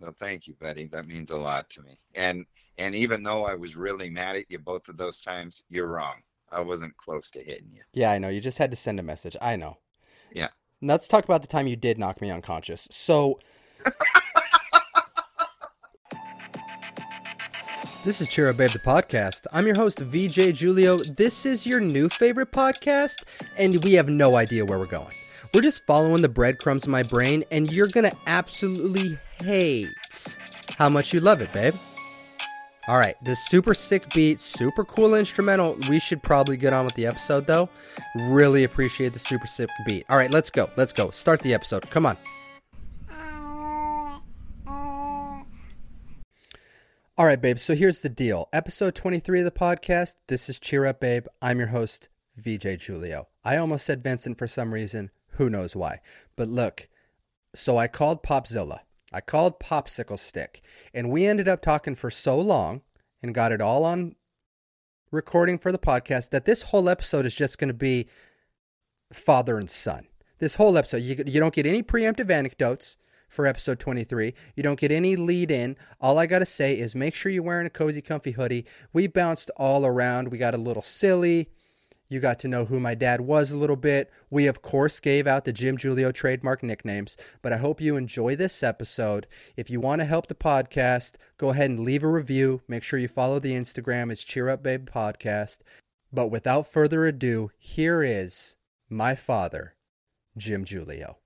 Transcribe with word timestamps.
Well, 0.00 0.14
thank 0.18 0.46
you, 0.46 0.54
buddy. 0.54 0.86
That 0.86 1.06
means 1.06 1.30
a 1.30 1.36
lot 1.36 1.68
to 1.70 1.82
me. 1.82 1.98
And 2.14 2.46
and 2.78 2.94
even 2.94 3.22
though 3.22 3.44
I 3.44 3.54
was 3.54 3.76
really 3.76 4.08
mad 4.08 4.36
at 4.36 4.50
you 4.50 4.58
both 4.58 4.88
of 4.88 4.96
those 4.96 5.20
times, 5.20 5.62
you're 5.68 5.86
wrong. 5.86 6.16
I 6.50 6.60
wasn't 6.60 6.96
close 6.96 7.30
to 7.32 7.38
hitting 7.40 7.70
you. 7.72 7.82
Yeah, 7.92 8.10
I 8.10 8.18
know. 8.18 8.28
You 8.28 8.40
just 8.40 8.58
had 8.58 8.70
to 8.70 8.76
send 8.76 8.98
a 8.98 9.02
message. 9.02 9.36
I 9.40 9.56
know. 9.56 9.76
Yeah. 10.32 10.48
Now 10.80 10.94
let's 10.94 11.08
talk 11.08 11.24
about 11.24 11.42
the 11.42 11.48
time 11.48 11.66
you 11.66 11.76
did 11.76 11.98
knock 11.98 12.20
me 12.20 12.30
unconscious. 12.30 12.88
So 12.90 13.38
This 18.02 18.22
is 18.22 18.38
Up 18.38 18.56
Babe 18.56 18.70
the 18.70 18.78
podcast. 18.78 19.46
I'm 19.52 19.66
your 19.66 19.76
host 19.76 19.98
VJ 19.98 20.54
Giulio. 20.54 20.96
This 21.18 21.44
is 21.44 21.66
your 21.66 21.80
new 21.80 22.08
favorite 22.08 22.50
podcast 22.50 23.24
and 23.58 23.76
we 23.84 23.92
have 23.92 24.08
no 24.08 24.38
idea 24.38 24.64
where 24.64 24.78
we're 24.78 24.86
going. 24.86 25.10
We're 25.52 25.60
just 25.60 25.84
following 25.84 26.22
the 26.22 26.28
breadcrumbs 26.30 26.86
in 26.86 26.92
my 26.92 27.02
brain 27.02 27.44
and 27.50 27.70
you're 27.70 27.88
to 27.88 28.16
absolutely 28.26 29.18
hate 29.44 29.88
how 30.78 30.88
much 30.88 31.12
you 31.12 31.20
love 31.20 31.42
it, 31.42 31.52
babe. 31.52 31.74
All 32.88 32.96
right, 32.96 33.22
this 33.22 33.46
super 33.48 33.74
sick 33.74 34.08
beat, 34.14 34.40
super 34.40 34.82
cool 34.86 35.14
instrumental. 35.14 35.76
We 35.90 36.00
should 36.00 36.22
probably 36.22 36.56
get 36.56 36.72
on 36.72 36.86
with 36.86 36.94
the 36.94 37.04
episode 37.04 37.46
though. 37.46 37.68
Really 38.16 38.64
appreciate 38.64 39.12
the 39.12 39.18
super 39.18 39.46
sick 39.46 39.68
beat. 39.84 40.06
All 40.08 40.16
right, 40.16 40.30
let's 40.30 40.48
go. 40.48 40.70
Let's 40.74 40.94
go. 40.94 41.10
Start 41.10 41.42
the 41.42 41.52
episode. 41.52 41.90
Come 41.90 42.06
on. 42.06 42.16
All 47.20 47.26
right, 47.26 47.38
babe. 47.38 47.58
So 47.58 47.74
here's 47.74 48.00
the 48.00 48.08
deal. 48.08 48.48
Episode 48.50 48.94
23 48.94 49.40
of 49.40 49.44
the 49.44 49.50
podcast. 49.50 50.14
This 50.28 50.48
is 50.48 50.58
Cheer 50.58 50.86
Up, 50.86 51.00
Babe. 51.00 51.26
I'm 51.42 51.58
your 51.58 51.68
host, 51.68 52.08
VJ 52.38 52.78
Giulio. 52.78 53.28
I 53.44 53.58
almost 53.58 53.84
said 53.84 54.02
Vincent 54.02 54.38
for 54.38 54.48
some 54.48 54.72
reason. 54.72 55.10
Who 55.32 55.50
knows 55.50 55.76
why? 55.76 56.00
But 56.34 56.48
look, 56.48 56.88
so 57.54 57.76
I 57.76 57.88
called 57.88 58.22
Popzilla. 58.22 58.78
I 59.12 59.20
called 59.20 59.60
Popsicle 59.60 60.18
Stick. 60.18 60.62
And 60.94 61.10
we 61.10 61.26
ended 61.26 61.46
up 61.46 61.60
talking 61.60 61.94
for 61.94 62.10
so 62.10 62.40
long 62.40 62.80
and 63.22 63.34
got 63.34 63.52
it 63.52 63.60
all 63.60 63.84
on 63.84 64.16
recording 65.10 65.58
for 65.58 65.72
the 65.72 65.78
podcast 65.78 66.30
that 66.30 66.46
this 66.46 66.62
whole 66.62 66.88
episode 66.88 67.26
is 67.26 67.34
just 67.34 67.58
going 67.58 67.68
to 67.68 67.74
be 67.74 68.08
father 69.12 69.58
and 69.58 69.68
son. 69.68 70.06
This 70.38 70.54
whole 70.54 70.78
episode, 70.78 71.02
you, 71.02 71.22
you 71.26 71.38
don't 71.38 71.52
get 71.52 71.66
any 71.66 71.82
preemptive 71.82 72.30
anecdotes 72.30 72.96
for 73.30 73.46
episode 73.46 73.78
23. 73.78 74.34
You 74.54 74.62
don't 74.62 74.78
get 74.78 74.92
any 74.92 75.16
lead 75.16 75.50
in. 75.50 75.76
All 76.00 76.18
I 76.18 76.26
got 76.26 76.40
to 76.40 76.46
say 76.46 76.78
is 76.78 76.94
make 76.94 77.14
sure 77.14 77.32
you're 77.32 77.42
wearing 77.42 77.66
a 77.66 77.70
cozy, 77.70 78.02
comfy 78.02 78.32
hoodie. 78.32 78.66
We 78.92 79.06
bounced 79.06 79.50
all 79.56 79.86
around. 79.86 80.28
We 80.28 80.36
got 80.36 80.54
a 80.54 80.58
little 80.58 80.82
silly. 80.82 81.48
You 82.10 82.18
got 82.18 82.40
to 82.40 82.48
know 82.48 82.64
who 82.64 82.80
my 82.80 82.96
dad 82.96 83.20
was 83.20 83.52
a 83.52 83.56
little 83.56 83.76
bit. 83.76 84.10
We, 84.30 84.48
of 84.48 84.62
course, 84.62 84.98
gave 84.98 85.28
out 85.28 85.44
the 85.44 85.52
Jim 85.52 85.76
Giulio 85.76 86.10
trademark 86.10 86.60
nicknames, 86.60 87.16
but 87.40 87.52
I 87.52 87.58
hope 87.58 87.80
you 87.80 87.96
enjoy 87.96 88.34
this 88.34 88.64
episode. 88.64 89.28
If 89.56 89.70
you 89.70 89.80
want 89.80 90.00
to 90.00 90.06
help 90.06 90.26
the 90.26 90.34
podcast, 90.34 91.14
go 91.38 91.50
ahead 91.50 91.70
and 91.70 91.78
leave 91.78 92.02
a 92.02 92.08
review. 92.08 92.62
Make 92.66 92.82
sure 92.82 92.98
you 92.98 93.06
follow 93.06 93.38
the 93.38 93.52
Instagram. 93.52 94.10
It's 94.10 94.24
Cheer 94.24 94.48
Up 94.48 94.60
Babe 94.60 94.90
Podcast. 94.90 95.58
But 96.12 96.32
without 96.32 96.66
further 96.66 97.06
ado, 97.06 97.52
here 97.56 98.02
is 98.02 98.56
my 98.88 99.14
father, 99.14 99.76
Jim 100.36 100.64
Giulio. 100.64 101.18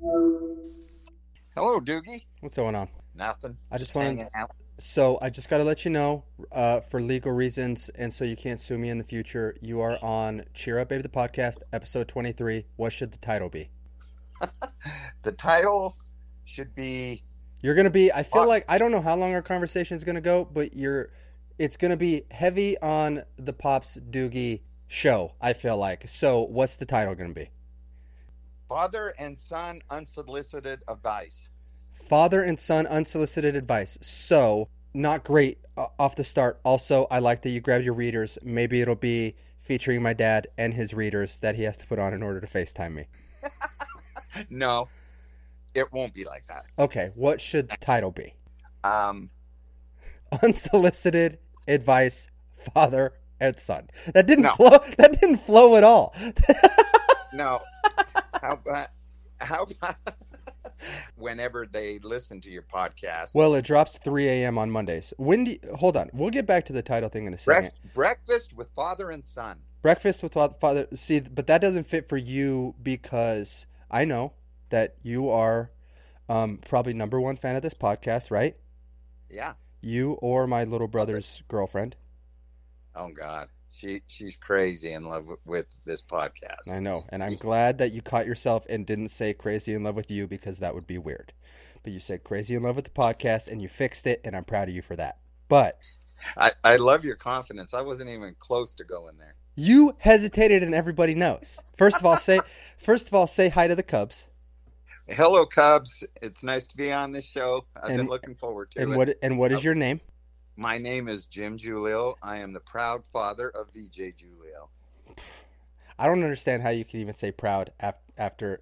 Hello, 0.00 1.78
Doogie. 1.78 2.24
What's 2.40 2.56
going 2.56 2.74
on? 2.74 2.88
Nothing. 3.14 3.58
I 3.70 3.76
just 3.76 3.92
hanging 3.92 4.30
out. 4.34 4.50
So 4.78 5.18
I 5.20 5.28
just 5.28 5.50
got 5.50 5.58
to 5.58 5.64
let 5.64 5.84
you 5.84 5.90
know, 5.90 6.24
uh, 6.52 6.80
for 6.80 7.02
legal 7.02 7.32
reasons, 7.32 7.90
and 7.96 8.10
so 8.10 8.24
you 8.24 8.34
can't 8.34 8.58
sue 8.58 8.78
me 8.78 8.88
in 8.88 8.96
the 8.96 9.04
future. 9.04 9.54
You 9.60 9.82
are 9.82 10.02
on 10.02 10.44
Cheer 10.54 10.78
Up 10.78 10.88
Baby 10.88 11.02
the 11.02 11.10
podcast, 11.10 11.58
episode 11.74 12.08
twenty 12.08 12.32
three. 12.32 12.64
What 12.76 12.94
should 12.94 13.12
the 13.12 13.18
title 13.18 13.48
be? 13.48 13.70
The 15.22 15.32
title 15.32 15.98
should 16.46 16.74
be 16.74 17.22
You're 17.60 17.74
gonna 17.74 17.90
be. 17.90 18.10
I 18.10 18.22
feel 18.22 18.48
like 18.48 18.64
I 18.70 18.78
don't 18.78 18.90
know 18.90 19.02
how 19.02 19.16
long 19.16 19.34
our 19.34 19.42
conversation 19.42 19.96
is 19.96 20.04
gonna 20.04 20.22
go, 20.22 20.46
but 20.46 20.74
you're. 20.74 21.10
It's 21.58 21.76
gonna 21.76 21.98
be 21.98 22.22
heavy 22.30 22.78
on 22.78 23.22
the 23.36 23.52
Pops 23.52 23.98
Doogie 24.10 24.62
show. 24.88 25.34
I 25.42 25.52
feel 25.52 25.76
like. 25.76 26.08
So 26.08 26.40
what's 26.40 26.76
the 26.76 26.86
title 26.86 27.14
gonna 27.14 27.34
be? 27.34 27.50
Father 28.70 29.12
and 29.18 29.36
Son 29.38 29.82
Unsolicited 29.90 30.84
Advice. 30.86 31.48
Father 31.92 32.44
and 32.44 32.58
son 32.58 32.86
unsolicited 32.86 33.56
advice. 33.56 33.98
So 34.00 34.68
not 34.94 35.24
great 35.24 35.58
uh, 35.76 35.86
off 35.98 36.14
the 36.14 36.22
start. 36.22 36.60
Also, 36.64 37.08
I 37.10 37.18
like 37.18 37.42
that 37.42 37.50
you 37.50 37.60
grabbed 37.60 37.84
your 37.84 37.94
readers. 37.94 38.38
Maybe 38.44 38.80
it'll 38.80 38.94
be 38.94 39.34
featuring 39.58 40.02
my 40.02 40.12
dad 40.12 40.46
and 40.56 40.72
his 40.72 40.94
readers 40.94 41.40
that 41.40 41.56
he 41.56 41.64
has 41.64 41.76
to 41.78 41.86
put 41.88 41.98
on 41.98 42.14
in 42.14 42.22
order 42.22 42.40
to 42.40 42.46
FaceTime 42.46 42.94
me. 42.94 43.06
No, 44.48 44.88
it 45.74 45.92
won't 45.92 46.14
be 46.14 46.22
like 46.24 46.44
that. 46.46 46.62
Okay, 46.78 47.10
what 47.16 47.40
should 47.40 47.68
the 47.68 47.76
title 47.78 48.12
be? 48.12 48.36
Um, 48.84 49.30
Unsolicited 50.44 51.38
advice, 51.66 52.28
father 52.72 53.14
and 53.40 53.58
son. 53.58 53.90
That 54.14 54.28
didn't 54.28 54.44
No. 54.44 54.52
flow. 54.54 54.78
That 54.98 55.18
didn't 55.20 55.38
flow 55.38 55.74
at 55.74 55.82
all. 55.82 56.14
no. 57.32 57.60
How 58.40 58.52
about 58.52 58.88
how 59.40 59.64
about 59.64 59.96
whenever 61.16 61.66
they 61.66 61.98
listen 62.00 62.40
to 62.42 62.50
your 62.50 62.62
podcast? 62.62 63.34
well, 63.34 63.54
it 63.54 63.64
drops 63.64 63.98
3 63.98 64.28
a.m. 64.28 64.58
on 64.58 64.70
Mondays. 64.70 65.12
When 65.16 65.44
do 65.44 65.50
you, 65.52 65.58
hold 65.76 65.96
on? 65.96 66.10
We'll 66.12 66.30
get 66.30 66.46
back 66.46 66.64
to 66.66 66.72
the 66.72 66.82
title 66.82 67.08
thing 67.08 67.26
in 67.26 67.34
a 67.34 67.38
second. 67.38 67.72
Breakfast 67.94 68.54
with 68.54 68.68
father 68.74 69.10
and 69.10 69.26
son. 69.26 69.58
Breakfast 69.82 70.22
with 70.22 70.32
father. 70.34 70.86
See, 70.94 71.20
but 71.20 71.46
that 71.46 71.60
doesn't 71.60 71.86
fit 71.86 72.08
for 72.08 72.16
you 72.16 72.74
because 72.82 73.66
I 73.90 74.04
know 74.04 74.32
that 74.70 74.96
you 75.02 75.28
are 75.30 75.70
um, 76.28 76.58
probably 76.66 76.94
number 76.94 77.20
one 77.20 77.36
fan 77.36 77.56
of 77.56 77.62
this 77.62 77.74
podcast, 77.74 78.30
right? 78.30 78.56
Yeah. 79.30 79.54
You 79.80 80.12
or 80.12 80.46
my 80.46 80.64
little 80.64 80.88
brother's 80.88 81.42
girlfriend. 81.48 81.96
Oh 82.94 83.08
God, 83.08 83.48
she 83.70 84.02
she's 84.08 84.36
crazy 84.36 84.92
in 84.92 85.04
love 85.04 85.26
with, 85.26 85.38
with 85.46 85.66
this 85.84 86.02
podcast. 86.02 86.72
I 86.72 86.78
know, 86.78 87.04
and 87.10 87.22
I'm 87.22 87.36
glad 87.36 87.78
that 87.78 87.92
you 87.92 88.02
caught 88.02 88.26
yourself 88.26 88.64
and 88.68 88.86
didn't 88.86 89.08
say 89.08 89.32
crazy 89.34 89.72
in 89.74 89.82
love 89.84 89.94
with 89.96 90.10
you 90.10 90.26
because 90.26 90.58
that 90.58 90.74
would 90.74 90.86
be 90.86 90.98
weird. 90.98 91.32
But 91.82 91.92
you 91.92 92.00
said 92.00 92.24
crazy 92.24 92.54
in 92.54 92.62
love 92.62 92.76
with 92.76 92.84
the 92.84 92.90
podcast 92.90 93.48
and 93.48 93.62
you 93.62 93.68
fixed 93.68 94.06
it, 94.06 94.20
and 94.24 94.36
I'm 94.36 94.44
proud 94.44 94.68
of 94.68 94.74
you 94.74 94.82
for 94.82 94.96
that. 94.96 95.18
But 95.48 95.80
I, 96.36 96.52
I 96.62 96.76
love 96.76 97.04
your 97.04 97.16
confidence. 97.16 97.72
I 97.72 97.80
wasn't 97.80 98.10
even 98.10 98.34
close 98.38 98.74
to 98.74 98.84
going 98.84 99.16
there. 99.18 99.34
you 99.56 99.94
hesitated, 99.98 100.62
and 100.62 100.74
everybody 100.74 101.14
knows. 101.14 101.60
First 101.76 101.96
of 101.96 102.04
all, 102.04 102.16
say 102.16 102.38
first 102.78 103.08
of 103.08 103.14
all 103.14 103.26
say 103.26 103.48
hi 103.48 103.66
to 103.68 103.74
the 103.74 103.82
Cubs. 103.82 104.26
Hello, 105.08 105.44
Cubs. 105.46 106.04
It's 106.22 106.44
nice 106.44 106.66
to 106.68 106.76
be 106.76 106.92
on 106.92 107.10
this 107.12 107.24
show. 107.24 107.64
I've 107.76 107.90
And- 107.90 107.96
been 107.98 108.06
looking 108.08 108.34
forward 108.34 108.70
to 108.72 108.82
And 108.82 108.92
it. 108.92 108.96
what 108.96 109.16
and 109.22 109.38
what 109.38 109.50
is 109.52 109.64
your 109.64 109.74
name? 109.74 110.00
My 110.60 110.76
name 110.76 111.08
is 111.08 111.24
Jim 111.24 111.56
Giulio. 111.56 112.16
I 112.22 112.36
am 112.40 112.52
the 112.52 112.60
proud 112.60 113.02
father 113.10 113.48
of 113.48 113.68
VJ 113.72 114.14
Giulio. 114.14 114.68
I 115.98 116.06
don't 116.06 116.22
understand 116.22 116.62
how 116.62 116.68
you 116.68 116.84
can 116.84 117.00
even 117.00 117.14
say 117.14 117.32
proud 117.32 117.72
after. 118.18 118.60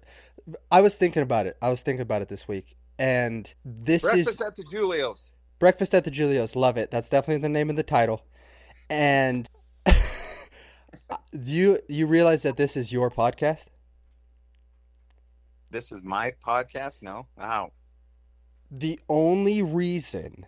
I 0.71 0.79
was 0.79 0.95
thinking 0.95 1.23
about 1.23 1.45
it. 1.45 1.57
I 1.61 1.69
was 1.69 1.81
thinking 1.81 2.01
about 2.01 2.21
it 2.21 2.29
this 2.29 2.47
week, 2.47 2.77
and 2.97 3.53
this 3.65 4.03
Breakfast 4.03 4.29
is 4.29 4.37
breakfast 4.37 4.41
at 4.47 4.55
the 4.55 4.77
Giulios. 4.77 5.31
breakfast 5.59 5.93
at 5.93 6.05
the 6.05 6.11
Giulios. 6.11 6.55
Love 6.55 6.77
it. 6.77 6.89
That's 6.89 7.09
definitely 7.09 7.41
the 7.41 7.49
name 7.49 7.69
of 7.69 7.75
the 7.75 7.83
title. 7.83 8.23
And 8.89 9.49
you 11.33 11.79
you 11.89 12.07
realize 12.07 12.43
that 12.43 12.55
this 12.55 12.77
is 12.77 12.93
your 12.93 13.11
podcast? 13.11 13.65
This 15.69 15.91
is 15.91 16.01
my 16.01 16.31
podcast. 16.47 17.01
No, 17.01 17.27
wow. 17.37 17.73
The 18.71 19.01
only 19.09 19.61
reason 19.61 20.45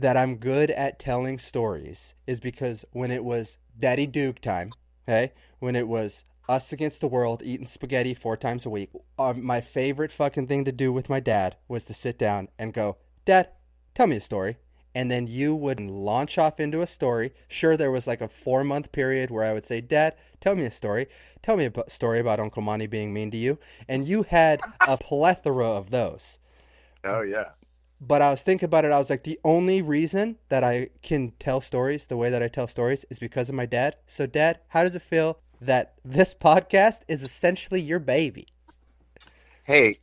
that 0.00 0.16
I'm 0.16 0.36
good 0.36 0.70
at 0.70 0.98
telling 0.98 1.38
stories 1.38 2.14
is 2.26 2.40
because 2.40 2.84
when 2.92 3.10
it 3.10 3.24
was 3.24 3.58
Daddy 3.78 4.06
Duke 4.06 4.40
time, 4.40 4.72
okay, 5.08 5.32
when 5.58 5.76
it 5.76 5.88
was 5.88 6.24
us 6.48 6.72
against 6.72 7.00
the 7.00 7.08
world 7.08 7.42
eating 7.44 7.66
spaghetti 7.66 8.14
four 8.14 8.36
times 8.36 8.66
a 8.66 8.70
week, 8.70 8.90
uh, 9.18 9.32
my 9.34 9.60
favorite 9.60 10.12
fucking 10.12 10.46
thing 10.46 10.64
to 10.64 10.72
do 10.72 10.92
with 10.92 11.08
my 11.08 11.20
dad 11.20 11.56
was 11.68 11.84
to 11.84 11.94
sit 11.94 12.18
down 12.18 12.48
and 12.58 12.72
go, 12.74 12.96
Dad, 13.24 13.48
tell 13.94 14.06
me 14.06 14.16
a 14.16 14.20
story. 14.20 14.56
And 14.92 15.08
then 15.08 15.28
you 15.28 15.54
would 15.54 15.78
launch 15.78 16.36
off 16.36 16.58
into 16.58 16.82
a 16.82 16.86
story. 16.86 17.32
Sure, 17.46 17.76
there 17.76 17.92
was 17.92 18.08
like 18.08 18.20
a 18.20 18.26
four 18.26 18.64
month 18.64 18.90
period 18.90 19.30
where 19.30 19.44
I 19.44 19.52
would 19.52 19.64
say, 19.64 19.80
Dad, 19.80 20.16
tell 20.40 20.56
me 20.56 20.64
a 20.64 20.70
story. 20.72 21.06
Tell 21.42 21.56
me 21.56 21.66
a 21.66 21.90
story 21.90 22.18
about 22.18 22.40
Uncle 22.40 22.62
Monty 22.62 22.88
being 22.88 23.12
mean 23.12 23.30
to 23.30 23.36
you. 23.36 23.58
And 23.88 24.06
you 24.06 24.24
had 24.24 24.60
a 24.88 24.98
plethora 24.98 25.68
of 25.68 25.90
those. 25.90 26.38
Oh 27.04 27.22
yeah. 27.22 27.50
But 28.00 28.22
I 28.22 28.30
was 28.30 28.42
thinking 28.42 28.66
about 28.66 28.84
it. 28.86 28.92
I 28.92 28.98
was 28.98 29.10
like, 29.10 29.24
the 29.24 29.38
only 29.44 29.82
reason 29.82 30.38
that 30.48 30.64
I 30.64 30.88
can 31.02 31.32
tell 31.38 31.60
stories 31.60 32.06
the 32.06 32.16
way 32.16 32.30
that 32.30 32.42
I 32.42 32.48
tell 32.48 32.66
stories 32.66 33.04
is 33.10 33.18
because 33.18 33.50
of 33.50 33.54
my 33.54 33.66
dad. 33.66 33.96
So, 34.06 34.26
Dad, 34.26 34.60
how 34.68 34.84
does 34.84 34.94
it 34.94 35.02
feel 35.02 35.38
that 35.60 35.94
this 36.02 36.32
podcast 36.32 37.00
is 37.08 37.22
essentially 37.22 37.80
your 37.80 37.98
baby? 37.98 38.48
Hey, 39.64 39.98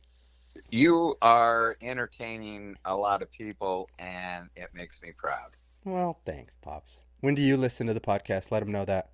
you 0.70 1.16
are 1.20 1.76
entertaining 1.82 2.76
a 2.84 2.94
lot 2.94 3.20
of 3.20 3.32
people, 3.32 3.90
and 3.98 4.48
it 4.54 4.68
makes 4.72 5.02
me 5.02 5.12
proud. 5.16 5.56
Well, 5.84 6.20
thanks, 6.24 6.52
Pops. 6.62 7.00
When 7.20 7.34
do 7.34 7.42
you 7.42 7.56
listen 7.56 7.88
to 7.88 7.94
the 7.94 8.00
podcast? 8.00 8.52
Let 8.52 8.60
them 8.60 8.70
know 8.70 8.84
that. 8.84 9.10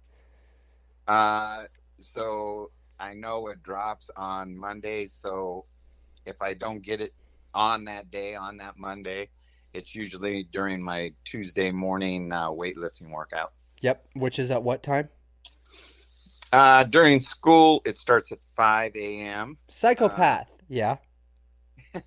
Uh, 1.08 1.64
so 1.98 2.70
I 3.00 3.14
know 3.14 3.48
it 3.48 3.62
drops 3.62 4.10
on 4.16 4.56
Mondays. 4.56 5.12
So 5.12 5.64
if 6.26 6.40
I 6.42 6.54
don't 6.54 6.82
get 6.82 7.00
it 7.00 7.12
on 7.54 7.84
that 7.84 8.10
day, 8.10 8.34
on 8.34 8.56
that 8.58 8.76
Monday, 8.76 9.30
it's 9.72 9.94
usually 9.94 10.44
during 10.52 10.82
my 10.82 11.12
Tuesday 11.24 11.70
morning 11.70 12.32
uh, 12.32 12.50
weightlifting 12.50 13.10
workout. 13.10 13.52
Yep. 13.80 14.04
Which 14.14 14.38
is 14.38 14.50
at 14.50 14.62
what 14.62 14.82
time? 14.82 15.08
Uh, 16.52 16.84
during 16.84 17.18
school, 17.18 17.82
it 17.84 17.98
starts 17.98 18.30
at 18.30 18.38
5 18.56 18.94
a.m. 18.94 19.58
Psychopath. 19.68 20.48
yeah. 20.68 20.96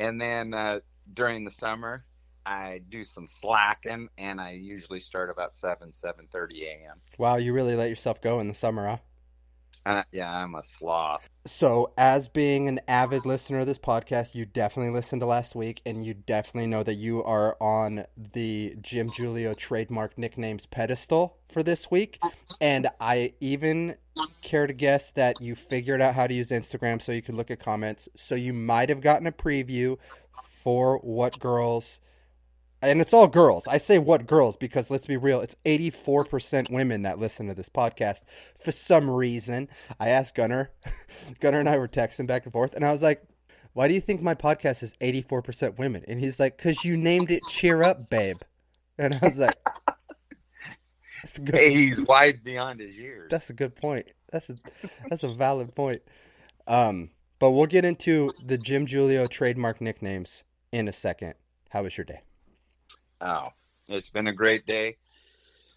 And 0.00 0.20
then 0.20 0.52
uh, 0.52 0.80
during 1.14 1.44
the 1.44 1.50
summer, 1.52 2.04
I 2.44 2.80
do 2.88 3.04
some 3.04 3.28
slacking, 3.28 4.08
and 4.18 4.40
I 4.40 4.52
usually 4.52 4.98
start 4.98 5.30
about 5.30 5.56
7, 5.56 5.90
7.30 5.90 6.62
a.m. 6.62 7.00
Wow, 7.18 7.36
you 7.36 7.52
really 7.52 7.76
let 7.76 7.90
yourself 7.90 8.20
go 8.20 8.40
in 8.40 8.48
the 8.48 8.54
summer, 8.54 8.88
huh? 8.88 8.96
Uh, 9.86 10.02
yeah, 10.12 10.42
I'm 10.42 10.54
a 10.54 10.62
sloth. 10.62 11.28
So, 11.46 11.92
as 11.96 12.28
being 12.28 12.68
an 12.68 12.80
avid 12.86 13.24
listener 13.24 13.60
of 13.60 13.66
this 13.66 13.78
podcast, 13.78 14.34
you 14.34 14.44
definitely 14.44 14.92
listened 14.92 15.22
to 15.22 15.26
last 15.26 15.54
week, 15.54 15.80
and 15.86 16.04
you 16.04 16.12
definitely 16.12 16.66
know 16.66 16.82
that 16.82 16.94
you 16.94 17.24
are 17.24 17.56
on 17.60 18.04
the 18.34 18.76
Jim 18.82 19.10
Giulio 19.10 19.54
trademark 19.54 20.18
nicknames 20.18 20.66
pedestal 20.66 21.38
for 21.50 21.62
this 21.62 21.90
week. 21.90 22.18
And 22.60 22.88
I 23.00 23.32
even 23.40 23.96
care 24.42 24.66
to 24.66 24.74
guess 24.74 25.10
that 25.12 25.40
you 25.40 25.54
figured 25.54 26.02
out 26.02 26.14
how 26.14 26.26
to 26.26 26.34
use 26.34 26.50
Instagram 26.50 27.00
so 27.00 27.12
you 27.12 27.22
could 27.22 27.34
look 27.34 27.50
at 27.50 27.58
comments. 27.58 28.08
So, 28.14 28.34
you 28.34 28.52
might 28.52 28.90
have 28.90 29.00
gotten 29.00 29.26
a 29.26 29.32
preview 29.32 29.96
for 30.42 30.98
what 30.98 31.38
girls. 31.38 32.00
And 32.82 33.00
it's 33.00 33.12
all 33.12 33.26
girls. 33.26 33.66
I 33.66 33.76
say 33.78 33.98
what 33.98 34.26
girls 34.26 34.56
because 34.56 34.90
let's 34.90 35.06
be 35.06 35.16
real, 35.18 35.40
it's 35.40 35.56
84% 35.66 36.70
women 36.70 37.02
that 37.02 37.18
listen 37.18 37.46
to 37.48 37.54
this 37.54 37.68
podcast 37.68 38.22
for 38.58 38.72
some 38.72 39.10
reason. 39.10 39.68
I 39.98 40.08
asked 40.08 40.34
Gunner, 40.34 40.70
Gunner 41.40 41.60
and 41.60 41.68
I 41.68 41.76
were 41.76 41.88
texting 41.88 42.26
back 42.26 42.44
and 42.44 42.52
forth, 42.52 42.74
and 42.74 42.84
I 42.84 42.90
was 42.90 43.02
like, 43.02 43.22
why 43.74 43.86
do 43.86 43.94
you 43.94 44.00
think 44.00 44.22
my 44.22 44.34
podcast 44.34 44.82
is 44.82 44.94
84% 45.00 45.78
women? 45.78 46.04
And 46.08 46.18
he's 46.20 46.40
like, 46.40 46.56
because 46.56 46.84
you 46.84 46.96
named 46.96 47.30
it 47.30 47.42
Cheer 47.48 47.82
Up, 47.82 48.08
Babe. 48.10 48.40
And 48.98 49.14
I 49.14 49.18
was 49.22 49.38
like, 49.38 49.56
that's 51.22 51.38
good, 51.38 51.54
Hey, 51.54 51.72
he's 51.72 52.02
wise 52.02 52.40
beyond 52.40 52.80
his 52.80 52.96
years. 52.96 53.28
that's 53.30 53.50
a 53.50 53.54
good 53.54 53.76
point. 53.76 54.06
That's 54.32 54.48
a, 54.50 54.56
that's 55.08 55.22
a 55.22 55.32
valid 55.34 55.74
point. 55.74 56.02
Um, 56.66 57.10
but 57.38 57.50
we'll 57.50 57.66
get 57.66 57.84
into 57.84 58.32
the 58.44 58.58
Jim 58.58 58.86
Giulio 58.86 59.26
trademark 59.26 59.80
nicknames 59.80 60.44
in 60.72 60.88
a 60.88 60.92
second. 60.92 61.34
How 61.70 61.82
was 61.82 61.96
your 61.96 62.04
day? 62.04 62.20
Oh, 63.20 63.48
it's 63.88 64.08
been 64.08 64.28
a 64.28 64.32
great 64.32 64.66
day. 64.66 64.96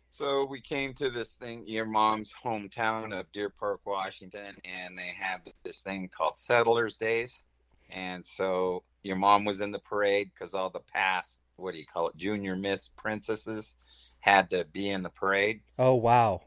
So 0.09 0.45
we 0.45 0.61
came 0.61 0.93
to 0.95 1.09
this 1.09 1.33
thing, 1.33 1.67
your 1.67 1.85
mom's 1.85 2.33
hometown 2.43 3.19
of 3.19 3.31
Deer 3.31 3.49
Park, 3.49 3.81
Washington, 3.85 4.55
and 4.63 4.97
they 4.97 5.11
have 5.17 5.41
this 5.63 5.81
thing 5.81 6.09
called 6.15 6.37
Settlers 6.37 6.97
Days. 6.97 7.41
And 7.89 8.25
so 8.25 8.83
your 9.01 9.15
mom 9.15 9.43
was 9.43 9.61
in 9.61 9.71
the 9.71 9.79
parade 9.79 10.31
because 10.33 10.53
all 10.53 10.69
the 10.69 10.81
past, 10.93 11.41
what 11.55 11.73
do 11.73 11.79
you 11.79 11.85
call 11.85 12.07
it, 12.09 12.15
junior 12.15 12.55
miss 12.55 12.89
princesses 12.89 13.75
had 14.19 14.49
to 14.51 14.65
be 14.65 14.89
in 14.89 15.03
the 15.03 15.09
parade. 15.09 15.61
Oh 15.77 15.95
wow. 15.95 16.41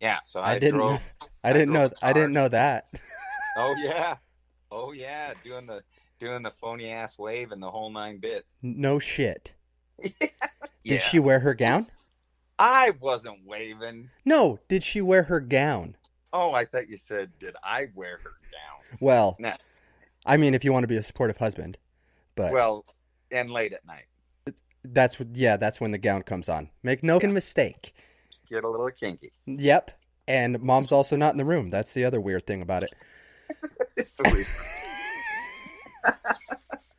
Yeah, 0.00 0.18
so 0.24 0.40
I 0.40 0.52
I, 0.52 0.58
didn't 0.58 0.78
drove. 0.78 1.12
I 1.44 1.52
didn't 1.52 1.72
know 1.72 1.90
I 2.02 2.12
didn't 2.12 2.32
know 2.32 2.48
that. 2.48 2.86
Oh 3.56 3.74
yeah, 3.82 4.16
oh 4.70 4.92
yeah, 4.92 5.34
doing 5.42 5.66
the 5.66 5.82
doing 6.18 6.42
the 6.42 6.50
phony 6.50 6.90
ass 6.90 7.18
wave 7.18 7.50
and 7.50 7.62
the 7.62 7.70
whole 7.70 7.90
nine 7.90 8.18
bit. 8.18 8.44
No 8.62 8.98
shit. 8.98 9.54
Yeah, 10.02 10.28
Did 10.84 11.02
she 11.02 11.18
wear 11.18 11.40
her 11.40 11.54
gown? 11.54 11.86
I 12.58 12.92
wasn't 13.00 13.44
waving. 13.44 14.10
No, 14.24 14.58
did 14.68 14.82
she 14.82 15.00
wear 15.00 15.24
her 15.24 15.40
gown? 15.40 15.96
Oh, 16.32 16.52
I 16.52 16.64
thought 16.64 16.88
you 16.88 16.96
said, 16.96 17.30
did 17.38 17.54
I 17.62 17.88
wear 17.94 18.18
her 18.22 18.30
gown? 18.52 18.98
Well, 19.00 19.36
No. 19.38 19.54
I 20.26 20.36
mean 20.36 20.54
if 20.54 20.64
you 20.64 20.72
want 20.72 20.84
to 20.84 20.88
be 20.88 20.96
a 20.96 21.02
supportive 21.02 21.36
husband. 21.36 21.78
But 22.36 22.52
Well, 22.52 22.84
and 23.30 23.50
late 23.50 23.72
at 23.72 23.84
night, 23.86 24.04
that's 24.84 25.18
what 25.18 25.28
yeah, 25.34 25.56
that's 25.56 25.80
when 25.80 25.90
the 25.92 25.98
gown 25.98 26.22
comes 26.22 26.48
on. 26.48 26.70
Make 26.82 27.02
no 27.02 27.18
mistake. 27.20 27.94
get 28.50 28.64
a 28.64 28.68
little 28.68 28.90
kinky. 28.90 29.32
Yep. 29.46 29.90
And 30.26 30.60
mom's 30.60 30.92
also 30.92 31.16
not 31.16 31.32
in 31.32 31.38
the 31.38 31.44
room. 31.44 31.70
That's 31.70 31.92
the 31.94 32.04
other 32.04 32.20
weird 32.20 32.46
thing 32.46 32.62
about 32.62 32.84
it. 32.84 32.94
It's 33.96 34.20
weird. 34.24 34.46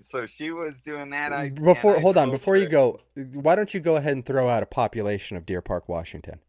so 0.06 0.26
she 0.26 0.52
was 0.52 0.82
doing 0.82 1.10
that. 1.12 1.34
I 1.34 1.50
mm, 1.50 1.64
Before 1.64 1.92
and 1.92 2.00
I 2.00 2.02
hold 2.02 2.18
on, 2.18 2.32
before 2.32 2.58
you 2.58 2.68
go, 2.68 3.00
why 3.16 3.56
don't 3.56 3.74
you 3.74 3.80
go 3.80 3.96
ahead 3.96 4.14
and 4.14 4.26
throw 4.26 4.48
out 4.50 4.64
a 4.64 4.68
population 4.68 5.38
of 5.38 5.46
Deer 5.46 5.62
Park, 5.62 5.90
Washington? 5.90 6.40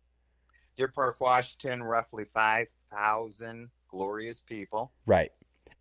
Deer 0.76 0.88
Park, 0.88 1.20
Washington, 1.20 1.82
roughly 1.82 2.24
five 2.34 2.68
thousand 2.94 3.70
glorious 3.90 4.40
people. 4.40 4.92
Right. 5.06 5.32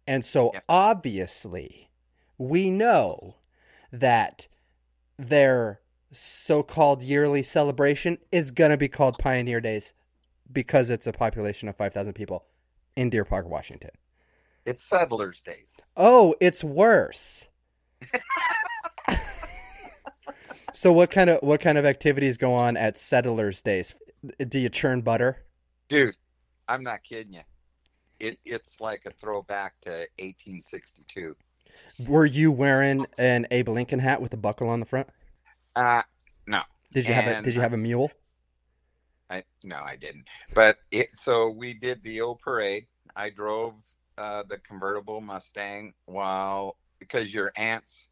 And 0.08 0.24
so 0.24 0.52
Yeah. 0.54 0.62
obviously, 0.70 1.90
we 2.38 2.70
know 2.70 3.36
that 3.92 4.48
their 5.18 5.82
so 6.12 6.64
called 6.64 7.02
yearly 7.02 7.44
celebration 7.44 8.18
is 8.32 8.52
going 8.52 8.72
to 8.72 8.78
be 8.78 8.88
called 8.88 9.18
Pioneer 9.18 9.60
Days 9.60 9.94
because 10.52 10.90
it's 10.90 11.08
a 11.08 11.12
population 11.12 11.68
of 11.68 11.76
5,000 11.76 12.14
people 12.14 12.46
in 12.96 13.10
Deer 13.10 13.26
Park, 13.26 13.48
Washington. 13.50 13.92
It's 14.66 14.84
Settlers 14.84 15.42
Days. 15.42 15.80
Oh, 15.98 16.36
it's 16.40 16.64
worse. 16.64 17.48
So 20.74 20.92
what 20.92 21.12
kind 21.12 21.30
of 21.30 21.40
what 21.42 21.62
kind 21.62 21.78
of 21.78 21.86
activities 21.86 22.38
go 22.38 22.54
on 22.54 22.78
at 22.78 22.98
Settlers 22.98 23.62
Days? 23.62 23.96
Do 24.48 24.60
you 24.60 24.70
churn 24.70 25.02
butter? 25.02 25.44
Dude, 25.88 26.16
I'm 26.68 26.84
not 26.84 27.04
kidding 27.04 27.34
you. 27.34 27.42
It 28.20 28.40
it's 28.46 28.80
like 28.80 29.04
a 29.06 29.12
throwback 29.12 29.80
to 29.82 29.90
1862. 30.20 31.36
Were 32.08 32.26
you 32.26 32.52
wearing 32.52 33.06
an 33.18 33.48
Abe 33.52 33.70
Lincoln 33.70 34.00
hat 34.00 34.22
with 34.22 34.34
a 34.34 34.38
buckle 34.38 34.70
on 34.70 34.80
the 34.80 34.86
front? 34.86 35.08
Uh 35.76 36.04
no. 36.48 36.62
Did 36.94 37.08
you 37.08 37.14
have 37.14 37.28
a 37.28 37.42
Did 37.42 37.54
you 37.54 37.62
have 37.62 37.74
a 37.74 37.78
mule? 37.78 38.12
I 39.30 39.44
no, 39.64 39.78
I 39.78 39.96
didn't. 39.96 40.26
But 40.54 40.78
it 40.92 41.10
so 41.14 41.50
we 41.50 41.74
did 41.74 42.02
the 42.04 42.22
old 42.22 42.40
parade. 42.40 42.86
I 43.16 43.30
drove 43.30 43.74
uh, 44.18 44.44
the 44.48 44.58
convertible 44.58 45.22
Mustang 45.22 45.94
while 46.06 46.78
because 47.08 47.34
your 47.34 47.52
aunts 47.56 48.08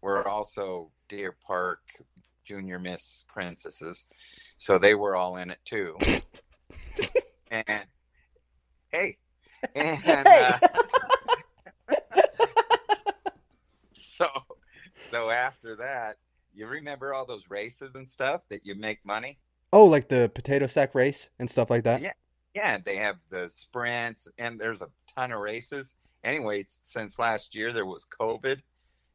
were 0.00 0.26
also 0.26 0.90
Deer 1.08 1.36
Park 1.46 1.80
Junior 2.44 2.78
Miss 2.78 3.24
Princesses, 3.28 4.06
so 4.58 4.78
they 4.78 4.94
were 4.94 5.16
all 5.16 5.36
in 5.36 5.50
it 5.50 5.58
too. 5.64 5.96
and 7.50 7.84
hey, 8.90 9.16
and 9.74 10.26
uh, 10.26 10.58
so 13.92 14.26
so 15.10 15.30
after 15.30 15.76
that, 15.76 16.16
you 16.54 16.66
remember 16.66 17.14
all 17.14 17.26
those 17.26 17.48
races 17.48 17.92
and 17.94 18.08
stuff 18.08 18.42
that 18.50 18.64
you 18.64 18.74
make 18.74 19.04
money. 19.04 19.38
Oh, 19.72 19.86
like 19.86 20.08
the 20.08 20.30
potato 20.34 20.66
sack 20.66 20.94
race 20.94 21.30
and 21.38 21.50
stuff 21.50 21.70
like 21.70 21.84
that. 21.84 22.00
Yeah. 22.00 22.12
Yeah, 22.54 22.78
they 22.84 22.96
have 22.96 23.16
the 23.30 23.48
sprints 23.48 24.28
and 24.38 24.60
there's 24.60 24.82
a 24.82 24.88
ton 25.16 25.32
of 25.32 25.40
races. 25.40 25.96
Anyways, 26.24 26.78
since 26.82 27.18
last 27.18 27.54
year 27.54 27.72
there 27.72 27.86
was 27.86 28.06
COVID, 28.20 28.60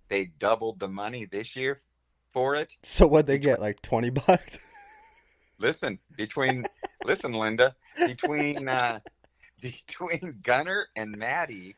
they 0.10 0.28
doubled 0.40 0.80
the 0.80 0.88
money 0.88 1.26
this 1.26 1.56
year 1.56 1.82
for 2.30 2.56
it. 2.56 2.74
So 2.84 3.08
what 3.08 3.26
they 3.28 3.40
get 3.40 3.60
like 3.60 3.82
twenty 3.82 4.10
bucks? 4.12 4.60
Listen, 5.60 6.00
between 6.16 6.66
listen, 7.04 7.34
Linda, 7.34 7.76
between 7.98 8.70
uh 8.70 9.00
between 9.62 10.40
Gunner 10.42 10.88
and 10.96 11.12
Maddie, 11.18 11.76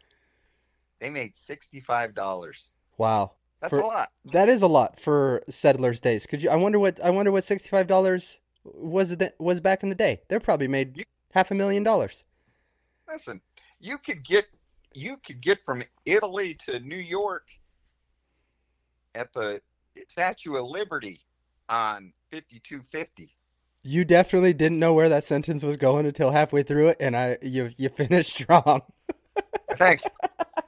they 1.00 1.10
made 1.10 1.36
sixty 1.36 1.80
five 1.80 2.14
dollars. 2.14 2.74
Wow, 2.98 3.32
That's 3.60 3.72
For- 3.72 3.80
a 3.80 3.88
lot. 3.88 4.10
that 4.34 4.50
is 4.50 4.62
a 4.62 4.68
lot 4.68 5.00
for 5.00 5.42
Settlers 5.50 6.00
Days. 6.00 6.28
Could 6.28 6.44
you? 6.44 6.50
I 6.52 6.58
wonder 6.58 6.78
what 6.80 7.04
I 7.04 7.10
wonder 7.10 7.32
what 7.32 7.44
sixty 7.44 7.70
five 7.70 7.88
dollars 7.88 8.40
was 8.64 9.12
it 9.12 9.34
was 9.40 9.60
back 9.62 9.82
in 9.82 9.90
the 9.90 9.96
day. 9.96 10.22
They 10.30 10.38
probably 10.38 10.68
made 10.68 10.98
You- 10.98 11.06
half 11.34 11.50
a 11.50 11.56
million 11.56 11.82
dollars. 11.84 12.24
Listen, 13.12 13.42
you 13.80 13.98
could 13.98 14.24
get 14.24 14.46
you 14.94 15.18
could 15.18 15.42
get 15.42 15.62
from 15.62 15.84
Italy 16.06 16.54
to 16.66 16.80
New 16.80 16.96
York 16.96 17.48
at 19.16 19.32
the 19.34 19.62
Statue 20.08 20.56
of 20.56 20.66
Liberty 20.66 21.22
on 21.70 22.14
fifty 22.30 22.60
two 22.60 22.82
fifty. 22.92 23.36
You 23.84 24.06
definitely 24.06 24.54
didn't 24.54 24.80
know 24.80 24.94
where 24.94 25.10
that 25.10 25.24
sentence 25.24 25.64
was 25.64 25.78
going 25.78 26.06
until 26.06 26.32
halfway 26.32 26.64
through 26.64 26.90
it, 26.90 26.98
and 27.00 27.16
I 27.16 27.38
you 27.42 27.72
you 27.78 27.90
finished 27.90 28.32
strong. 28.42 28.82
Thanks. 29.78 30.04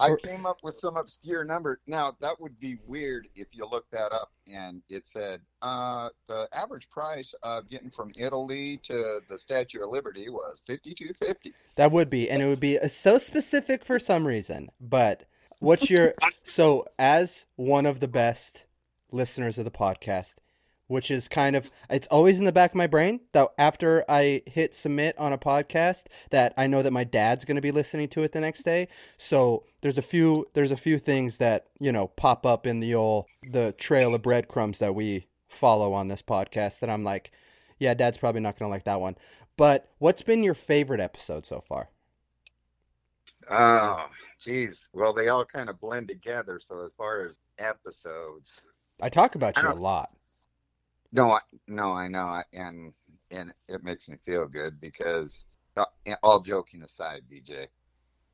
I 0.00 0.14
came 0.16 0.46
up 0.46 0.58
with 0.62 0.76
some 0.76 0.96
obscure 0.96 1.44
number. 1.44 1.80
Now 1.86 2.16
that 2.20 2.40
would 2.40 2.58
be 2.60 2.78
weird 2.86 3.28
if 3.34 3.48
you 3.52 3.66
looked 3.66 3.90
that 3.92 4.12
up 4.12 4.30
and 4.52 4.82
it 4.88 5.06
said 5.06 5.40
uh, 5.62 6.08
the 6.26 6.48
average 6.52 6.88
price 6.90 7.34
of 7.42 7.68
getting 7.68 7.90
from 7.90 8.12
Italy 8.16 8.78
to 8.84 9.20
the 9.28 9.38
Statue 9.38 9.82
of 9.82 9.90
Liberty 9.90 10.28
was 10.28 10.62
fifty 10.66 10.94
two 10.94 11.12
fifty. 11.18 11.52
That 11.76 11.92
would 11.92 12.10
be, 12.10 12.30
and 12.30 12.42
it 12.42 12.46
would 12.46 12.60
be 12.60 12.78
uh, 12.78 12.88
so 12.88 13.18
specific 13.18 13.84
for 13.84 13.98
some 13.98 14.26
reason. 14.26 14.70
But 14.80 15.24
what's 15.58 15.90
your 15.90 16.14
so 16.44 16.86
as 16.98 17.46
one 17.56 17.86
of 17.86 18.00
the 18.00 18.08
best 18.08 18.64
listeners 19.10 19.58
of 19.58 19.64
the 19.64 19.70
podcast, 19.70 20.34
which 20.88 21.10
is 21.10 21.28
kind 21.28 21.54
of 21.54 21.70
it's 21.88 22.08
always 22.08 22.38
in 22.38 22.44
the 22.44 22.52
back 22.52 22.72
of 22.72 22.76
my 22.76 22.86
brain 22.86 23.20
that 23.32 23.48
after 23.58 24.04
I 24.08 24.42
hit 24.46 24.74
submit 24.74 25.16
on 25.18 25.32
a 25.32 25.38
podcast 25.38 26.04
that 26.30 26.52
I 26.56 26.66
know 26.66 26.82
that 26.82 26.92
my 26.92 27.04
dad's 27.04 27.44
going 27.44 27.56
to 27.56 27.62
be 27.62 27.70
listening 27.70 28.08
to 28.08 28.22
it 28.22 28.32
the 28.32 28.40
next 28.40 28.64
day. 28.64 28.88
So 29.16 29.64
there's 29.82 29.98
a 29.98 30.02
few 30.02 30.46
there's 30.54 30.72
a 30.72 30.76
few 30.76 30.98
things 30.98 31.38
that, 31.38 31.66
you 31.78 31.92
know, 31.92 32.08
pop 32.08 32.44
up 32.44 32.66
in 32.66 32.80
the 32.80 32.94
old 32.94 33.26
the 33.48 33.72
trail 33.78 34.14
of 34.14 34.22
breadcrumbs 34.22 34.78
that 34.78 34.94
we 34.94 35.26
follow 35.46 35.92
on 35.92 36.08
this 36.08 36.22
podcast 36.22 36.80
that 36.80 36.90
I'm 36.90 37.04
like, 37.04 37.30
yeah, 37.78 37.94
dad's 37.94 38.18
probably 38.18 38.40
not 38.40 38.58
going 38.58 38.68
to 38.68 38.74
like 38.74 38.84
that 38.84 39.00
one. 39.00 39.16
But 39.56 39.88
what's 39.98 40.22
been 40.22 40.42
your 40.42 40.54
favorite 40.54 41.00
episode 41.00 41.44
so 41.44 41.60
far? 41.60 41.90
Oh, 43.50 44.06
geez. 44.38 44.88
Well, 44.92 45.12
they 45.12 45.28
all 45.28 45.44
kind 45.44 45.68
of 45.68 45.80
blend 45.80 46.08
together. 46.08 46.60
So 46.60 46.84
as 46.84 46.94
far 46.94 47.26
as 47.26 47.38
episodes, 47.58 48.62
I 49.00 49.08
talk 49.08 49.34
about 49.34 49.56
you 49.56 49.68
a 49.68 49.74
lot. 49.74 50.10
No, 51.12 51.32
I, 51.32 51.40
no, 51.66 51.92
I 51.92 52.08
know, 52.08 52.42
and 52.52 52.92
and 53.30 53.52
it 53.68 53.82
makes 53.82 54.08
me 54.08 54.16
feel 54.24 54.46
good 54.46 54.80
because 54.80 55.46
uh, 55.76 55.84
all 56.22 56.40
joking 56.40 56.82
aside, 56.82 57.22
DJ, 57.30 57.66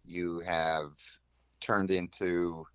you 0.05 0.41
have 0.41 0.93
turned 1.61 1.91
into 1.91 2.67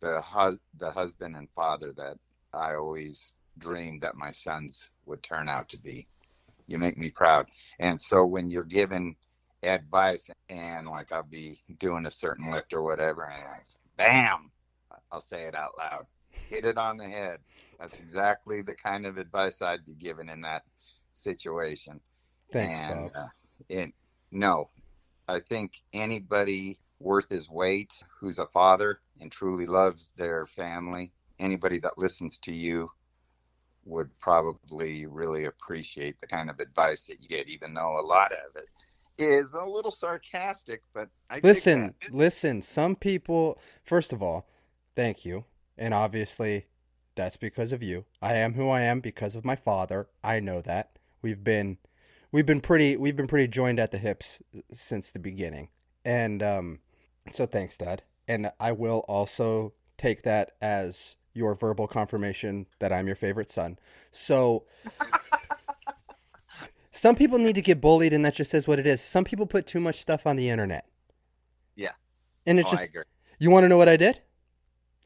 the 0.00 0.20
hus- 0.20 0.58
the 0.76 0.90
husband 0.90 1.36
and 1.36 1.48
father 1.54 1.92
that 1.96 2.16
I 2.52 2.74
always 2.74 3.32
dreamed 3.58 4.02
that 4.02 4.16
my 4.16 4.30
sons 4.30 4.90
would 5.06 5.22
turn 5.22 5.48
out 5.48 5.68
to 5.70 5.78
be. 5.78 6.06
You 6.66 6.78
make 6.78 6.98
me 6.98 7.10
proud, 7.10 7.46
and 7.78 8.00
so 8.00 8.24
when 8.24 8.50
you're 8.50 8.64
given 8.64 9.16
advice 9.62 10.30
and 10.48 10.86
like 10.86 11.12
I'll 11.12 11.22
be 11.22 11.60
doing 11.78 12.06
a 12.06 12.10
certain 12.10 12.50
lift 12.50 12.72
or 12.72 12.82
whatever, 12.82 13.24
and 13.24 13.44
bam, 13.96 14.50
I'll 15.10 15.20
say 15.20 15.44
it 15.44 15.54
out 15.54 15.72
loud, 15.78 16.06
hit 16.48 16.64
it 16.64 16.78
on 16.78 16.96
the 16.96 17.08
head. 17.08 17.38
That's 17.78 18.00
exactly 18.00 18.62
the 18.62 18.74
kind 18.74 19.06
of 19.06 19.18
advice 19.18 19.62
I'd 19.62 19.86
be 19.86 19.94
given 19.94 20.28
in 20.28 20.40
that 20.42 20.62
situation. 21.14 22.00
Thanks, 22.52 22.76
and 22.76 23.10
uh, 23.14 23.26
it, 23.68 23.92
no, 24.32 24.70
I 25.28 25.40
think 25.40 25.74
anybody 25.92 26.78
worth 26.98 27.28
his 27.28 27.48
weight 27.48 27.92
who's 28.20 28.38
a 28.38 28.46
father 28.46 29.00
and 29.20 29.30
truly 29.30 29.66
loves 29.66 30.10
their 30.16 30.46
family, 30.46 31.12
anybody 31.38 31.78
that 31.80 31.98
listens 31.98 32.38
to 32.38 32.52
you 32.52 32.90
would 33.84 34.10
probably 34.18 35.06
really 35.06 35.46
appreciate 35.46 36.20
the 36.20 36.26
kind 36.26 36.50
of 36.50 36.60
advice 36.60 37.06
that 37.06 37.22
you 37.22 37.28
get, 37.28 37.48
even 37.48 37.72
though 37.74 37.98
a 37.98 38.02
lot 38.02 38.32
of 38.32 38.56
it 38.56 38.68
is 39.18 39.54
a 39.54 39.64
little 39.64 39.90
sarcastic. 39.90 40.82
But 40.94 41.08
I 41.30 41.40
Listen, 41.42 41.94
listen, 42.10 42.62
some 42.62 42.96
people, 42.96 43.58
first 43.84 44.12
of 44.12 44.22
all, 44.22 44.48
thank 44.94 45.24
you. 45.24 45.44
And 45.78 45.94
obviously, 45.94 46.66
that's 47.14 47.36
because 47.36 47.72
of 47.72 47.82
you. 47.82 48.04
I 48.20 48.34
am 48.34 48.54
who 48.54 48.68
I 48.68 48.82
am 48.82 49.00
because 49.00 49.36
of 49.36 49.44
my 49.44 49.56
father. 49.56 50.08
I 50.22 50.40
know 50.40 50.60
that. 50.60 50.98
We've 51.22 51.42
been 51.42 51.78
we've 52.32 52.46
been 52.46 52.60
pretty 52.60 52.96
we've 52.96 53.16
been 53.16 53.26
pretty 53.26 53.48
joined 53.48 53.80
at 53.80 53.90
the 53.90 53.98
hips 53.98 54.42
since 54.72 55.10
the 55.10 55.18
beginning. 55.18 55.68
And 56.04 56.42
um 56.42 56.78
so 57.32 57.46
thanks, 57.46 57.76
Dad. 57.76 58.02
And 58.26 58.50
I 58.60 58.72
will 58.72 59.04
also 59.08 59.72
take 59.96 60.22
that 60.22 60.52
as 60.60 61.16
your 61.34 61.54
verbal 61.54 61.86
confirmation 61.86 62.66
that 62.78 62.92
I'm 62.92 63.06
your 63.06 63.16
favorite 63.16 63.50
son. 63.50 63.78
So 64.10 64.64
some 66.92 67.14
people 67.14 67.38
need 67.38 67.54
to 67.54 67.62
get 67.62 67.80
bullied 67.80 68.12
and 68.12 68.24
that 68.24 68.34
just 68.34 68.54
is 68.54 68.66
what 68.66 68.78
it 68.78 68.86
is. 68.86 69.00
Some 69.00 69.24
people 69.24 69.46
put 69.46 69.66
too 69.66 69.80
much 69.80 70.00
stuff 70.00 70.26
on 70.26 70.36
the 70.36 70.48
internet. 70.48 70.86
Yeah. 71.76 71.92
And 72.46 72.58
it's 72.58 72.68
Oh, 72.68 72.76
just 72.76 72.90
you 73.38 73.50
want 73.50 73.64
to 73.64 73.68
know 73.68 73.76
what 73.76 73.88
I 73.88 73.96
did? 73.96 74.20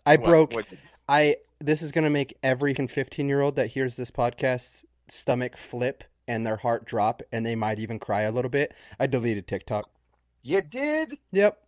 I 0.06 0.16
What- 0.16 0.24
broke 0.28 0.52
what- 0.52 0.66
I 1.08 1.36
this 1.60 1.80
is 1.82 1.92
going 1.92 2.04
to 2.04 2.10
make 2.10 2.36
every 2.42 2.74
15-year-old 2.74 3.54
that 3.56 3.68
hears 3.68 3.94
this 3.96 4.10
podcast 4.10 4.84
stomach 5.08 5.56
flip 5.56 6.02
and 6.26 6.44
their 6.44 6.56
heart 6.56 6.84
drop 6.86 7.22
and 7.30 7.46
they 7.46 7.54
might 7.54 7.78
even 7.78 7.98
cry 8.00 8.22
a 8.22 8.32
little 8.32 8.48
bit. 8.50 8.74
I 8.98 9.06
deleted 9.06 9.46
TikTok. 9.46 9.88
you 10.42 10.60
did? 10.62 11.18
Yep. 11.30 11.58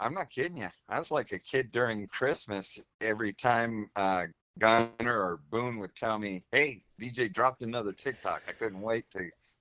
I'm 0.00 0.12
not 0.14 0.30
kidding 0.30 0.58
you. 0.58 0.68
I 0.88 0.98
was 0.98 1.10
like 1.10 1.32
a 1.32 1.38
kid 1.38 1.72
during 1.72 2.06
Christmas. 2.08 2.78
Every 3.00 3.32
time 3.32 3.90
uh, 3.96 4.26
Gunner 4.58 4.90
or 5.02 5.40
Boone 5.50 5.78
would 5.78 5.94
tell 5.96 6.18
me, 6.18 6.44
"Hey, 6.52 6.82
DJ 7.00 7.32
dropped 7.32 7.62
another 7.62 7.92
TikTok," 7.92 8.42
I 8.48 8.52
couldn't 8.52 8.80
wait 8.80 9.10
to 9.12 9.20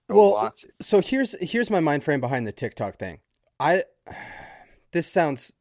go 0.10 0.15
Well, 0.15 0.32
watch 0.34 0.63
it. 0.65 0.74
So 0.82 1.01
here's 1.01 1.36
here's 1.41 1.70
my 1.72 1.79
mind 1.79 2.03
frame 2.03 2.20
behind 2.20 2.46
the 2.46 2.51
TikTok 2.51 2.98
thing. 3.00 3.20
I 3.60 3.84
this 4.91 5.12
sounds 5.12 5.53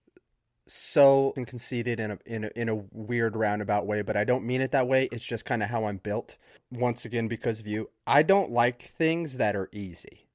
so 0.68 1.32
conceited 1.46 2.00
in 2.00 2.12
a 2.12 2.18
in 2.26 2.44
a 2.44 2.50
in 2.56 2.68
a 2.68 2.74
weird 2.92 3.36
roundabout 3.36 3.86
way, 3.86 4.02
but 4.02 4.16
I 4.16 4.24
don't 4.24 4.44
mean 4.44 4.60
it 4.60 4.72
that 4.72 4.88
way. 4.88 5.08
It's 5.12 5.24
just 5.24 5.44
kind 5.44 5.62
of 5.62 5.68
how 5.68 5.84
I'm 5.84 5.98
built. 5.98 6.36
Once 6.70 7.04
again, 7.04 7.28
because 7.28 7.60
of 7.60 7.66
you, 7.66 7.90
I 8.06 8.22
don't 8.22 8.50
like 8.50 8.82
things 8.82 9.36
that 9.38 9.54
are 9.54 9.68
easy. 9.72 10.28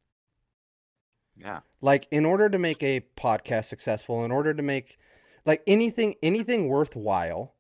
Yeah, 1.38 1.62
like 1.82 2.08
in 2.12 2.26
order 2.26 2.50
to 2.50 2.58
make 2.58 2.84
a 2.84 3.06
podcast 3.18 3.66
successful 3.66 4.24
in 4.24 4.32
order 4.32 4.54
to 4.54 4.62
make 4.62 4.98
like 5.46 5.64
anything 5.66 6.16
anything 6.22 6.68
worthwhile 6.68 7.56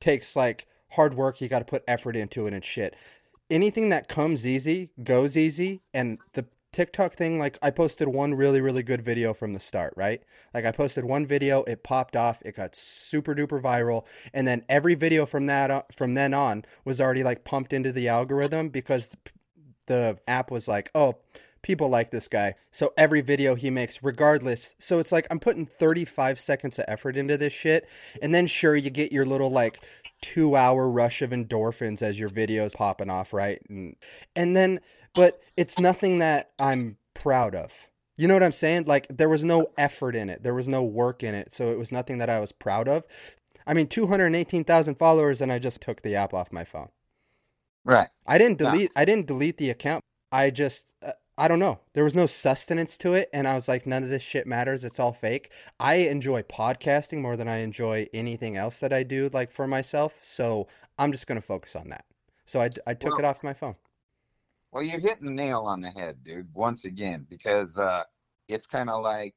takes 0.00 0.36
like 0.36 0.66
hard 0.90 1.14
work 1.14 1.40
you 1.40 1.48
got 1.48 1.60
to 1.60 1.64
put 1.64 1.82
effort 1.88 2.16
into 2.16 2.46
it 2.46 2.52
and 2.52 2.64
shit 2.64 2.94
anything 3.50 3.88
that 3.88 4.08
comes 4.08 4.46
easy 4.46 4.90
goes 5.02 5.36
easy 5.36 5.82
and 5.92 6.18
the 6.34 6.44
tiktok 6.72 7.14
thing 7.14 7.38
like 7.38 7.58
i 7.60 7.70
posted 7.70 8.08
one 8.08 8.34
really 8.34 8.60
really 8.60 8.82
good 8.82 9.02
video 9.02 9.34
from 9.34 9.52
the 9.52 9.60
start 9.60 9.92
right 9.96 10.22
like 10.54 10.64
i 10.64 10.72
posted 10.72 11.04
one 11.04 11.26
video 11.26 11.62
it 11.64 11.82
popped 11.82 12.16
off 12.16 12.40
it 12.44 12.56
got 12.56 12.74
super 12.74 13.34
duper 13.34 13.60
viral 13.60 14.04
and 14.32 14.48
then 14.48 14.64
every 14.68 14.94
video 14.94 15.26
from 15.26 15.46
that 15.46 15.70
uh, 15.70 15.82
from 15.94 16.14
then 16.14 16.32
on 16.32 16.64
was 16.84 17.00
already 17.00 17.22
like 17.22 17.44
pumped 17.44 17.72
into 17.72 17.92
the 17.92 18.08
algorithm 18.08 18.68
because 18.68 19.08
the, 19.08 19.18
the 19.86 20.18
app 20.26 20.50
was 20.50 20.66
like 20.66 20.90
oh 20.94 21.18
people 21.62 21.88
like 21.88 22.10
this 22.10 22.28
guy. 22.28 22.54
So 22.70 22.92
every 22.96 23.20
video 23.20 23.54
he 23.54 23.70
makes, 23.70 24.02
regardless. 24.02 24.74
So 24.78 24.98
it's 24.98 25.12
like 25.12 25.26
I'm 25.30 25.40
putting 25.40 25.64
35 25.64 26.38
seconds 26.38 26.78
of 26.78 26.84
effort 26.88 27.16
into 27.16 27.38
this 27.38 27.52
shit. 27.52 27.88
And 28.20 28.34
then 28.34 28.46
sure, 28.46 28.76
you 28.76 28.90
get 28.90 29.12
your 29.12 29.24
little 29.24 29.50
like 29.50 29.80
two 30.20 30.56
hour 30.56 30.88
rush 30.88 31.22
of 31.22 31.30
endorphins 31.30 32.02
as 32.02 32.18
your 32.18 32.30
videos 32.30 32.74
popping 32.74 33.10
off, 33.10 33.32
right? 33.32 33.60
And, 33.68 33.96
and 34.36 34.56
then, 34.56 34.80
but 35.14 35.40
it's 35.56 35.78
nothing 35.78 36.18
that 36.18 36.50
I'm 36.58 36.96
proud 37.14 37.54
of. 37.54 37.72
You 38.16 38.28
know 38.28 38.34
what 38.34 38.42
I'm 38.42 38.52
saying? 38.52 38.84
Like 38.86 39.06
there 39.08 39.28
was 39.28 39.42
no 39.42 39.68
effort 39.78 40.14
in 40.14 40.28
it. 40.30 40.42
There 40.42 40.54
was 40.54 40.68
no 40.68 40.82
work 40.82 41.22
in 41.22 41.34
it. 41.34 41.52
So 41.52 41.70
it 41.72 41.78
was 41.78 41.90
nothing 41.92 42.18
that 42.18 42.30
I 42.30 42.40
was 42.40 42.52
proud 42.52 42.88
of. 42.88 43.04
I 43.66 43.74
mean, 43.74 43.86
218,000 43.86 44.96
followers 44.96 45.40
and 45.40 45.52
I 45.52 45.58
just 45.58 45.80
took 45.80 46.02
the 46.02 46.14
app 46.16 46.34
off 46.34 46.52
my 46.52 46.64
phone. 46.64 46.88
right. 47.84 48.08
I 48.26 48.38
didn't 48.38 48.58
delete. 48.58 48.92
I 48.94 49.04
didn't 49.04 49.26
delete 49.26 49.58
the 49.58 49.70
account. 49.70 50.04
I 50.30 50.50
just. 50.50 50.92
Uh, 51.02 51.12
I 51.38 51.48
don't 51.48 51.58
know. 51.58 51.80
There 51.94 52.04
was 52.04 52.14
no 52.14 52.26
sustenance 52.26 52.98
to 52.98 53.14
it, 53.14 53.30
and 53.32 53.48
I 53.48 53.54
was 53.54 53.66
like, 53.66 53.86
none 53.86 54.04
of 54.04 54.10
this 54.10 54.22
shit 54.22 54.46
matters. 54.46 54.84
It's 54.84 55.00
all 55.00 55.14
fake. 55.14 55.50
I 55.80 55.94
enjoy 55.94 56.42
podcasting 56.42 57.22
more 57.22 57.36
than 57.38 57.48
I 57.48 57.58
enjoy 57.58 58.06
anything 58.12 58.56
else 58.56 58.78
that 58.80 58.92
I 58.92 59.02
do, 59.02 59.30
like 59.32 59.50
for 59.50 59.66
myself. 59.66 60.18
So 60.20 60.68
I'm 60.98 61.10
just 61.10 61.26
gonna 61.26 61.40
focus 61.40 61.74
on 61.74 61.88
that. 61.88 62.04
So 62.44 62.60
I, 62.60 62.68
I 62.86 62.92
took 62.94 63.12
Well- 63.12 63.20
it 63.20 63.24
off 63.24 63.42
my 63.42 63.54
phone. 63.54 63.76
Well, 64.72 64.82
you're 64.82 65.00
hitting 65.00 65.26
the 65.26 65.32
nail 65.32 65.60
on 65.60 65.82
the 65.82 65.90
head, 65.90 66.24
dude. 66.24 66.52
Once 66.54 66.86
again, 66.86 67.26
because 67.28 67.78
uh, 67.78 68.04
it's 68.48 68.66
kind 68.66 68.88
of 68.88 69.02
like 69.02 69.34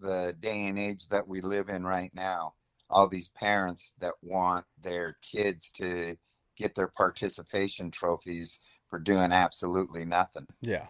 the 0.00 0.36
day 0.40 0.66
and 0.66 0.78
age 0.78 1.08
that 1.08 1.26
we 1.26 1.40
live 1.40 1.70
in 1.70 1.84
right 1.84 2.10
now. 2.14 2.54
All 2.90 3.08
these 3.08 3.30
parents 3.30 3.92
that 4.00 4.12
want 4.22 4.66
their 4.82 5.16
kids 5.22 5.70
to 5.76 6.16
get 6.56 6.74
their 6.74 6.88
participation 6.88 7.90
trophies 7.90 8.60
for 8.90 8.98
doing 8.98 9.32
absolutely 9.32 10.04
nothing. 10.04 10.46
Yeah, 10.60 10.86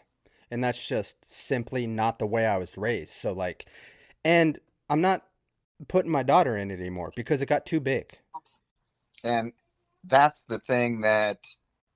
and 0.51 0.63
that's 0.63 0.87
just 0.87 1.25
simply 1.25 1.87
not 1.87 2.19
the 2.19 2.27
way 2.27 2.47
I 2.47 2.59
was 2.59 2.77
raised. 2.77 3.13
So 3.13 3.33
like, 3.33 3.67
and 4.25 4.59
I'm 4.91 5.01
not 5.01 5.25
putting 5.87 6.11
my 6.11 6.25
daughter 6.25 6.57
in 6.57 6.73
it 6.73 6.81
anymore 6.81 7.13
because 7.15 7.43
it 7.43 7.47
got 7.47 7.65
too 7.65 7.81
big. 7.81 8.19
And 9.23 9.53
that's 10.03 10.43
the 10.43 10.59
thing 10.59 11.01
that 11.03 11.39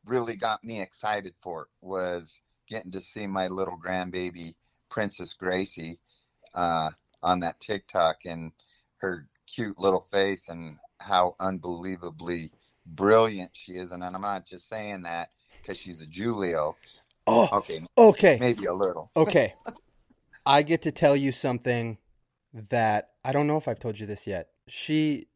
really 0.05 0.37
got 0.37 0.65
me 0.65 0.81
excited 0.81 1.35
for 1.43 1.63
it, 1.63 1.69
was 1.81 2.41
getting 2.69 2.91
to 2.93 3.01
see 3.01 3.27
my 3.27 3.49
little 3.49 3.79
grandbaby 3.79 4.55
Princess 4.91 5.33
Gracie 5.35 5.99
uh, 6.55 6.91
on 7.23 7.41
that 7.41 7.61
TikTok 7.61 8.19
and 8.25 8.53
her 8.99 9.27
cute 9.47 9.79
little 9.79 10.07
face 10.11 10.49
and 10.49 10.77
how 10.99 11.37
unbelievably 11.41 12.51
brilliant 12.87 13.51
she 13.55 13.73
is. 13.73 13.93
And 13.93 14.03
I'm 14.05 14.21
not 14.21 14.47
just 14.47 14.69
saying 14.69 15.03
that 15.03 15.31
because 15.61 15.79
she's 15.79 16.01
a 16.03 16.07
Giulio. 16.07 16.77
Oh, 17.27 17.49
Okay, 17.53 17.83
okay. 17.97 18.39
maybe 18.41 18.65
a 18.67 18.75
little. 18.75 19.11
Okay. 19.17 19.55
I 20.47 20.63
get 20.63 20.81
to 20.83 20.93
tell 20.93 21.15
you 21.15 21.31
something 21.31 21.99
that 22.55 23.11
I 23.23 23.33
don't 23.33 23.47
know 23.47 23.59
if 23.59 23.69
I've 23.69 23.79
told 23.79 23.99
you 24.01 24.07
this 24.07 24.27
yet. 24.27 24.49
She 24.67 25.27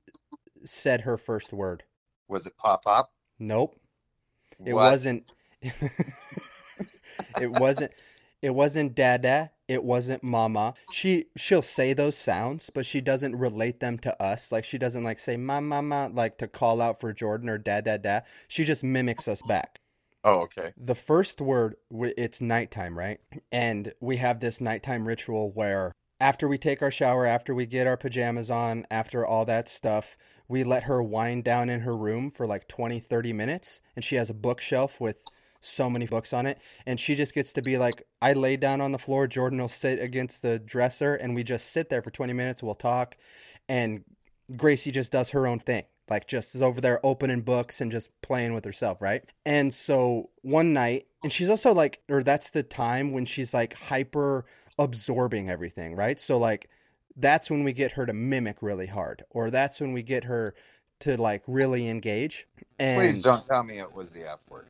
said 0.64 1.02
her 1.02 1.18
first 1.18 1.52
word. 1.52 1.84
Was 2.28 2.46
it 2.46 2.56
pop 2.56 2.82
up? 2.86 3.12
Nope. 3.38 3.78
It 4.64 4.74
What? 4.74 4.82
wasn't 4.92 5.32
it 7.40 7.50
wasn't 7.52 7.92
it 8.40 8.50
wasn't 8.50 8.94
dada. 8.94 9.50
it 9.68 9.84
wasn't 9.84 10.22
mama. 10.22 10.74
She 10.88 11.26
she'll 11.36 11.62
say 11.62 11.92
those 11.94 12.16
sounds, 12.16 12.70
but 12.70 12.84
she 12.86 13.00
doesn't 13.00 13.36
relate 13.36 13.80
them 13.80 13.98
to 14.00 14.22
us. 14.22 14.52
Like 14.52 14.64
she 14.64 14.78
doesn't 14.78 15.04
like 15.04 15.18
say 15.18 15.36
ma 15.36 15.60
mama 15.60 16.10
like 16.12 16.38
to 16.38 16.48
call 16.48 16.80
out 16.80 17.00
for 17.00 17.12
Jordan 17.12 17.48
or 17.48 17.58
dad 17.58 17.84
dad 17.84 18.02
dad. 18.02 18.24
She 18.48 18.64
just 18.64 18.84
mimics 18.84 19.28
us 19.28 19.42
back. 19.42 19.80
Oh, 20.24 20.40
okay. 20.42 20.72
The 20.76 20.94
first 20.94 21.40
word 21.40 21.76
it's 21.90 22.40
nighttime, 22.40 22.96
right? 22.98 23.20
And 23.50 23.92
we 24.00 24.18
have 24.18 24.40
this 24.40 24.60
nighttime 24.60 25.06
ritual 25.06 25.50
where 25.52 25.92
after 26.20 26.46
we 26.46 26.58
take 26.58 26.82
our 26.82 26.90
shower, 26.90 27.26
after 27.26 27.54
we 27.54 27.66
get 27.66 27.86
our 27.88 27.96
pajamas 27.96 28.50
on, 28.50 28.86
after 28.90 29.26
all 29.26 29.44
that 29.46 29.68
stuff, 29.68 30.16
we 30.52 30.64
let 30.64 30.82
her 30.82 31.02
wind 31.02 31.44
down 31.44 31.70
in 31.70 31.80
her 31.80 31.96
room 31.96 32.30
for 32.30 32.46
like 32.46 32.68
20, 32.68 33.00
30 33.00 33.32
minutes. 33.32 33.80
And 33.96 34.04
she 34.04 34.16
has 34.16 34.28
a 34.28 34.34
bookshelf 34.34 35.00
with 35.00 35.16
so 35.60 35.88
many 35.88 36.06
books 36.06 36.34
on 36.34 36.44
it. 36.44 36.58
And 36.84 37.00
she 37.00 37.14
just 37.14 37.34
gets 37.34 37.54
to 37.54 37.62
be 37.62 37.78
like, 37.78 38.06
I 38.20 38.34
lay 38.34 38.58
down 38.58 38.82
on 38.82 38.92
the 38.92 38.98
floor, 38.98 39.26
Jordan 39.26 39.58
will 39.60 39.68
sit 39.68 39.98
against 39.98 40.42
the 40.42 40.58
dresser, 40.58 41.14
and 41.14 41.34
we 41.34 41.42
just 41.42 41.70
sit 41.70 41.88
there 41.88 42.02
for 42.02 42.10
20 42.10 42.34
minutes. 42.34 42.62
We'll 42.62 42.74
talk. 42.74 43.16
And 43.66 44.04
Gracie 44.54 44.90
just 44.90 45.10
does 45.10 45.30
her 45.30 45.46
own 45.46 45.58
thing. 45.58 45.84
Like, 46.10 46.26
just 46.26 46.54
is 46.54 46.60
over 46.60 46.82
there 46.82 47.00
opening 47.02 47.40
books 47.40 47.80
and 47.80 47.90
just 47.90 48.10
playing 48.20 48.52
with 48.52 48.66
herself, 48.66 49.00
right? 49.00 49.24
And 49.46 49.72
so 49.72 50.28
one 50.42 50.74
night, 50.74 51.06
and 51.22 51.32
she's 51.32 51.48
also 51.48 51.72
like, 51.72 52.02
or 52.10 52.22
that's 52.22 52.50
the 52.50 52.62
time 52.62 53.12
when 53.12 53.24
she's 53.24 53.54
like 53.54 53.72
hyper 53.72 54.44
absorbing 54.78 55.48
everything, 55.48 55.96
right? 55.96 56.20
So, 56.20 56.36
like, 56.36 56.68
that's 57.16 57.50
when 57.50 57.64
we 57.64 57.72
get 57.72 57.92
her 57.92 58.06
to 58.06 58.12
mimic 58.12 58.56
really 58.62 58.86
hard, 58.86 59.24
or 59.30 59.50
that's 59.50 59.80
when 59.80 59.92
we 59.92 60.02
get 60.02 60.24
her 60.24 60.54
to 61.00 61.16
like 61.20 61.42
really 61.46 61.88
engage. 61.88 62.46
And 62.78 62.98
Please 63.00 63.20
don't 63.22 63.46
tell 63.46 63.62
me 63.62 63.78
it 63.78 63.92
was 63.92 64.10
the 64.10 64.28
F 64.30 64.40
word. 64.48 64.66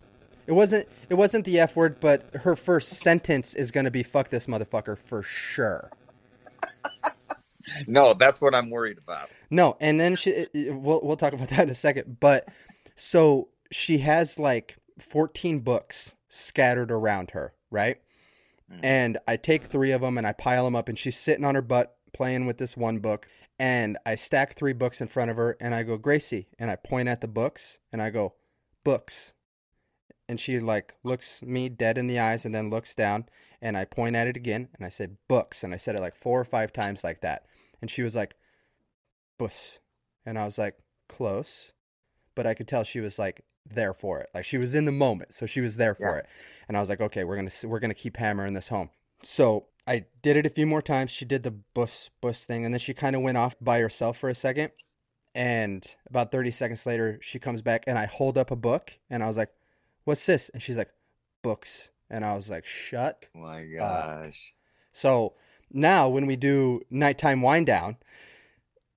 it 0.46 0.52
wasn't 0.52 0.88
it 1.08 1.14
wasn't 1.14 1.44
the 1.44 1.60
F 1.60 1.76
word, 1.76 2.00
but 2.00 2.24
her 2.34 2.56
first 2.56 2.88
sentence 2.94 3.54
is 3.54 3.70
gonna 3.70 3.90
be 3.90 4.02
fuck 4.02 4.28
this 4.30 4.46
motherfucker 4.46 4.98
for 4.98 5.22
sure. 5.22 5.90
No, 7.86 8.12
that's 8.12 8.40
what 8.40 8.56
I'm 8.56 8.70
worried 8.70 8.98
about. 8.98 9.28
No, 9.48 9.76
and 9.80 10.00
then 10.00 10.16
she 10.16 10.46
we'll 10.52 11.00
we'll 11.02 11.16
talk 11.16 11.32
about 11.32 11.48
that 11.50 11.60
in 11.60 11.70
a 11.70 11.74
second. 11.76 12.18
But 12.18 12.48
so 12.96 13.48
she 13.70 13.98
has 13.98 14.36
like 14.38 14.78
14 14.98 15.60
books 15.60 16.16
scattered 16.28 16.90
around 16.90 17.30
her, 17.30 17.54
right? 17.70 17.98
Mhm. 18.70 18.80
And 18.82 19.18
I 19.28 19.36
take 19.36 19.62
3 19.64 19.92
of 19.92 20.00
them 20.00 20.18
and 20.18 20.26
I 20.26 20.32
pile 20.32 20.64
them 20.64 20.74
up 20.74 20.88
and 20.88 20.98
she's 20.98 21.16
sitting 21.16 21.44
on 21.44 21.54
her 21.54 21.62
butt 21.62 21.96
playing 22.12 22.46
with 22.46 22.58
this 22.58 22.76
one 22.76 22.98
book 22.98 23.26
and 23.58 23.98
I 24.04 24.14
stack 24.14 24.54
3 24.54 24.72
books 24.72 25.00
in 25.00 25.08
front 25.08 25.30
of 25.30 25.36
her 25.36 25.56
and 25.60 25.74
I 25.74 25.82
go, 25.82 25.96
"Gracie." 25.96 26.48
And 26.58 26.70
I 26.70 26.76
point 26.76 27.08
at 27.08 27.20
the 27.20 27.28
books 27.28 27.78
and 27.92 28.02
I 28.02 28.10
go, 28.10 28.34
"Books." 28.84 29.34
And 30.28 30.40
she 30.40 30.58
like 30.60 30.94
looks 31.04 31.42
me 31.42 31.68
dead 31.68 31.98
in 31.98 32.06
the 32.06 32.18
eyes 32.18 32.44
and 32.44 32.54
then 32.54 32.70
looks 32.70 32.94
down 32.94 33.26
and 33.60 33.76
I 33.76 33.84
point 33.84 34.16
at 34.16 34.26
it 34.26 34.36
again 34.36 34.68
and 34.74 34.84
I 34.86 34.88
said, 34.88 35.18
"Books." 35.28 35.62
And 35.62 35.74
I 35.74 35.76
said 35.76 35.94
it 35.94 36.00
like 36.00 36.16
4 36.16 36.40
or 36.40 36.44
5 36.44 36.72
times 36.72 37.04
like 37.04 37.20
that. 37.20 37.46
And 37.80 37.90
she 37.90 38.02
was 38.02 38.16
like, 38.16 38.34
"Bus." 39.38 39.78
And 40.24 40.38
I 40.38 40.44
was 40.44 40.58
like, 40.58 40.78
"Close." 41.08 41.72
But 42.34 42.46
I 42.46 42.54
could 42.54 42.68
tell 42.68 42.84
she 42.84 43.00
was 43.00 43.18
like 43.18 43.44
there 43.64 43.92
for 43.94 44.18
it. 44.20 44.30
Like 44.34 44.44
she 44.44 44.58
was 44.58 44.74
in 44.74 44.86
the 44.86 44.92
moment, 44.92 45.34
so 45.34 45.46
she 45.46 45.60
was 45.60 45.76
there 45.76 45.94
for 45.94 46.14
Yeah. 46.16 46.18
it. 46.20 46.26
And 46.68 46.76
I 46.76 46.80
was 46.80 46.88
like, 46.88 47.00
"Okay, 47.00 47.24
we're 47.24 47.36
going 47.36 47.48
to 47.48 47.68
we're 47.68 47.80
going 47.80 47.90
to 47.90 47.94
keep 47.94 48.16
hammering 48.16 48.54
this 48.54 48.68
home." 48.68 48.90
So, 49.22 49.68
I 49.86 50.04
did 50.22 50.36
it 50.36 50.46
a 50.46 50.50
few 50.50 50.66
more 50.66 50.82
times. 50.82 51.10
She 51.10 51.24
did 51.24 51.42
the 51.42 51.50
bus 51.50 52.10
bus 52.20 52.44
thing 52.44 52.64
and 52.64 52.72
then 52.72 52.80
she 52.80 52.94
kind 52.94 53.16
of 53.16 53.22
went 53.22 53.38
off 53.38 53.56
by 53.60 53.80
herself 53.80 54.18
for 54.18 54.28
a 54.28 54.34
second. 54.34 54.70
And 55.34 55.84
about 56.08 56.30
30 56.30 56.50
seconds 56.50 56.84
later, 56.86 57.18
she 57.22 57.38
comes 57.38 57.62
back 57.62 57.84
and 57.86 57.98
I 57.98 58.06
hold 58.06 58.36
up 58.36 58.50
a 58.50 58.56
book 58.56 58.98
and 59.08 59.22
I 59.22 59.28
was 59.28 59.36
like, 59.36 59.50
"What's 60.04 60.26
this?" 60.26 60.50
And 60.50 60.62
she's 60.62 60.76
like, 60.76 60.90
"Books." 61.42 61.88
And 62.10 62.24
I 62.24 62.34
was 62.34 62.50
like, 62.50 62.66
"Shut 62.66 63.26
oh 63.34 63.38
My 63.38 63.62
uh, 63.80 64.24
gosh. 64.24 64.52
so 64.92 65.34
now 65.72 66.08
when 66.08 66.26
we 66.26 66.36
do 66.36 66.82
nighttime 66.90 67.40
wind 67.40 67.66
down, 67.66 67.96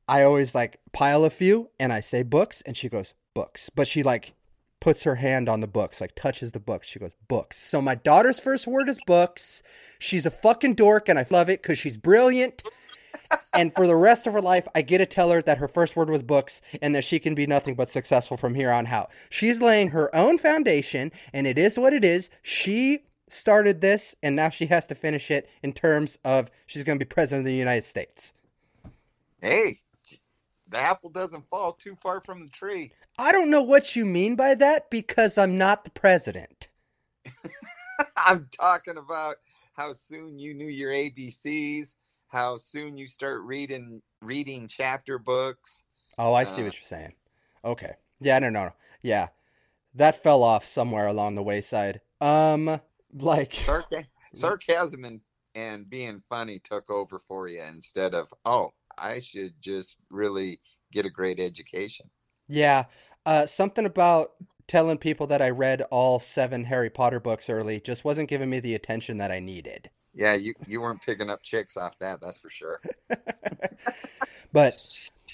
I 0.08 0.24
always 0.24 0.54
like 0.54 0.80
pile 0.92 1.24
a 1.24 1.30
few 1.30 1.70
and 1.80 1.94
I 1.94 2.01
say 2.01 2.22
books 2.22 2.62
and 2.65 2.75
she 2.75 2.89
goes 2.89 3.13
books. 3.34 3.70
But 3.74 3.88
she 3.88 4.04
like 4.04 4.34
puts 4.86 5.04
her 5.04 5.15
hand 5.15 5.50
on 5.50 5.62
the 5.62 5.68
books, 5.68 6.00
like 6.00 6.13
touches 6.13 6.51
the 6.51 6.60
books. 6.60 6.88
She 6.88 7.00
goes 7.00 7.15
books. 7.27 7.58
So 7.58 7.82
my 7.82 7.96
daughter's 7.96 8.39
first 8.39 8.68
word 8.68 8.88
is 8.88 9.00
books. 9.08 9.63
She's 9.98 10.27
a 10.27 10.30
fucking 10.30 10.75
dork 10.75 11.10
and 11.10 11.18
I 11.18 11.25
love 11.32 11.50
it 11.50 11.63
cuz 11.63 11.80
she's 11.80 11.98
brilliant. 11.98 12.62
and 13.56 13.74
for 13.74 13.88
the 13.88 13.96
rest 13.96 14.27
of 14.27 14.34
her 14.34 14.42
life, 14.42 14.68
I 14.75 14.84
get 14.84 15.00
to 15.00 15.08
tell 15.08 15.32
her 15.32 15.42
that 15.42 15.58
her 15.58 15.68
first 15.68 15.96
word 15.96 16.12
was 16.12 16.22
books 16.22 16.62
and 16.84 16.94
that 16.94 17.04
she 17.04 17.18
can 17.18 17.34
be 17.34 17.48
nothing 17.48 17.74
but 17.74 17.89
successful 17.89 18.38
from 18.38 18.54
here 18.54 18.70
on 18.70 18.86
out. 18.86 19.10
She's 19.32 19.60
laying 19.60 19.90
her 19.90 20.16
own 20.16 20.38
foundation 20.38 21.12
and 21.33 21.48
it 21.48 21.57
is 21.57 21.79
what 21.79 21.92
it 21.92 22.05
is. 22.05 22.29
She 22.44 23.05
started 23.27 23.81
this 23.81 24.14
and 24.22 24.36
now 24.36 24.50
she 24.50 24.68
has 24.68 24.86
to 24.86 24.94
finish 24.94 25.31
it 25.31 25.50
in 25.64 25.74
terms 25.74 26.20
of 26.24 26.51
she's 26.68 26.83
going 26.83 27.00
to 27.00 27.03
be 27.03 27.09
president 27.09 27.48
of 27.48 27.51
the 27.51 27.57
United 27.57 27.86
States. 27.86 28.33
Hey, 29.42 29.79
the 30.70 30.78
apple 30.78 31.10
doesn't 31.10 31.48
fall 31.50 31.74
too 31.74 31.96
far 32.01 32.22
from 32.22 32.42
the 32.42 32.50
tree. 32.50 32.92
I 33.18 33.32
don't 33.32 33.50
know 33.50 33.62
what 33.62 33.96
you 33.96 34.06
mean 34.06 34.36
by 34.36 34.56
that 34.56 34.90
because 34.90 35.38
I'm 35.38 35.58
not 35.58 35.84
the 35.84 35.92
president. 35.92 36.68
I'm 38.28 38.48
talking 38.60 38.98
about 38.98 39.38
how 39.74 39.92
soon 39.92 40.38
you 40.40 40.54
knew 40.54 40.68
your 40.68 40.92
ABCs, 40.92 41.96
how 42.28 42.58
soon 42.58 42.98
you 42.98 43.08
start 43.08 43.42
reading 43.44 44.01
reading 44.22 44.68
chapter 44.68 45.18
books. 45.20 45.84
Oh, 46.18 46.34
I 46.34 46.44
see 46.44 46.62
Uh, 46.62 46.66
what 46.66 46.75
you're 46.75 46.82
saying. 46.88 47.14
Okay. 47.64 47.94
Yeah, 48.20 48.40
no, 48.40 48.50
no, 48.50 48.66
no. 48.66 48.74
Yeah. 49.01 49.28
That 49.94 50.22
fell 50.24 50.44
off 50.44 50.66
somewhere 50.66 51.08
along 51.08 51.36
the 51.36 51.44
wayside. 51.44 52.01
Um, 52.20 52.82
like, 53.14 53.54
Sarca- 53.54 54.08
sarcasm 54.34 55.06
and, 55.06 55.22
and 55.54 55.90
being 55.90 56.22
funny 56.28 56.60
took 56.60 56.90
over 56.90 57.22
for 57.28 57.48
you 57.48 57.62
instead 57.62 58.14
of, 58.14 58.34
oh, 58.46 58.74
I 58.98 59.20
should 59.20 59.53
just 59.62 59.98
really 60.10 60.60
get 60.92 61.05
a 61.05 61.10
great 61.10 61.40
education. 61.40 62.10
yeah, 62.48 62.86
uh, 63.25 63.46
something 63.46 63.86
about 63.86 64.31
telling 64.68 64.98
people 64.98 65.27
that 65.27 65.42
I 65.42 65.50
read 65.50 65.81
all 65.92 66.20
seven 66.20 66.66
Harry 66.66 66.90
Potter 66.90 67.20
books 67.20 67.50
early 67.50 67.79
just 67.79 68.05
wasn't 68.05 68.29
giving 68.29 68.50
me 68.50 68.60
the 68.60 68.75
attention 68.75 69.18
that 69.18 69.31
I 69.31 69.40
needed. 69.40 69.90
Yeah, 70.14 70.34
you, 70.36 70.53
you 70.66 70.79
weren't 70.79 71.01
picking 71.01 71.29
up 71.29 71.44
chicks 71.44 71.75
off 71.75 72.00
that, 72.00 72.22
that's 72.22 72.38
for 72.38 72.50
sure. 72.50 72.81
But 74.55 74.88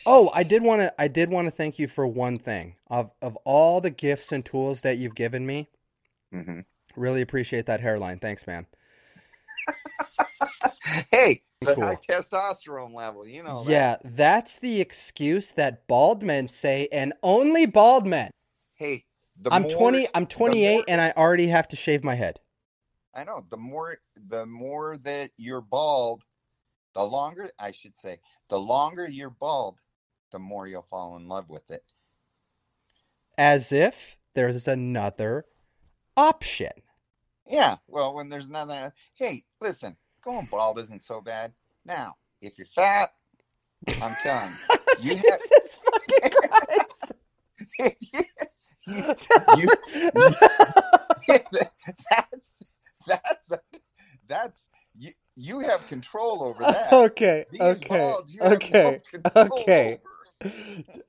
oh, 0.08 0.32
I 0.34 0.42
did 0.42 0.64
want 0.64 0.82
to 0.82 0.92
I 1.00 1.08
did 1.08 1.30
want 1.30 1.46
to 1.46 1.52
thank 1.52 1.78
you 1.78 1.88
for 1.88 2.08
one 2.08 2.40
thing. 2.40 2.74
Of 2.88 3.12
of 3.22 3.36
all 3.46 3.80
the 3.80 3.92
gifts 3.92 4.32
and 4.32 4.44
tools 4.44 4.82
that 4.82 4.98
you've 4.98 5.14
given 5.14 5.46
me, 5.46 5.70
mm-hmm. 6.34 6.62
really 6.96 7.22
appreciate 7.22 7.68
that 7.68 7.82
hairline. 7.82 8.18
Thanks, 8.18 8.48
man. 8.48 8.66
Hey, 11.10 11.44
Cool. 11.64 11.84
high 11.84 11.96
testosterone 11.96 12.94
level, 12.94 13.28
you 13.28 13.44
know. 13.44 13.64
that. 13.64 13.72
Yeah, 13.72 13.98
that's 14.04 14.56
the 14.56 14.82
excuse 14.82 15.52
that 15.52 15.88
bald 15.88 16.24
men 16.24 16.48
say 16.48 16.88
and 16.92 17.14
only 17.22 17.68
bald 17.68 18.08
men. 18.08 18.32
Hey, 18.74 19.06
the 19.40 19.54
I'm 19.54 19.64
more- 19.64 19.72
20 19.72 20.08
I'm 20.16 20.26
28 20.26 20.76
more- 20.76 20.86
and 20.88 21.00
I 21.00 21.12
already 21.16 21.48
have 21.48 21.68
to 21.70 21.76
shave 21.76 22.04
my 22.04 22.16
head. 22.16 22.40
I 23.14 23.24
know 23.26 23.46
the 23.50 23.58
more 23.58 24.00
the 24.16 24.46
more 24.46 24.98
that 25.00 25.32
you're 25.38 25.62
bald, 25.62 26.24
the 26.94 27.04
longer 27.04 27.52
I 27.60 27.72
should 27.72 27.96
say, 27.96 28.20
the 28.48 28.60
longer 28.60 29.08
you're 29.08 29.30
bald, 29.30 29.80
the 30.32 30.40
more 30.40 30.68
you'll 30.68 30.82
fall 30.82 31.18
in 31.18 31.28
love 31.28 31.50
with 31.50 31.70
it. 31.70 31.84
As 33.38 33.72
if 33.72 34.18
there's 34.34 34.68
another 34.68 35.46
option. 36.18 36.72
Yeah, 37.46 37.78
well, 37.88 38.14
when 38.14 38.30
there's 38.30 38.50
nothing, 38.50 38.92
hey, 39.14 39.44
listen, 39.60 39.98
going 40.24 40.48
bald 40.52 40.80
isn't 40.80 41.02
so 41.02 41.22
bad. 41.22 41.54
Now, 41.86 42.16
if 42.42 42.58
you're 42.58 42.68
fat, 42.68 43.14
I'm 44.02 44.16
telling 44.22 44.52
you, 45.00 45.16
you 45.16 45.16
have 45.30 45.40
Jesus 45.42 45.78
fucking 45.86 46.32
Christ. 46.32 47.12
you, 49.58 49.70
that's 52.10 52.64
that's 53.08 53.52
that's 54.28 54.70
you 54.98 55.12
you 55.36 55.60
have 55.60 55.88
control 55.88 56.44
over 56.44 56.64
that. 56.64 56.94
okay, 56.94 57.46
Being 57.52 57.64
okay, 57.64 57.98
bald, 58.00 58.30
you 58.30 58.42
have 58.42 58.52
no 58.52 58.56
okay, 58.56 59.02
okay. 59.36 59.94
over. 59.94 60.02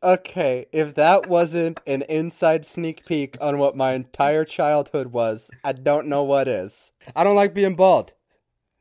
Okay, 0.03 0.67
if 0.73 0.95
that 0.97 1.27
wasn't 1.27 1.81
an 1.87 2.03
inside 2.03 2.67
sneak 2.67 3.07
peek 3.07 3.39
on 3.41 3.59
what 3.59 3.75
my 3.75 3.93
entire 3.93 4.45
childhood 4.45 5.07
was, 5.07 5.51
I 5.65 5.73
don't 5.73 6.07
know 6.07 6.23
what 6.23 6.49
is. 6.49 6.93
I 7.17 7.25
don't 7.25 7.37
like 7.37 7.55
being 7.55 7.75
bald. 7.75 8.13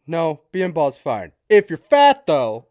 No, 0.07 0.41
being 0.51 0.71
bald's 0.71 0.97
fine. 0.97 1.31
If 1.49 1.69
you're 1.69 1.77
fat, 1.77 2.25
though. 2.25 2.67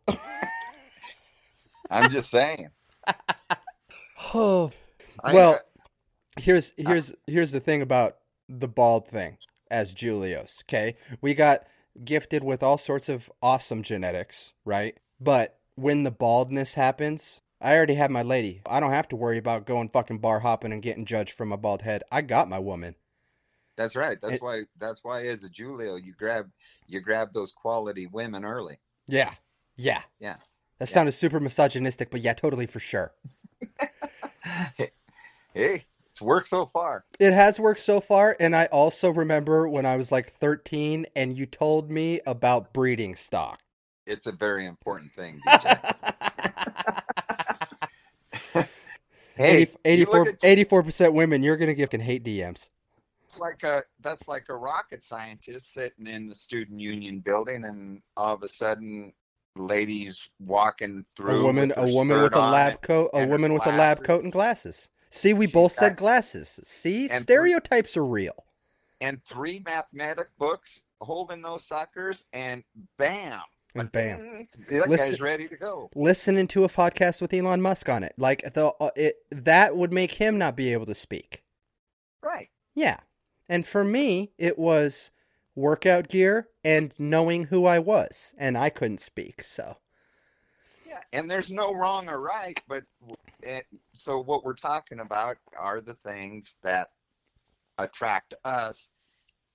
I'm 1.91 2.11
just 2.11 2.31
saying. 2.31 2.69
Oh, 4.35 4.71
I- 5.25 5.35
Well- 5.35 5.61
here's 6.39 6.73
here's 6.77 7.13
here's 7.27 7.51
the 7.51 7.59
thing 7.61 7.83
about 7.83 8.19
the 8.49 8.69
bald 8.69 9.09
thing 9.09 9.39
as 9.71 9.95
Giulios, 9.95 10.63
okay? 10.65 10.97
We 11.21 11.35
got 11.35 11.65
gifted 12.05 12.45
with 12.45 12.63
all 12.63 12.79
sorts 12.79 13.09
of 13.09 13.31
awesome 13.43 13.83
genetics, 13.83 14.53
right? 14.65 14.97
But 15.21 15.59
when 15.75 16.05
the 16.05 16.11
baldness 16.13 16.75
happens, 16.75 17.41
I 17.61 17.75
already 17.77 17.95
have 17.95 18.11
my 18.11 18.23
lady. 18.23 18.63
I 18.67 18.79
don't 18.79 18.93
have 18.93 19.09
to 19.09 19.17
worry 19.17 19.39
about 19.39 19.67
going 19.67 19.89
fucking 19.89 20.19
bar 20.19 20.41
hopping 20.41 20.73
and 20.73 20.83
getting 20.83 21.05
judged 21.07 21.33
from 21.33 21.51
a 21.53 21.57
bald 21.57 21.83
head. 21.83 22.03
I 22.13 22.21
got 22.23 22.49
my 22.49 22.59
woman. 22.59 22.95
That's 23.81 23.97
right. 23.97 24.21
That's 24.21 24.35
It- 24.35 24.43
why. 24.43 24.65
That's 24.79 25.03
why, 25.03 25.27
as 25.29 25.43
a 25.43 25.49
Giulio, 25.49 25.97
you 25.97 26.13
grab 26.13 26.51
you 26.87 27.01
grab 27.01 27.33
those 27.33 27.51
quality 27.51 28.07
women 28.07 28.45
early. 28.45 28.79
Yeah. 29.09 29.33
Yeah. 29.79 30.03
Yeah. 30.19 30.37
That 30.79 30.91
Yeah. 30.91 30.95
sounded 30.95 31.13
super 31.13 31.41
misogynistic, 31.41 32.11
but 32.11 32.21
yeah, 32.21 32.35
totally 32.35 32.67
for 32.67 32.79
sure. 32.79 33.15
hey, 35.55 35.87
it's 36.07 36.21
worked 36.21 36.49
so 36.49 36.67
far. 36.67 37.07
It 37.19 37.33
has 37.33 37.59
worked 37.59 37.81
so 37.81 38.03
far, 38.03 38.37
and 38.39 38.55
I 38.55 38.67
also 38.67 39.09
remember 39.09 39.67
when 39.67 39.87
I 39.87 39.97
was 39.97 40.13
like 40.13 40.35
13 40.35 41.07
and 41.17 41.33
you 41.33 41.47
told 41.47 41.91
me 41.91 42.21
about 42.27 42.75
breeding 42.75 43.17
stock. 43.17 43.61
It's 44.07 44.27
a 44.27 44.33
very 44.33 44.67
important 44.67 45.15
thing. 45.15 45.41
DJ. 45.49 45.95
hey, 49.37 49.69
80, 49.87 50.01
you 50.01 50.05
look 50.05 50.29
84, 50.45 50.83
at- 50.83 51.09
84% 51.09 51.15
women, 51.15 51.43
you're 51.43 51.57
going 51.57 51.69
to 51.69 51.75
give 51.75 51.89
can 51.89 52.03
hate 52.03 52.23
DMs. 52.23 52.69
It's 53.31 53.39
like 53.39 53.63
a 53.63 53.83
that's 54.01 54.27
like 54.27 54.47
a 54.49 54.57
rocket 54.57 55.05
scientist 55.05 55.73
sitting 55.73 56.09
in 56.09 56.29
the 56.29 56.35
student 56.35 56.81
union 56.81 57.21
building, 57.21 57.65
and 57.65 58.03
all 58.17 58.35
of 58.35 58.43
a 58.43 58.49
sudden, 58.49 59.13
ladies 59.55 60.31
walking 60.41 61.05
through 61.17 61.39
A 61.41 61.43
woman, 61.45 61.69
with 61.69 61.79
a 61.79 61.95
woman 61.95 62.23
with 62.23 62.35
a 62.35 62.41
lab 62.41 62.83
coat, 62.83 63.11
a 63.15 63.25
woman 63.25 63.53
with 63.55 63.65
a 63.67 63.71
lab 63.71 64.03
coat 64.03 64.25
and 64.25 64.33
glasses. 64.33 64.89
See, 65.11 65.33
we 65.33 65.47
She's 65.47 65.53
both 65.53 65.71
said 65.73 65.97
glasses. 65.97 66.59
See, 66.65 67.07
stereotypes 67.09 67.97
are 67.97 68.05
real. 68.05 68.47
and 69.01 69.23
three 69.25 69.63
mathematic 69.65 70.29
books 70.37 70.83
holding 71.01 71.41
those 71.41 71.65
suckers, 71.65 72.27
and 72.33 72.65
bam, 72.99 73.41
And 73.77 73.93
bam. 73.93 74.49
that 74.71 74.89
Listen- 74.89 75.11
guy's 75.13 75.21
ready 75.21 75.47
to 75.47 75.57
go. 75.57 75.89
Listening 75.95 76.49
to 76.49 76.65
a 76.65 76.69
podcast 76.69 77.21
with 77.21 77.33
Elon 77.33 77.63
Musk 77.63 77.89
on 77.89 78.03
it, 78.03 78.13
like 78.19 78.55
the 78.55 78.73
uh, 78.81 78.91
it 78.97 79.19
that 79.31 79.77
would 79.77 79.93
make 79.93 80.11
him 80.15 80.37
not 80.37 80.57
be 80.57 80.73
able 80.73 80.87
to 80.87 80.97
speak. 80.97 81.45
Right. 82.25 82.49
Yeah. 82.75 82.99
And 83.51 83.67
for 83.67 83.83
me, 83.83 84.31
it 84.39 84.61
was 84.61 85.11
workout 85.57 86.07
gear 86.07 86.47
and 86.63 86.95
knowing 87.01 87.47
who 87.47 87.67
I 87.67 87.81
was, 87.81 88.33
and 88.39 88.57
I 88.57 88.71
couldn't 88.71 89.01
speak. 89.01 89.43
So, 89.43 89.79
Yeah, 90.87 91.01
and 91.13 91.29
there's 91.29 91.51
no 91.51 91.75
wrong 91.75 92.09
or 92.09 92.21
right, 92.21 92.63
but 92.69 92.85
it, 93.43 93.67
eh, 93.73 93.77
so 93.93 94.21
what 94.21 94.45
we're 94.45 94.55
talking 94.55 95.01
about 95.01 95.37
are 95.59 95.81
the 95.81 95.95
things 95.95 96.55
that 96.63 96.91
attract 97.77 98.35
us, 98.45 98.91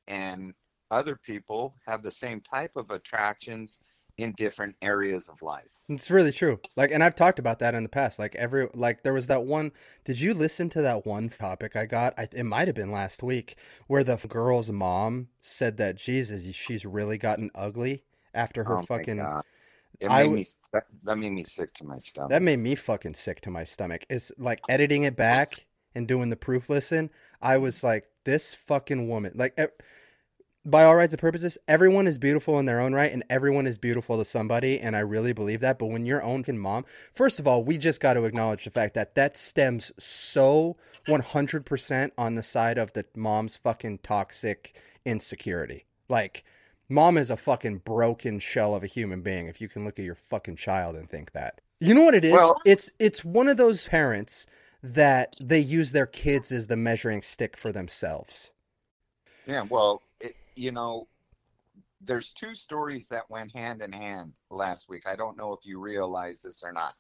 and 0.10 0.54
other 0.92 1.16
people 1.16 1.74
have 1.88 2.04
the 2.04 2.12
same 2.12 2.42
type 2.42 2.76
of 2.76 2.92
attractions 2.92 3.80
in 4.18 4.32
different 4.34 4.76
areas 4.82 5.28
of 5.30 5.42
life. 5.42 5.66
it's 5.90 6.10
really 6.10 6.32
true. 6.32 6.60
Like, 6.76 6.92
and 6.92 7.04
I've 7.04 7.16
talked 7.16 7.38
about 7.40 7.60
that 7.60 7.76
in 7.76 7.84
the 7.84 7.90
past. 7.90 8.18
Like, 8.18 8.34
every, 8.36 8.68
like, 8.74 9.04
there 9.04 9.14
was 9.14 9.28
that 9.28 9.44
one. 9.44 9.72
Did 10.06 10.20
you 10.20 10.34
listen 10.34 10.70
to 10.70 10.82
that 10.82 11.06
one 11.06 11.30
topic 11.30 11.76
I 11.76 11.86
got? 11.86 12.14
I, 12.18 12.28
it 12.32 12.46
might 12.46 12.68
have 12.68 12.76
been 12.76 12.92
last 12.92 13.22
week 13.22 13.58
where 13.88 14.04
the 14.04 14.16
girl's 14.16 14.72
mom 14.72 15.28
said 15.42 15.78
that, 15.78 15.98
Jesus, 15.98 16.56
she's 16.56 16.86
really 16.86 17.18
gotten 17.18 17.52
ugly 17.54 18.04
after 18.34 18.64
her 18.64 18.78
Oh 18.78 18.80
my 18.80 18.86
fucking. 18.86 19.18
God. 19.18 19.44
It 20.00 20.10
made 20.10 20.28
would- 20.28 20.36
me 20.40 20.46
that, 20.74 20.86
that 21.04 21.18
made 21.18 21.32
me 21.32 21.44
sick 21.44 21.74
to 21.76 21.86
my 21.86 22.00
stomach. 22.00 22.32
That 22.32 22.42
made 22.42 22.60
me 22.60 22.76
fucking 22.76 23.14
sick 23.14 23.42
to 23.42 23.52
my 23.52 23.64
stomach. 23.64 24.06
It's 24.10 24.32
like 24.38 24.60
editing 24.68 25.04
it 25.04 25.16
back 25.16 25.66
and 25.94 26.08
doing 26.08 26.30
the 26.30 26.36
proof 26.36 26.70
listen. 26.70 27.10
I 27.42 27.58
was 27.58 27.84
like, 27.84 28.08
this 28.26 28.54
fucking 28.56 29.08
woman. 29.08 29.34
Like, 29.36 29.54
e- 29.60 29.66
by 30.66 30.84
all 30.84 30.96
rights 30.96 31.14
and 31.14 31.22
purposes, 31.22 31.58
everyone 31.68 32.08
is 32.08 32.18
beautiful 32.18 32.58
in 32.60 32.66
their 32.66 32.80
own 32.80 32.94
right, 32.94 33.12
and 33.12 33.24
everyone 33.30 33.68
is 33.68 33.78
beautiful 33.78 34.18
to 34.18 34.26
somebody, 34.26 34.80
and 34.80 34.96
I 34.96 35.00
really 35.00 35.32
believe 35.32 35.60
that. 35.62 35.78
But 35.78 35.88
when 35.88 36.06
your 36.06 36.24
own 36.24 36.44
mom, 36.48 36.86
first 37.14 37.40
of 37.40 37.48
all, 37.48 37.64
we 37.64 37.78
just 37.78 38.02
got 38.02 38.14
to 38.14 38.26
acknowledge 38.26 38.64
the 38.64 38.72
fact 38.72 38.96
that 38.96 39.16
that 39.16 39.38
stems 39.38 39.92
so 40.00 40.76
100% 41.08 42.12
on 42.18 42.36
the 42.36 42.44
side 42.44 42.78
of 42.78 42.94
the 42.94 43.06
mom's 43.16 43.56
fucking 43.58 44.00
toxic 44.00 44.76
insecurity. 45.06 45.86
Like, 46.10 46.44
mom 46.90 47.18
is 47.18 47.30
a 47.30 47.38
fucking 47.38 47.80
broken 47.80 48.40
shell 48.40 48.74
of 48.74 48.84
a 48.84 48.88
human 48.88 49.22
being. 49.22 49.48
If 49.48 49.62
you 49.62 49.70
can 49.70 49.86
look 49.86 50.00
at 50.00 50.06
your 50.06 50.16
fucking 50.16 50.56
child 50.56 50.96
and 50.96 51.10
think 51.10 51.32
that, 51.34 51.62
you 51.80 51.94
know 51.94 52.04
what 52.04 52.16
it 52.16 52.26
is? 52.26 52.34
Well- 52.34 52.60
it's 52.66 52.92
it's 53.00 53.24
one 53.24 53.48
of 53.48 53.58
those 53.58 53.88
parents 53.88 54.48
that 54.82 55.36
they 55.42 55.60
use 55.60 55.92
their 55.92 56.06
kids 56.06 56.52
as 56.52 56.68
the 56.68 56.76
measuring 56.76 57.22
stick 57.22 57.58
for 57.58 57.72
themselves. 57.72 58.52
Yeah, 59.48 59.66
well, 59.70 60.02
you 60.56 60.72
know, 60.72 61.08
there's 62.02 62.32
two 62.32 62.56
stories 62.56 63.08
that 63.08 63.30
went 63.30 63.52
hand 63.56 63.82
in 63.82 63.92
hand 63.92 64.34
last 64.50 64.90
week. 64.90 65.04
I 65.08 65.16
don't 65.16 65.38
know 65.38 65.54
if 65.54 65.66
you 65.66 65.80
realize 65.80 66.42
this 66.42 66.64
or 66.64 66.72
not. 66.72 66.94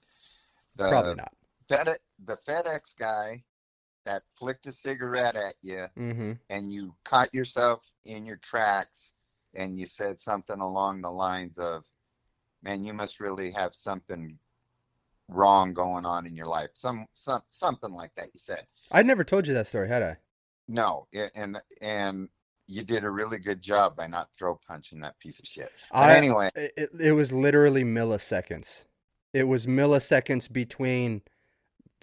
The 0.75 0.89
Probably 0.89 1.15
not. 1.15 1.33
FedEx, 1.69 1.97
the 2.25 2.37
FedEx 2.47 2.97
guy 2.97 3.43
that 4.05 4.23
flicked 4.37 4.67
a 4.67 4.71
cigarette 4.71 5.35
at 5.35 5.55
you 5.61 5.85
Mm-hmm. 5.97 6.33
and 6.49 6.71
you 6.71 6.93
caught 7.03 7.33
yourself 7.33 7.81
in 8.05 8.25
your 8.25 8.35
tracks 8.37 9.13
and 9.55 9.79
you 9.79 9.85
said 9.85 10.19
something 10.19 10.59
along 10.59 11.01
the 11.01 11.09
lines 11.09 11.57
of, 11.57 11.85
man, 12.61 12.83
you 12.83 12.93
must 12.93 13.19
really 13.19 13.51
have 13.51 13.73
something 13.73 14.37
wrong 15.29 15.73
going 15.73 16.05
on 16.05 16.27
in 16.27 16.35
your 16.35 16.45
life. 16.45 16.69
Some, 16.73 17.07
some, 17.13 17.41
something 17.49 17.91
like 17.91 18.13
that 18.15 18.27
you 18.33 18.39
said. 18.39 18.65
I'd 18.91 19.05
never 19.07 19.23
told 19.23 19.47
you 19.47 19.53
that 19.55 19.65
story, 19.67 19.87
had 19.87 20.03
I? 20.03 20.17
No, 20.67 21.07
and, 21.35 21.61
and 21.81 22.27
you 22.67 22.83
did 22.83 23.03
a 23.05 23.09
really 23.09 23.39
good 23.39 23.61
job 23.61 23.95
by 23.95 24.07
not 24.07 24.29
throw 24.37 24.59
punching 24.67 25.01
that 25.01 25.19
piece 25.19 25.39
of 25.39 25.45
shit. 25.47 25.73
But 25.99 26.09
I, 26.09 26.11
anyway, 26.11 26.51
it, 26.55 26.73
it- 26.77 26.89
was 27.13 27.31
literally 27.33 27.83
milliseconds. 27.83 28.85
It 29.33 29.45
was 29.45 29.67
milliseconds 29.67 30.51
between 30.51 31.23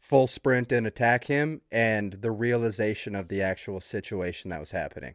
full 0.01 0.27
sprint 0.29 0.72
and 0.72 0.87
attack 0.87 1.25
him 1.27 1.62
and 1.72 2.14
the 2.14 2.33
realization 2.33 3.14
of 3.16 3.29
the 3.29 3.42
actual 3.42 3.81
situation 3.81 4.51
that 4.51 4.61
was 4.61 4.72
happening. 4.72 5.14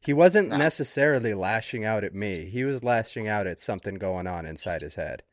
He 0.00 0.14
wasn't 0.14 0.50
Nah. 0.50 0.58
necessarily 0.58 1.34
lashing 1.34 1.84
out 1.84 2.04
at 2.04 2.14
me. 2.14 2.46
He 2.50 2.64
was 2.64 2.84
lashing 2.84 3.28
out 3.28 3.46
at 3.46 3.60
something 3.60 3.96
going 3.96 4.26
on 4.28 4.46
inside 4.46 4.82
his 4.82 4.96
head. 4.96 5.24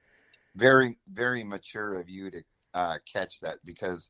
very, 0.56 0.98
very 1.12 1.43
mature 1.43 1.95
of 1.95 2.10
you 2.10 2.32
to 2.32 2.43
uh, 2.74 2.98
catch 3.12 3.39
that 3.41 3.58
because 3.65 4.10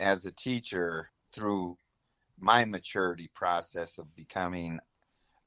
as 0.00 0.26
a 0.26 0.32
teacher, 0.32 1.10
through 1.34 1.76
my 2.38 2.64
maturity 2.64 3.30
process 3.34 3.98
of 3.98 4.14
becoming 4.14 4.78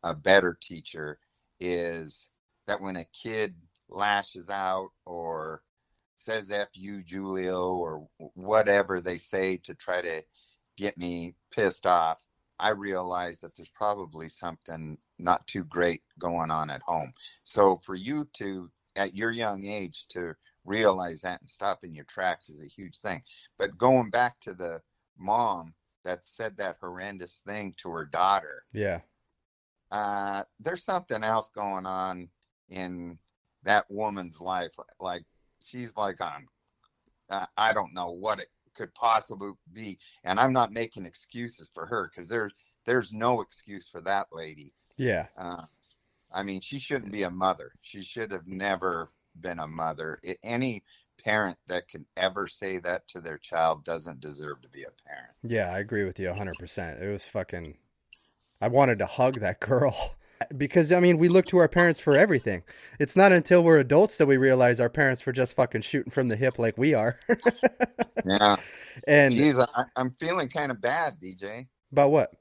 a 0.04 0.14
better 0.14 0.58
teacher, 0.62 1.20
is 1.60 2.30
that 2.68 2.82
when 2.82 2.96
a 2.96 3.06
kid 3.06 3.54
lashes 3.90 4.50
out 4.50 4.90
or 5.06 5.62
says 6.16 6.52
F 6.52 6.70
you, 6.74 7.02
Giulio, 7.04 7.76
or 7.76 8.08
whatever 8.34 9.02
they 9.02 9.18
say 9.18 9.58
to 9.58 9.74
try 9.74 10.02
to 10.02 10.22
get 10.78 10.98
me 10.98 11.36
pissed 11.52 11.86
off, 11.86 12.20
I 12.60 12.70
realize 12.70 13.40
that 13.40 13.56
there's 13.56 13.70
probably 13.70 14.28
something 14.28 14.98
not 15.18 15.48
too 15.48 15.64
great 15.64 16.04
going 16.20 16.52
on 16.52 16.70
at 16.70 16.82
home. 16.82 17.14
So 17.44 17.80
for 17.86 17.96
you 17.96 18.28
to, 18.34 18.70
at 18.96 19.16
your 19.16 19.32
young 19.32 19.66
age, 19.66 20.08
to 20.10 20.36
realize 20.66 21.22
that 21.22 21.40
and 21.40 21.50
stop 21.50 21.84
in 21.84 21.96
your 21.96 22.06
tracks 22.06 22.50
is 22.50 22.62
a 22.62 22.68
huge 22.68 23.00
thing. 23.00 23.24
But 23.58 23.78
going 23.78 24.10
back 24.10 24.40
to 24.42 24.54
the 24.54 24.82
mom 25.18 25.74
that 26.04 26.26
said 26.26 26.56
that 26.58 26.78
horrendous 26.80 27.42
thing 27.46 27.74
to 27.78 27.90
her 27.90 28.06
daughter, 28.06 28.64
Yeah. 28.74 29.02
uh, 29.92 30.44
there's 30.60 30.84
something 30.84 31.24
else 31.24 31.50
going 31.50 31.86
on 31.86 32.30
in 32.70 33.18
that 33.64 33.90
woman's 33.90 34.40
life. 34.40 34.72
Like 35.00 35.24
she's 35.62 35.96
like 35.96 36.22
on, 36.22 36.48
uh, 37.30 37.46
I 37.58 37.74
don't 37.74 37.94
know 37.94 38.12
what 38.12 38.40
it 38.40 38.50
could 38.76 38.94
possibly 38.96 39.52
be, 39.74 40.00
and 40.24 40.40
I'm 40.40 40.54
not 40.54 40.72
making 40.72 41.06
excuses 41.06 41.70
for 41.74 41.86
her 41.86 42.10
because 42.10 42.30
there's 42.30 42.54
there's 42.86 43.12
no 43.12 43.42
excuse 43.42 43.90
for 43.90 44.02
that 44.02 44.28
lady. 44.32 44.74
Yeah. 44.98 45.28
Uh, 45.38 45.66
I 46.32 46.44
mean, 46.44 46.62
she 46.62 46.80
shouldn't 46.80 47.12
be 47.12 47.24
a 47.24 47.30
mother. 47.30 47.74
She 47.82 48.04
should 48.04 48.32
have 48.32 48.48
never 48.48 49.12
been 49.42 49.60
a 49.60 49.68
mother. 49.68 50.20
I 50.24 50.38
any 50.44 50.84
parent 51.24 51.58
that 51.68 51.88
can 51.88 52.06
ever 52.18 52.48
say 52.48 52.78
that 52.80 53.08
to 53.10 53.22
their 53.22 53.38
child 53.38 53.84
doesn't 53.86 54.20
deserve 54.20 54.62
to 54.62 54.70
be 54.70 54.84
a 54.84 54.92
parent. 55.08 55.32
Yeah, 55.44 55.74
I 55.74 55.80
agree 55.80 56.04
with 56.04 56.20
you 56.20 56.28
100%. 56.30 57.02
It 57.02 57.12
was 57.12 57.26
fucking. 57.26 57.78
I 58.62 58.68
wanted 58.68 59.00
to 59.00 59.06
hug 59.06 59.40
that 59.40 59.60
girl. 59.60 60.16
Because, 60.56 60.90
I 60.94 61.02
mean, 61.02 61.18
we 61.18 61.28
look 61.28 61.48
to 61.48 61.58
our 61.58 61.68
parents 61.68 62.00
for 62.00 62.18
everything. 62.18 62.64
It's 62.98 63.18
not 63.18 63.34
until 63.34 63.62
we're 63.62 63.78
adults 63.78 64.16
that 64.16 64.26
we 64.26 64.38
realize 64.38 64.80
our 64.80 64.90
parents 64.90 65.26
were 65.26 65.34
just 65.34 65.54
fucking 65.54 65.82
shooting 65.82 66.12
from 66.12 66.30
the 66.30 66.38
hip 66.38 66.58
like 66.58 66.78
we 66.78 66.94
are. 66.94 67.20
Yeah. 68.26 68.56
and 69.06 69.34
Jeez, 69.34 69.60
I, 69.76 69.84
I'm 69.98 70.12
feeling 70.20 70.48
kind 70.48 70.72
of 70.72 70.80
bad, 70.80 71.16
DJ. 71.22 71.68
about 71.92 72.12
what? 72.12 72.32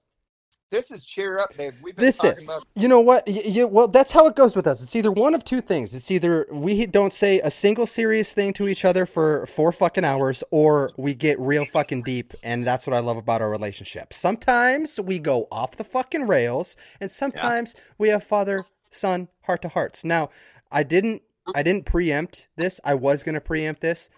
This 0.71 0.91
is 0.91 1.03
cheer 1.03 1.39
up, 1.39 1.57
babe. 1.57 1.73
We've 1.83 1.97
been 1.97 2.05
This 2.05 2.19
talking 2.19 2.39
is. 2.39 2.45
about 2.45 2.67
You 2.75 2.89
know 2.89 3.01
what? 3.01 3.25
Y- 3.27 3.43
y- 3.47 3.65
well, 3.65 3.89
that's 3.89 4.13
how 4.13 4.27
it 4.27 4.37
goes 4.37 4.55
with 4.55 4.67
us. 4.67 4.83
It's 4.83 4.95
either 4.95 5.11
one 5.11 5.35
of 5.35 5.43
two 5.43 5.63
things. 5.63 5.95
It's 5.95 6.11
either 6.11 6.47
we 6.51 6.85
don't 6.85 7.13
say 7.13 7.41
a 7.41 7.51
single 7.51 7.87
serious 7.87 8.33
thing 8.35 8.53
to 8.55 8.69
each 8.69 8.85
other 8.85 9.07
for 9.07 9.47
four 9.47 9.73
fucking 9.73 10.05
hours, 10.05 10.45
or 10.51 10.93
we 10.99 11.15
get 11.15 11.41
real 11.41 11.65
fucking 11.65 12.03
deep, 12.03 12.35
and 12.43 12.67
that's 12.67 12.87
what 12.87 12.95
I 12.95 12.99
love 13.01 13.17
about 13.17 13.41
our 13.41 13.49
relationship. 13.51 14.13
Sometimes 14.13 15.01
we 15.01 15.19
go 15.19 15.49
off 15.51 15.77
the 15.77 15.85
fucking 15.85 16.27
rails, 16.27 16.77
and 17.01 17.11
sometimes 17.11 17.75
we 17.97 18.11
have 18.11 18.23
father 18.23 18.65
son 18.91 19.29
heart 19.45 19.63
to 19.63 19.69
hearts. 19.69 20.05
Now, 20.05 20.29
I 20.71 20.83
didn't. 20.83 21.23
I 21.55 21.63
didn't 21.63 21.87
preempt 21.87 22.47
this. 22.57 22.79
I 22.85 22.93
was 22.95 23.23
gonna 23.23 23.41
preempt 23.41 23.81
this. 23.81 24.11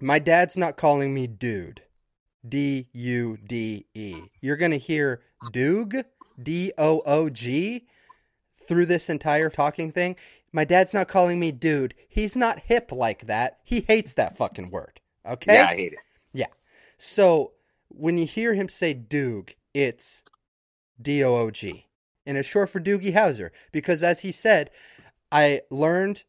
My 0.00 0.18
dad's 0.18 0.56
not 0.56 0.76
calling 0.76 1.14
me 1.14 1.28
dude. 1.28 1.82
D 2.46 2.88
U 2.92 3.38
D 3.46 3.86
E. 3.94 4.22
You're 4.40 4.56
gonna 4.56 4.76
hear 4.76 5.20
Doog 5.52 6.04
D 6.42 6.72
O 6.78 7.02
O 7.06 7.30
G 7.30 7.86
through 8.66 8.86
this 8.86 9.08
entire 9.08 9.50
talking 9.50 9.92
thing. 9.92 10.16
My 10.52 10.64
dad's 10.64 10.92
not 10.92 11.08
calling 11.08 11.40
me 11.40 11.52
dude. 11.52 11.94
He's 12.08 12.36
not 12.36 12.60
hip 12.60 12.92
like 12.92 13.26
that. 13.26 13.58
He 13.64 13.84
hates 13.88 14.14
that 14.14 14.36
fucking 14.36 14.70
word. 14.70 15.00
Okay? 15.26 15.54
Yeah, 15.54 15.68
I 15.68 15.74
hate 15.74 15.92
it. 15.94 15.98
Yeah. 16.32 16.46
So 16.98 17.52
when 17.88 18.18
you 18.18 18.26
hear 18.26 18.54
him 18.54 18.68
say 18.68 18.94
Doog, 18.94 19.54
it's 19.72 20.22
D 21.00 21.24
O 21.24 21.34
O 21.36 21.50
G. 21.50 21.86
And 22.24 22.38
it's 22.38 22.48
short 22.48 22.70
for 22.70 22.80
Doogie 22.80 23.14
Howser. 23.14 23.50
Because 23.72 24.02
as 24.02 24.20
he 24.20 24.30
said, 24.30 24.70
I 25.32 25.62
learned 25.70 26.22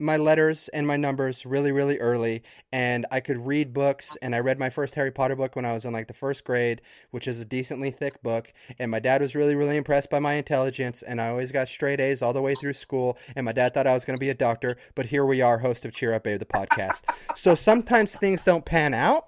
my 0.00 0.16
letters 0.16 0.68
and 0.68 0.86
my 0.86 0.96
numbers 0.96 1.44
really, 1.44 1.72
really 1.72 1.98
early. 1.98 2.42
And 2.72 3.06
I 3.10 3.20
could 3.20 3.46
read 3.46 3.72
books. 3.72 4.16
And 4.22 4.34
I 4.34 4.38
read 4.38 4.58
my 4.58 4.70
first 4.70 4.94
Harry 4.94 5.10
Potter 5.10 5.36
book 5.36 5.54
when 5.54 5.64
I 5.64 5.72
was 5.72 5.84
in 5.84 5.92
like 5.92 6.08
the 6.08 6.14
first 6.14 6.44
grade, 6.44 6.80
which 7.10 7.28
is 7.28 7.38
a 7.38 7.44
decently 7.44 7.90
thick 7.90 8.22
book. 8.22 8.52
And 8.78 8.90
my 8.90 8.98
dad 8.98 9.20
was 9.20 9.34
really, 9.34 9.54
really 9.54 9.76
impressed 9.76 10.10
by 10.10 10.18
my 10.18 10.34
intelligence. 10.34 11.02
And 11.02 11.20
I 11.20 11.28
always 11.28 11.52
got 11.52 11.68
straight 11.68 12.00
A's 12.00 12.22
all 12.22 12.32
the 12.32 12.42
way 12.42 12.54
through 12.54 12.72
school. 12.72 13.18
And 13.36 13.44
my 13.44 13.52
dad 13.52 13.74
thought 13.74 13.86
I 13.86 13.94
was 13.94 14.04
going 14.04 14.16
to 14.16 14.20
be 14.20 14.30
a 14.30 14.34
doctor. 14.34 14.76
But 14.94 15.06
here 15.06 15.26
we 15.26 15.42
are, 15.42 15.58
host 15.58 15.84
of 15.84 15.92
Cheer 15.92 16.14
Up 16.14 16.24
Babe, 16.24 16.38
the 16.38 16.46
podcast. 16.46 17.02
so 17.36 17.54
sometimes 17.54 18.16
things 18.16 18.44
don't 18.44 18.64
pan 18.64 18.94
out. 18.94 19.26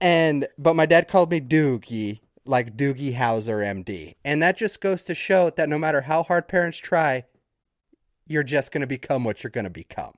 And 0.00 0.46
but 0.58 0.74
my 0.74 0.86
dad 0.86 1.08
called 1.08 1.30
me 1.30 1.40
Doogie, 1.40 2.20
like 2.44 2.76
Doogie 2.76 3.16
Howser 3.16 3.84
MD. 3.84 4.14
And 4.24 4.42
that 4.42 4.56
just 4.56 4.80
goes 4.80 5.04
to 5.04 5.14
show 5.14 5.50
that 5.50 5.68
no 5.68 5.78
matter 5.78 6.02
how 6.02 6.22
hard 6.22 6.48
parents 6.48 6.78
try, 6.78 7.24
you're 8.28 8.42
just 8.42 8.72
going 8.72 8.82
to 8.82 8.86
become 8.86 9.24
what 9.24 9.42
you're 9.42 9.50
going 9.50 9.64
to 9.64 9.70
become. 9.70 10.12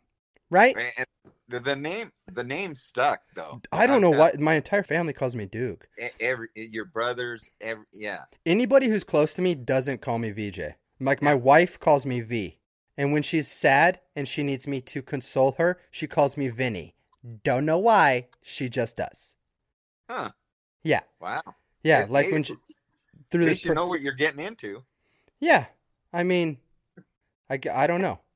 Right? 0.50 0.76
And 0.96 1.06
the, 1.48 1.60
the 1.60 1.76
name, 1.76 2.10
the 2.32 2.44
name 2.44 2.74
stuck 2.74 3.20
though. 3.34 3.60
I 3.72 3.86
don't 3.86 4.00
know 4.00 4.10
why 4.10 4.32
my 4.38 4.54
entire 4.54 4.82
family 4.82 5.12
calls 5.12 5.34
me 5.34 5.46
Duke. 5.46 5.88
Every 6.18 6.48
your 6.54 6.84
brothers, 6.84 7.50
every 7.60 7.84
yeah. 7.92 8.24
Anybody 8.46 8.88
who's 8.88 9.04
close 9.04 9.34
to 9.34 9.42
me 9.42 9.54
doesn't 9.54 10.00
call 10.00 10.18
me 10.18 10.30
VJ. 10.30 10.60
Like 11.00 11.22
my 11.22 11.34
wife 11.34 11.78
calls 11.78 12.04
me 12.04 12.20
V. 12.20 12.58
And 12.96 13.12
when 13.12 13.22
she's 13.22 13.48
sad 13.48 14.00
and 14.14 14.28
she 14.28 14.42
needs 14.42 14.66
me 14.66 14.80
to 14.82 15.02
console 15.02 15.52
her, 15.52 15.80
she 15.90 16.06
calls 16.06 16.36
me 16.36 16.48
Vinny. 16.48 16.94
Don't 17.44 17.64
know 17.64 17.78
why, 17.78 18.28
she 18.42 18.68
just 18.68 18.96
does. 18.96 19.36
Huh. 20.08 20.30
Yeah. 20.82 21.00
Wow. 21.20 21.40
Yeah, 21.82 22.06
Hey, 22.06 22.12
like 22.12 22.30
when 22.30 22.42
she, 22.42 22.54
through 23.30 23.44
this 23.44 23.50
least 23.50 23.64
you 23.64 23.70
per- 23.70 23.74
know 23.74 23.86
what 23.86 24.02
you're 24.02 24.12
getting 24.12 24.44
into. 24.44 24.82
Yeah. 25.40 25.66
I 26.12 26.24
mean, 26.24 26.58
I, 27.50 27.60
I 27.72 27.86
don't 27.86 28.02
know. 28.02 28.20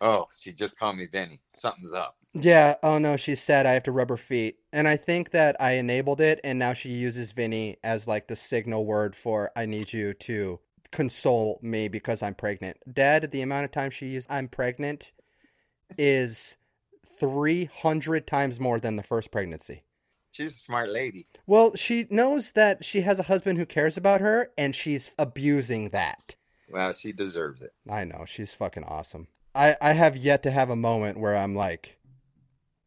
Oh, 0.00 0.28
she 0.34 0.52
just 0.52 0.78
called 0.78 0.96
me 0.96 1.06
Benny. 1.06 1.40
Something's 1.50 1.92
up. 1.92 2.16
Yeah. 2.32 2.76
Oh 2.82 2.98
no, 2.98 3.16
she's 3.16 3.42
sad. 3.42 3.66
I 3.66 3.72
have 3.72 3.82
to 3.82 3.92
rub 3.92 4.08
her 4.08 4.16
feet, 4.16 4.56
and 4.72 4.88
I 4.88 4.96
think 4.96 5.30
that 5.32 5.56
I 5.60 5.72
enabled 5.72 6.20
it, 6.20 6.40
and 6.42 6.58
now 6.58 6.72
she 6.72 6.88
uses 6.90 7.32
Vinny 7.32 7.76
as 7.84 8.06
like 8.08 8.28
the 8.28 8.36
signal 8.36 8.86
word 8.86 9.14
for 9.14 9.50
I 9.54 9.66
need 9.66 9.92
you 9.92 10.14
to 10.14 10.60
console 10.90 11.58
me 11.62 11.88
because 11.88 12.22
I'm 12.22 12.34
pregnant. 12.34 12.78
Dad, 12.90 13.30
the 13.30 13.42
amount 13.42 13.66
of 13.66 13.72
time 13.72 13.90
she 13.90 14.06
used 14.06 14.30
I'm 14.30 14.48
pregnant 14.48 15.12
is 15.98 16.56
three 17.18 17.66
hundred 17.66 18.26
times 18.26 18.58
more 18.58 18.80
than 18.80 18.96
the 18.96 19.02
first 19.02 19.30
pregnancy. 19.30 19.82
She's 20.32 20.52
a 20.52 20.60
smart 20.60 20.88
lady. 20.88 21.26
Well, 21.46 21.74
she 21.74 22.06
knows 22.08 22.52
that 22.52 22.84
she 22.84 23.00
has 23.02 23.18
a 23.18 23.24
husband 23.24 23.58
who 23.58 23.66
cares 23.66 23.96
about 23.96 24.20
her, 24.20 24.50
and 24.56 24.74
she's 24.74 25.10
abusing 25.18 25.90
that. 25.90 26.36
Well, 26.70 26.92
she 26.92 27.12
deserves 27.12 27.62
it. 27.62 27.72
I 27.88 28.04
know 28.04 28.24
she's 28.26 28.52
fucking 28.52 28.84
awesome. 28.84 29.28
I 29.54 29.76
I 29.80 29.92
have 29.92 30.16
yet 30.16 30.42
to 30.44 30.50
have 30.50 30.70
a 30.70 30.76
moment 30.76 31.18
where 31.18 31.36
I'm 31.36 31.54
like, 31.54 31.98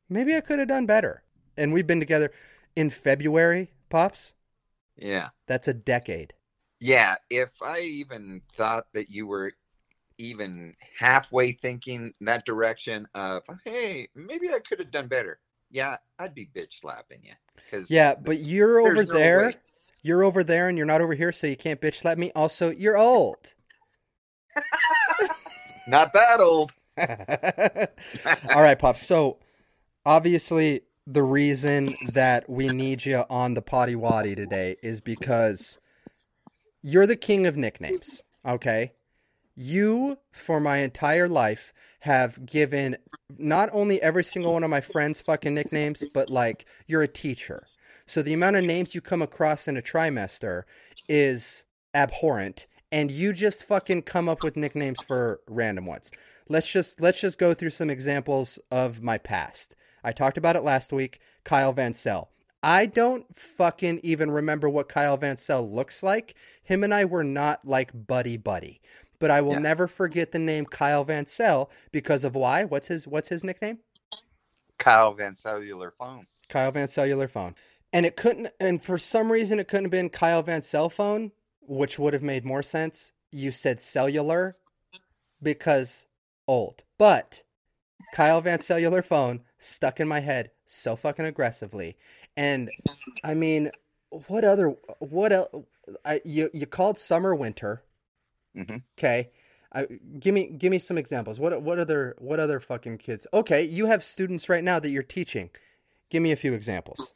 maybe 0.10 0.36
I 0.36 0.42
could 0.42 0.60
have 0.60 0.68
done 0.68 0.86
better. 0.86 1.24
And 1.58 1.74
we've 1.74 1.88
been 1.88 2.00
together 2.00 2.32
in 2.76 2.90
February, 2.90 3.72
pops. 3.90 4.34
Yeah. 4.96 5.30
That's 5.48 5.68
a 5.68 5.74
decade. 5.74 6.34
Yeah. 6.80 7.16
If 7.30 7.50
I 7.62 7.82
even 7.82 8.42
thought 8.56 8.88
that 8.94 9.10
you 9.10 9.28
were 9.28 9.52
even 10.18 10.76
halfway 10.98 11.52
thinking 11.52 12.14
that 12.22 12.46
direction 12.46 13.08
of, 13.16 13.44
hey, 13.66 14.08
maybe 14.16 14.50
I 14.50 14.60
could 14.60 14.80
have 14.80 14.92
done 14.92 15.08
better. 15.08 15.40
Yeah, 15.72 15.98
I'd 16.20 16.36
be 16.36 16.46
bitch 16.56 16.80
slapping 16.80 17.24
you. 17.24 17.34
Cause 17.72 17.90
Yeah, 17.90 18.14
but 18.16 18.40
you're 18.40 18.80
over 18.80 19.04
no 19.04 19.14
there. 19.14 19.48
way. 19.48 19.56
You're 20.04 20.24
over 20.24 20.44
there, 20.44 20.68
and 20.68 20.78
you're 20.78 20.86
not 20.86 21.02
over 21.02 21.14
here, 21.14 21.32
so 21.32 21.48
you 21.48 21.56
can't 21.56 21.80
bitch 21.82 21.96
slap 21.96 22.18
me. 22.18 22.32
Also, 22.36 22.70
you're 22.70 22.98
old. 22.98 23.54
Not 25.88 26.14
that 26.14 26.40
old. 26.40 26.74
All 28.56 28.62
right, 28.62 28.78
pops. 28.78 29.06
So 29.06 29.38
obviously, 30.06 30.82
the 31.06 31.24
reason 31.24 31.96
that 32.14 32.50
we 32.50 32.70
need 32.70 33.06
you 33.06 33.24
on 33.30 33.54
the 33.54 33.62
potty 33.62 33.96
waddy 33.96 34.36
today 34.36 34.78
is 34.82 35.02
because 35.02 35.80
you're 36.82 37.08
the 37.08 37.16
king 37.16 37.46
of 37.46 37.58
nicknames. 37.58 38.24
Okay, 38.46 38.94
you 39.56 40.18
for 40.32 40.60
my 40.60 40.78
entire 40.78 41.28
life 41.28 41.74
have 42.02 42.46
given 42.46 42.98
not 43.38 43.70
only 43.72 44.02
every 44.02 44.24
single 44.24 44.54
one 44.54 44.64
of 44.64 44.70
my 44.70 44.82
friends 44.82 45.22
fucking 45.22 45.54
nicknames, 45.54 46.04
but 46.14 46.30
like 46.30 46.66
you're 46.88 47.04
a 47.04 47.08
teacher. 47.08 47.68
So 48.06 48.22
the 48.22 48.34
amount 48.34 48.58
of 48.58 48.64
names 48.64 48.94
you 48.94 49.02
come 49.02 49.22
across 49.22 49.68
in 49.68 49.78
a 49.78 49.82
trimester 49.82 50.64
is 51.08 51.66
abhorrent 51.94 52.68
and 52.94 53.12
you 53.12 53.34
just 53.34 53.64
fucking 53.64 54.04
come 54.04 54.30
up 54.30 54.44
with 54.44 54.56
nicknames 54.56 55.02
for 55.02 55.42
random 55.48 55.88
ones. 55.88 56.12
Let's 56.48 56.68
just 56.68 57.02
let's 57.02 57.20
just 57.20 57.40
go 57.40 57.54
through 57.56 57.72
some 57.72 57.90
examples 57.90 58.60
of 58.72 59.02
my 59.02 59.18
past. 59.18 59.76
I 60.04 60.12
talked 60.12 60.38
about 60.38 60.56
it 60.56 60.64
last 60.64 60.94
week, 60.94 61.20
Kyle 61.44 61.74
Van 61.74 61.96
Sel. 61.96 62.30
I 62.62 62.86
don't 62.86 63.26
fucking 63.38 64.00
even 64.04 64.30
remember 64.32 64.70
what 64.70 64.88
Kyle 64.88 65.18
Van 65.18 65.38
Sel 65.38 65.68
looks 65.70 66.04
like. 66.04 66.36
Him 66.64 66.84
and 66.84 66.94
I 66.94 67.04
were 67.04 67.24
not 67.24 67.66
like 67.66 67.92
buddy 68.08 68.38
buddy. 68.38 68.80
But 69.20 69.32
I 69.32 69.42
will 69.42 69.54
Yeah. 69.54 69.60
never 69.60 69.88
forget 69.88 70.32
the 70.32 70.40
name 70.40 70.66
Kyle 70.66 71.04
Van 71.04 71.26
Sel 71.26 71.72
because 71.92 72.24
of 72.24 72.36
why? 72.36 72.64
What's 72.64 72.90
his 72.90 73.08
what's 73.08 73.30
his 73.30 73.44
nickname? 73.44 73.80
Kyle 74.78 75.14
Van 75.14 75.36
Cellular 75.36 75.94
Phone. 75.98 76.28
Kyle 76.48 76.72
Van 76.72 76.88
Cellular 76.88 77.28
Phone. 77.28 77.56
And 77.92 78.06
it 78.06 78.16
couldn't, 78.16 78.50
and 78.60 78.84
for 78.84 78.98
some 78.98 79.32
reason, 79.32 79.60
it 79.60 79.68
couldn't 79.68 79.86
have 79.86 79.92
been 79.92 80.10
Kyle 80.10 80.42
Van 80.42 80.62
Cell 80.62 80.90
Phone, 80.90 81.32
which 81.68 82.00
would 82.00 82.14
have 82.14 82.24
made 82.24 82.46
more 82.46 82.64
sense. 82.64 83.12
You 83.32 83.52
said 83.52 83.80
cellular 83.80 84.56
because 85.42 86.06
old. 86.48 86.84
But 86.98 87.44
Kyle 88.14 88.42
Van 88.42 88.60
Cellular 88.60 89.02
Phone 89.02 89.42
stuck 89.60 90.00
in 90.00 90.08
my 90.08 90.20
head 90.20 90.52
so 90.66 90.96
fucking 90.96 91.26
aggressively. 91.26 91.98
And 92.36 92.70
I 93.24 93.34
mean, 93.34 93.72
what 94.28 94.46
other, 94.46 94.76
what 95.00 95.32
else? 95.32 95.50
I, 96.06 96.22
you, 96.24 96.50
you 96.54 96.66
called 96.66 96.98
summer 96.98 97.36
winter. 97.36 97.84
Mhm. 98.56 98.84
Okay. 98.98 99.32
I, 99.74 99.88
give 100.20 100.34
me 100.36 100.50
give 100.52 100.70
me 100.70 100.78
some 100.78 100.98
examples. 101.00 101.40
What 101.40 101.60
what 101.64 101.80
other 101.80 102.16
what 102.20 102.40
other 102.40 102.60
fucking 102.60 103.00
kids? 103.00 103.26
Okay, 103.34 103.64
you 103.64 103.88
have 103.88 104.04
students 104.04 104.48
right 104.48 104.64
now 104.64 104.80
that 104.80 104.92
you're 104.92 105.02
teaching. 105.02 105.50
Give 106.12 106.22
me 106.22 106.32
a 106.32 106.36
few 106.36 106.54
examples. 106.54 107.16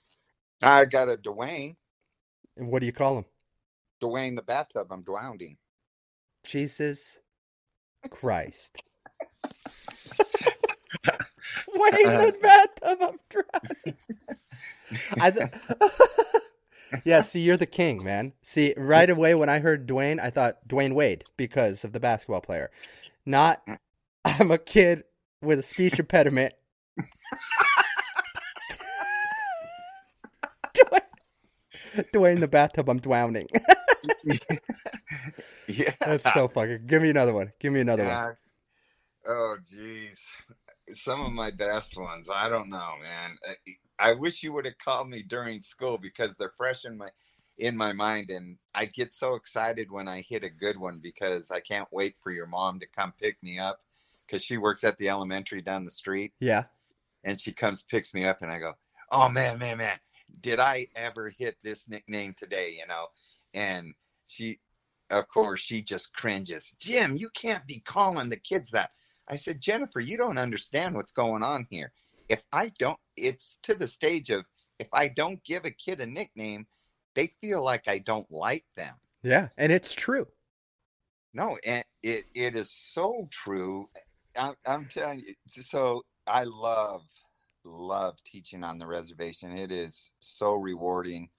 I 0.62 0.86
got 0.86 1.07
a 1.07 1.17
Dwayne. 1.17 1.75
What 2.55 2.79
do 2.79 2.88
you 2.88 2.91
call 2.91 3.15
them? 3.15 3.25
Dwayne 4.01 4.36
the 4.36 4.41
bathtub. 4.41 4.88
I'm 4.91 5.03
drowning. 5.03 5.57
Jesus 6.45 7.19
Christ. 8.10 8.77
Wayne 11.73 12.17
the 12.17 12.27
uh, 12.27 12.41
bathtub, 12.41 12.97
I'm 13.01 13.19
drowning. 13.29 13.97
I 15.19 15.31
th- 15.31 15.49
yeah, 17.05 17.21
see, 17.21 17.39
you're 17.39 17.57
the 17.57 17.65
king, 17.65 18.03
man. 18.03 18.33
See, 18.41 18.73
right 18.77 19.10
away 19.10 19.36
when 19.36 19.49
I 19.49 19.60
heard 19.60 19.88
Dwayne, 19.88 20.19
I 20.19 20.29
thought 20.29 20.67
Dwyane 20.67 20.93
Wade 20.95 21.25
because 21.36 21.83
of 21.83 21.93
the 21.93 21.99
basketball 21.99 22.41
player. 22.41 22.71
Not, 23.25 23.62
I'm 24.23 24.51
a 24.51 24.57
kid 24.57 25.03
with 25.41 25.60
a 25.60 25.63
speech 25.63 25.99
impediment. 25.99 26.53
Dwayne, 32.13 32.36
in 32.36 32.41
the 32.41 32.47
bathtub, 32.47 32.89
I'm 32.89 32.99
drowning. 32.99 33.47
yeah. 35.67 35.91
That's 35.99 36.31
so 36.33 36.47
fucking. 36.47 36.86
Give 36.88 37.01
me 37.01 37.10
another 37.10 37.33
one. 37.33 37.51
Give 37.60 37.73
me 37.73 37.81
another 37.81 38.03
one. 38.03 38.12
Yeah. 38.12 38.31
Oh, 39.27 39.55
jeez. 39.63 40.19
Some 40.93 41.21
of 41.21 41.31
my 41.33 41.51
best 41.51 41.97
ones. 41.97 42.29
I 42.33 42.49
don't 42.49 42.69
know, 42.69 42.93
man. 43.01 43.38
I- 43.47 43.55
I 43.99 44.13
wish 44.13 44.43
you 44.43 44.53
would 44.53 44.65
have 44.65 44.77
called 44.77 45.10
me 45.10 45.23
during 45.23 45.60
school 45.63 45.97
because 45.97 46.36
they're 46.36 46.53
fresh 46.55 46.86
in 46.86 46.97
my 46.97 47.10
in 47.57 47.75
my 47.75 47.91
mind, 47.91 48.29
and 48.29 48.55
I 48.75 48.86
get 48.86 49.12
so 49.12 49.33
excited 49.33 49.89
when 49.89 50.07
I 50.07 50.21
hit 50.21 50.43
a 50.43 50.49
good 50.51 50.77
one 50.77 50.99
because 51.01 51.49
I 51.49 51.60
can't 51.62 51.88
wait 51.91 52.15
for 52.21 52.29
your 52.31 52.45
mom 52.45 52.79
to 52.79 52.86
come 52.95 53.12
pick 53.19 53.41
me 53.41 53.57
up 53.57 53.81
because 54.27 54.43
she 54.43 54.57
works 54.57 54.83
at 54.83 54.95
the 54.99 55.10
elementary 55.10 55.63
down 55.63 55.83
the 55.83 55.89
street, 55.89 56.31
Yeah. 56.39 56.65
and 57.23 57.41
she 57.41 57.51
comes 57.51 57.81
picks 57.81 58.13
me 58.13 58.25
up, 58.27 58.43
and 58.43 58.51
I 58.51 58.60
go, 58.60 58.73
"Oh 59.12 59.27
man, 59.29 59.57
man, 59.57 59.79
man, 59.79 59.97
did 60.41 60.59
I 60.59 60.87
ever 60.95 61.29
hit 61.29 61.57
this 61.63 61.87
nickname 61.87 62.33
today?" 62.37 62.75
You 62.79 62.87
know, 62.87 63.07
and 63.53 63.93
she, 64.25 64.59
of 65.09 65.27
course, 65.27 65.59
she 65.59 65.81
just 65.81 66.13
cringes. 66.13 66.73
Jim, 66.79 67.17
you 67.17 67.29
can't 67.29 67.65
be 67.67 67.79
calling 67.79 68.29
the 68.29 68.39
kids 68.39 68.71
that. 68.71 68.91
I 69.29 69.35
said, 69.35 69.61
Jennifer, 69.61 69.99
you 69.99 70.17
don't 70.17 70.37
understand 70.37 70.95
what's 70.95 71.11
going 71.11 71.43
on 71.43 71.67
here. 71.69 71.91
If 72.29 72.41
I 72.51 72.71
don't, 72.79 72.99
it's 73.17 73.57
to 73.63 73.73
the 73.73 73.87
stage 73.87 74.29
of 74.29 74.45
if 74.79 74.87
I 74.93 75.07
don't 75.07 75.43
give 75.43 75.65
a 75.65 75.71
kid 75.71 76.01
a 76.01 76.05
nickname, 76.05 76.67
they 77.15 77.31
feel 77.41 77.63
like 77.63 77.87
I 77.87 77.97
don't 77.97 78.29
like 78.31 78.65
them. 78.75 78.95
Yeah, 79.23 79.49
and 79.57 79.71
it's 79.71 79.93
true. 79.93 80.27
No, 81.33 81.57
and 81.65 81.83
it 82.03 82.25
it 82.33 82.55
is 82.55 82.71
so 82.71 83.27
true. 83.31 83.89
I'm, 84.37 84.55
I'm 84.65 84.85
telling 84.85 85.19
you. 85.19 85.33
So 85.47 86.03
I 86.25 86.43
love 86.43 87.01
love 87.67 88.17
teaching 88.25 88.63
on 88.63 88.80
the 88.80 88.88
reservation. 88.88 89.58
It 89.58 89.71
is 89.71 90.12
so 90.19 90.53
rewarding, 90.53 91.30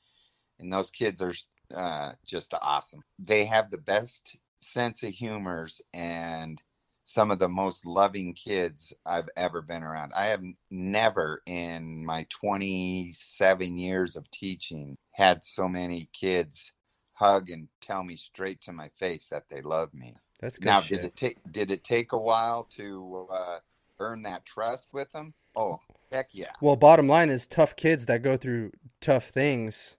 and 0.59 0.73
those 0.73 0.91
kids 0.91 1.23
are 1.23 1.35
uh, 1.75 2.13
just 2.27 2.55
awesome. 2.61 3.03
They 3.19 3.45
have 3.45 3.71
the 3.71 3.79
best 3.79 4.37
sense 4.61 5.03
of 5.03 5.11
humors 5.11 5.81
and 5.93 6.61
some 7.05 7.31
of 7.31 7.39
the 7.39 7.49
most 7.49 7.87
loving 7.87 8.35
kids 8.35 8.93
I've 9.07 9.31
ever 9.37 9.63
been 9.63 9.83
around. 9.83 10.13
I 10.15 10.27
have 10.27 10.43
never 10.71 11.43
in 11.47 12.05
my 12.05 12.27
27 12.29 13.79
years 13.79 14.17
of 14.17 14.31
teaching 14.31 14.99
had 15.13 15.43
so 15.43 15.69
many 15.69 16.11
kids 16.13 16.73
hug 17.15 17.51
and 17.51 17.69
tell 17.81 18.05
me 18.05 18.17
straight 18.17 18.61
to 18.63 18.73
my 18.73 18.91
face 18.99 19.29
that 19.31 19.45
they 19.51 19.63
love 19.63 19.93
me. 19.95 20.15
That's 20.41 20.59
good 20.59 20.69
now, 20.69 20.81
shit. 20.81 21.01
did 21.01 21.05
it 21.07 21.17
take 21.17 21.39
did 21.51 21.71
it 21.71 21.83
take 21.83 22.13
a 22.13 22.19
while 22.19 22.65
to 22.77 23.27
uh, 23.33 23.59
earn 23.99 24.23
that 24.23 24.45
trust 24.45 24.89
with 24.93 25.11
them? 25.13 25.35
Oh, 25.57 25.81
heck 26.11 26.29
yeah. 26.33 26.53
Well, 26.61 26.77
bottom 26.77 27.09
line 27.09 27.31
is 27.31 27.47
tough 27.47 27.77
kids 27.77 28.07
that 28.07 28.23
go 28.23 28.37
through 28.37 28.73
tough 29.01 29.29
things 29.29 29.97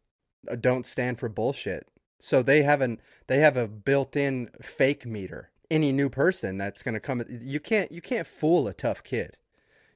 uh, 0.50 0.56
don't 0.56 0.86
stand 0.86 1.20
for 1.20 1.30
bullshit. 1.30 1.88
So 2.20 2.44
they 2.44 2.64
have 2.64 2.82
an 2.82 3.00
they 3.28 3.40
have 3.40 3.58
a 3.58 3.68
built-in 3.68 4.50
fake 4.62 5.06
meter. 5.06 5.52
Any 5.72 5.92
new 5.92 6.10
person 6.10 6.58
that's 6.58 6.84
going 6.84 6.94
to 6.96 7.00
come 7.00 7.24
you 7.30 7.60
can't 7.60 7.92
you 7.92 8.02
can't 8.02 8.28
fool 8.28 8.68
a 8.68 8.74
tough 8.74 9.04
kid. 9.04 9.38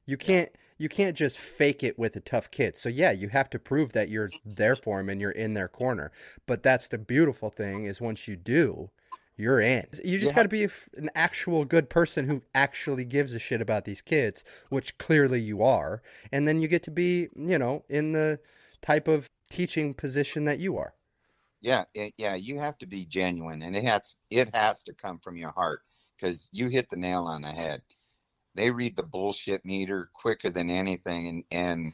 You 0.05 0.17
can't 0.17 0.49
you 0.77 0.89
can't 0.89 1.15
just 1.15 1.37
fake 1.37 1.83
it 1.83 1.99
with 1.99 2.15
a 2.15 2.19
tough 2.19 2.49
kid. 2.51 2.77
So 2.77 2.89
yeah, 2.89 3.11
you 3.11 3.29
have 3.29 3.49
to 3.51 3.59
prove 3.59 3.93
that 3.93 4.09
you're 4.09 4.31
there 4.45 4.75
for 4.75 4.97
them 4.97 5.09
and 5.09 5.19
you're 5.21 5.31
in 5.31 5.53
their 5.53 5.67
corner. 5.67 6.11
But 6.45 6.63
that's 6.63 6.87
the 6.87 6.97
beautiful 6.97 7.49
thing 7.49 7.85
is 7.85 8.01
once 8.01 8.27
you 8.27 8.35
do, 8.35 8.89
you're 9.35 9.59
in. 9.59 9.87
You 10.03 10.19
just 10.19 10.31
Yeah. 10.31 10.35
got 10.35 10.43
to 10.43 10.49
be 10.49 10.63
an 10.95 11.09
actual 11.15 11.65
good 11.65 11.89
person 11.89 12.27
who 12.27 12.43
actually 12.53 13.05
gives 13.05 13.33
a 13.33 13.39
shit 13.39 13.61
about 13.61 13.85
these 13.85 14.01
kids, 14.01 14.43
which 14.69 14.97
clearly 14.97 15.41
you 15.41 15.63
are, 15.63 16.01
and 16.31 16.47
then 16.47 16.59
you 16.59 16.67
get 16.67 16.83
to 16.83 16.91
be, 16.91 17.29
you 17.35 17.57
know, 17.57 17.83
in 17.89 18.11
the 18.11 18.39
type 18.81 19.07
of 19.07 19.29
teaching 19.49 19.93
position 19.93 20.45
that 20.45 20.59
you 20.59 20.77
are. 20.77 20.93
Yeah, 21.61 21.85
it, 21.93 22.13
yeah, 22.17 22.35
you 22.35 22.59
have 22.59 22.77
to 22.79 22.85
be 22.85 23.05
genuine, 23.05 23.61
and 23.61 23.75
it 23.75 23.85
has 23.85 24.15
it 24.29 24.53
has 24.53 24.83
to 24.83 24.93
come 24.93 25.19
from 25.19 25.37
your 25.37 25.51
heart 25.51 25.81
because 26.15 26.49
you 26.51 26.67
hit 26.67 26.89
the 26.89 26.97
nail 26.97 27.23
on 27.25 27.41
the 27.41 27.51
head. 27.51 27.81
They 28.55 28.71
read 28.71 28.95
the 28.95 29.03
bullshit 29.03 29.65
meter 29.65 30.09
quicker 30.13 30.49
than 30.49 30.69
anything, 30.69 31.27
and 31.27 31.43
and 31.51 31.93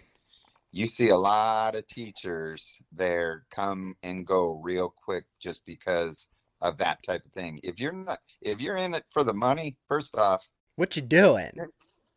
you 0.71 0.87
see 0.87 1.09
a 1.09 1.17
lot 1.17 1.75
of 1.75 1.87
teachers 1.87 2.81
there 2.91 3.45
come 3.51 3.95
and 4.03 4.25
go 4.27 4.59
real 4.63 4.89
quick 5.05 5.25
just 5.39 5.65
because 5.65 6.27
of 6.61 6.77
that 6.77 7.01
type 7.03 7.25
of 7.25 7.31
thing. 7.31 7.59
If 7.63 7.79
you're 7.79 7.93
not 7.93 8.19
if 8.41 8.59
you're 8.59 8.77
in 8.77 8.93
it 8.93 9.05
for 9.11 9.23
the 9.23 9.33
money, 9.33 9.77
first 9.87 10.15
off, 10.15 10.43
What 10.75 10.95
you 10.95 11.01
doing? 11.01 11.51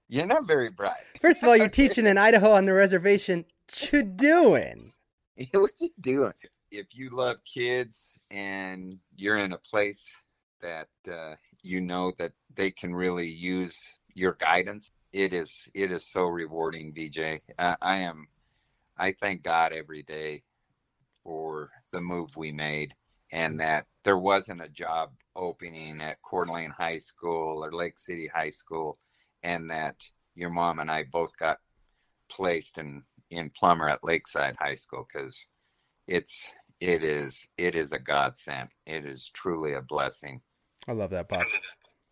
you're 0.09 0.27
not 0.27 0.47
very 0.47 0.71
bright. 0.71 1.05
First 1.21 1.43
of 1.43 1.49
all, 1.49 1.57
you're 1.57 1.69
teaching 1.83 2.07
in 2.07 2.19
Idaho 2.19 2.53
on 2.53 2.65
the 2.67 2.73
reservation. 2.73 3.45
What 3.69 3.93
you 3.93 4.03
doing? 4.03 4.93
what 5.53 5.73
you 5.81 5.89
doing? 6.01 6.33
If 6.71 6.87
you 6.95 7.11
love 7.11 7.37
kids 7.45 8.19
and 8.31 8.99
you're 9.17 9.39
in 9.39 9.53
a 9.53 9.59
place 9.59 10.11
that 10.61 10.89
uh, 11.11 11.35
you 11.63 11.81
know 11.81 12.13
that 12.19 12.33
they 12.55 12.71
can 12.71 12.95
really 12.95 13.29
use 13.29 13.95
your 14.15 14.33
guidance, 14.35 14.91
it 15.13 15.33
is 15.35 15.69
it 15.75 15.93
is 15.93 16.05
so 16.07 16.25
rewarding, 16.25 16.93
VJ. 16.95 17.41
I, 17.59 17.77
I 17.81 17.97
am 17.99 18.27
I 18.99 19.13
thank 19.13 19.43
God 19.43 19.73
every 19.73 20.03
day 20.03 20.43
for 21.25 21.71
the 21.93 22.01
move 22.01 22.37
we 22.37 22.53
made 22.53 22.95
and 23.33 23.59
that 23.59 23.87
there 24.05 24.19
wasn't 24.19 24.63
a 24.63 24.69
job 24.69 25.11
opening 25.35 26.01
at 26.01 26.21
Coeur 26.23 26.45
d'Alene 26.45 26.71
High 26.71 26.99
School 26.99 27.65
or 27.65 27.73
Lake 27.73 27.99
City 27.99 28.31
High 28.33 28.51
School 28.51 28.99
and 29.43 29.71
that 29.71 29.97
your 30.35 30.51
mom 30.51 30.79
and 30.79 30.91
I 30.91 31.05
both 31.11 31.37
got 31.39 31.59
placed 32.31 32.79
in 32.79 33.03
in 33.31 33.51
Plummer 33.51 33.89
at 33.89 34.05
Lakeside 34.05 34.57
High 34.59 34.75
School 34.75 35.07
because 35.11 35.47
it's 36.07 36.53
it 36.81 37.03
is 37.03 37.49
it 37.57 37.75
is 37.75 37.93
a 37.93 37.99
godsend. 37.99 38.69
It 38.87 39.07
is 39.07 39.31
truly 39.33 39.73
a 39.73 39.83
blessing. 39.83 40.43
I 40.87 40.93
love 40.93 41.11
that, 41.11 41.29
Pops. 41.29 41.57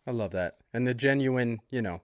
I 0.07 0.11
love 0.11 0.31
that. 0.31 0.57
And 0.73 0.87
the 0.87 0.93
genuine, 0.93 1.59
you 1.69 1.81
know, 1.81 2.01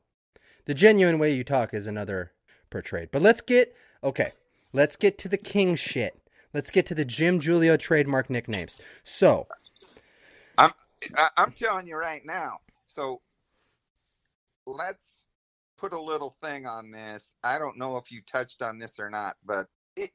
the 0.65 0.73
genuine 0.73 1.17
way 1.17 1.33
you 1.33 1.43
talk 1.43 1.73
is 1.73 1.87
another 1.87 2.33
portrayed. 2.69 3.09
But 3.11 3.21
let's 3.21 3.41
get, 3.41 3.75
okay, 4.03 4.33
let's 4.73 4.97
get 4.97 5.17
to 5.19 5.29
the 5.29 5.37
king 5.37 5.75
shit. 5.75 6.19
Let's 6.53 6.71
get 6.71 6.85
to 6.87 6.95
the 6.95 7.05
Jim 7.05 7.39
Giulio 7.39 7.77
trademark 7.77 8.29
nicknames. 8.29 8.81
So, 9.03 9.47
I'm 10.57 10.71
I'm 11.35 11.51
telling 11.51 11.87
you 11.87 11.95
right 11.95 12.25
now. 12.25 12.59
So 12.87 13.21
let's 14.65 15.25
put 15.77 15.93
a 15.93 16.01
little 16.01 16.35
thing 16.41 16.65
on 16.65 16.91
this. 16.91 17.35
I 17.43 17.59
don't 17.59 17.77
know 17.77 17.97
if 17.97 18.11
you 18.11 18.21
touched 18.25 18.61
on 18.61 18.79
this 18.79 18.99
or 18.99 19.09
not, 19.09 19.35
but 19.45 19.67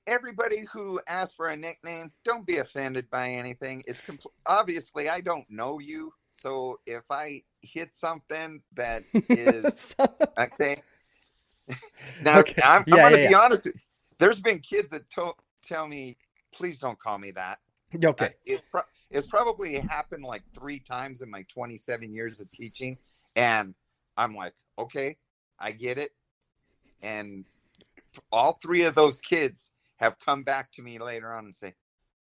everybody 0.06 0.64
who 0.72 1.00
asks 1.08 1.34
for 1.34 1.48
a 1.48 1.56
nickname, 1.56 2.10
don't 2.24 2.46
be 2.46 2.58
offended 2.58 3.08
by 3.10 3.28
anything. 3.30 3.82
It's 3.86 4.00
compl- 4.00 4.32
obviously 4.46 5.08
I 5.08 5.20
don't 5.20 5.48
know 5.50 5.78
you, 5.78 6.12
so 6.32 6.80
if 6.86 7.04
I 7.10 7.42
hit 7.62 7.94
something 7.94 8.62
that 8.74 9.04
is 9.28 9.94
okay. 10.38 10.82
now 12.22 12.40
Okay. 12.40 12.62
I'm, 12.64 12.84
Yeah, 12.86 12.94
I'm 12.94 13.00
going 13.00 13.12
to 13.12 13.20
yeah, 13.20 13.26
be 13.28 13.32
yeah. 13.32 13.38
honest. 13.40 13.68
There's 14.18 14.40
been 14.40 14.58
kids 14.60 14.92
that 14.92 15.08
to- 15.10 15.34
tell 15.62 15.86
me, 15.86 16.16
"Please 16.54 16.78
don't 16.78 16.98
call 16.98 17.18
me 17.18 17.30
that." 17.32 17.58
okay. 18.04 18.26
Uh, 18.26 18.28
it's, 18.46 18.66
pro- 18.66 18.82
it's 19.10 19.26
probably 19.26 19.78
happened 19.78 20.24
like 20.24 20.42
three 20.54 20.78
times 20.78 21.22
in 21.22 21.30
my 21.30 21.44
27 21.52 22.12
years 22.12 22.40
of 22.40 22.48
teaching 22.48 22.96
and 23.36 23.74
i'm 24.16 24.34
like 24.34 24.54
okay 24.78 25.16
i 25.58 25.70
get 25.70 25.98
it 25.98 26.12
and 27.02 27.44
all 28.30 28.58
three 28.62 28.84
of 28.84 28.94
those 28.94 29.18
kids 29.18 29.70
have 29.96 30.18
come 30.18 30.42
back 30.42 30.70
to 30.72 30.82
me 30.82 30.98
later 30.98 31.32
on 31.32 31.44
and 31.44 31.54
say 31.54 31.74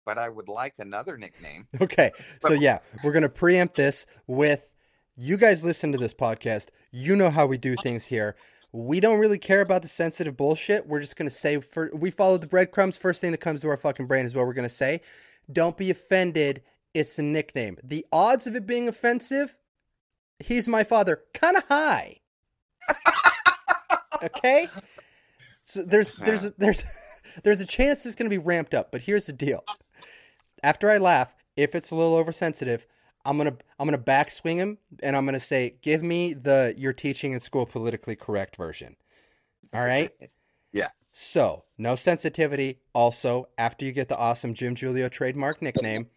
but 0.04 0.18
i 0.18 0.28
would 0.28 0.48
like 0.48 0.74
another 0.78 1.16
nickname 1.16 1.66
Okay. 1.80 2.10
So 2.40 2.52
yeah, 2.52 2.78
we're 3.02 3.12
gonna 3.12 3.28
preempt 3.28 3.74
this 3.74 4.06
with 4.26 4.68
you 5.16 5.36
guys 5.36 5.64
listen 5.64 5.92
to 5.92 5.98
this 5.98 6.14
podcast. 6.14 6.68
You 6.90 7.16
know 7.16 7.30
how 7.30 7.46
we 7.46 7.58
do 7.58 7.74
things 7.82 8.04
here. 8.04 8.36
We 8.76 9.00
don't 9.00 9.18
really 9.18 9.38
care 9.38 9.62
about 9.62 9.80
the 9.80 9.88
sensitive 9.88 10.36
bullshit. 10.36 10.86
We're 10.86 11.00
just 11.00 11.16
gonna 11.16 11.30
say 11.30 11.60
for 11.60 11.90
we 11.94 12.10
follow 12.10 12.36
the 12.36 12.46
breadcrumbs. 12.46 12.98
First 12.98 13.22
thing 13.22 13.32
that 13.32 13.38
comes 13.38 13.62
to 13.62 13.68
our 13.68 13.76
fucking 13.78 14.06
brain 14.06 14.26
is 14.26 14.34
what 14.34 14.46
we're 14.46 14.52
gonna 14.52 14.68
say. 14.68 15.00
Don't 15.50 15.78
be 15.78 15.90
offended. 15.90 16.62
It's 16.92 17.18
a 17.18 17.22
nickname. 17.22 17.78
The 17.82 18.04
odds 18.12 18.46
of 18.46 18.54
it 18.54 18.66
being 18.66 18.86
offensive, 18.86 19.56
he's 20.40 20.68
my 20.68 20.84
father, 20.84 21.22
kind 21.32 21.56
of 21.56 21.64
high. 21.64 22.20
okay. 24.22 24.68
So 25.64 25.82
there's 25.82 26.12
there's 26.14 26.50
there's 26.58 26.82
there's 27.44 27.60
a 27.62 27.66
chance 27.66 28.04
it's 28.04 28.14
gonna 28.14 28.28
be 28.28 28.36
ramped 28.36 28.74
up. 28.74 28.92
But 28.92 29.00
here's 29.00 29.24
the 29.24 29.32
deal 29.32 29.64
after 30.62 30.90
I 30.90 30.98
laugh, 30.98 31.34
if 31.56 31.74
it's 31.74 31.90
a 31.90 31.94
little 31.94 32.14
oversensitive, 32.14 32.86
I'm 33.26 33.36
gonna 33.36 33.56
I'm 33.78 33.86
gonna 33.86 33.98
backswing 33.98 34.56
him 34.56 34.78
and 35.02 35.16
I'm 35.16 35.26
gonna 35.26 35.40
say, 35.40 35.76
give 35.82 36.02
me 36.02 36.32
the 36.32 36.74
you're 36.76 36.92
teaching 36.92 37.32
in 37.32 37.40
school 37.40 37.66
politically 37.66 38.16
correct 38.16 38.56
version. 38.56 38.96
All 39.74 39.84
right. 39.84 40.10
Yeah. 40.72 40.88
So 41.12 41.64
no 41.76 41.96
sensitivity. 41.96 42.78
Also, 42.94 43.48
after 43.58 43.84
you 43.84 43.92
get 43.92 44.08
the 44.08 44.16
awesome 44.16 44.54
Jim 44.54 44.74
Giulio 44.74 45.08
trademark 45.08 45.60
nickname, 45.60 46.08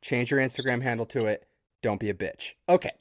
change 0.00 0.30
your 0.30 0.40
Instagram 0.40 0.82
handle 0.82 1.06
to 1.06 1.26
it. 1.26 1.46
Don't 1.80 2.00
be 2.00 2.10
a 2.10 2.14
bitch. 2.14 2.54
Okay. 2.68 2.92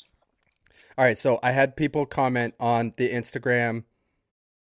All 0.97 1.05
right. 1.05 1.17
So 1.17 1.39
I 1.41 1.51
had 1.51 1.75
people 1.75 2.05
comment 2.05 2.53
on 2.59 2.93
the 2.97 3.09
Instagram, 3.09 3.85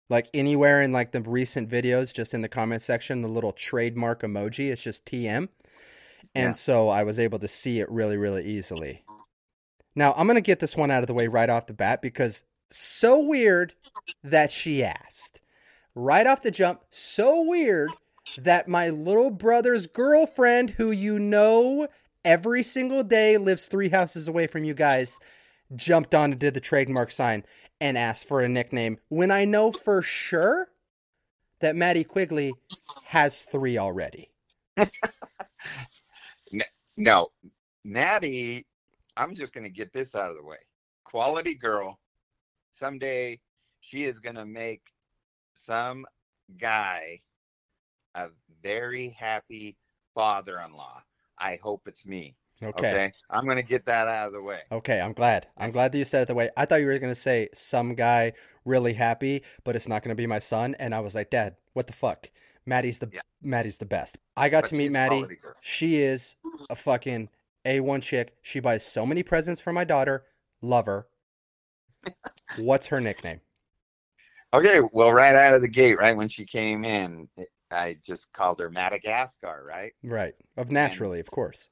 like 0.09 0.29
anywhere 0.33 0.81
in 0.81 0.93
like 0.93 1.13
the 1.13 1.21
recent 1.21 1.69
videos, 1.69 2.15
just 2.15 2.33
in 2.33 2.41
the 2.41 2.49
comment 2.49 2.83
section, 2.83 3.23
the 3.23 3.29
little 3.29 3.53
trademark 3.53 4.23
emoji. 4.23 4.71
It's 4.71 4.83
just 4.83 5.05
TM. 5.05 5.49
And 6.35 6.47
Yeah. 6.47 6.53
so 6.53 6.89
I 6.89 7.03
was 7.03 7.19
able 7.19 7.39
to 7.41 7.49
see 7.49 7.81
it 7.81 7.91
really, 7.91 8.17
really 8.17 8.45
easily. 8.45 9.05
Now, 9.95 10.15
I'm 10.17 10.27
going 10.27 10.37
to 10.37 10.41
get 10.41 10.61
this 10.61 10.77
one 10.77 10.91
out 10.91 11.03
of 11.03 11.09
the 11.09 11.15
way 11.15 11.27
right 11.27 11.51
off 11.51 11.67
the 11.67 11.73
bat 11.73 12.01
because 12.01 12.45
so 12.71 13.19
weird 13.19 13.75
that 14.23 14.51
she 14.51 14.85
asked. 14.85 15.41
Right 15.95 16.27
off 16.27 16.43
the 16.43 16.53
jump, 16.53 16.85
so 16.91 17.43
weird 17.43 17.91
that 18.37 18.69
my 18.69 18.89
little 18.91 19.31
brother's 19.31 19.89
girlfriend, 19.89 20.71
who 20.71 20.93
you 20.93 21.19
know 21.19 21.89
every 22.25 22.63
single 22.63 23.03
day 23.03 23.37
lives 23.37 23.67
three 23.67 23.89
houses 23.89 24.29
away 24.29 24.47
from 24.47 24.63
you 24.63 24.73
guys, 24.73 25.19
jumped 25.75 26.15
on 26.15 26.31
and 26.31 26.41
did 26.41 26.55
the 26.55 26.61
trademark 26.61 27.11
sign 27.11 27.45
and 27.81 27.99
asked 27.99 28.27
for 28.29 28.41
a 28.41 28.49
nickname 28.49 28.99
when 29.09 29.31
I 29.33 29.45
know 29.45 29.73
for 29.73 30.01
sure 30.03 30.69
that 31.61 31.75
Maddie 31.77 32.05
Quigley 32.05 32.59
has 33.03 33.43
three 33.43 33.77
already. 33.77 34.31
no 36.97 37.29
natty 37.85 38.67
i'm 39.17 39.35
just 39.35 39.53
going 39.53 39.65
to 39.65 39.71
get 39.71 39.93
this 39.93 40.15
out 40.15 40.31
of 40.31 40.37
the 40.37 40.43
way 40.43 40.59
quality 41.05 41.55
girl 41.55 41.99
someday 42.73 43.39
she 43.81 44.05
is 44.05 44.19
going 44.19 44.37
to 44.37 44.47
make 44.47 44.83
some 45.55 46.05
guy 46.59 47.21
a 48.15 48.29
very 48.63 49.11
happy 49.11 49.77
father-in-law. 50.15 51.03
I 51.39 51.59
hope 51.63 51.83
it's 51.87 52.05
me. 52.05 52.37
Okay. 52.63 52.89
Okay. 52.89 53.13
I'm 53.31 53.47
gonna 53.47 53.63
get 53.63 53.87
that 53.87 54.07
out 54.07 54.27
of 54.27 54.33
the 54.35 54.43
way. 54.43 54.61
Okay, 54.71 55.01
I'm 55.01 55.15
glad. 55.15 55.47
I'm 55.57 55.71
glad 55.71 55.93
that 55.93 55.99
you 55.99 56.05
said 56.05 56.23
it 56.23 56.29
the 56.29 56.35
way 56.35 56.51
I 56.57 56.67
thought 56.67 56.81
you 56.81 56.87
were 56.87 56.99
going 56.99 57.15
to 57.15 57.21
say 57.21 57.49
some 57.55 57.95
guy 57.95 58.33
really 58.67 58.93
happy, 58.93 59.43
but 59.65 59.77
it's 59.77 59.89
not 59.89 60.03
going 60.03 60.15
to 60.15 60.21
be 60.21 60.27
my 60.27 60.41
son. 60.41 60.77
And 60.79 60.95
I 60.95 61.01
was 61.01 61.15
like, 61.15 61.31
Dad, 61.31 61.57
what 61.73 61.87
the 61.87 61.95
fuck? 61.95 62.29
Maddie's 62.67 62.99
the 62.99 63.11
Yeah. 63.13 63.21
Maddie's 63.43 63.79
the 63.79 63.87
best. 63.87 64.19
I 64.37 64.49
got 64.49 64.63
But 64.63 64.69
to 64.71 64.75
meet 64.77 64.91
Maddie. 64.91 65.27
She 65.61 65.97
is 65.97 66.37
a 66.69 66.77
fucking 66.77 67.29
A1 67.65 68.03
chick. 68.03 68.37
She 68.43 68.61
buys 68.61 68.85
so 68.85 69.05
many 69.07 69.23
presents 69.23 69.61
for 69.61 69.73
my 69.73 69.85
daughter. 69.85 70.25
Love 70.63 70.87
her. 70.87 71.07
What's 72.59 72.87
her 72.87 73.01
nickname? 73.01 73.41
Okay, 74.53 74.81
well, 74.93 75.13
right 75.13 75.35
out 75.35 75.55
of 75.55 75.63
the 75.63 75.69
gate, 75.69 75.99
right 75.99 76.17
when 76.17 76.29
she 76.29 76.45
came 76.45 76.85
in, 76.85 77.29
I 77.71 77.99
just 78.05 78.33
called 78.33 78.59
her 78.59 78.69
Madagascar, 78.71 79.65
right? 79.67 79.93
Right. 80.03 80.35
Of 80.57 80.71
naturally, 80.71 81.21
of 81.21 81.31
course. 81.31 81.69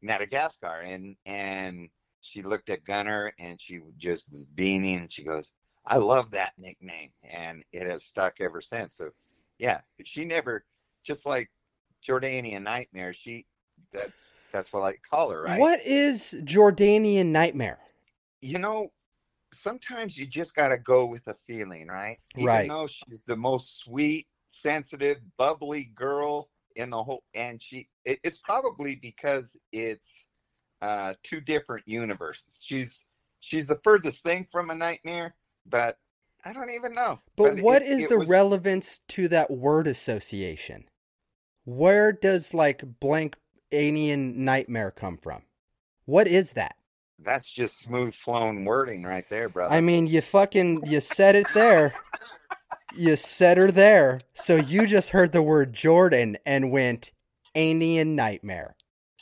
Madagascar, 0.00 0.80
and 0.80 1.16
and 1.26 1.88
she 2.22 2.42
looked 2.42 2.70
at 2.70 2.84
Gunner 2.84 3.32
and 3.38 3.60
she 3.60 3.80
just 3.98 4.24
was 4.32 4.46
beaming, 4.46 5.00
and 5.00 5.12
she 5.12 5.22
goes, 5.24 5.52
"I 5.86 5.96
love 5.98 6.30
that 6.30 6.52
nickname," 6.56 7.10
and 7.22 7.62
it 7.72 7.82
has 7.86 8.04
stuck 8.04 8.40
ever 8.40 8.60
since. 8.62 8.96
So, 8.96 9.10
yeah, 9.58 9.80
she 10.04 10.24
never, 10.24 10.64
just 11.04 11.26
like 11.26 11.50
Jordanian 12.06 12.62
Nightmare, 12.62 13.12
she 13.12 13.46
that's 13.92 14.32
that's 14.52 14.72
what 14.72 14.82
I 14.82 14.94
call 15.10 15.30
her, 15.30 15.42
right? 15.42 15.58
What 15.60 15.84
is 15.84 16.34
Jordanian 16.44 17.26
nightmare? 17.26 17.80
you 18.44 18.58
know, 18.58 18.92
sometimes 19.52 20.18
you 20.18 20.26
just 20.26 20.54
got 20.54 20.68
to 20.68 20.78
go 20.78 21.06
with 21.06 21.26
a 21.26 21.34
feeling, 21.46 21.86
right? 21.86 22.18
Even 22.36 22.46
Right. 22.46 22.68
though 22.68 22.86
she's 22.86 23.22
the 23.26 23.36
most 23.36 23.78
sweet, 23.80 24.26
sensitive, 24.50 25.18
bubbly 25.38 25.84
girl 25.94 26.50
in 26.76 26.90
the 26.90 27.02
whole, 27.02 27.22
and 27.34 27.60
she, 27.62 27.88
it, 28.04 28.18
it's 28.22 28.38
probably 28.38 28.96
because 28.96 29.56
it's 29.72 30.26
uh, 30.82 31.14
two 31.22 31.40
different 31.40 31.88
universes. 31.88 32.62
She's 32.64 33.06
she's 33.40 33.66
the 33.66 33.80
furthest 33.82 34.22
thing 34.22 34.46
from 34.52 34.70
a 34.70 34.74
nightmare, 34.74 35.34
but 35.66 35.96
I 36.44 36.52
don't 36.52 36.70
even 36.70 36.94
know. 36.94 37.20
But 37.36 37.60
what 37.60 37.82
it- 37.82 37.88
is 37.88 38.04
it 38.04 38.08
the 38.10 38.18
was- 38.18 38.28
relevance 38.28 39.00
to 39.08 39.28
that 39.28 39.50
word 39.50 39.86
association? 39.86 40.88
Where 41.64 42.12
does 42.12 42.52
like 42.52 43.00
blank 43.00 43.36
alien 43.72 44.44
nightmare 44.44 44.90
come 44.90 45.16
from? 45.16 45.42
What 46.04 46.28
is 46.28 46.52
that? 46.52 46.76
That's 47.18 47.50
just 47.50 47.78
smooth 47.78 48.14
flowing 48.14 48.64
wording 48.64 49.04
right 49.04 49.24
there, 49.30 49.48
brother. 49.48 49.74
I 49.74 49.80
mean, 49.80 50.06
you 50.06 50.20
fucking 50.20 50.84
you 50.86 51.00
said 51.00 51.34
it 51.36 51.46
there. 51.54 51.94
You 52.96 53.16
said 53.16 53.56
her 53.56 53.70
there. 53.70 54.20
So 54.34 54.56
you 54.56 54.86
just 54.86 55.10
heard 55.10 55.32
the 55.32 55.42
word 55.42 55.72
Jordan 55.72 56.36
and 56.44 56.70
went 56.70 57.12
alien 57.54 58.14
nightmare. 58.14 58.76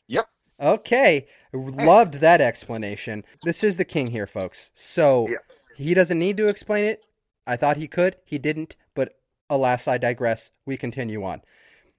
Yep. 0.08 0.26
Okay. 0.60 1.26
Loved 1.52 2.14
that 2.14 2.40
explanation. 2.40 3.24
This 3.44 3.62
is 3.62 3.76
the 3.76 3.84
king 3.84 4.08
here, 4.08 4.26
folks. 4.26 4.70
So 4.74 5.28
Yeah. 5.28 5.36
he 5.76 5.94
doesn't 5.94 6.18
need 6.18 6.36
to 6.38 6.48
explain 6.48 6.84
it. 6.86 7.02
I 7.46 7.56
thought 7.56 7.76
he 7.76 7.88
could. 7.88 8.16
He 8.24 8.38
didn't. 8.38 8.76
But 8.94 9.14
alas, 9.50 9.88
I 9.88 9.98
digress. 9.98 10.50
We 10.66 10.76
continue 10.76 11.24
on. 11.24 11.42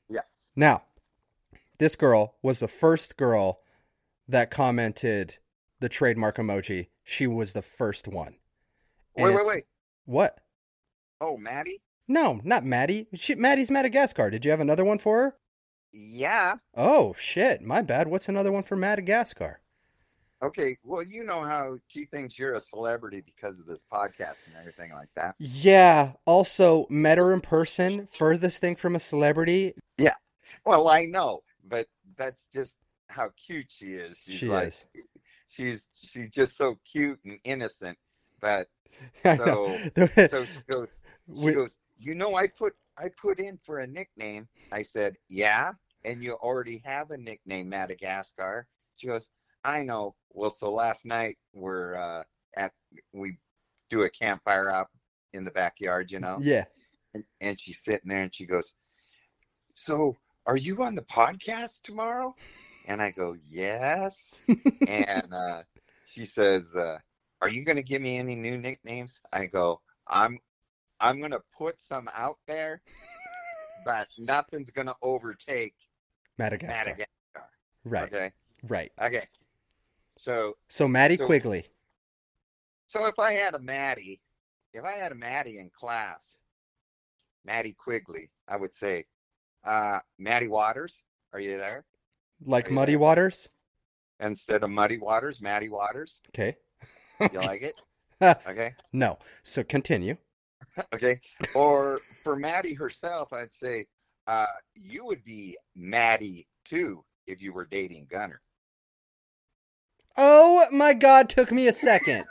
Yeah. 0.09 0.21
Now, 0.55 0.83
this 1.79 1.95
girl 1.95 2.35
was 2.41 2.59
the 2.59 2.67
first 2.67 3.17
girl 3.17 3.59
that 4.27 4.51
commented 4.51 5.37
the 5.79 5.89
trademark 5.89 6.37
emoji. 6.37 6.87
She 7.03 7.27
was 7.27 7.53
the 7.53 7.61
first 7.61 8.07
one. 8.07 8.35
And 9.15 9.27
wait, 9.27 9.35
wait, 9.35 9.47
wait. 9.47 9.63
What? 10.05 10.39
Oh, 11.19 11.37
Maddie? 11.37 11.81
No, 12.07 12.41
not 12.43 12.65
Maddie. 12.65 13.07
She, 13.13 13.35
Maddie's 13.35 13.71
Madagascar. 13.71 14.29
Did 14.29 14.45
you 14.45 14.51
have 14.51 14.59
another 14.59 14.83
one 14.85 14.99
for 14.99 15.17
her? 15.21 15.35
Yeah. 15.91 16.55
Oh 16.75 17.13
shit, 17.17 17.61
my 17.61 17.81
bad. 17.81 18.07
What's 18.07 18.27
another 18.27 18.51
one 18.51 18.63
for 18.63 18.75
Madagascar? 18.75 19.59
Okay, 20.43 20.77
well, 20.83 21.01
you 21.03 21.23
know 21.23 21.41
how 21.41 21.77
she 21.87 22.05
thinks 22.05 22.37
you're 22.37 22.55
a 22.55 22.59
celebrity 22.59 23.21
because 23.25 23.59
of 23.61 23.65
this 23.65 23.81
podcast 23.91 24.45
and 24.47 24.55
everything 24.59 24.91
like 24.91 25.07
that. 25.15 25.35
Yeah. 25.39 26.11
Also, 26.25 26.85
met 26.89 27.17
her 27.17 27.31
in 27.33 27.39
person. 27.39 28.09
Furthest 28.17 28.59
thing 28.59 28.75
from 28.75 28.95
a 28.95 28.99
celebrity. 28.99 29.73
Yeah. 29.97 30.15
Well, 30.65 30.89
I 30.89 31.05
know, 31.05 31.43
but 31.69 31.87
that's 32.17 32.45
just 32.51 32.75
how 33.07 33.29
cute 33.37 33.71
she 33.71 33.93
is. 33.93 34.17
She's 34.25 34.35
She 34.35 34.47
like, 34.47 34.67
is. 34.67 34.85
she's 35.47 35.87
she's 36.01 36.29
just 36.29 36.57
so 36.57 36.77
cute 36.83 37.19
and 37.23 37.39
innocent. 37.45 37.97
But 38.41 38.67
So- 39.23 39.77
so 40.27 40.43
she 40.45 40.59
goes, 40.69 40.99
she 41.37 41.45
We- 41.45 41.53
goes, 41.53 41.77
you 41.97 42.15
know, 42.15 42.35
I 42.35 42.47
put 42.47 42.73
I 42.97 43.07
put 43.19 43.39
in 43.39 43.57
for 43.65 43.79
a 43.79 43.87
nickname. 43.87 44.47
I 44.73 44.81
said, 44.81 45.15
yeah, 45.29 45.71
and 46.03 46.21
you 46.21 46.33
already 46.33 46.81
have 46.83 47.11
a 47.11 47.17
nickname, 47.17 47.69
Madagascar. 47.69 48.67
She 48.97 49.07
goes, 49.07 49.29
I 49.63 49.83
know. 49.83 50.15
Well, 50.31 50.49
so 50.49 50.71
last 50.71 51.05
night 51.05 51.37
we're 51.53 51.95
uh, 51.95 52.23
at 52.57 52.71
we 53.13 53.37
do 53.89 54.03
a 54.03 54.09
campfire 54.09 54.69
out 54.69 54.87
in 55.33 55.43
the 55.43 55.51
backyard, 55.51 56.11
you 56.11 56.19
know. 56.19 56.39
yeah. 56.41 56.65
and, 57.13 57.23
and 57.41 57.59
she's 57.59 57.83
sitting 57.83 58.09
there 58.09 58.23
and 58.23 58.33
she 58.33 58.45
goes, 58.45 58.73
So 59.73 60.17
are 60.45 60.57
you 60.57 60.83
on 60.83 60.95
the 60.95 61.03
podcast 61.03 61.81
tomorrow? 61.83 62.35
And 62.85 63.01
I 63.01 63.11
go, 63.11 63.35
Yes. 63.47 64.41
and 64.87 65.33
uh, 65.33 65.63
she 66.05 66.25
says, 66.25 66.75
uh, 66.75 66.97
Are 67.41 67.49
you 67.49 67.63
gonna 67.63 67.83
give 67.83 68.01
me 68.01 68.17
any 68.17 68.35
new 68.35 68.57
nicknames? 68.57 69.21
I 69.31 69.45
go, 69.45 69.81
I'm 70.07 70.39
I'm 70.99 71.21
gonna 71.21 71.41
put 71.57 71.81
some 71.81 72.07
out 72.15 72.37
there, 72.47 72.81
but 73.85 74.07
nothing's 74.17 74.71
gonna 74.71 74.95
overtake 75.01 75.75
Madagascar. 76.37 76.85
Madagascar. 76.85 77.49
Right. 77.85 78.03
Okay. 78.03 78.31
Right. 78.67 78.91
Okay. 79.01 79.27
So 80.23 80.53
So 80.69 80.87
Maddie 80.87 81.17
So- 81.17 81.25
Quigley. 81.25 81.65
so 82.87 83.05
if 83.07 83.19
I 83.19 83.33
had 83.33 83.55
a 83.55 83.59
Maddie, 83.59 84.21
if 84.73 84.85
I 84.85 84.93
had 84.93 85.11
a 85.11 85.15
Maddie 85.15 85.59
in 85.59 85.69
class, 85.69 86.39
Maddie 87.43 87.73
Quigley, 87.73 88.29
I 88.47 88.55
would 88.55 88.73
say, 88.73 89.05
uh, 89.65 89.99
Maddie 90.17 90.47
Waters, 90.47 91.03
are 91.33 91.41
you 91.41 91.57
there? 91.57 91.83
Like 92.45 92.69
you 92.69 92.73
Muddy 92.73 92.93
there? 92.93 92.99
Waters. 92.99 93.49
Instead 94.21 94.63
of 94.63 94.69
Muddy 94.69 94.97
Waters, 94.97 95.41
Maddie 95.41 95.67
Waters. 95.67 96.21
Okay. 96.29 96.55
You 97.19 97.41
like 97.41 97.61
it? 97.61 97.75
Okay. 98.47 98.73
No. 98.93 99.19
So 99.43 99.61
continue. 99.65 100.15
Okay. 100.93 101.19
Or 101.53 101.99
for 102.23 102.37
Maddie 102.37 102.73
herself, 102.73 103.33
I'd 103.33 103.51
say, 103.51 103.85
uh, 104.27 104.45
you 104.73 105.03
would 105.05 105.21
be 105.25 105.57
Maddie 105.75 106.47
too 106.63 107.03
if 107.27 107.41
you 107.41 107.51
were 107.51 107.65
dating 107.65 108.07
Gunner. 108.09 108.41
Oh 110.15 110.67
my 110.71 110.93
god, 110.93 111.29
took 111.29 111.51
me 111.51 111.67
a 111.67 111.73
second. 111.73 112.25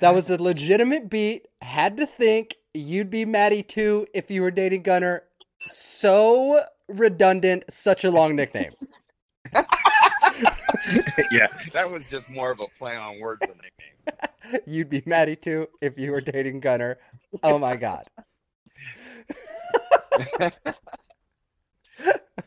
that 0.00 0.14
was 0.14 0.30
a 0.30 0.42
legitimate 0.42 1.08
beat. 1.08 1.46
Had 1.62 1.96
to 1.98 2.06
think 2.06 2.56
you'd 2.74 3.10
be 3.10 3.24
Maddie 3.24 3.62
too 3.62 4.06
if 4.14 4.30
you 4.30 4.42
were 4.42 4.50
dating 4.50 4.82
Gunner. 4.82 5.22
So 5.66 6.64
redundant, 6.88 7.64
such 7.68 8.04
a 8.04 8.10
long 8.10 8.34
nickname. 8.34 8.70
yeah, 11.30 11.48
that 11.72 11.90
was 11.90 12.04
just 12.08 12.28
more 12.30 12.50
of 12.50 12.60
a 12.60 12.66
play 12.78 12.96
on 12.96 13.20
words 13.20 13.40
than 13.40 13.56
nickname. 13.56 14.60
You'd 14.66 14.90
be 14.90 15.02
Maddie 15.06 15.36
too 15.36 15.68
if 15.80 15.98
you 15.98 16.10
were 16.10 16.20
dating 16.20 16.60
Gunner. 16.60 16.98
Oh 17.42 17.58
my 17.58 17.76
god. 17.76 18.06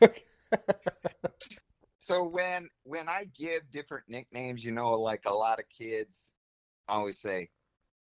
Okay. 0.02 0.24
So 2.00 2.22
when 2.24 2.70
when 2.84 3.08
I 3.08 3.26
give 3.34 3.72
different 3.72 4.04
nicknames, 4.10 4.64
you 4.64 4.74
know, 4.74 4.92
like 4.92 5.22
a 5.26 5.34
lot 5.34 5.60
of 5.60 5.70
kids 5.70 6.34
always 6.90 7.18
say, 7.20 7.50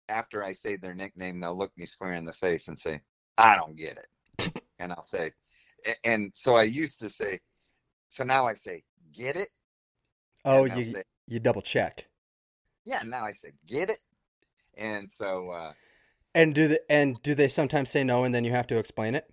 after 0.09 0.43
I 0.43 0.53
say 0.53 0.75
their 0.75 0.95
nickname, 0.95 1.39
they'll 1.39 1.55
look 1.55 1.71
me 1.77 1.85
square 1.85 2.13
in 2.13 2.25
the 2.25 2.33
face 2.33 2.67
and 2.67 2.79
say, 2.79 3.01
"I 3.37 3.55
don't 3.55 3.75
get 3.75 3.99
it," 3.99 4.51
and 4.79 4.91
I'll 4.91 5.03
say, 5.03 5.31
and 6.03 6.31
so 6.33 6.55
I 6.55 6.63
used 6.63 6.99
to 7.01 7.09
say, 7.09 7.41
so 8.09 8.23
now 8.23 8.47
I 8.47 8.55
say, 8.55 8.83
"Get 9.13 9.35
it?" 9.35 9.49
Oh, 10.45 10.65
you 10.65 10.83
say, 10.83 11.03
you 11.27 11.39
double 11.39 11.61
check. 11.61 12.07
yeah. 12.85 13.03
Now 13.03 13.23
I 13.23 13.33
say, 13.33 13.51
"Get 13.67 13.91
it," 13.91 13.99
and 14.77 15.11
so 15.11 15.51
uh, 15.51 15.73
And 16.33 16.55
do 16.55 16.67
the 16.67 16.81
and 16.89 17.21
do 17.21 17.35
they 17.35 17.47
sometimes 17.47 17.91
say 17.91 18.03
no 18.03 18.23
and 18.23 18.33
then 18.33 18.45
you 18.45 18.51
have 18.51 18.67
to 18.67 18.79
explain 18.79 19.13
it? 19.13 19.29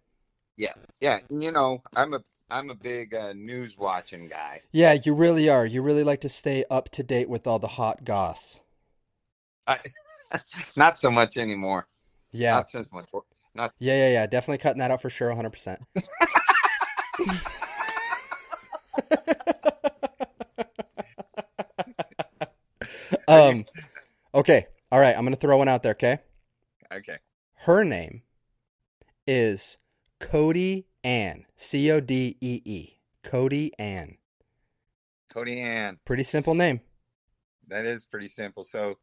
Yeah, 0.59 0.75
yeah, 1.01 1.21
you 1.31 1.53
know, 1.53 1.83
I'm 1.97 2.13
a 2.15 2.23
I'm 2.51 2.71
a 2.71 2.75
big 2.75 3.15
uh, 3.15 3.35
news 3.35 3.77
watching 3.77 4.27
guy. 4.27 4.63
Yeah, 4.73 4.97
you 5.05 5.13
really 5.15 5.51
are. 5.51 5.67
You 5.67 5.83
really 5.83 6.03
like 6.03 6.23
to 6.23 6.31
stay 6.31 6.65
up 6.71 6.89
to 6.91 7.03
date 7.03 7.29
with 7.29 7.47
all 7.47 7.59
the 7.59 7.69
hot 7.69 8.05
goss. 8.05 8.61
I, 9.67 9.79
not 10.77 10.99
so 10.99 11.11
much 11.11 11.37
anymore. 11.37 11.87
Yeah. 12.31 12.53
Not 12.53 12.71
since 12.71 12.89
my 12.91 13.03
Yeah, 13.55 13.69
yeah, 13.79 14.09
yeah. 14.11 14.27
Definitely 14.27 14.59
cutting 14.59 14.79
that 14.79 14.91
out 14.91 15.03
for 15.03 15.11
sure, 15.11 15.31
100%. 15.31 15.77
um, 23.29 23.67
okay. 24.35 24.67
All 24.91 25.01
right. 25.01 25.15
I'm 25.15 25.23
going 25.23 25.35
to 25.35 25.41
throw 25.41 25.59
one 25.59 25.69
out 25.69 25.83
there, 25.83 25.93
okay? 25.93 26.19
okay. 26.91 27.19
Her 27.57 27.85
name 27.85 28.23
is 29.27 29.77
Cody 30.19 30.87
Ann. 31.09 31.47
C 31.57 31.91
O 31.91 32.01
D 32.01 32.37
E 32.43 32.61
E. 32.67 32.99
Cody 33.23 33.73
Ann. 33.79 34.19
Cody 35.33 35.59
Ann. 35.59 35.99
Pretty 36.05 36.23
simple 36.23 36.55
name. 36.55 36.83
That 37.69 37.87
is 37.87 38.05
pretty 38.05 38.29
simple. 38.29 38.63
So, 38.63 38.99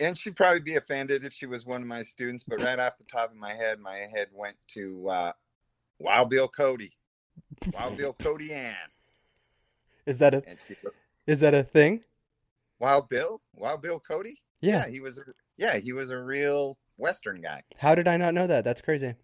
and 0.00 0.18
she'd 0.18 0.34
probably 0.34 0.60
be 0.60 0.74
offended 0.74 1.22
if 1.22 1.32
she 1.32 1.46
was 1.46 1.64
one 1.64 1.82
of 1.82 1.86
my 1.86 2.02
students, 2.02 2.42
but 2.42 2.62
right 2.62 2.80
off 2.80 2.98
the 2.98 3.04
top 3.04 3.30
of 3.30 3.36
my 3.36 3.54
head, 3.54 3.78
my 3.78 3.96
head 4.12 4.26
went 4.32 4.56
to 4.74 5.08
uh, 5.08 5.32
Wild 6.00 6.30
Bill 6.30 6.48
Cody. 6.48 6.92
Wild 7.72 7.96
Bill 7.96 8.12
Cody 8.18 8.52
Ann. 8.52 8.74
Is 10.04 10.18
that 10.18 10.34
a 10.34 10.42
she, 10.66 10.74
is 11.28 11.40
that 11.40 11.54
a 11.54 11.62
thing? 11.62 12.02
Wild 12.80 13.08
Bill? 13.08 13.40
Wild 13.54 13.82
Bill 13.82 14.00
Cody? 14.00 14.42
Yeah. 14.60 14.88
he 14.88 15.00
was. 15.00 15.18
A, 15.18 15.22
yeah, 15.56 15.76
he 15.76 15.92
was 15.92 16.10
a 16.10 16.18
real 16.18 16.76
Western 16.96 17.40
guy. 17.40 17.62
How 17.78 17.94
did 17.94 18.08
I 18.08 18.16
not 18.16 18.34
know 18.34 18.48
that? 18.48 18.64
That's 18.64 18.80
crazy. 18.80 19.14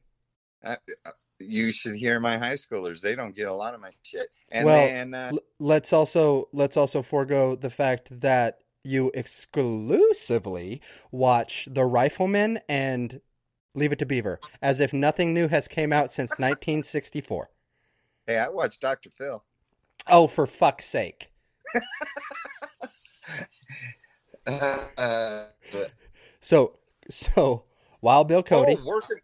Uh, 0.65 0.77
uh, 1.05 1.11
you 1.43 1.73
should 1.73 1.95
hear 1.95 2.21
my 2.21 2.37
high 2.39 2.55
schoolers. 2.55 3.01
They 3.01 3.15
don't 3.15 3.35
get 3.35 3.49
a 3.49 3.53
lot 3.55 3.75
of 3.75 3.81
my 3.81 3.91
shit. 4.03 4.29
And 4.51 4.67
Well, 4.67 4.87
then 4.87 5.15
uh, 5.15 5.31
L- 5.33 5.39
let's 5.59 5.93
also 5.93 6.49
let's 6.53 6.77
also 6.77 7.03
forego 7.03 7.55
the 7.57 7.71
fact 7.71 8.21
that 8.21 8.59
you 8.85 9.11
exclusively 9.15 10.81
watch 11.11 11.69
The 11.71 11.85
Rifleman 11.85 12.61
and 12.69 13.21
Leave 13.75 13.93
It 13.93 13.99
to 14.01 14.07
Beaver, 14.07 14.41
as 14.61 14.81
if 14.81 14.93
nothing 14.93 15.33
new 15.33 15.49
has 15.49 15.69
came 15.69 15.93
out 15.93 16.11
since 16.11 16.31
1964. 16.33 17.51
hey, 18.27 18.39
I 18.39 18.49
watched 18.49 18.81
Dr. 18.81 19.11
Phil. 19.11 19.43
Oh, 20.09 20.27
for 20.27 20.47
fuck's 20.47 20.87
sake! 20.87 21.31
Uh, 24.47 25.45
but- 25.73 25.91
So 26.41 26.79
so 27.09 27.65
while 28.01 28.25
Bill 28.25 28.43
Cody, 28.43 28.77
Oh, 28.79 28.85
working. 28.85 29.19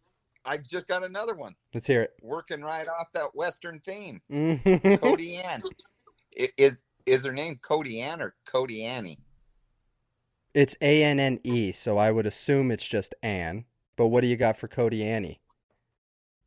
I 0.48 0.56
just 0.56 0.88
got 0.88 1.04
another 1.04 1.34
one. 1.34 1.54
let's 1.74 1.86
hear 1.86 2.02
it. 2.02 2.12
Working 2.22 2.62
right 2.62 2.88
off 2.88 3.08
that 3.12 3.34
Western 3.34 3.80
theme. 3.80 4.20
Mhm. 4.30 5.00
Cody 5.00 5.36
Ann. 5.36 5.62
Is 6.56 6.82
is 7.06 7.24
her 7.24 7.32
name 7.32 7.58
Cody 7.62 8.00
Ann 8.00 8.22
or 8.22 8.34
Cody 8.46 8.84
Annie? 8.84 9.18
it's 10.54 10.74
A 10.80 11.04
N 11.04 11.20
N 11.20 11.38
E, 11.44 11.72
so 11.72 11.98
I 11.98 12.10
would 12.10 12.26
assume 12.26 12.70
it's 12.70 12.88
just 12.88 13.14
Ann. 13.22 13.66
But 13.96 14.08
what 14.08 14.22
do 14.22 14.28
you 14.28 14.36
got 14.36 14.56
for 14.56 14.68
Cody 14.68 15.04
Annie? 15.04 15.40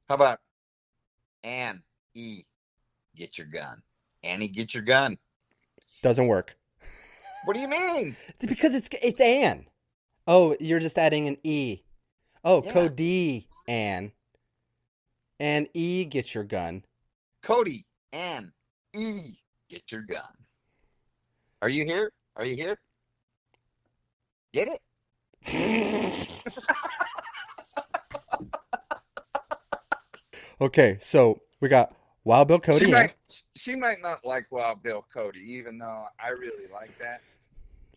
How 0.10 0.16
about 0.16 0.40
Ann 1.44 1.84
E? 2.16 2.44
Get 3.16 3.38
your 3.38 3.48
gun. 3.48 3.84
Annie, 4.24 4.48
get 4.48 4.74
your 4.74 4.84
gun. 4.84 5.18
Doesn't 6.02 6.28
work. 6.28 6.56
What 7.46 7.54
do 7.54 7.60
you 7.60 7.68
mean? 7.68 8.16
It's 8.40 8.46
because 8.48 8.74
it's 8.74 8.90
it's 9.02 9.22
Ann. 9.22 9.68
Oh, 10.28 10.56
you're 10.60 10.80
just 10.80 10.98
adding 10.98 11.28
an 11.28 11.38
E. 11.44 11.84
Oh, 12.44 12.64
Yeah. 12.64 12.72
Cody 12.74 13.48
Ann. 13.72 14.12
And 15.40 15.70
E 15.74 16.04
get 16.04 16.36
your 16.36 16.44
gun. 16.44 16.84
Cody 17.42 17.86
Ann 18.12 18.52
E. 18.94 19.38
Get 19.70 19.94
your 19.94 20.02
gun. 20.02 20.22
Are 21.62 21.70
you 21.70 21.86
here? 21.86 22.12
Are 22.36 22.46
you 22.46 22.56
here? 22.56 22.78
Get 24.54 24.68
it? 24.68 24.82
okay, 30.62 30.98
so 31.00 31.40
we 31.62 31.70
got 31.70 31.96
Wild 32.26 32.50
Bill 32.50 32.60
Cody. 32.60 32.86
she 32.86 32.92
might. 32.92 33.14
She 33.56 33.76
might 33.76 34.02
not 34.02 34.26
like 34.26 34.52
Wild 34.52 34.84
Bill 34.84 35.06
Cody, 35.14 35.40
even 35.40 35.78
though 35.78 36.04
I 36.20 36.32
really 36.32 36.68
like 36.74 36.92
that. 37.00 37.22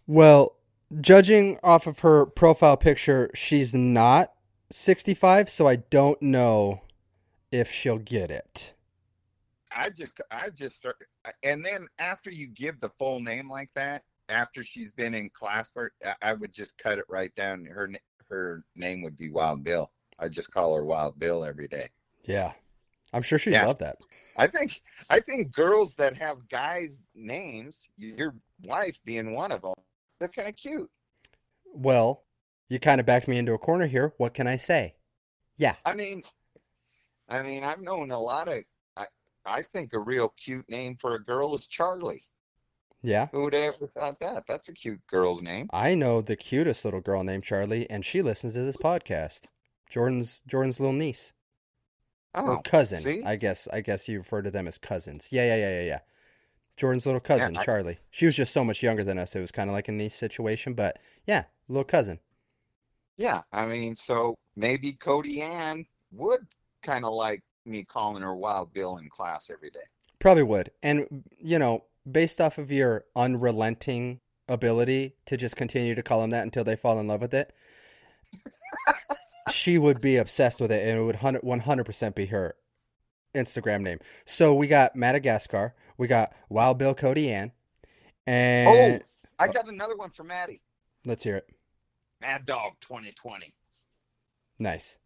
Well, 0.07 0.55
judging 1.01 1.59
off 1.65 1.89
of 1.89 1.99
her 1.99 2.27
profile 2.27 2.77
picture, 2.77 3.31
she's 3.35 3.75
not 3.75 4.31
65, 4.79 5.49
so 5.49 5.69
I 5.69 5.77
don't 5.77 6.21
know 6.21 6.81
if 7.53 7.71
she'll 7.71 7.99
get 7.99 8.31
it. 8.31 8.75
I 9.71 9.89
just, 9.91 10.21
I 10.33 10.51
just 10.51 10.77
start, 10.77 10.97
and 11.45 11.65
then 11.65 11.87
after 12.01 12.31
you 12.31 12.49
give 12.49 12.81
the 12.81 12.91
full 12.99 13.21
name 13.21 13.49
like 13.49 13.71
that, 13.75 14.03
after 14.29 14.63
she's 14.65 14.91
been 14.93 15.15
in 15.15 15.31
class 15.31 15.69
for, 15.69 15.93
I- 16.23 16.33
would 16.33 16.53
just 16.53 16.77
cut 16.79 16.99
it 16.99 17.05
right 17.09 17.35
down. 17.37 17.65
Her, 17.67 17.89
her 18.29 18.65
name 18.75 19.03
would 19.03 19.17
be 19.17 19.31
Wild 19.31 19.63
Bill. 19.63 19.91
I 20.19 20.29
just 20.29 20.51
call 20.51 20.75
her 20.75 20.85
Wild 20.85 21.19
Bill 21.19 21.45
every 21.45 21.69
day. 21.69 21.91
Yeah. 22.25 22.53
I'm 23.13 23.23
sure 23.23 23.39
she'd 23.39 23.53
Yeah. 23.53 23.67
love 23.67 23.79
that. 23.79 23.99
I 24.37 24.49
think, 24.49 24.81
I 25.09 25.21
think 25.21 25.53
girls 25.53 25.95
that 25.95 26.17
have 26.17 26.49
guys' 26.49 26.99
names, 27.15 27.89
your 27.97 28.35
wife 28.65 28.99
being 29.05 29.35
one 29.35 29.53
of 29.53 29.63
them, 29.63 29.75
they're 30.19 30.29
kind 30.29 30.49
of 30.49 30.57
cute. 30.57 30.91
Well, 31.73 32.25
you 32.75 32.81
kind 32.81 33.01
of 33.01 33.07
backed 33.07 33.29
me 33.29 33.39
into 33.39 33.55
a 33.55 33.59
corner 33.59 33.87
here. 33.87 34.13
What 34.19 34.35
can 34.35 34.47
I 34.47 34.57
say? 34.57 34.97
Yeah. 35.57 35.77
I 35.85 35.95
mean, 35.95 36.23
I 37.29 37.41
mean, 37.43 37.63
I've 37.65 37.81
known 37.81 38.11
a 38.11 38.19
lot 38.19 38.49
of. 38.49 38.59
I, 38.97 39.07
I 39.47 39.63
think 39.73 39.93
a 39.95 39.99
real 39.99 40.35
cute 40.37 40.69
name 40.69 40.97
for 41.01 41.15
a 41.15 41.23
girl 41.25 41.55
is 41.55 41.67
Charlie. 41.67 42.27
Yeah. 43.03 43.29
Who 43.33 43.43
would 43.43 43.55
ever 43.55 43.87
thought 43.99 44.19
that? 44.21 44.43
That's 44.49 44.69
a 44.69 44.73
cute 44.73 45.01
girl's 45.09 45.41
name. 45.41 45.69
I 45.73 45.95
know 45.95 46.21
the 46.21 46.37
cutest 46.37 46.85
little 46.85 47.01
girl 47.01 47.23
named 47.23 47.45
Charlie, 47.45 47.89
and 47.89 48.05
she 48.05 48.23
listens 48.23 48.55
to 48.55 48.63
this 48.63 48.77
podcast. 48.77 49.43
Jordan's 49.89 50.43
Jordan's 50.49 50.81
little 50.81 50.95
niece 50.95 51.33
Oh, 52.35 52.47
or 52.57 52.63
cousin. 52.63 53.01
see? 53.01 53.23
I 53.23 53.37
guess 53.37 53.69
I 53.73 53.81
guess 53.83 54.09
you 54.09 54.19
refer 54.19 54.43
to 54.43 54.51
them 54.51 54.67
as 54.67 54.79
cousins. 54.79 55.29
Yeah, 55.31 55.45
yeah, 55.47 55.57
yeah, 55.57 55.81
yeah, 55.81 55.87
yeah. 55.87 55.99
Jordan's 56.77 57.07
little 57.07 57.21
cousin, 57.21 57.57
I- 57.57 57.63
Charlie. 57.65 57.99
She 58.11 58.27
was 58.27 58.35
just 58.35 58.53
so 58.53 58.65
much 58.65 58.83
younger 58.83 59.05
than 59.05 59.19
us. 59.19 59.37
It 59.37 59.41
was 59.41 59.53
kind 59.53 59.71
of 59.71 59.75
like 59.75 59.87
a 59.87 59.93
niece 59.93 60.17
situation, 60.17 60.75
but 60.75 60.99
yeah, 61.27 61.45
little 61.69 61.85
cousin. 61.85 62.19
Yeah, 63.17 63.43
I 63.53 63.67
mean, 63.67 63.95
so 63.95 64.37
maybe 64.57 64.93
Cody 64.93 65.43
Ann 65.43 65.87
would 66.13 66.47
kind 66.83 67.05
of 67.05 67.15
like 67.15 67.43
me 67.65 67.85
calling 67.85 68.23
her 68.23 68.35
Wild 68.35 68.73
Bill 68.73 68.99
in 68.99 69.09
class 69.09 69.51
every 69.51 69.71
day. 69.71 69.81
Probably 70.19 70.43
would. 70.43 70.71
And 70.83 71.25
you 71.39 71.59
know, 71.59 71.85
based 72.11 72.41
off 72.41 72.59
of 72.59 72.71
your 72.71 73.05
unrelenting 73.17 74.21
ability 74.49 75.15
to 75.27 75.37
just 75.37 75.57
continue 75.57 75.95
to 75.95 76.03
call 76.03 76.21
them 76.21 76.31
that 76.31 76.43
until 76.43 76.65
they 76.65 76.77
fall 76.77 76.99
in 76.99 77.09
love 77.09 77.21
with 77.21 77.35
it, 77.35 77.55
she 79.51 79.79
would 79.79 80.01
be 80.01 80.17
obsessed 80.17 80.61
with 80.61 80.71
it 80.71 80.87
and 80.87 80.99
it 80.99 81.03
would 81.03 81.17
100% 81.17 82.15
be 82.15 82.27
her 82.27 82.57
Instagram 83.35 83.83
name. 83.83 83.99
So 84.27 84.55
we 84.55 84.67
got 84.67 84.97
Madagascar, 84.97 85.75
we 85.97 86.07
got 86.07 86.33
Wild 86.49 86.79
Bill 86.79 86.95
Cody 86.95 87.33
Ann, 87.33 87.53
and 88.27 89.03
oh, 89.03 89.07
I 89.39 89.49
got 89.49 89.69
another 89.69 89.97
one 89.97 90.11
for 90.11 90.25
Maddie. 90.25 90.61
let's 91.05 91.23
hear 91.23 91.37
it. 91.37 91.49
Mad 92.25 92.47
Dog 92.47 92.73
2020. 92.81 93.55
Nice. 94.59 94.99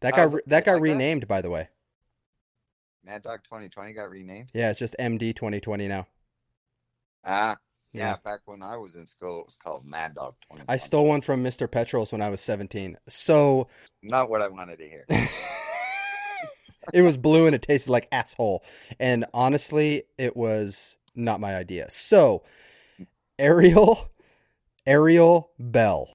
That 0.00 0.14
Uh, 0.14 0.16
got 0.16 0.32
re- 0.34 0.42
that 0.46 0.64
got 0.64 0.72
like 0.72 0.82
that? 0.82 0.82
renamed 0.82 1.28
by 1.28 1.40
the 1.40 1.50
way. 1.50 1.68
Mad 3.04 3.22
Dog 3.22 3.44
2020 3.44 3.92
got 3.92 4.10
renamed. 4.10 4.50
Yeah, 4.52 4.70
it's 4.70 4.80
just 4.80 4.96
MD 4.98 5.32
2020 5.32 5.86
now. 5.86 6.08
Ah, 7.24 7.56
yeah, 7.92 8.00
Yeah. 8.10 8.16
Back 8.24 8.40
when 8.46 8.60
I 8.60 8.76
was 8.76 8.96
in 8.96 9.06
school, 9.06 9.40
it 9.40 9.46
was 9.46 9.56
called 9.56 9.84
Mad 9.84 10.16
Dog 10.16 10.34
2020. 10.42 10.64
I 10.68 10.76
stole 10.78 11.06
one 11.06 11.20
from 11.20 11.44
Mr. 11.44 11.70
Petrols 11.70 12.10
when 12.10 12.22
I 12.22 12.28
was 12.28 12.40
17. 12.40 12.98
So 13.08 13.68
Not 14.02 14.28
what 14.28 14.42
I 14.42 14.48
wanted 14.48 14.78
to 14.80 14.88
hear. 14.88 15.04
it 16.92 17.02
was 17.02 17.16
blue 17.16 17.46
and 17.46 17.54
it 17.54 17.62
tasted 17.62 17.90
like 17.90 18.08
asshole. 18.10 18.64
And 18.98 19.24
honestly, 19.32 20.02
it 20.18 20.36
was 20.36 20.98
not 21.14 21.38
my 21.38 21.54
idea. 21.54 21.88
So, 21.90 22.42
Ariel, 23.38 24.08
Ariel 24.86 25.50
Bell. 25.58 26.12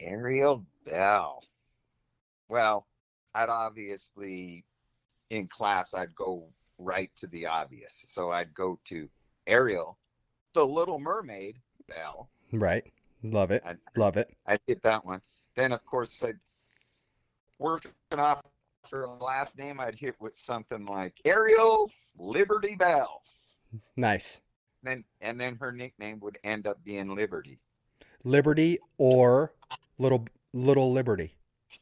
Ariel 0.00 0.64
Bell. 0.86 1.44
Well, 2.48 2.86
I'd 3.34 3.50
obviously, 3.50 4.64
in 5.30 5.46
class, 5.48 5.92
I'd 5.92 6.14
go 6.14 6.48
right 6.78 7.10
to 7.16 7.26
the 7.26 7.46
obvious. 7.46 8.04
So 8.08 8.30
I'd 8.30 8.54
go 8.54 8.78
to 8.86 9.08
Ariel, 9.46 9.98
the 10.54 10.64
Little 10.64 10.98
Mermaid 10.98 11.56
Bell. 11.86 12.30
Right. 12.52 12.84
Love 13.22 13.50
it. 13.50 13.62
I'd, 13.66 13.78
Love 13.96 14.16
it. 14.16 14.34
I'd 14.46 14.60
hit 14.66 14.82
that 14.82 15.04
one. 15.04 15.20
Then, 15.54 15.72
of 15.72 15.84
course, 15.84 16.22
I'd 16.22 16.38
working 17.58 17.92
off 18.12 18.42
her 18.90 19.06
last 19.06 19.58
name, 19.58 19.80
I'd 19.80 19.98
hit 19.98 20.14
with 20.20 20.36
something 20.36 20.86
like 20.86 21.20
Ariel 21.24 21.90
Liberty 22.18 22.74
Bell. 22.76 23.22
Nice. 23.96 24.40
Then, 24.82 25.04
and 25.20 25.40
then 25.40 25.56
her 25.56 25.72
nickname 25.72 26.20
would 26.20 26.38
end 26.44 26.66
up 26.66 26.82
being 26.84 27.14
Liberty. 27.14 27.58
Liberty 28.24 28.78
or 28.98 29.52
Little 29.98 30.26
Little 30.52 30.92
Liberty. 30.92 31.34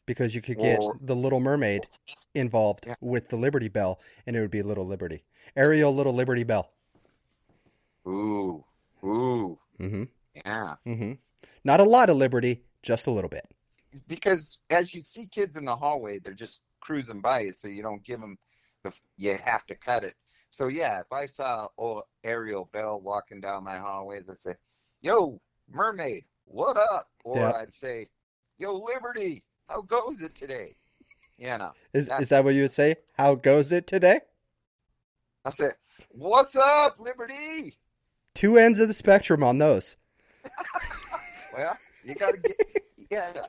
Because 0.06 0.34
you 0.34 0.40
could 0.42 0.58
get 0.58 0.80
Or- 0.80 0.98
the 1.00 1.16
Little 1.16 1.40
Mermaid 1.40 1.86
involved 2.34 2.84
Yeah. 2.86 2.94
with 3.00 3.28
the 3.28 3.36
Liberty 3.36 3.68
Bell 3.68 4.00
and 4.26 4.36
it 4.36 4.40
would 4.40 4.50
be 4.50 4.62
Little 4.62 4.86
Liberty. 4.86 5.24
Ariel 5.56 5.94
Little 5.94 6.12
Liberty 6.12 6.44
Bell. 6.44 6.70
Ooh, 8.06 8.64
ooh, 9.02 9.58
Mhm. 9.78 10.08
yeah. 10.34 10.76
Mhm. 10.86 11.18
Not 11.64 11.80
a 11.80 11.84
lot 11.84 12.10
of 12.10 12.16
liberty, 12.16 12.64
just 12.82 13.06
a 13.06 13.10
little 13.10 13.30
bit. 13.30 13.48
because 14.08 14.58
as 14.70 14.92
you 14.92 15.00
see 15.00 15.24
kids 15.24 15.56
in 15.56 15.64
the 15.64 15.76
hallway, 15.76 16.18
they're 16.18 16.34
just 16.34 16.62
cruising 16.80 17.20
by 17.20 17.38
you, 17.40 17.52
so 17.52 17.68
you 17.68 17.80
don't 17.80 18.02
give 18.02 18.20
them 18.20 18.36
the. 18.82 18.92
You 19.18 19.36
have 19.36 19.64
to 19.66 19.76
cut 19.76 20.02
it. 20.02 20.14
So 20.54 20.68
yeah, 20.68 21.00
if 21.00 21.12
I 21.12 21.26
saw 21.26 21.66
old 21.76 22.04
Ariel 22.22 22.70
Bell 22.72 23.00
walking 23.00 23.40
down 23.40 23.64
my 23.64 23.76
hallways, 23.76 24.28
I'd 24.30 24.38
say, 24.38 24.54
"Yo, 25.00 25.40
mermaid, 25.68 26.26
what 26.44 26.76
up?" 26.76 27.10
Or 27.24 27.38
Yeah. 27.38 27.52
I'd 27.54 27.74
say, 27.74 28.08
"Yo, 28.58 28.72
Liberty, 28.72 29.42
how 29.68 29.82
goes 29.82 30.22
it 30.22 30.36
today?" 30.36 30.76
You 31.38 31.58
know, 31.58 31.72
Is 31.92 32.06
That- 32.06 32.22
is 32.22 32.28
that 32.28 32.44
what 32.44 32.54
you 32.54 32.62
would 32.62 32.70
say? 32.70 32.94
How 33.14 33.34
goes 33.34 33.72
it 33.72 33.88
today? 33.88 34.20
I 35.44 35.50
said, 35.50 35.76
"What's 36.10 36.54
up, 36.54 37.00
Liberty?" 37.00 37.76
Two 38.34 38.56
ends 38.56 38.78
of 38.78 38.86
the 38.86 38.94
spectrum 38.94 39.42
on 39.42 39.58
those. 39.58 39.96
Well, 41.52 41.76
you 42.04 42.14
gotta 42.14 42.36
get, 42.38 42.56
yeah, 43.10 43.46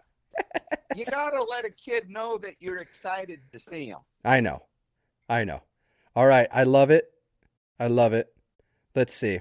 you 0.95 1.05
gotta 1.05 1.43
let 1.43 1.65
a 1.65 1.71
kid 1.71 2.09
know 2.09 2.37
that 2.39 2.55
you're 2.59 2.77
excited 2.77 3.41
to 3.51 3.59
see 3.59 3.87
him. 3.89 3.99
I 4.23 4.39
know. 4.39 4.65
I 5.29 5.43
know. 5.43 5.61
All 6.15 6.25
right. 6.27 6.47
I 6.51 6.63
love 6.63 6.89
it. 6.91 7.05
I 7.79 7.87
love 7.87 8.13
it. 8.13 8.27
Let's 8.95 9.13
see. 9.13 9.39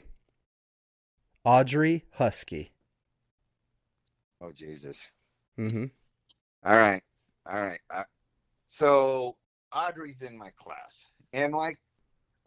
Audrey 1.45 2.05
Husky. 2.13 2.73
Oh 4.41 4.51
Jesus! 4.53 5.11
Mm-hmm. 5.59 5.85
All 6.65 6.73
right, 6.77 7.03
all 7.51 7.63
right. 7.63 7.81
So 8.67 9.37
Audrey's 9.75 10.23
in 10.23 10.37
my 10.37 10.51
class, 10.59 11.07
and 11.33 11.55
like, 11.55 11.79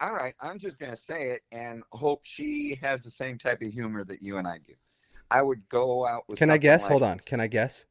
all 0.00 0.12
right, 0.12 0.34
I'm 0.40 0.58
just 0.58 0.78
gonna 0.78 0.96
say 0.96 1.30
it 1.30 1.42
and 1.52 1.82
hope 1.92 2.20
she 2.24 2.76
has 2.82 3.02
the 3.04 3.10
same 3.10 3.38
type 3.38 3.62
of 3.62 3.72
humor 3.72 4.04
that 4.04 4.20
you 4.20 4.36
and 4.38 4.46
I 4.46 4.58
do. 4.66 4.74
I 5.30 5.42
would 5.42 5.66
go 5.68 6.06
out 6.06 6.24
with. 6.28 6.38
Can 6.38 6.50
I 6.50 6.58
guess? 6.58 6.82
like- 6.82 6.90
Hold 6.90 7.02
on. 7.04 7.20
Can 7.20 7.40
I 7.40 7.46
guess? 7.46 7.86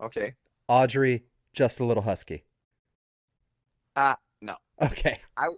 Okay. 0.00 0.34
Audrey, 0.68 1.24
just 1.52 1.80
a 1.80 1.84
little 1.84 2.02
husky. 2.04 2.44
Uh 3.94 4.14
Okay. 4.82 5.20
I 5.36 5.48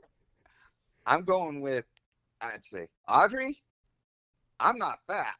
I'm 1.06 1.24
going 1.24 1.60
with. 1.60 1.84
I'd 2.40 2.64
say 2.64 2.86
Audrey. 3.08 3.62
I'm 4.60 4.78
not 4.78 4.98
fat. 5.06 5.34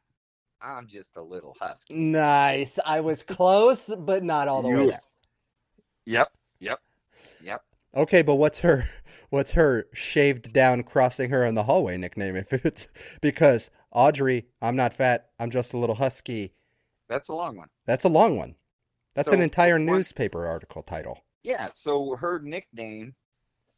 I'm 0.61 0.87
just 0.87 1.15
a 1.15 1.21
little 1.21 1.55
husky. 1.59 1.93
Nice. 1.93 2.77
I 2.85 2.99
was 2.99 3.23
close, 3.23 3.93
but 3.97 4.23
not 4.23 4.47
all 4.47 4.61
the 4.61 4.69
way 4.69 4.87
there. 4.87 5.01
Yep. 6.05 6.31
Yep. 6.59 6.79
Yep. 7.43 7.61
Okay, 7.95 8.21
but 8.21 8.35
what's 8.35 8.59
her 8.59 8.89
what's 9.29 9.51
her 9.53 9.87
shaved 9.93 10.51
down 10.51 10.83
crossing 10.83 11.29
her 11.29 11.45
in 11.45 11.55
the 11.55 11.63
hallway 11.63 11.95
nickname 11.97 12.35
if 12.35 12.51
it's 12.51 12.87
because 13.21 13.69
Audrey, 13.91 14.47
I'm 14.61 14.75
not 14.75 14.93
fat, 14.93 15.29
I'm 15.39 15.49
just 15.51 15.73
a 15.73 15.77
little 15.77 15.95
husky. 15.95 16.53
That's 17.07 17.29
a 17.29 17.33
long 17.33 17.55
one. 17.57 17.69
That's 17.85 18.03
a 18.05 18.09
long 18.09 18.37
one. 18.37 18.55
That's 19.15 19.29
So, 19.29 19.33
an 19.33 19.41
entire 19.41 19.75
one- 19.75 19.85
newspaper 19.85 20.45
article 20.45 20.83
title. 20.83 21.19
Yeah, 21.43 21.69
so 21.73 22.15
her 22.17 22.39
nickname, 22.39 23.15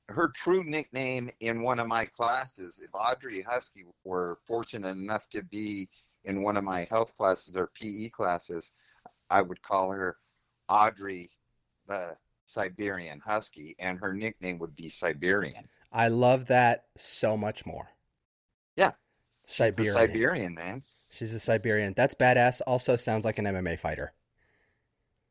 her 0.09 0.29
true 0.29 0.63
nickname 0.63 1.29
in 1.39 1.61
one 1.61 1.79
of 1.79 1.87
my 1.87 2.05
classes, 2.05 2.81
if 2.83 2.89
Audrey 2.93 3.41
Husky 3.41 3.85
were 4.03 4.37
fortunate 4.45 4.97
enough 4.97 5.27
to 5.29 5.43
be 5.43 5.89
in 6.25 6.43
one 6.43 6.57
of 6.57 6.63
my 6.63 6.85
health 6.89 7.15
classes 7.15 7.57
or 7.57 7.71
PE 7.79 8.09
classes, 8.09 8.71
I 9.29 9.41
would 9.41 9.61
call 9.61 9.91
her 9.91 10.17
Audrey 10.69 11.29
the 11.87 12.15
Siberian 12.45 13.21
Husky, 13.25 13.75
and 13.79 13.97
her 13.99 14.13
nickname 14.13 14.59
would 14.59 14.75
be 14.75 14.89
Siberian. 14.89 15.67
I 15.91 16.09
love 16.09 16.47
that 16.47 16.85
so 16.97 17.37
much 17.37 17.65
more. 17.65 17.89
Yeah. 18.75 18.91
Siberian. 19.45 19.93
Siberian, 19.93 20.53
man. 20.53 20.83
She's 21.09 21.33
a 21.33 21.39
Siberian. 21.39 21.93
That's 21.95 22.13
badass. 22.13 22.61
Also 22.67 22.95
sounds 22.95 23.25
like 23.25 23.39
an 23.39 23.45
MMA 23.45 23.79
fighter. 23.79 24.13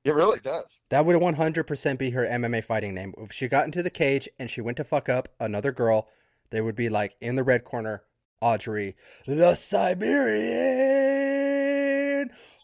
It 0.04 0.14
really 0.14 0.40
does. 0.40 0.80
That 0.88 1.04
would 1.04 1.16
100% 1.16 1.98
be 1.98 2.10
her 2.10 2.24
MMA 2.24 2.64
fighting 2.64 2.94
name. 2.94 3.12
If 3.18 3.32
she 3.32 3.48
got 3.48 3.66
into 3.66 3.82
the 3.82 3.90
cage 3.90 4.28
and 4.38 4.50
she 4.50 4.62
went 4.62 4.76
to 4.78 4.84
fuck 4.84 5.08
up 5.08 5.28
another 5.38 5.72
girl, 5.72 6.08
they 6.50 6.60
would 6.60 6.76
be 6.76 6.88
like 6.88 7.16
in 7.20 7.36
the 7.36 7.44
red 7.44 7.64
corner, 7.64 8.02
Audrey, 8.40 8.96
the 9.26 9.54
Siberian 9.54 10.00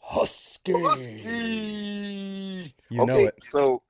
Husky. 0.03 0.73
Husky! 0.73 2.75
You 2.89 3.05
know 3.05 3.19
it. 3.19 3.35
so 3.43 3.83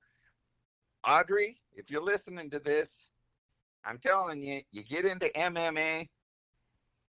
Audrey, 1.07 1.61
if 1.73 1.91
you're 1.91 2.03
listening 2.03 2.51
to 2.51 2.59
this, 2.59 3.09
I'm 3.85 3.99
telling 3.99 4.43
you, 4.43 4.63
you 4.73 4.83
get 4.83 5.05
into 5.05 5.29
MMA, 5.37 6.09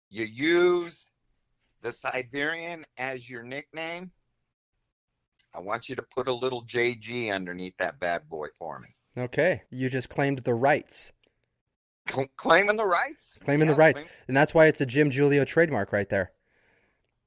you 0.08 0.24
use 0.24 1.06
the 1.82 1.92
Siberian 1.92 2.86
as 2.96 3.28
your 3.28 3.42
nickname. 3.42 4.10
I 5.54 5.60
want 5.60 5.88
you 5.88 5.96
to 5.96 6.02
put 6.02 6.28
a 6.28 6.32
little 6.32 6.64
JG 6.64 7.32
underneath 7.32 7.76
that 7.78 8.00
bad 8.00 8.28
boy 8.28 8.48
for 8.58 8.78
me. 8.80 8.88
Okay, 9.16 9.62
you 9.70 9.90
just 9.90 10.08
claimed 10.08 10.38
the 10.40 10.54
rights. 10.54 11.12
Claiming 12.36 12.76
the 12.76 12.86
rights? 12.86 13.36
Claiming 13.44 13.68
Yeah, 13.68 13.74
the 13.74 13.78
rights. 13.78 14.00
claim- 14.00 14.12
And 14.28 14.36
that's 14.36 14.54
why 14.54 14.66
it's 14.66 14.80
a 14.80 14.86
Jim 14.86 15.10
Giulio 15.10 15.44
trademark 15.44 15.92
right 15.92 16.08
there. 16.08 16.32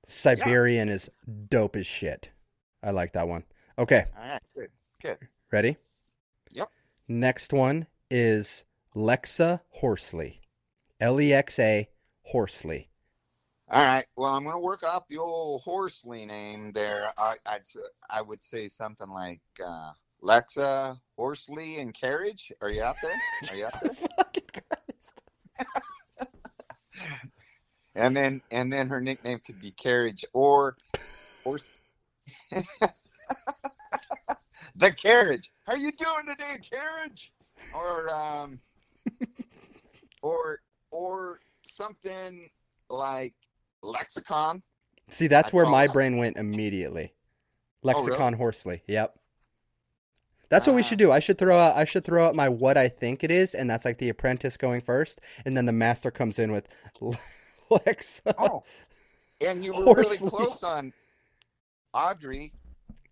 Siberian 0.07 0.89
is 0.89 1.09
dope 1.49 1.76
as 1.76 1.88
shit. 1.88 2.30
I 2.84 2.91
like 2.91 3.13
that 3.13 3.28
one. 3.28 3.43
Okay, 3.78 4.05
All 4.17 4.28
right, 4.28 4.41
good, 4.55 4.69
good. 5.01 5.17
ready? 5.51 5.78
Yep. 6.51 6.69
Next 7.07 7.51
one 7.53 7.88
is 8.09 8.65
Lexa 8.95 9.61
Horsley. 9.69 10.41
L 10.99 11.19
E 11.19 11.34
X 11.34 11.59
A 11.59 11.89
Horsley. 12.23 12.89
All 13.76 13.86
right. 13.86 14.05
Well, 14.15 14.34
I'm 14.34 14.45
going 14.45 14.55
to 14.55 14.59
work 14.59 14.84
up 14.88 15.05
the 15.09 15.17
old 15.17 15.61
Horsley 15.63 16.26
name 16.26 16.71
there. 16.71 17.11
I, 17.17 17.36
I'd, 17.45 17.63
I 18.09 18.21
would 18.21 18.41
say 18.41 18.69
something 18.69 19.09
like 19.09 19.41
uh, 19.61 19.91
Lexa 20.23 20.97
Horsley 21.17 21.80
and 21.80 21.93
Carriage. 21.93 22.53
Are 22.61 22.69
you 22.69 22.82
out 22.82 22.95
there? 23.01 23.11
Are 23.49 23.55
you 23.57 23.65
out 23.65 23.73
there? 23.82 23.91
Jesus 23.91 24.05
fucking 24.17 24.43
Christ. 24.53 25.21
And 27.97 28.15
then, 28.15 28.41
and 28.51 28.73
then 28.73 28.89
her 28.89 29.01
nickname 29.01 29.39
could 29.45 29.59
be 29.59 29.71
Carriage 29.71 30.26
or, 30.34 30.78
or 31.45 31.57
the 34.76 34.91
Carriage. 34.91 35.51
How 35.65 35.76
you 35.76 35.91
doing 35.93 36.28
today, 36.30 36.59
Carriage? 36.69 37.34
Or, 37.73 38.09
um, 38.13 38.59
or, 40.21 40.59
or 40.91 41.39
something 41.63 42.49
like 42.89 43.34
Lexicon. 43.86 44.62
See, 45.10 45.28
that's 45.28 45.50
I'd 45.50 45.54
where 45.56 45.66
my 45.66 45.88
that- 45.88 45.94
brain 45.94 46.18
went 46.18 46.38
immediately. 46.38 47.14
Oh, 47.14 47.90
really? 47.90 48.02
Lexicon 48.06 48.34
Horsley. 48.34 48.82
Yep. 48.88 49.14
That's 50.50 50.68
what 50.68 50.76
we 50.76 50.82
Ah. 50.82 50.86
should 50.86 51.00
do. 51.00 51.12
I 51.12 51.20
should 51.20 51.38
throw 51.38 51.58
out 51.58 51.76
I 51.76 51.86
should 51.86 52.04
throw 52.06 52.26
out 52.28 52.36
my 52.36 52.50
what 52.50 52.78
I 52.78 52.88
think 52.88 53.24
it 53.24 53.32
is, 53.32 53.54
and 53.56 53.70
that's 53.70 53.86
like 53.86 53.98
the 53.98 54.10
apprentice 54.10 54.58
going 54.58 54.82
first, 54.82 55.20
and 55.46 55.56
then 55.58 55.66
the 55.66 55.72
master 55.72 56.12
comes 56.12 56.40
in 56.40 56.52
with 56.52 56.68
Lexa. 57.72 58.34
Oh, 58.38 58.64
and 59.42 59.64
you 59.66 59.74
were 59.74 59.96
really 59.96 60.18
close 60.18 60.64
on 60.64 60.94
Audrey. 61.94 62.54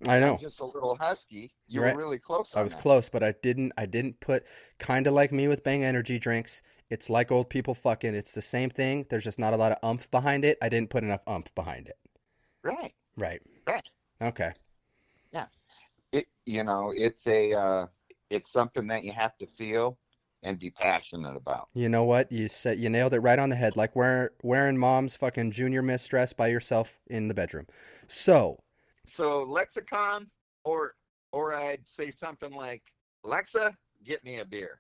I 0.07 0.19
know. 0.19 0.33
I'm 0.33 0.39
just 0.39 0.59
a 0.59 0.65
little 0.65 0.95
husky. 0.95 1.53
You 1.67 1.75
You're 1.75 1.83
were 1.83 1.87
right. 1.89 1.97
really 1.97 2.19
close. 2.19 2.55
I 2.55 2.61
was 2.61 2.73
that. 2.73 2.81
close, 2.81 3.09
but 3.09 3.23
I 3.23 3.33
didn't 3.41 3.73
I 3.77 3.85
didn't 3.85 4.19
put 4.19 4.43
kinda 4.79 5.11
like 5.11 5.31
me 5.31 5.47
with 5.47 5.63
Bang 5.63 5.83
energy 5.83 6.19
drinks. 6.19 6.61
It's 6.89 7.09
like 7.09 7.31
old 7.31 7.49
people 7.49 7.73
fucking. 7.73 8.13
It's 8.13 8.33
the 8.33 8.41
same 8.41 8.69
thing. 8.69 9.05
There's 9.09 9.23
just 9.23 9.39
not 9.39 9.53
a 9.53 9.57
lot 9.57 9.71
of 9.71 9.77
umph 9.81 10.09
behind 10.11 10.45
it. 10.45 10.57
I 10.61 10.69
didn't 10.69 10.89
put 10.89 11.03
enough 11.03 11.21
umph 11.25 11.53
behind 11.55 11.87
it. 11.87 11.97
Right, 12.63 12.93
Right. 13.17 13.41
right. 13.67 13.89
Okay. 14.21 14.53
It, 16.13 16.27
you 16.45 16.63
know, 16.63 16.93
it's 16.95 17.25
a, 17.27 17.53
uh, 17.53 17.87
it's 18.29 18.51
something 18.51 18.87
that 18.87 19.03
you 19.03 19.11
have 19.11 19.35
to 19.39 19.47
feel 19.47 19.97
and 20.43 20.59
be 20.59 20.69
passionate 20.69 21.35
about. 21.35 21.69
You 21.73 21.89
know 21.89 22.03
what? 22.03 22.31
You 22.31 22.47
said 22.47 22.77
you 22.77 22.89
nailed 22.89 23.13
it 23.15 23.19
right 23.19 23.39
on 23.39 23.49
the 23.49 23.55
head. 23.55 23.75
Like 23.75 23.95
wearing 23.95 24.29
wearing 24.43 24.77
mom's 24.77 25.15
fucking 25.15 25.51
junior 25.51 25.81
miss 25.81 26.07
dress 26.07 26.31
by 26.31 26.47
yourself 26.47 26.99
in 27.07 27.29
the 27.29 27.33
bedroom. 27.33 27.65
So 28.07 28.59
So 29.05 29.39
lexicon, 29.39 30.27
or, 30.63 30.95
or 31.31 31.55
I'd 31.55 31.87
say 31.87 32.11
something 32.11 32.53
like, 32.53 32.83
Lexa, 33.25 33.75
get 34.05 34.23
me 34.23 34.39
a 34.39 34.45
beer. 34.45 34.79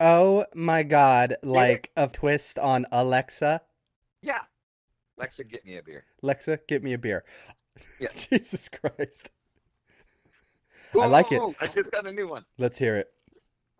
Oh 0.00 0.46
my 0.54 0.84
god, 0.84 1.36
like 1.42 1.90
a 1.96 2.06
twist 2.06 2.58
on 2.58 2.86
Alexa. 2.92 3.60
Yeah, 4.22 4.42
Lexa, 5.18 5.48
get 5.48 5.64
me 5.64 5.76
a 5.76 5.82
beer. 5.82 6.04
Alexa, 6.22 6.60
get 6.68 6.84
me 6.84 6.92
a 6.92 6.98
beer. 6.98 7.24
Yeah. 7.98 8.08
Jesus 8.30 8.68
Christ. 8.68 9.30
I 10.98 11.06
like 11.06 11.32
it. 11.32 11.42
I 11.60 11.66
just 11.66 11.90
got 11.90 12.06
a 12.06 12.12
new 12.12 12.28
one. 12.28 12.44
Let's 12.58 12.78
hear 12.78 12.96
it. 12.96 13.08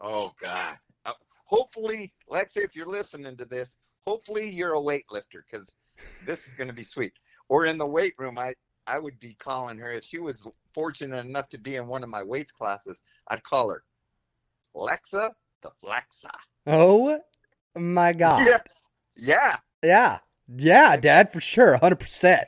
Oh 0.00 0.32
God. 0.40 0.76
Uh, 1.06 1.12
hopefully, 1.44 2.12
Lexa, 2.30 2.58
if 2.58 2.74
you're 2.74 2.86
listening 2.86 3.36
to 3.36 3.44
this, 3.44 3.76
hopefully 4.06 4.50
you're 4.50 4.74
a 4.74 4.80
weightlifter 4.80 5.42
because 5.50 5.72
this 6.26 6.46
is 6.46 6.54
going 6.54 6.68
to 6.68 6.74
be 6.74 6.82
sweet. 6.82 7.12
Or 7.48 7.66
in 7.66 7.78
the 7.78 7.86
weight 7.86 8.14
room, 8.18 8.38
I 8.38 8.54
I 8.88 8.98
would 8.98 9.20
be 9.20 9.34
calling 9.34 9.78
her 9.78 9.92
if 9.92 10.04
she 10.04 10.18
was 10.18 10.46
fortunate 10.74 11.24
enough 11.24 11.48
to 11.50 11.58
be 11.58 11.76
in 11.76 11.86
one 11.86 12.02
of 12.02 12.08
my 12.08 12.22
weights 12.22 12.52
classes. 12.52 13.00
I'd 13.28 13.42
call 13.42 13.70
her 13.70 13.82
Lexa 14.74 15.30
the 15.62 15.70
Flexa. 15.84 16.30
Oh 16.66 17.18
my 17.76 18.12
god. 18.12 18.46
Yeah, 18.46 18.58
yeah. 19.16 19.56
Yeah. 19.82 20.18
Yeah, 20.56 20.96
dad, 20.96 21.32
for 21.32 21.40
sure. 21.40 21.76
100%. 21.78 22.42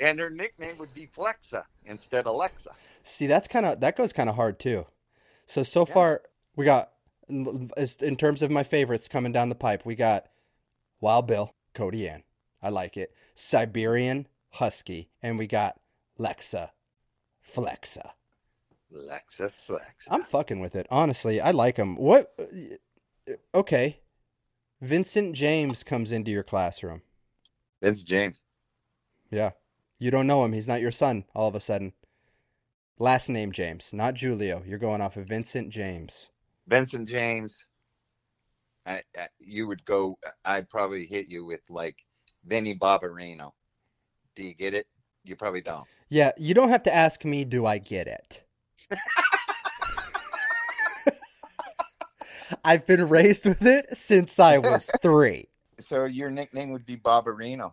And 0.00 0.18
her 0.18 0.28
nickname 0.28 0.76
would 0.78 0.92
be 0.92 1.06
Flexa 1.16 1.62
instead 1.86 2.26
of 2.26 2.36
Lexa. 2.36 2.68
See, 3.04 3.26
that's 3.26 3.48
kind 3.48 3.64
of 3.64 3.80
that 3.80 3.96
goes 3.96 4.12
kind 4.12 4.28
of 4.28 4.34
hard 4.36 4.58
too. 4.58 4.86
So 5.46 5.62
so 5.62 5.86
Yeah. 5.88 5.94
far 5.94 6.22
we 6.56 6.64
got 6.64 6.90
in 7.28 8.16
terms 8.18 8.42
of 8.42 8.50
my 8.50 8.62
favorites 8.64 9.08
coming 9.08 9.32
down 9.32 9.48
the 9.48 9.54
pipe, 9.54 9.86
we 9.86 9.94
got 9.94 10.26
Wild 11.00 11.26
Bill, 11.26 11.54
Cody 11.72 12.08
Ann. 12.08 12.24
I 12.62 12.68
like 12.68 12.96
it. 12.96 13.14
Siberian 13.34 14.26
Husky, 14.56 15.10
and 15.22 15.38
we 15.38 15.46
got 15.46 15.80
Lexa 16.18 16.70
Flexa. 17.54 18.10
Lexa 18.92 19.50
Flexa. 19.68 20.08
I'm 20.08 20.22
fucking 20.22 20.60
with 20.60 20.74
it. 20.74 20.86
Honestly, 20.90 21.40
I 21.40 21.50
like 21.50 21.76
him. 21.76 21.96
What? 21.96 22.32
Uh, 22.38 23.34
okay. 23.54 24.00
Vincent 24.80 25.34
James 25.34 25.82
comes 25.82 26.12
into 26.12 26.30
your 26.30 26.42
classroom. 26.42 27.02
It's 27.82 28.02
James. 28.02 28.42
Yeah. 29.30 29.52
You 29.98 30.10
don't 30.10 30.26
know 30.26 30.44
him. 30.44 30.52
He's 30.52 30.68
not 30.68 30.80
your 30.80 30.90
son 30.90 31.24
all 31.34 31.48
of 31.48 31.54
a 31.54 31.60
sudden. 31.60 31.94
Last 32.98 33.28
name 33.28 33.52
James, 33.52 33.92
not 33.92 34.14
Giulio. 34.14 34.62
You're 34.66 34.78
going 34.78 35.02
off 35.02 35.16
of 35.16 35.26
Vincent 35.26 35.70
James. 35.70 36.30
Vincent 36.66 37.08
James. 37.08 37.66
I, 38.86 39.02
I, 39.16 39.28
you 39.38 39.66
would 39.66 39.84
go. 39.84 40.18
I'd 40.44 40.70
probably 40.70 41.06
hit 41.06 41.28
you 41.28 41.44
with 41.44 41.60
like 41.68 41.96
Vinny 42.46 42.74
Barbarino. 42.74 43.52
Do 44.36 44.44
you 44.44 44.54
get 44.54 44.74
it? 44.74 44.86
You 45.24 45.34
probably 45.34 45.62
don't. 45.62 45.84
Yeah, 46.08 46.30
you 46.36 46.54
don't 46.54 46.68
have 46.68 46.84
to 46.84 46.94
ask 46.94 47.24
me, 47.24 47.44
do 47.44 47.66
I 47.66 47.78
get 47.78 48.06
it? 48.06 48.44
I've 52.64 52.86
been 52.86 53.08
raised 53.08 53.46
with 53.46 53.64
it 53.66 53.96
since 53.96 54.38
I 54.38 54.58
was 54.58 54.88
three. 55.02 55.48
So 55.78 56.04
your 56.04 56.30
nickname 56.30 56.70
would 56.70 56.86
be 56.86 56.96
Barbarino. 56.96 57.72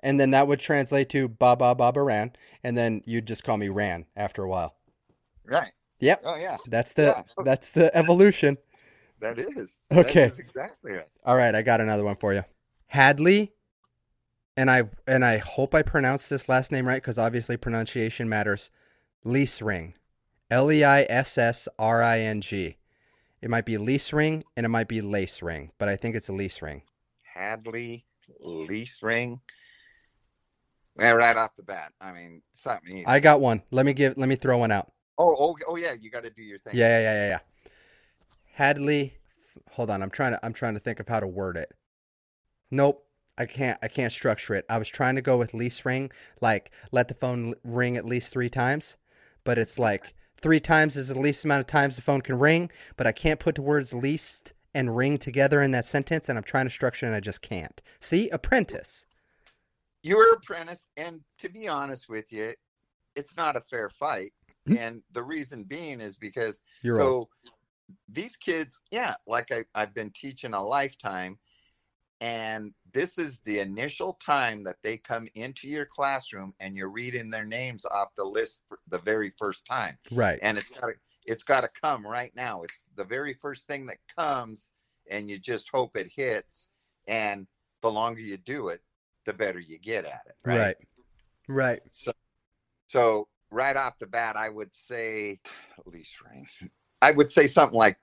And 0.00 0.20
then 0.20 0.32
that 0.32 0.46
would 0.46 0.60
translate 0.60 1.08
to 1.10 1.28
Baba 1.28 1.74
Baba 1.74 2.02
Ran. 2.02 2.32
And 2.62 2.76
then 2.76 3.02
you'd 3.06 3.26
just 3.26 3.44
call 3.44 3.56
me 3.56 3.68
Ran 3.68 4.04
after 4.14 4.42
a 4.42 4.48
while. 4.48 4.74
Right. 5.44 5.72
Yep. 6.00 6.22
Oh 6.24 6.36
yeah. 6.36 6.58
That's 6.66 6.92
the 6.92 7.14
Yeah. 7.16 7.22
that's 7.44 7.70
the 7.72 7.96
evolution. 7.96 8.58
That 9.20 9.38
is. 9.38 9.78
Okay. 9.90 10.26
That 10.26 10.32
is 10.32 10.38
exactly 10.38 10.92
right. 10.92 11.08
All 11.24 11.36
right, 11.36 11.54
I 11.54 11.62
got 11.62 11.80
another 11.80 12.04
one 12.04 12.16
for 12.16 12.34
you. 12.34 12.44
Hadley, 12.88 13.52
and 14.56 14.70
I 14.70 14.84
and 15.06 15.24
I 15.24 15.38
hope 15.38 15.74
I 15.74 15.82
pronounced 15.82 16.30
this 16.30 16.48
last 16.48 16.72
name 16.72 16.86
right 16.86 17.02
because 17.02 17.18
obviously 17.18 17.56
pronunciation 17.56 18.28
matters. 18.28 18.70
Lease 19.24 19.60
ring, 19.60 19.94
L 20.50 20.70
E 20.70 20.84
I 20.84 21.02
S 21.08 21.36
S 21.36 21.68
R 21.78 22.02
I 22.02 22.20
N 22.20 22.40
G. 22.40 22.76
It 23.42 23.50
might 23.50 23.66
be 23.66 23.76
lease 23.78 24.12
ring 24.12 24.44
and 24.56 24.64
it 24.64 24.70
might 24.70 24.88
be 24.88 25.00
lace 25.00 25.42
ring, 25.42 25.72
but 25.78 25.88
I 25.88 25.96
think 25.96 26.16
it's 26.16 26.28
a 26.28 26.32
lease 26.32 26.62
ring. 26.62 26.82
Hadley 27.22 28.06
lease 28.40 29.02
ring. 29.02 29.40
Yeah, 30.98 31.12
right 31.12 31.36
off 31.36 31.50
the 31.56 31.62
bat. 31.62 31.92
I 32.00 32.12
mean, 32.12 32.42
something. 32.54 32.98
easy. 32.98 33.06
I 33.06 33.20
got 33.20 33.40
one. 33.40 33.62
Let 33.70 33.84
me 33.84 33.92
give. 33.92 34.16
Let 34.16 34.28
me 34.28 34.36
throw 34.36 34.58
one 34.58 34.70
out. 34.70 34.92
oh, 35.18 35.36
oh, 35.38 35.56
oh, 35.68 35.76
yeah. 35.76 35.92
You 35.92 36.10
got 36.10 36.22
to 36.22 36.30
do 36.30 36.42
your 36.42 36.58
thing. 36.58 36.74
Yeah, 36.74 36.98
yeah, 36.98 37.00
yeah, 37.00 37.14
yeah, 37.14 37.28
yeah. 37.28 37.70
Hadley. 38.54 39.14
Hold 39.72 39.90
on. 39.90 40.02
I'm 40.02 40.10
trying 40.10 40.32
to. 40.32 40.44
I'm 40.44 40.54
trying 40.54 40.74
to 40.74 40.80
think 40.80 41.00
of 41.00 41.08
how 41.08 41.20
to 41.20 41.26
word 41.26 41.56
it. 41.56 41.72
Nope. 42.70 43.05
I 43.38 43.46
can't. 43.46 43.78
I 43.82 43.88
can't 43.88 44.12
structure 44.12 44.54
it. 44.54 44.64
I 44.68 44.78
was 44.78 44.88
trying 44.88 45.16
to 45.16 45.22
go 45.22 45.36
with 45.36 45.54
lease 45.54 45.84
ring, 45.84 46.10
like 46.40 46.70
let 46.92 47.08
the 47.08 47.14
phone 47.14 47.54
ring 47.64 47.96
at 47.96 48.04
least 48.04 48.32
three 48.32 48.48
times, 48.48 48.96
but 49.44 49.58
it's 49.58 49.78
like 49.78 50.14
three 50.40 50.60
times 50.60 50.96
is 50.96 51.08
the 51.08 51.18
least 51.18 51.44
amount 51.44 51.60
of 51.60 51.66
times 51.66 51.96
the 51.96 52.02
phone 52.02 52.22
can 52.22 52.38
ring. 52.38 52.70
But 52.96 53.06
I 53.06 53.12
can't 53.12 53.40
put 53.40 53.56
the 53.56 53.62
words 53.62 53.92
least 53.92 54.52
and 54.74 54.96
ring 54.96 55.18
together 55.18 55.62
in 55.62 55.70
that 55.72 55.86
sentence, 55.86 56.28
and 56.28 56.36
I'm 56.38 56.44
trying 56.44 56.66
to 56.66 56.70
structure 56.70 57.06
it 57.06 57.08
and 57.08 57.16
I 57.16 57.20
just 57.20 57.40
can't. 57.40 57.80
See, 58.00 58.28
apprentice. 58.30 59.06
You 60.02 60.16
were 60.16 60.32
apprentice, 60.34 60.88
and 60.96 61.20
to 61.38 61.48
be 61.48 61.66
honest 61.66 62.08
with 62.08 62.30
you, 62.30 62.52
it's 63.16 63.36
not 63.36 63.56
a 63.56 63.62
fair 63.62 63.90
fight. 63.90 64.32
Hmm. 64.66 64.76
And 64.76 65.02
the 65.12 65.22
reason 65.22 65.64
being 65.64 66.00
is 66.00 66.16
because 66.16 66.60
You're 66.82 66.96
so 66.96 67.28
these 68.08 68.36
kids, 68.36 68.80
yeah, 68.90 69.14
like 69.26 69.52
I, 69.52 69.64
I've 69.74 69.94
been 69.94 70.10
teaching 70.10 70.54
a 70.54 70.62
lifetime, 70.62 71.38
and 72.20 72.72
this 72.92 73.18
is 73.18 73.38
the 73.44 73.58
initial 73.58 74.14
time 74.14 74.64
that 74.64 74.76
they 74.82 74.96
come 74.96 75.28
into 75.34 75.68
your 75.68 75.84
classroom 75.84 76.54
and 76.60 76.76
you're 76.76 76.88
reading 76.88 77.30
their 77.30 77.44
names 77.44 77.84
off 77.84 78.08
the 78.16 78.24
list 78.24 78.62
for 78.68 78.78
the 78.88 78.98
very 78.98 79.32
first 79.38 79.66
time. 79.66 79.98
right. 80.10 80.38
And 80.42 80.56
it's 80.56 80.70
got 80.70 80.86
to 80.86 80.94
it's 81.26 81.42
got 81.42 81.62
to 81.62 81.70
come 81.82 82.06
right 82.06 82.30
now. 82.34 82.62
It's 82.62 82.84
the 82.96 83.04
very 83.04 83.34
first 83.34 83.66
thing 83.66 83.86
that 83.86 83.98
comes, 84.16 84.72
and 85.10 85.28
you 85.28 85.38
just 85.38 85.68
hope 85.70 85.96
it 85.96 86.10
hits. 86.14 86.68
And 87.08 87.46
the 87.82 87.90
longer 87.90 88.20
you 88.20 88.36
do 88.36 88.68
it, 88.68 88.80
the 89.24 89.32
better 89.32 89.58
you 89.58 89.78
get 89.78 90.04
at 90.04 90.22
it. 90.26 90.36
Right. 90.44 90.58
Right. 90.58 90.76
Right. 91.48 91.82
So, 91.90 92.12
so 92.86 93.28
right 93.50 93.76
off 93.76 93.98
the 93.98 94.06
bat, 94.06 94.36
I 94.36 94.48
would 94.48 94.74
say 94.74 95.40
lease 95.84 96.14
ring. 96.24 96.46
I 97.02 97.10
would 97.10 97.30
say 97.30 97.46
something 97.46 97.76
like, 97.76 97.98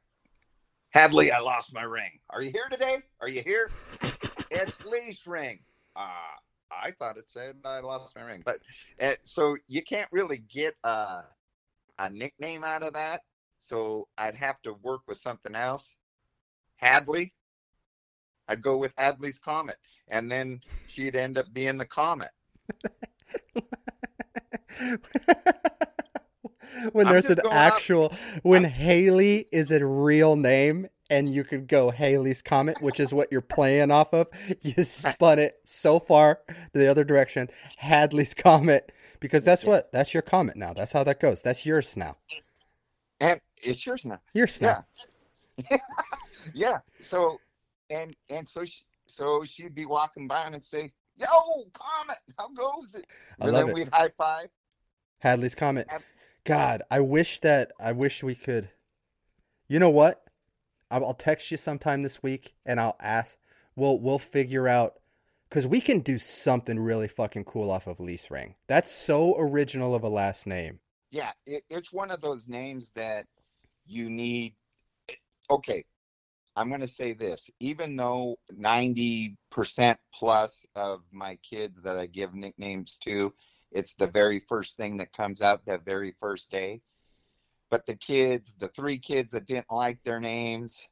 "Hadley, 0.94 1.32
I 1.32 1.40
lost 1.40 1.74
my 1.74 1.84
ring. 1.84 2.20
Are 2.30 2.42
you 2.42 2.52
here 2.52 2.68
today? 2.70 2.98
Are 3.20 3.28
you 3.28 3.42
here? 3.42 3.72
it's 4.52 4.86
lease 4.86 5.26
ring." 5.26 5.60
Uh, 5.96 6.36
I 6.72 6.92
thought 6.92 7.18
it 7.18 7.30
said 7.30 7.56
I 7.66 7.80
lost 7.80 8.16
my 8.16 8.24
ring, 8.24 8.44
but 8.46 8.60
uh, 9.02 9.14
so 9.24 9.58
you 9.68 9.84
can't 9.84 10.10
really 10.12 10.38
get 10.38 10.76
a 10.84 11.24
a 12.00 12.10
nickname 12.10 12.64
out 12.64 12.84
of 12.84 12.94
that. 12.94 13.22
So 13.60 14.08
I'd 14.18 14.38
have 14.38 14.62
to 14.64 14.74
work 14.74 15.02
with 15.08 15.18
something 15.18 15.56
else. 15.56 15.96
Hadley. 16.76 17.34
I'd 18.48 18.62
go 18.62 18.78
with 18.78 18.94
Hadley's 18.98 19.40
Comet, 19.40 19.78
and 20.10 20.30
then 20.30 20.60
she'd 20.86 21.16
end 21.16 21.38
up 21.38 21.46
being 21.54 21.78
the 21.78 21.86
Comet. 21.86 22.32
when 26.92 27.08
I'm 27.08 27.14
there's 27.14 27.30
an 27.30 27.40
actual 27.52 28.14
when 28.44 28.64
Haley 28.64 29.48
is 29.52 29.72
a 29.72 29.86
real 29.86 30.36
name 30.36 30.88
and 31.10 31.34
you 31.34 31.44
could 31.44 31.68
go 31.68 31.92
Haley's 31.92 32.42
Comet, 32.42 32.82
which 32.82 33.00
is 33.00 33.14
what 33.14 33.32
you're 33.32 33.42
playing 33.42 33.92
off 33.92 34.14
of, 34.14 34.28
you 34.62 34.84
spun 34.84 35.40
it 35.40 35.56
so 35.64 36.00
far 36.00 36.40
the 36.74 36.90
other 36.90 37.04
direction. 37.04 37.50
Hadley's 37.78 38.34
Comet, 38.34 38.92
because 39.20 39.44
that's 39.46 39.64
what 39.64 39.92
that's 39.92 40.14
your 40.14 40.24
comet 40.24 40.56
now. 40.56 40.74
That's 40.74 40.92
how 40.92 41.04
that 41.04 41.20
goes. 41.20 41.42
That's 41.42 41.66
yours 41.66 41.96
now. 41.96 42.18
And 43.20 43.40
it's 43.62 43.86
yours 43.86 44.06
now. 44.06 44.20
Yours 44.34 44.60
now. 44.62 44.86
Yeah. 45.70 45.78
yeah. 46.54 46.78
So 47.00 47.38
and 47.90 48.16
and 48.30 48.48
so 48.48 48.66
she, 48.66 48.84
so 49.06 49.44
she'd 49.44 49.76
be 49.76 49.86
walking 49.86 50.28
by 50.28 50.44
and 50.44 50.64
say, 50.64 50.92
"Yo, 51.16 51.26
Comet, 51.74 52.18
how 52.38 52.50
goes 52.50 52.96
it?" 52.96 53.06
I 53.40 53.46
and 53.46 53.54
love 53.54 53.68
then 53.68 53.70
it. 53.70 53.76
we'd 53.76 53.90
high 53.94 54.10
five. 54.18 54.48
Hadley's 55.20 55.56
Comet. 55.56 55.88
Had- 55.90 56.04
God, 56.44 56.82
I 56.92 57.00
wish 57.00 57.40
that 57.40 57.72
I 57.80 57.92
wish 57.92 58.24
we 58.24 58.36
could. 58.36 58.70
You 59.68 59.80
know 59.80 59.90
what? 59.90 60.24
I'll 60.92 61.14
text 61.14 61.50
you 61.50 61.58
sometime 61.58 62.04
this 62.04 62.22
week 62.22 62.54
and 62.66 62.80
I'll 62.80 62.98
ask. 63.00 63.38
We'll 63.76 64.00
we'll 64.00 64.20
figure 64.20 64.68
out 64.68 65.00
because 65.50 65.66
we 65.66 65.82
can 65.82 66.00
do 66.00 66.20
something 66.20 66.80
really 66.80 67.08
fucking 67.08 67.46
cool 67.46 67.72
off 67.72 67.88
of 67.88 68.00
lease 68.00 68.30
ring. 68.30 68.56
That's 68.68 68.92
so 68.92 69.36
original 69.40 69.96
of 69.96 70.04
a 70.04 70.10
last 70.10 70.46
name. 70.46 70.80
Yeah, 71.12 71.32
it, 71.46 71.64
it's 71.70 71.94
one 71.94 72.12
of 72.12 72.22
those 72.22 72.48
names 72.50 72.92
that 72.96 73.26
you 73.86 74.10
need. 74.10 74.56
Okay, 75.50 75.84
I'm 76.56 76.70
going 76.70 76.82
to 76.82 76.88
say 76.88 77.14
this. 77.14 77.50
Even 77.60 77.96
though 77.96 78.38
90% 78.52 79.36
plus 80.14 80.66
of 80.76 81.02
my 81.12 81.38
kids 81.38 81.82
that 81.82 81.98
I 81.98 82.06
give 82.08 82.34
nicknames 82.34 82.98
to, 83.04 83.34
it's 83.74 83.96
the 83.96 84.08
very 84.08 84.40
first 84.48 84.78
thing 84.78 84.98
that 84.98 85.12
comes 85.12 85.42
out 85.42 85.66
that 85.66 85.84
very 85.86 86.16
first 86.20 86.52
day. 86.52 86.82
But 87.70 87.86
the 87.86 87.96
kids, 87.96 88.56
the 88.60 88.68
three 88.68 89.00
kids 89.00 89.34
that 89.34 89.48
didn't 89.48 89.72
like 89.72 90.02
their 90.04 90.20
names, 90.20 90.88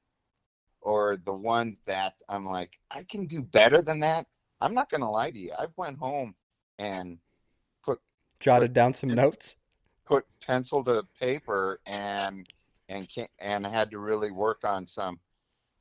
or 0.82 1.18
the 1.24 1.34
ones 1.34 1.80
that 1.86 2.16
I'm 2.28 2.46
like, 2.46 2.80
I 2.90 3.04
can 3.04 3.28
do 3.28 3.42
better 3.44 3.82
than 3.82 4.00
that. 4.00 4.26
I'm 4.60 4.74
not 4.74 4.90
going 4.90 5.02
to 5.02 5.10
lie 5.10 5.32
to 5.32 5.38
you. 5.38 5.54
I 5.58 5.68
went 5.76 6.00
home 6.00 6.36
and 6.80 7.20
put 7.86 8.00
Jotted 8.40 8.74
down 8.74 8.94
some 8.94 9.14
notes. 9.14 9.56
put 10.06 10.26
pencil 10.46 10.84
to 10.84 11.04
paper 11.20 11.80
and 11.86 12.48
and 12.90 13.08
can 13.08 13.28
and 13.40 13.66
had 13.66 13.92
to 13.92 14.00
really 14.00 14.32
work 14.32 14.62
on 14.64 14.88
some 14.88 15.20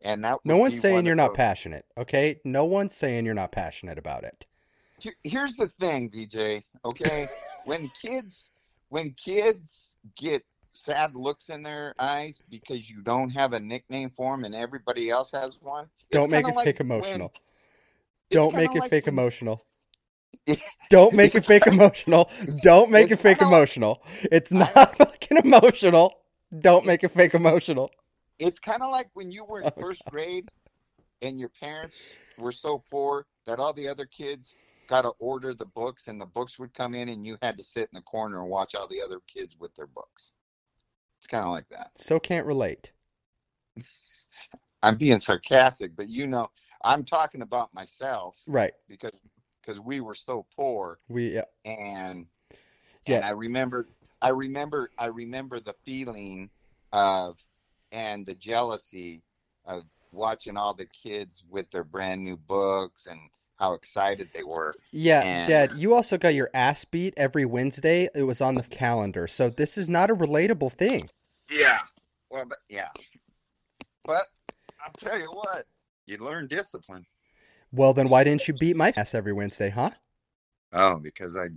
and 0.02 0.24
that 0.24 0.38
No 0.44 0.56
one's 0.56 0.80
saying 0.80 1.06
you're 1.06 1.14
not 1.14 1.34
passionate, 1.34 1.84
okay? 1.98 2.40
No 2.44 2.64
one's 2.64 2.94
saying 2.94 3.24
you're 3.24 3.34
not 3.34 3.52
passionate 3.52 3.98
about 3.98 4.24
it. 4.24 4.46
Here- 5.00 5.16
here's 5.24 5.54
the 5.56 5.68
thing 5.80 6.10
dj 6.10 6.62
okay 6.84 7.28
when 7.64 7.88
kids 8.00 8.50
when 8.88 9.12
kids 9.12 9.92
get 10.16 10.42
sad 10.72 11.14
looks 11.14 11.48
in 11.48 11.62
their 11.62 11.94
eyes 11.98 12.40
because 12.48 12.88
you 12.88 13.02
don't 13.02 13.30
have 13.30 13.52
a 13.52 13.60
nickname 13.60 14.10
for 14.16 14.34
them 14.36 14.44
and 14.44 14.54
everybody 14.54 15.10
else 15.10 15.32
has 15.32 15.58
one 15.60 15.88
Don't 16.10 16.30
make 16.30 16.46
it 16.46 16.54
like 16.54 16.64
fake 16.64 16.80
emotional. 16.80 17.32
Don't 18.30 18.54
make 18.54 18.70
it 18.74 18.78
like 18.80 18.90
fake 18.90 19.06
when- 19.06 19.14
emotional. 19.14 19.64
Don't 20.90 21.12
make 21.14 21.34
it 21.34 21.44
fake 21.44 21.66
emotional. 21.66 22.30
Don't 22.62 22.90
make 22.90 23.10
it 23.10 23.16
fake 23.18 23.40
like- 23.40 23.48
emotional. 23.48 24.02
It's 24.30 24.52
not 24.52 24.72
fucking 24.96 25.38
emotional. 25.38 26.14
Don't 26.60 26.86
make 26.86 27.02
it 27.04 27.08
fake 27.10 27.34
emotional. 27.34 27.90
it's 28.38 28.58
kind 28.60 28.82
of 28.82 28.90
like 28.90 29.08
when 29.14 29.30
you 29.30 29.44
were 29.44 29.60
in 29.60 29.66
Oh, 29.76 29.80
first 29.80 30.02
grade 30.08 30.48
and 31.22 31.38
your 31.38 31.50
parents 31.50 31.98
were 32.38 32.52
so 32.52 32.82
poor 32.90 33.26
that 33.46 33.58
all 33.58 33.72
the 33.72 33.86
other 33.88 34.06
kids 34.06 34.54
got 34.90 35.02
to 35.02 35.10
order 35.20 35.54
the 35.54 35.64
books 35.64 36.08
and 36.08 36.20
the 36.20 36.26
books 36.26 36.58
would 36.58 36.74
come 36.74 36.94
in 36.96 37.08
and 37.08 37.24
you 37.24 37.38
had 37.40 37.56
to 37.56 37.62
sit 37.62 37.88
in 37.92 37.96
the 37.96 38.02
corner 38.02 38.40
and 38.42 38.50
watch 38.50 38.74
all 38.74 38.88
the 38.88 39.00
other 39.00 39.20
kids 39.32 39.54
with 39.58 39.72
their 39.76 39.86
books. 39.86 40.32
It's 41.18 41.28
kind 41.28 41.44
of 41.44 41.52
like 41.52 41.68
that. 41.68 41.92
So 41.94 42.18
can't 42.18 42.44
relate. 42.44 42.90
I'm 44.82 44.96
being 44.96 45.20
sarcastic, 45.20 45.94
but 45.94 46.08
you 46.08 46.26
know, 46.26 46.50
I'm 46.82 47.04
talking 47.04 47.42
about 47.42 47.72
myself 47.72 48.34
Right. 48.46 48.72
because 48.88 49.12
because 49.62 49.78
we 49.78 50.00
were 50.00 50.14
so 50.14 50.44
poor 50.56 50.98
We 51.08 51.34
yeah. 51.34 51.44
and 51.64 52.26
Yeah. 53.06 53.16
and 53.16 53.24
I 53.24 53.30
remember 53.30 53.86
I 54.20 54.30
remember 54.30 54.90
I 54.98 55.06
remember 55.06 55.60
the 55.60 55.74
feeling 55.84 56.50
of 56.92 57.38
and 57.92 58.26
the 58.26 58.34
jealousy 58.34 59.22
of 59.66 59.84
watching 60.10 60.56
all 60.56 60.74
the 60.74 60.86
kids 60.86 61.44
with 61.48 61.70
their 61.70 61.84
brand 61.84 62.24
new 62.24 62.36
books 62.36 63.06
and 63.06 63.20
how 63.60 63.74
excited 63.74 64.30
they 64.32 64.42
were. 64.42 64.74
Yeah, 64.90 65.20
And- 65.20 65.48
Dad, 65.48 65.72
you 65.76 65.94
also 65.94 66.16
got 66.16 66.34
your 66.34 66.48
ass 66.54 66.84
beat 66.84 67.12
every 67.16 67.44
Wednesday. 67.44 68.08
It 68.14 68.22
was 68.22 68.40
on 68.40 68.54
the 68.54 68.62
calendar. 68.62 69.28
So 69.28 69.50
this 69.50 69.76
is 69.76 69.88
not 69.88 70.10
a 70.10 70.16
relatable 70.16 70.72
thing. 70.72 71.10
Yeah. 71.50 71.80
Well, 72.30 72.46
but, 72.48 72.58
yeah. 72.68 72.88
But 74.04 74.24
I'll 74.84 74.92
tell 74.98 75.18
you 75.18 75.30
what, 75.30 75.66
you 76.06 76.16
learn 76.16 76.46
discipline. 76.46 77.04
Well, 77.70 77.92
then 77.92 78.08
why 78.08 78.24
didn't 78.24 78.48
you 78.48 78.54
beat 78.54 78.76
my 78.76 78.92
ass 78.96 79.14
every 79.14 79.32
Wednesday, 79.32 79.68
huh? 79.68 79.90
Oh, 80.72 80.96
because 80.96 81.36
I 81.36 81.48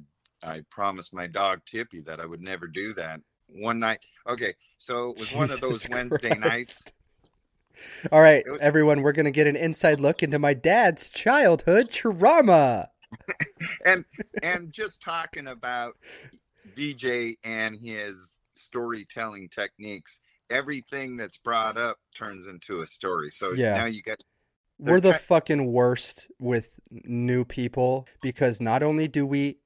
I 0.44 0.62
promised 0.70 1.14
my 1.14 1.26
dog 1.26 1.62
Tippy 1.66 2.02
that 2.02 2.20
I 2.20 2.26
would 2.26 2.42
never 2.42 2.68
do 2.68 2.94
that. 2.96 3.22
One 3.48 3.80
night, 3.80 4.00
okay, 4.28 4.54
so 4.78 5.12
it 5.12 5.20
was 5.20 5.34
one 5.34 5.50
of 5.50 5.62
those 5.62 5.84
Jesus 5.84 5.90
Wednesday 5.90 6.38
nights. 6.38 6.84
All 8.12 8.22
right, 8.22 8.44
everyone, 8.62 9.02
we're 9.02 9.12
going 9.14 9.26
to 9.26 9.32
get 9.32 9.48
an 9.48 9.56
inside 9.56 10.00
look 10.00 10.24
into 10.24 10.40
my 10.40 10.54
dad's 10.54 11.10
childhood 11.10 11.90
trauma. 11.92 12.90
and 13.86 14.06
and 14.42 14.72
just 14.72 15.02
talking 15.02 15.48
about 15.48 15.96
VJ 16.76 17.36
and 17.44 17.76
his 17.76 18.16
storytelling 18.54 19.50
techniques, 19.50 20.20
everything 20.50 21.18
that's 21.18 21.38
brought 21.38 21.78
up 21.78 21.98
turns 22.16 22.48
into 22.48 22.82
a 22.82 22.86
story. 22.86 23.32
So 23.32 23.52
Yeah. 23.54 23.76
now 23.78 23.86
you 23.86 24.02
got 24.02 24.18
We're 24.80 25.00
the 25.00 25.10
try- 25.12 25.18
fucking 25.20 25.72
worst 25.72 26.28
with 26.40 26.80
new 26.90 27.46
people 27.46 28.08
because 28.22 28.60
not 28.60 28.82
only 28.84 29.08
do 29.08 29.26
we 29.26 29.60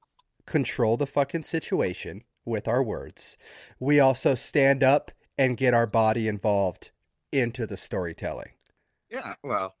control 0.46 0.96
the 0.96 1.06
fucking 1.06 1.42
situation 1.42 2.24
with 2.44 2.68
our 2.68 2.82
words, 2.82 3.36
we 3.78 4.00
also 4.00 4.34
stand 4.34 4.82
up 4.82 5.10
and 5.36 5.56
get 5.56 5.72
our 5.74 5.86
body 5.86 6.28
involved 6.28 6.90
into 7.32 7.66
the 7.66 7.76
storytelling. 7.76 8.50
yeah, 9.10 9.34
well, 9.42 9.74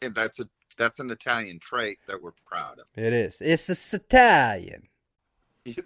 and 0.00 0.14
that's 0.14 0.40
a 0.40 0.48
that's 0.78 1.00
an 1.00 1.10
Italian 1.10 1.58
trait 1.58 1.98
that 2.08 2.20
we're 2.22 2.32
proud 2.46 2.78
of. 2.78 2.86
It 2.96 3.12
is. 3.12 3.40
It's 3.40 3.66
the 3.66 3.96
Italian. 3.96 4.88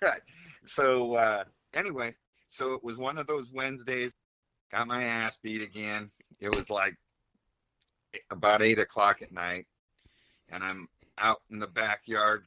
Right. 0.00 0.22
So 0.64 1.14
uh, 1.14 1.44
anyway, 1.74 2.14
so 2.48 2.72
it 2.72 2.82
was 2.82 2.96
one 2.96 3.18
of 3.18 3.26
those 3.26 3.52
Wednesdays. 3.52 4.14
Got 4.72 4.86
my 4.88 5.04
ass 5.04 5.38
beat 5.42 5.62
again. 5.62 6.10
It 6.40 6.54
was 6.54 6.70
like 6.70 6.94
about 8.30 8.62
eight 8.62 8.78
o'clock 8.78 9.20
at 9.22 9.32
night, 9.32 9.66
and 10.48 10.64
I'm 10.64 10.88
out 11.18 11.42
in 11.50 11.58
the 11.58 11.66
backyard 11.66 12.46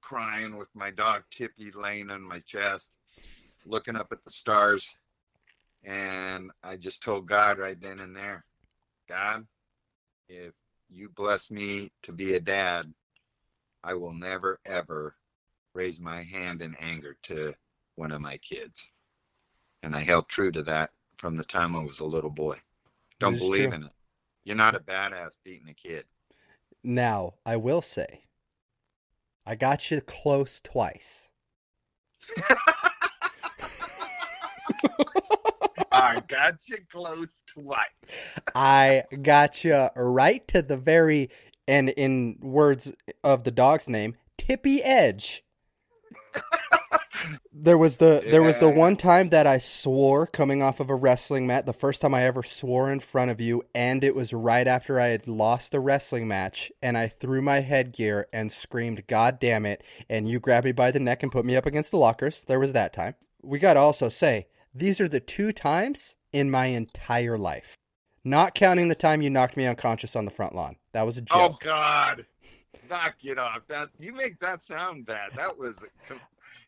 crying 0.00 0.56
with 0.56 0.68
my 0.74 0.90
dog 0.90 1.24
Tippy 1.30 1.70
laying 1.74 2.10
on 2.10 2.22
my 2.22 2.38
chest, 2.40 2.92
looking 3.66 3.96
up 3.96 4.08
at 4.12 4.24
the 4.24 4.30
stars. 4.30 4.94
And 5.84 6.50
I 6.62 6.76
just 6.76 7.02
told 7.02 7.28
God 7.28 7.58
right 7.58 7.80
then 7.80 8.00
and 8.00 8.14
there, 8.14 8.44
God, 9.08 9.46
if 10.28 10.52
you 10.90 11.08
bless 11.08 11.50
me 11.50 11.90
to 12.02 12.12
be 12.12 12.34
a 12.34 12.40
dad, 12.40 12.92
I 13.82 13.94
will 13.94 14.12
never 14.12 14.60
ever 14.64 15.14
raise 15.74 16.00
my 16.00 16.22
hand 16.22 16.62
in 16.62 16.74
anger 16.76 17.16
to 17.24 17.54
one 17.94 18.12
of 18.12 18.20
my 18.20 18.38
kids. 18.38 18.90
And 19.82 19.94
I 19.94 20.00
held 20.00 20.28
true 20.28 20.50
to 20.52 20.62
that 20.64 20.90
from 21.18 21.36
the 21.36 21.44
time 21.44 21.76
I 21.76 21.82
was 21.82 22.00
a 22.00 22.06
little 22.06 22.30
boy. 22.30 22.56
Don't 23.20 23.38
believe 23.38 23.64
true. 23.64 23.72
in 23.72 23.84
it. 23.84 23.92
You're 24.44 24.56
not 24.56 24.74
a 24.74 24.80
badass 24.80 25.36
beating 25.44 25.68
a 25.68 25.74
kid. 25.74 26.04
Now, 26.82 27.34
I 27.44 27.56
will 27.56 27.82
say, 27.82 28.24
I 29.44 29.54
got 29.54 29.90
you 29.90 30.00
close 30.00 30.60
twice. 30.60 31.28
I 35.98 36.22
got 36.28 36.54
you 36.68 36.78
close 36.90 37.34
twice. 37.46 37.76
I 38.54 39.04
got 39.20 39.64
you 39.64 39.88
right 39.96 40.46
to 40.48 40.62
the 40.62 40.76
very, 40.76 41.28
and 41.66 41.88
in 41.90 42.38
words 42.40 42.92
of 43.24 43.42
the 43.42 43.50
dog's 43.50 43.88
name, 43.88 44.16
tippy 44.36 44.82
edge. 44.82 45.44
There 47.52 47.76
was 47.76 47.96
the 47.96 48.22
there 48.24 48.44
was 48.44 48.58
the 48.58 48.68
one 48.68 48.94
time 48.96 49.30
that 49.30 49.44
I 49.44 49.58
swore 49.58 50.28
coming 50.28 50.62
off 50.62 50.78
of 50.78 50.88
a 50.88 50.94
wrestling 50.94 51.48
mat, 51.48 51.66
the 51.66 51.72
first 51.72 52.00
time 52.00 52.14
I 52.14 52.22
ever 52.22 52.44
swore 52.44 52.92
in 52.92 53.00
front 53.00 53.32
of 53.32 53.40
you, 53.40 53.64
and 53.74 54.04
it 54.04 54.14
was 54.14 54.32
right 54.32 54.68
after 54.68 55.00
I 55.00 55.08
had 55.08 55.26
lost 55.26 55.74
a 55.74 55.80
wrestling 55.80 56.28
match, 56.28 56.70
and 56.80 56.96
I 56.96 57.08
threw 57.08 57.42
my 57.42 57.60
headgear 57.60 58.28
and 58.32 58.52
screamed, 58.52 59.08
"God 59.08 59.40
damn 59.40 59.66
it!" 59.66 59.82
And 60.08 60.28
you 60.28 60.38
grabbed 60.38 60.66
me 60.66 60.72
by 60.72 60.92
the 60.92 61.00
neck 61.00 61.24
and 61.24 61.32
put 61.32 61.44
me 61.44 61.56
up 61.56 61.66
against 61.66 61.90
the 61.90 61.98
lockers. 61.98 62.44
There 62.44 62.60
was 62.60 62.72
that 62.74 62.92
time. 62.92 63.16
We 63.42 63.58
got 63.58 63.74
to 63.74 63.80
also 63.80 64.08
say 64.08 64.46
these 64.78 65.00
are 65.00 65.08
the 65.08 65.20
two 65.20 65.52
times 65.52 66.16
in 66.32 66.50
my 66.50 66.66
entire 66.66 67.38
life, 67.38 67.76
not 68.24 68.54
counting 68.54 68.88
the 68.88 68.94
time 68.94 69.22
you 69.22 69.30
knocked 69.30 69.56
me 69.56 69.66
unconscious 69.66 70.14
on 70.16 70.24
the 70.24 70.30
front 70.30 70.54
lawn. 70.54 70.76
That 70.92 71.06
was 71.06 71.18
a 71.18 71.22
oh, 71.30 71.48
joke. 71.48 71.62
Oh 71.62 71.64
God. 71.64 72.26
Knock 72.88 73.16
it 73.24 73.38
off. 73.38 73.66
That 73.68 73.90
you 73.98 74.12
make 74.12 74.38
that 74.40 74.64
sound 74.64 75.04
bad. 75.04 75.32
That 75.36 75.58
was 75.58 75.78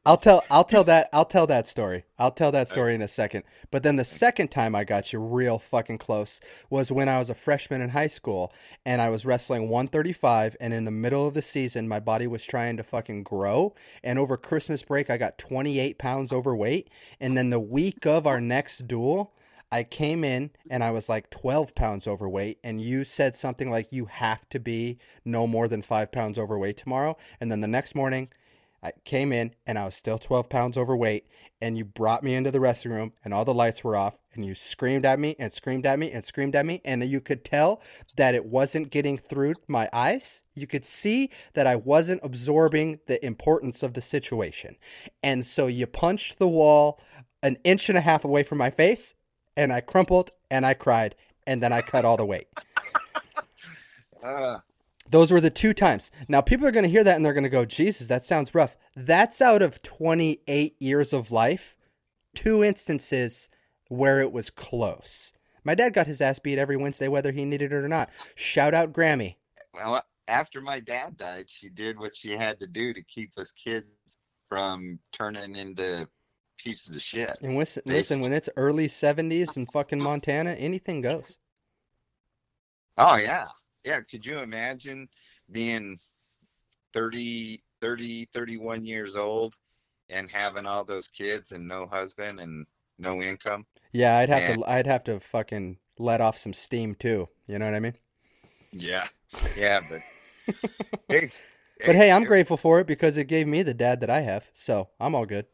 I'll 0.06 0.16
tell 0.16 0.42
I'll 0.50 0.64
tell 0.64 0.84
that 0.84 1.10
I'll 1.12 1.26
tell 1.26 1.46
that 1.48 1.68
story. 1.68 2.04
I'll 2.18 2.30
tell 2.30 2.50
that 2.52 2.68
story 2.68 2.94
in 2.94 3.02
a 3.02 3.08
second. 3.08 3.44
But 3.70 3.82
then 3.82 3.96
the 3.96 4.04
second 4.04 4.50
time 4.50 4.74
I 4.74 4.82
got 4.82 5.12
you 5.12 5.18
real 5.18 5.58
fucking 5.58 5.98
close 5.98 6.40
was 6.70 6.90
when 6.90 7.06
I 7.06 7.18
was 7.18 7.28
a 7.28 7.34
freshman 7.34 7.82
in 7.82 7.90
high 7.90 8.06
school 8.06 8.50
and 8.86 9.02
I 9.02 9.10
was 9.10 9.26
wrestling 9.26 9.68
135 9.68 10.56
and 10.58 10.72
in 10.72 10.86
the 10.86 10.90
middle 10.90 11.26
of 11.26 11.34
the 11.34 11.42
season 11.42 11.86
my 11.86 12.00
body 12.00 12.26
was 12.26 12.46
trying 12.46 12.78
to 12.78 12.82
fucking 12.82 13.24
grow 13.24 13.74
and 14.02 14.18
over 14.18 14.38
Christmas 14.38 14.82
break 14.82 15.10
I 15.10 15.18
got 15.18 15.36
28 15.36 15.98
pounds 15.98 16.32
overweight 16.32 16.88
and 17.20 17.36
then 17.36 17.50
the 17.50 17.60
week 17.60 18.06
of 18.06 18.26
our 18.26 18.40
next 18.40 18.88
duel 18.88 19.34
I 19.70 19.84
came 19.84 20.24
in 20.24 20.50
and 20.70 20.82
I 20.82 20.92
was 20.92 21.08
like 21.08 21.30
12 21.30 21.76
pounds 21.76 22.08
overweight, 22.08 22.58
and 22.64 22.80
you 22.80 23.04
said 23.04 23.36
something 23.36 23.70
like, 23.70 23.92
You 23.92 24.06
have 24.06 24.48
to 24.48 24.58
be 24.58 24.98
no 25.24 25.46
more 25.46 25.68
than 25.68 25.80
five 25.80 26.10
pounds 26.10 26.40
overweight 26.40 26.76
tomorrow. 26.76 27.16
And 27.40 27.52
then 27.52 27.60
the 27.60 27.68
next 27.68 27.94
morning, 27.94 28.30
I 28.82 28.92
came 29.04 29.32
in 29.32 29.54
and 29.66 29.78
I 29.78 29.84
was 29.84 29.94
still 29.94 30.18
12 30.18 30.48
pounds 30.48 30.76
overweight, 30.76 31.26
and 31.60 31.76
you 31.76 31.84
brought 31.84 32.22
me 32.22 32.34
into 32.34 32.50
the 32.50 32.58
restroom 32.58 32.90
room, 32.92 33.12
and 33.24 33.34
all 33.34 33.44
the 33.44 33.52
lights 33.54 33.84
were 33.84 33.96
off, 33.96 34.16
and 34.32 34.44
you 34.44 34.54
screamed 34.54 35.04
at 35.04 35.18
me 35.18 35.36
and 35.38 35.52
screamed 35.52 35.84
at 35.84 35.98
me 35.98 36.10
and 36.10 36.24
screamed 36.24 36.56
at 36.56 36.64
me, 36.64 36.80
and 36.84 37.04
you 37.04 37.20
could 37.20 37.44
tell 37.44 37.82
that 38.16 38.34
it 38.34 38.46
wasn't 38.46 38.90
getting 38.90 39.18
through 39.18 39.54
my 39.68 39.88
eyes. 39.92 40.42
You 40.54 40.66
could 40.66 40.84
see 40.84 41.30
that 41.54 41.66
I 41.66 41.76
wasn't 41.76 42.20
absorbing 42.22 43.00
the 43.06 43.24
importance 43.24 43.82
of 43.82 43.94
the 43.94 44.02
situation. 44.02 44.76
And 45.22 45.46
so 45.46 45.66
you 45.66 45.86
punched 45.86 46.38
the 46.38 46.48
wall 46.48 47.00
an 47.42 47.58
inch 47.64 47.88
and 47.88 47.98
a 47.98 48.02
half 48.02 48.24
away 48.24 48.42
from 48.42 48.58
my 48.58 48.70
face, 48.70 49.14
and 49.56 49.72
I 49.72 49.80
crumpled 49.80 50.30
and 50.50 50.64
I 50.64 50.74
cried, 50.74 51.14
and 51.46 51.62
then 51.62 51.72
I 51.72 51.80
cut 51.82 52.04
all 52.04 52.16
the 52.16 52.26
weight. 52.26 52.48
uh, 54.22 54.58
Those 55.10 55.30
were 55.32 55.40
the 55.40 55.50
two 55.50 55.74
times. 55.74 56.10
Now, 56.28 56.40
people 56.40 56.66
are 56.66 56.72
going 56.72 56.84
to 56.84 56.90
hear 56.90 57.04
that 57.04 57.16
and 57.16 57.24
they're 57.24 57.32
going 57.32 57.44
to 57.44 57.50
go, 57.50 57.64
Jesus, 57.64 58.06
that 58.06 58.24
sounds 58.24 58.54
rough. 58.54 58.76
That's 58.94 59.42
out 59.42 59.60
of 59.60 59.82
28 59.82 60.76
years 60.80 61.12
of 61.12 61.32
life, 61.32 61.76
two 62.34 62.62
instances 62.62 63.48
where 63.88 64.20
it 64.20 64.32
was 64.32 64.50
close. 64.50 65.32
My 65.64 65.74
dad 65.74 65.92
got 65.92 66.06
his 66.06 66.20
ass 66.20 66.38
beat 66.38 66.58
every 66.58 66.76
Wednesday, 66.76 67.08
whether 67.08 67.32
he 67.32 67.44
needed 67.44 67.72
it 67.72 67.76
or 67.76 67.88
not. 67.88 68.08
Shout 68.36 68.72
out 68.72 68.92
Grammy. 68.92 69.34
well 69.74 70.04
after 70.28 70.60
my 70.60 70.78
dad 70.78 71.16
died, 71.16 71.50
she 71.50 71.68
did 71.68 71.98
what 71.98 72.16
she 72.16 72.30
had 72.36 72.60
to 72.60 72.66
do 72.66 72.94
to 72.94 73.02
keep 73.02 73.36
us 73.36 73.52
kids 73.52 73.86
from 74.48 74.98
turning 75.12 75.56
into 75.56 76.08
pieces 76.56 76.94
of 76.94 77.02
shit. 77.02 77.36
And 77.42 77.56
listen, 77.56 77.82
listen, 77.84 78.20
when 78.20 78.32
it's 78.32 78.48
early 78.56 78.86
70s 78.86 79.56
in 79.56 79.66
fucking 79.66 80.00
Montana, 80.00 80.52
anything 80.52 81.00
goes. 81.00 81.38
Oh 82.96 83.16
yeah. 83.16 83.46
Yeah, 83.84 84.00
could 84.02 84.24
you 84.26 84.38
imagine 84.40 85.08
being 85.50 85.98
30 86.92 87.62
30 87.80 88.26
31 88.32 88.84
years 88.84 89.16
old 89.16 89.54
and 90.10 90.30
having 90.30 90.66
all 90.66 90.84
those 90.84 91.08
kids 91.08 91.52
and 91.52 91.66
no 91.68 91.86
husband 91.86 92.40
and 92.40 92.66
no 92.98 93.22
income? 93.22 93.66
Yeah, 93.92 94.16
I'd 94.18 94.28
have 94.28 94.44
Yeah. 94.44 94.56
to 94.56 94.64
I'd 94.66 94.86
have 94.88 95.04
to 95.04 95.20
fucking 95.20 95.78
let 95.98 96.20
off 96.20 96.36
some 96.36 96.52
steam 96.52 96.94
too. 96.96 97.28
You 97.46 97.58
know 97.60 97.66
what 97.66 97.74
I 97.74 97.80
mean? 97.80 97.96
Yeah. 98.72 99.08
Yeah, 99.54 99.80
but 99.88 100.02
hey, 101.08 101.32
But 101.84 101.94
hey, 101.94 102.10
I'm 102.10 102.24
grateful 102.24 102.56
for 102.56 102.80
it 102.80 102.86
because 102.86 103.16
it 103.18 103.24
gave 103.26 103.46
me 103.46 103.62
the 103.62 103.74
dad 103.74 104.00
that 104.00 104.10
I 104.10 104.20
have. 104.22 104.48
So, 104.54 104.88
I'm 105.00 105.14
all 105.14 105.26
good. 105.26 105.46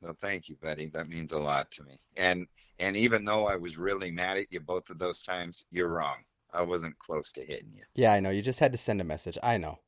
Well, 0.00 0.16
thank 0.20 0.48
you, 0.48 0.56
buddy. 0.56 0.88
That 0.88 1.08
means 1.08 1.32
a 1.32 1.38
lot 1.38 1.70
to 1.72 1.82
me. 1.84 1.98
And 2.16 2.46
and 2.78 2.96
even 2.96 3.24
though 3.24 3.46
I 3.46 3.56
was 3.56 3.76
really 3.78 4.10
mad 4.10 4.36
at 4.36 4.52
you 4.52 4.60
both 4.60 4.90
of 4.90 4.98
those 4.98 5.22
times, 5.22 5.64
you're 5.70 5.88
wrong. 5.88 6.24
I 6.52 6.62
wasn't 6.62 6.98
close 6.98 7.32
to 7.32 7.40
hitting 7.40 7.72
you. 7.74 7.84
Yeah, 7.94 8.12
I 8.12 8.20
know. 8.20 8.30
You 8.30 8.42
just 8.42 8.60
had 8.60 8.72
to 8.72 8.78
send 8.78 9.00
a 9.00 9.04
message. 9.04 9.38
I 9.42 9.56
know. 9.56 9.78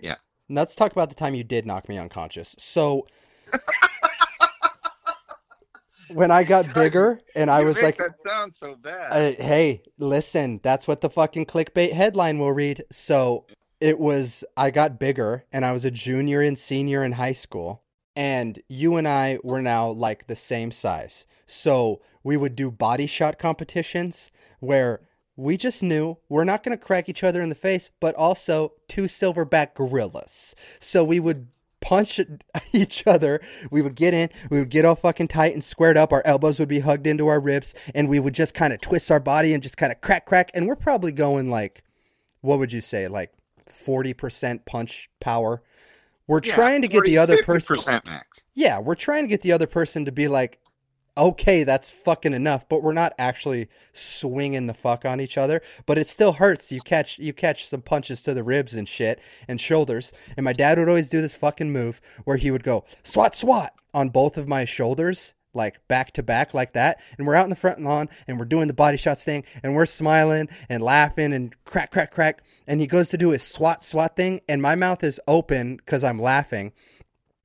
Yeah. 0.00 0.16
Let's 0.48 0.74
talk 0.74 0.92
about 0.92 1.08
the 1.10 1.14
time 1.14 1.34
you 1.34 1.44
did 1.44 1.66
knock 1.66 1.88
me 1.88 1.98
unconscious. 1.98 2.56
So, 2.58 3.06
when 6.10 6.30
I 6.30 6.42
got 6.44 6.72
bigger 6.72 7.20
and 7.34 7.50
I 7.50 7.60
You 7.60 7.66
was 7.66 7.82
like, 7.82 7.98
that 7.98 8.18
sounds 8.18 8.58
so 8.58 8.74
bad. 8.76 9.12
uh, 9.12 9.42
hey, 9.42 9.82
listen, 9.98 10.60
that's 10.62 10.88
what 10.88 11.00
the 11.02 11.10
fucking 11.10 11.46
clickbait 11.46 11.92
headline 11.92 12.38
will 12.38 12.52
read. 12.52 12.84
So, 12.90 13.46
it 13.80 13.98
was, 14.00 14.42
I 14.56 14.70
got 14.70 14.98
bigger 14.98 15.44
and 15.52 15.64
I 15.64 15.72
was 15.72 15.84
a 15.84 15.90
junior 15.90 16.40
and 16.40 16.58
senior 16.58 17.04
in 17.04 17.12
high 17.12 17.32
school. 17.32 17.82
and 18.16 18.58
you 18.68 18.96
and 18.96 19.06
I 19.06 19.38
were 19.44 19.62
now 19.62 19.88
like 19.90 20.26
the 20.26 20.34
same 20.34 20.72
size. 20.72 21.24
So 21.46 22.00
we 22.24 22.36
would 22.36 22.56
do 22.56 22.70
body 22.72 23.06
shot 23.06 23.38
competitions 23.38 24.32
where 24.58 25.00
we 25.38 25.56
just 25.56 25.84
knew 25.84 26.18
we're 26.28 26.42
not 26.42 26.64
going 26.64 26.76
to 26.76 26.84
crack 26.84 27.08
each 27.08 27.22
other 27.22 27.40
in 27.40 27.48
the 27.48 27.54
face, 27.54 27.92
but 28.00 28.12
also 28.16 28.72
two 28.88 29.04
silverback 29.04 29.72
gorillas. 29.74 30.56
So 30.80 31.04
we 31.04 31.20
would 31.20 31.46
punch 31.80 32.18
each 32.72 33.06
other. 33.06 33.40
We 33.70 33.80
would 33.80 33.94
get 33.94 34.14
in, 34.14 34.30
we 34.50 34.58
would 34.58 34.68
get 34.68 34.84
all 34.84 34.96
fucking 34.96 35.28
tight 35.28 35.54
and 35.54 35.62
squared 35.62 35.96
up. 35.96 36.12
Our 36.12 36.22
elbows 36.26 36.58
would 36.58 36.68
be 36.68 36.80
hugged 36.80 37.06
into 37.06 37.28
our 37.28 37.38
ribs, 37.38 37.72
and 37.94 38.08
we 38.08 38.18
would 38.18 38.34
just 38.34 38.52
kind 38.52 38.72
of 38.72 38.80
twist 38.80 39.12
our 39.12 39.20
body 39.20 39.54
and 39.54 39.62
just 39.62 39.76
kind 39.76 39.92
of 39.92 40.00
crack, 40.00 40.26
crack. 40.26 40.50
And 40.54 40.66
we're 40.66 40.74
probably 40.74 41.12
going 41.12 41.48
like, 41.50 41.84
what 42.40 42.58
would 42.58 42.72
you 42.72 42.80
say, 42.80 43.06
like 43.06 43.32
40% 43.70 44.64
punch 44.66 45.08
power? 45.20 45.62
We're 46.26 46.40
Yeah, 46.42 46.56
trying 46.56 46.82
to 46.82 46.88
get 46.88 47.04
the 47.04 47.18
other 47.18 47.44
person. 47.44 47.76
max. 48.04 48.40
Yeah, 48.54 48.80
we're 48.80 48.96
trying 48.96 49.22
to 49.22 49.28
get 49.28 49.42
the 49.42 49.52
other 49.52 49.68
person 49.68 50.04
to 50.04 50.10
be 50.12 50.26
like, 50.26 50.58
okay, 51.18 51.64
that's 51.64 51.90
fucking 51.90 52.32
enough, 52.32 52.68
but 52.68 52.82
we're 52.82 52.92
not 52.92 53.12
actually 53.18 53.68
swinging 53.92 54.66
the 54.66 54.74
fuck 54.74 55.04
on 55.04 55.20
each 55.20 55.36
other. 55.36 55.60
But 55.84 55.98
it 55.98 56.06
still 56.06 56.34
hurts. 56.34 56.70
You 56.70 56.80
catch 56.80 57.18
you 57.18 57.32
catch 57.32 57.66
some 57.66 57.82
punches 57.82 58.22
to 58.22 58.34
the 58.34 58.44
ribs 58.44 58.72
and 58.74 58.88
shit 58.88 59.20
and 59.48 59.60
shoulders. 59.60 60.12
And 60.36 60.44
my 60.44 60.52
dad 60.52 60.78
would 60.78 60.88
always 60.88 61.10
do 61.10 61.20
this 61.20 61.34
fucking 61.34 61.72
move 61.72 62.00
where 62.24 62.36
he 62.36 62.50
would 62.50 62.62
go 62.62 62.84
swat 63.02 63.34
swat 63.34 63.74
on 63.92 64.10
both 64.10 64.38
of 64.38 64.48
my 64.48 64.64
shoulders. 64.64 65.34
Like 65.54 65.80
back 65.88 66.12
to 66.12 66.22
back, 66.22 66.52
like 66.52 66.74
that, 66.74 67.00
and 67.16 67.26
we're 67.26 67.34
out 67.34 67.44
in 67.44 67.50
the 67.50 67.56
front 67.56 67.82
lawn, 67.82 68.10
and 68.28 68.38
we're 68.38 68.44
doing 68.44 68.68
the 68.68 68.74
body 68.74 68.98
shots 68.98 69.24
thing, 69.24 69.44
and 69.62 69.74
we're 69.74 69.86
smiling 69.86 70.48
and 70.68 70.82
laughing 70.82 71.32
and 71.32 71.56
crack, 71.64 71.90
crack, 71.90 72.12
crack. 72.12 72.42
And 72.66 72.82
he 72.82 72.86
goes 72.86 73.08
to 73.08 73.18
do 73.18 73.30
his 73.30 73.42
swat, 73.42 73.82
swat 73.82 74.14
thing, 74.14 74.42
and 74.46 74.60
my 74.60 74.74
mouth 74.74 75.02
is 75.02 75.18
open 75.26 75.76
because 75.76 76.04
I'm 76.04 76.20
laughing, 76.20 76.74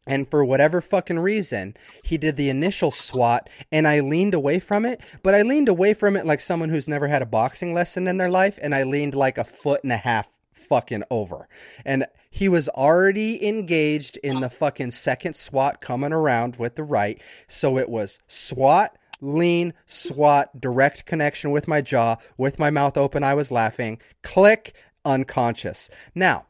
and 0.06 0.30
for 0.30 0.44
whatever 0.44 0.82
fucking 0.82 1.20
reason, 1.20 1.76
he 2.04 2.18
did 2.18 2.36
the 2.36 2.50
initial 2.50 2.92
swat 2.92 3.50
and 3.72 3.88
I 3.88 4.02
leaned 4.02 4.34
away 4.34 4.60
from 4.60 4.86
it, 4.86 5.02
but 5.22 5.34
I 5.34 5.42
leaned 5.42 5.70
away 5.70 5.94
from 5.94 6.16
it 6.16 6.26
like 6.26 6.42
someone 6.42 6.70
who's 6.70 6.88
never 6.88 7.08
had 7.08 7.22
a 7.22 7.28
boxing 7.28 7.74
lesson 7.74 8.08
in 8.08 8.18
their 8.18 8.30
life 8.30 8.60
and 8.62 8.76
I 8.76 8.84
leaned 8.84 9.16
like 9.16 9.38
a 9.38 9.44
foot 9.44 9.84
and 9.84 9.94
a 9.94 9.98
half 9.98 10.28
fucking 10.52 11.04
over. 11.10 11.48
And 11.86 12.06
he 12.30 12.50
was 12.50 12.68
already 12.70 13.46
engaged 13.46 14.18
in 14.18 14.42
the 14.42 14.50
fucking 14.50 14.92
second 14.92 15.36
swat 15.36 15.82
coming 15.82 16.14
around 16.14 16.58
with 16.58 16.76
the 16.76 16.84
right. 16.84 17.22
So 17.48 17.78
it 17.78 17.90
was 17.90 18.20
swat, 18.28 18.98
lean, 19.22 19.74
swat, 19.86 20.60
direct 20.60 21.06
connection 21.06 21.52
with 21.52 21.68
my 21.68 21.82
jaw, 21.82 22.18
with 22.38 22.60
my 22.60 22.70
mouth 22.70 22.98
open. 22.98 23.24
I 23.24 23.36
was 23.36 23.52
laughing, 23.52 24.02
click, 24.22 24.74
unconscious. 25.06 25.90
Now, 26.16 26.46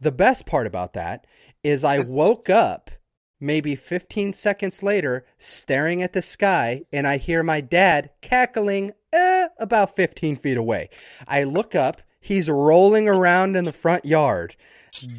the 0.00 0.12
best 0.12 0.46
part 0.46 0.66
about 0.66 0.92
that 0.94 1.26
is 1.68 1.84
I 1.84 1.98
woke 1.98 2.48
up 2.48 2.90
maybe 3.38 3.76
15 3.76 4.32
seconds 4.32 4.82
later 4.82 5.26
staring 5.36 6.02
at 6.02 6.14
the 6.14 6.22
sky 6.22 6.82
and 6.90 7.06
I 7.06 7.18
hear 7.18 7.42
my 7.42 7.60
dad 7.60 8.10
cackling 8.22 8.92
eh, 9.12 9.48
about 9.58 9.94
15 9.94 10.36
feet 10.36 10.56
away. 10.56 10.88
I 11.26 11.44
look 11.44 11.74
up, 11.74 12.00
he's 12.20 12.48
rolling 12.48 13.06
around 13.06 13.54
in 13.54 13.66
the 13.66 13.72
front 13.72 14.06
yard, 14.06 14.56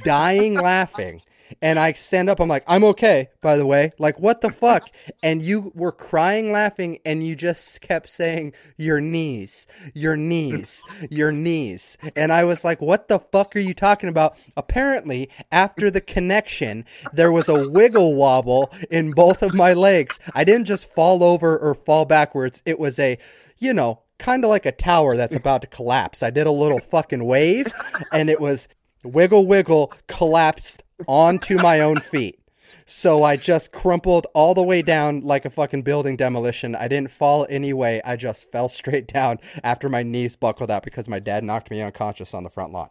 dying 0.04 0.56
laughing. 0.56 1.22
And 1.62 1.80
I 1.80 1.94
stand 1.94 2.30
up, 2.30 2.40
I'm 2.40 2.48
like, 2.48 2.64
I'm 2.68 2.84
okay, 2.86 3.30
by 3.42 3.58
the 3.58 3.66
way. 3.66 3.92
Like, 4.00 4.20
what 4.20 4.42
the 4.42 4.52
fuck? 4.52 4.90
And 5.22 5.42
you 5.42 5.72
were 5.76 5.92
crying, 5.92 6.52
laughing, 6.52 7.00
and 7.06 7.24
you 7.24 7.36
just 7.36 7.82
kept 7.82 8.10
saying, 8.10 8.54
Your 8.78 9.02
knees, 9.02 9.68
your 9.94 10.16
knees, 10.16 10.82
your 11.10 11.32
knees. 11.32 11.98
And 12.16 12.32
I 12.32 12.46
was 12.46 12.64
like, 12.64 12.80
What 12.80 13.10
the 13.10 13.20
fuck 13.20 13.56
are 13.56 13.60
you 13.60 13.74
talking 13.74 14.08
about? 14.08 14.38
Apparently, 14.56 15.30
after 15.52 15.92
the 15.92 16.00
connection, 16.00 16.86
there 17.12 17.32
was 17.32 17.50
a 17.50 17.68
wiggle 17.68 18.16
wobble 18.16 18.72
in 18.90 19.12
both 19.12 19.42
of 19.42 19.54
my 19.54 19.74
legs. 19.74 20.20
I 20.34 20.44
didn't 20.44 20.66
just 20.66 20.92
fall 20.92 21.24
over 21.24 21.58
or 21.58 21.76
fall 21.76 22.06
backwards, 22.06 22.64
it 22.66 22.80
was 22.80 22.98
a, 22.98 23.18
you 23.58 23.74
know, 23.74 24.02
kind 24.20 24.44
of 24.44 24.50
like 24.50 24.66
a 24.66 24.72
tower 24.72 25.18
that's 25.18 25.36
about 25.36 25.62
to 25.62 25.68
collapse. 25.68 26.22
I 26.22 26.30
did 26.30 26.48
a 26.48 26.52
little 26.52 26.80
fucking 26.80 27.26
wave, 27.26 27.68
and 28.12 28.30
it 28.30 28.40
was 28.40 28.68
wiggle, 29.04 29.48
wiggle, 29.48 29.92
collapsed 30.08 30.84
onto 31.08 31.58
my 31.58 31.80
own 31.80 31.98
feet. 31.98 32.40
So 32.86 33.24
I 33.24 33.38
just 33.38 33.72
crumpled 33.72 34.26
all 34.34 34.56
the 34.56 34.64
way 34.64 34.82
down 34.82 35.22
like 35.22 35.46
a 35.46 35.52
fucking 35.52 35.84
building 35.84 36.18
demolition. 36.18 36.76
I 36.76 36.88
didn't 36.88 37.12
fall 37.12 37.46
anyway. 37.48 38.02
I 38.04 38.16
just 38.16 38.52
fell 38.52 38.68
straight 38.68 39.08
down 39.08 39.38
after 39.64 39.90
my 39.90 40.02
knees 40.02 40.36
buckled 40.36 40.72
out 40.72 40.84
because 40.84 41.08
my 41.08 41.20
dad 41.20 41.44
knocked 41.44 41.70
me 41.70 41.82
unconscious 41.82 42.34
on 42.34 42.44
the 42.44 42.50
front 42.50 42.74
lawn. 42.74 42.90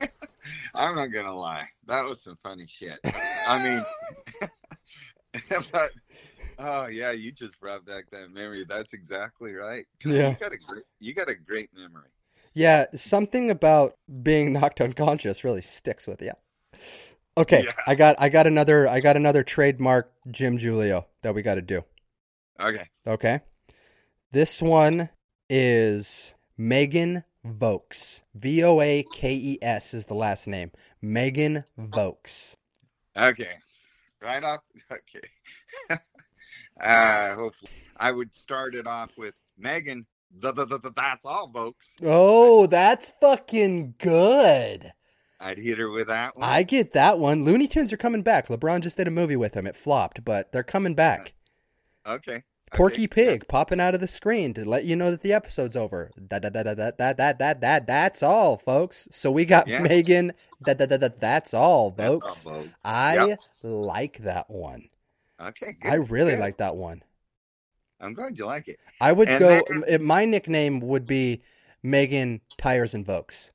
I'm 0.74 0.94
not 0.94 1.08
gonna 1.08 1.36
lie. 1.36 1.66
That 1.86 2.04
was 2.04 2.22
some 2.22 2.38
funny 2.42 2.66
shit. 2.66 2.98
I 3.46 3.62
mean, 3.62 4.50
but 5.72 5.90
oh 6.58 6.86
yeah, 6.86 7.10
you 7.10 7.30
just 7.30 7.60
brought 7.60 7.84
back 7.84 8.08
that 8.10 8.32
memory. 8.32 8.64
That's 8.66 8.94
exactly 8.94 9.52
right. 9.52 9.84
Yeah. 10.04 10.30
you 10.30 10.36
got 10.36 10.52
a 10.52 10.58
great, 10.58 10.84
you 11.00 11.14
got 11.14 11.28
a 11.28 11.34
great 11.34 11.68
memory. 11.76 12.08
Yeah, 12.54 12.86
something 12.94 13.50
about 13.50 13.98
being 14.22 14.54
knocked 14.54 14.80
unconscious 14.80 15.44
really 15.44 15.62
sticks 15.62 16.06
with 16.06 16.22
you. 16.22 16.32
Okay, 17.38 17.62
Yeah. 17.64 17.72
I 17.86 17.94
got 17.94 18.16
I 18.18 18.28
got 18.28 18.46
another 18.46 18.88
I 18.88 19.00
got 19.00 19.16
another 19.16 19.42
trademark 19.42 20.12
Jim 20.30 20.58
Giulio 20.58 21.06
that 21.22 21.34
we 21.34 21.42
got 21.42 21.54
to 21.56 21.62
do. 21.62 21.84
Okay, 22.60 22.86
Okay. 23.06 23.40
This 24.32 24.60
one 24.60 25.08
is 25.48 26.34
Megan 26.56 27.24
Voakes. 27.44 28.22
V 28.34 28.62
O 28.64 28.80
A 28.80 29.04
K 29.12 29.32
E 29.34 29.58
S 29.62 29.94
is 29.94 30.06
the 30.06 30.14
last 30.14 30.46
name. 30.46 30.72
Megan 31.00 31.64
Voakes. 31.78 32.56
okay, 33.16 33.56
right 34.20 34.42
off. 34.42 34.60
Okay, 35.90 35.98
uh, 36.80 37.34
hopefully, 37.34 37.70
I 37.96 38.10
would 38.12 38.34
start 38.34 38.74
it 38.74 38.86
off 38.86 39.10
with 39.16 39.34
Megan. 39.56 40.06
The, 40.40 40.52
the, 40.52 40.66
the, 40.66 40.78
the, 40.78 40.92
that's 40.94 41.24
all, 41.24 41.50
folks. 41.52 41.94
Oh, 42.02 42.66
that's 42.66 43.12
fucking 43.20 43.94
good. 43.98 44.92
I'd 45.40 45.58
hit 45.58 45.78
her 45.78 45.88
with 45.90 46.08
that 46.08 46.36
one. 46.36 46.48
I 46.48 46.62
get 46.64 46.92
that 46.94 47.18
one. 47.18 47.44
Looney 47.44 47.68
Tunes 47.68 47.92
are 47.92 47.96
coming 47.96 48.22
back. 48.22 48.48
LeBron 48.48 48.80
just 48.80 48.96
did 48.96 49.06
a 49.06 49.10
movie 49.12 49.36
with 49.36 49.54
him. 49.54 49.66
It 49.66 49.76
flopped, 49.76 50.24
but 50.24 50.50
they're 50.52 50.62
coming 50.64 50.94
back. 50.94 51.32
okay. 52.06 52.42
Porky 52.74 53.04
okay. 53.04 53.06
Pig 53.06 53.48
popping 53.48 53.80
out 53.80 53.94
of 53.94 54.00
the 54.00 54.06
screen 54.06 54.52
to 54.52 54.62
let 54.68 54.84
you 54.84 54.94
know 54.94 55.10
that 55.10 55.22
the 55.22 55.32
episode's 55.32 55.74
over. 55.74 56.10
That 56.18 56.42
that 56.42 56.52
that 56.52 56.76
that 56.76 56.98
that 56.98 57.16
that 57.16 57.38
that 57.38 57.60
that 57.62 57.86
that's 57.86 58.22
all, 58.22 58.58
folks. 58.58 59.08
So 59.10 59.30
we 59.30 59.46
got 59.46 59.66
Yeah. 59.66 59.78
Megan. 59.80 60.34
That 60.66 60.76
that 60.76 60.90
that 60.90 61.00
that 61.00 61.18
that's 61.20 61.54
all, 61.54 61.92
That's 61.92 62.10
all, 62.10 62.20
folks. 62.20 62.42
folks. 62.44 62.68
I 62.84 63.26
Yep. 63.28 63.38
like 63.62 64.18
that 64.18 64.50
one. 64.50 64.90
Okay, 65.40 65.76
good. 65.80 65.90
I 65.90 65.94
really 65.94 66.32
good. 66.32 66.40
like 66.40 66.58
that 66.58 66.76
one. 66.76 67.02
I'm 68.00 68.12
glad 68.12 68.36
you 68.36 68.44
like 68.44 68.68
it. 68.68 68.78
I 69.00 69.12
would 69.12 69.28
And 69.30 69.40
go. 69.40 69.60
m- 69.88 70.04
my 70.04 70.26
nickname 70.26 70.80
would 70.80 71.06
be 71.06 71.42
Megan 71.82 72.42
Tires 72.58 72.92
and 72.92 73.06
Voakes, 73.06 73.50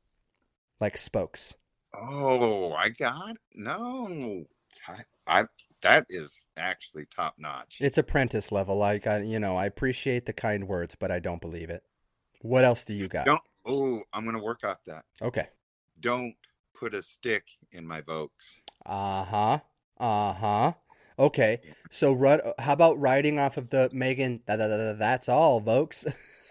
like 0.80 0.98
spokes. 0.98 1.54
Oh, 1.94 2.74
I 2.74 2.90
got 2.90 3.38
no. 3.54 4.46
I, 4.88 5.04
I 5.28 5.46
that 5.82 6.06
is 6.10 6.48
actually 6.58 7.06
top 7.16 7.36
notch. 7.38 7.78
It's 7.80 7.98
apprentice 7.98 8.52
level. 8.52 8.78
Like 8.78 9.06
I, 9.08 9.22
you 9.22 9.40
know, 9.40 9.56
I 9.56 9.66
appreciate 9.66 10.26
the 10.26 10.34
kind 10.34 10.68
words, 10.68 10.96
but 10.96 11.12
I 11.12 11.20
don't 11.20 11.42
believe 11.42 11.70
it. 11.70 11.84
What 12.42 12.64
else 12.64 12.84
do 12.86 12.94
you 12.94 13.08
got? 13.08 13.26
Don't. 13.26 13.42
Oh, 13.66 14.02
I'm 14.12 14.26
gonna 14.26 14.44
work 14.44 14.64
off 14.64 14.80
that. 14.88 15.06
Okay. 15.22 15.48
Don't 16.00 16.36
put 16.74 16.94
a 16.94 17.02
stick 17.02 17.44
in 17.72 17.88
my 17.88 18.02
Voakes. 18.02 18.62
Uh 18.86 19.24
huh. 19.24 19.60
Uh 19.98 20.34
huh. 20.34 20.74
Okay. 21.20 21.62
So, 21.92 22.18
how 22.60 22.74
about 22.74 23.00
riding 23.00 23.40
off 23.40 23.58
of 23.58 23.70
the 23.70 23.90
Megan? 23.94 24.42
That, 24.48 24.58
that, 24.58 24.68
that, 24.68 25.00
that's 25.00 25.30
all, 25.30 25.62
folks. 25.62 26.06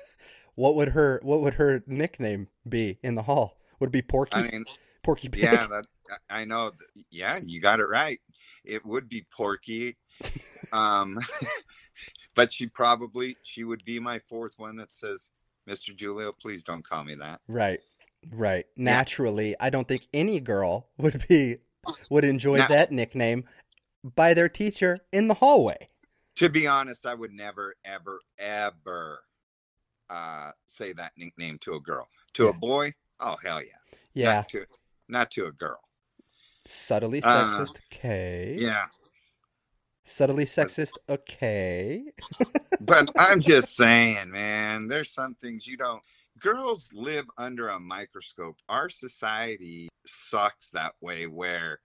what 0.55 0.77
would 0.77 0.91
her 0.91 1.21
What 1.23 1.41
would 1.41 1.55
her 1.55 1.83
nickname 1.87 2.49
be 2.69 2.99
in 3.03 3.15
the 3.15 3.23
hall? 3.23 3.59
Would 3.81 3.89
it 3.89 3.93
be 3.93 4.03
Porky? 4.03 4.39
I 4.39 4.43
mean, 4.43 4.65
Porky 5.03 5.29
Pig. 5.29 5.43
yeah, 5.45 5.67
that 5.67 5.87
I 6.31 6.45
know. 6.45 6.73
Yeah, 7.11 7.39
you 7.45 7.61
got 7.61 7.81
it 7.81 7.85
right. 7.87 8.21
It 8.65 8.85
would 8.87 9.09
be 9.09 9.27
Porky. 9.35 9.97
Um, 10.73 11.19
but 12.35 12.53
she 12.53 12.67
probably 12.67 13.37
she 13.43 13.65
would 13.65 13.85
be 13.85 13.99
my 13.99 14.21
fourth 14.29 14.55
one 14.59 14.77
that 14.77 14.97
says, 14.97 15.31
"Mr. 15.69 15.95
Giulio, 15.95 16.33
please 16.33 16.63
don't 16.63 16.87
call 16.87 17.05
me 17.05 17.15
that." 17.17 17.41
Right. 17.49 17.81
Right. 18.31 18.67
Naturally, 18.77 19.57
I 19.59 19.71
don't 19.71 19.89
think 19.89 20.07
any 20.15 20.39
girl 20.39 20.89
would 20.99 21.27
be 21.29 21.57
would 22.11 22.25
enjoy 22.25 22.59
Now- 22.59 22.69
that 22.69 22.93
nickname 22.93 23.45
by 24.15 24.35
their 24.35 24.49
teacher 24.49 25.01
in 25.13 25.29
the 25.29 25.35
hallway. 25.35 25.87
To 26.37 26.49
be 26.49 26.67
honest, 26.67 27.05
I 27.05 27.13
would 27.15 27.33
never, 27.33 27.75
ever, 27.85 28.19
ever 28.39 29.21
uh, 30.09 30.53
say 30.67 30.93
that 30.95 31.13
nickname 31.17 31.59
to 31.63 31.75
a 31.75 31.81
girl. 31.81 32.09
To 32.35 32.45
Yeah. 32.45 32.51
a 32.51 32.53
boy, 32.55 32.95
oh 33.21 33.37
hell 33.45 33.61
yeah. 33.61 33.69
Yeah. 34.15 34.43
To, 34.49 34.65
not 35.09 35.31
to 35.33 35.47
a 35.47 35.53
girl. 35.53 35.81
Subtly 36.67 37.23
Uh, 37.23 37.49
sexist. 37.49 37.77
Okay. 37.93 38.57
Yeah. 38.59 38.87
Subtly 40.05 40.45
sexist. 40.45 40.93
Okay. 41.09 42.05
But 42.81 43.13
I'm 43.17 43.39
just 43.39 43.77
saying, 43.77 44.33
man, 44.33 44.89
there's 44.89 45.13
some 45.13 45.37
things 45.37 45.69
you 45.69 45.77
don't. 45.77 46.03
Girls 46.41 46.91
live 46.93 47.27
under 47.39 47.69
a 47.69 47.79
microscope. 47.79 48.57
Our 48.69 48.89
society 48.89 49.89
sucks 50.05 50.69
that 50.71 50.95
way 51.01 51.29
where 51.29 51.79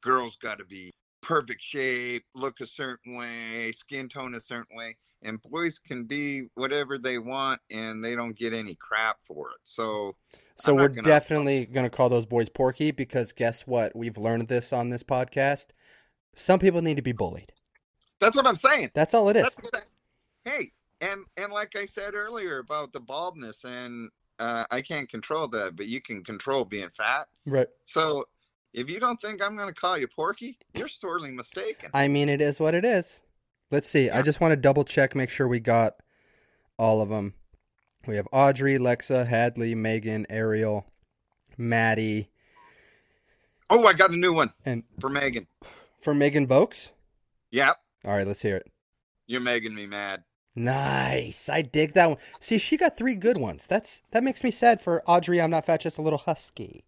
girls 0.00 0.36
got 0.36 0.56
to 0.56 0.64
be 0.64 0.90
perfect 1.20 1.62
shape, 1.62 2.24
look 2.34 2.60
a 2.60 2.66
certain 2.66 3.14
way, 3.14 3.72
skin 3.72 4.08
tone 4.08 4.34
a 4.36 4.40
certain 4.40 4.74
way, 4.74 4.96
and 5.20 5.42
boys 5.42 5.78
can 5.78 6.04
be 6.04 6.44
whatever 6.54 6.96
they 6.96 7.18
want, 7.18 7.60
and 7.70 8.02
they 8.02 8.14
don't 8.14 8.38
get 8.38 8.54
any 8.54 8.76
crap 8.76 9.18
for 9.26 9.50
it. 9.50 9.60
So, 9.64 10.16
So 10.60 10.74
we're 10.74 10.88
gonna- 10.88 11.06
definitely 11.06 11.66
going 11.66 11.84
to 11.88 11.90
call 11.96 12.08
those 12.08 12.26
boys 12.26 12.48
porky 12.48 12.90
because 12.90 13.32
guess 13.32 13.66
what? 13.66 13.94
We've 13.94 14.16
learned 14.18 14.48
this 14.48 14.72
on 14.72 14.90
this 14.90 15.02
podcast. 15.02 15.66
Some 16.34 16.58
people 16.58 16.82
need 16.82 16.96
to 16.96 17.02
be 17.02 17.12
bullied. 17.12 17.52
that's 18.20 18.34
what 18.36 18.46
I'm 18.46 18.56
saying. 18.56 18.90
That's 18.94 19.14
all 19.14 19.28
it 19.28 19.36
is. 19.36 19.48
Hey, 20.44 20.72
and 21.00 21.24
and 21.36 21.52
like 21.52 21.76
I 21.76 21.84
said 21.84 22.14
earlier 22.14 22.58
about 22.58 22.92
the 22.92 23.00
baldness, 23.00 23.64
and 23.64 24.10
uh, 24.38 24.64
I 24.70 24.82
can't 24.82 25.08
control 25.08 25.46
that, 25.48 25.76
but 25.76 25.86
you 25.86 26.00
can 26.00 26.24
control 26.24 26.64
being 26.64 26.88
fat. 26.96 27.28
Right. 27.46 27.68
So 27.84 28.24
if 28.74 28.88
you 28.90 28.98
don't 29.00 29.20
think 29.20 29.42
I'm 29.42 29.56
going 29.56 29.72
to 29.72 29.80
call 29.80 29.96
you 29.98 30.08
Porky, 30.08 30.58
you're 30.74 30.88
sorely 30.88 31.30
mistaken. 31.30 31.90
I 31.94 32.08
mean, 32.08 32.28
it 32.28 32.40
is 32.40 32.58
what 32.60 32.74
it 32.74 32.84
is. 32.84 33.20
Let's 33.70 33.88
see. 33.88 34.10
I 34.10 34.22
just 34.22 34.40
want 34.40 34.52
to 34.52 34.56
double 34.56 34.84
check, 34.84 35.14
make 35.14 35.30
sure 35.30 35.46
we 35.48 35.60
got 35.60 35.94
all 36.78 37.00
of 37.02 37.08
them. 37.08 37.34
We 38.06 38.16
have 38.16 38.28
Audrey, 38.32 38.78
Lexa, 38.78 39.26
Hadley, 39.26 39.74
Megan, 39.74 40.26
Ariel, 40.30 40.86
Maddie, 41.56 42.30
Oh, 43.70 43.86
I 43.86 43.92
got 43.92 44.10
a 44.10 44.16
new 44.16 44.32
one 44.32 44.50
and 44.64 44.84
for 44.98 45.10
Megan. 45.10 45.46
for 46.00 46.14
Megan 46.14 46.46
Voakes. 46.46 46.90
Yep, 47.50 47.76
All 48.06 48.16
right, 48.16 48.26
let's 48.26 48.40
hear 48.40 48.56
it. 48.56 48.70
you're 49.26 49.42
making 49.42 49.74
me 49.74 49.84
mad. 49.86 50.24
Nice. 50.56 51.48
I 51.50 51.60
dig 51.62 51.92
that 51.92 52.08
one. 52.08 52.18
See, 52.40 52.56
she 52.58 52.76
got 52.78 52.96
three 52.96 53.14
good 53.14 53.36
ones. 53.36 53.66
That's 53.66 54.00
that 54.12 54.24
makes 54.24 54.42
me 54.42 54.50
sad 54.50 54.80
for 54.80 55.02
Audrey. 55.06 55.40
I'm 55.40 55.50
not 55.50 55.66
fat, 55.66 55.82
just 55.82 55.98
a 55.98 56.02
little 56.02 56.18
husky. 56.18 56.84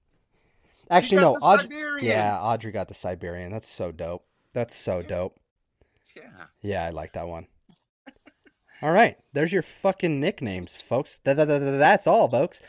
Actually, 0.91 1.19
no. 1.21 1.35
Audrey. 1.37 1.65
Siberian. 1.65 2.07
Yeah, 2.07 2.41
Audrey 2.41 2.73
got 2.73 2.89
the 2.89 2.95
Siberian. 2.95 3.53
That's 3.53 3.69
so 3.69 3.93
dope. 3.93 4.25
That's 4.55 4.75
so 4.75 5.03
dope. 5.03 5.39
Yeah. 6.17 6.47
Yeah, 6.63 6.85
I 6.87 6.91
like 6.91 7.13
that 7.13 7.29
one. 7.29 7.47
All 8.83 8.93
right, 8.93 9.16
there's 9.33 9.53
your 9.53 9.62
fucking 9.62 10.20
nicknames, 10.20 10.76
folks. 10.76 11.18
Th- 11.24 11.37
th- 11.37 11.49
th- 11.49 11.61
th- 11.61 11.78
That's 11.78 12.07
all, 12.07 12.31
folks. 12.31 12.62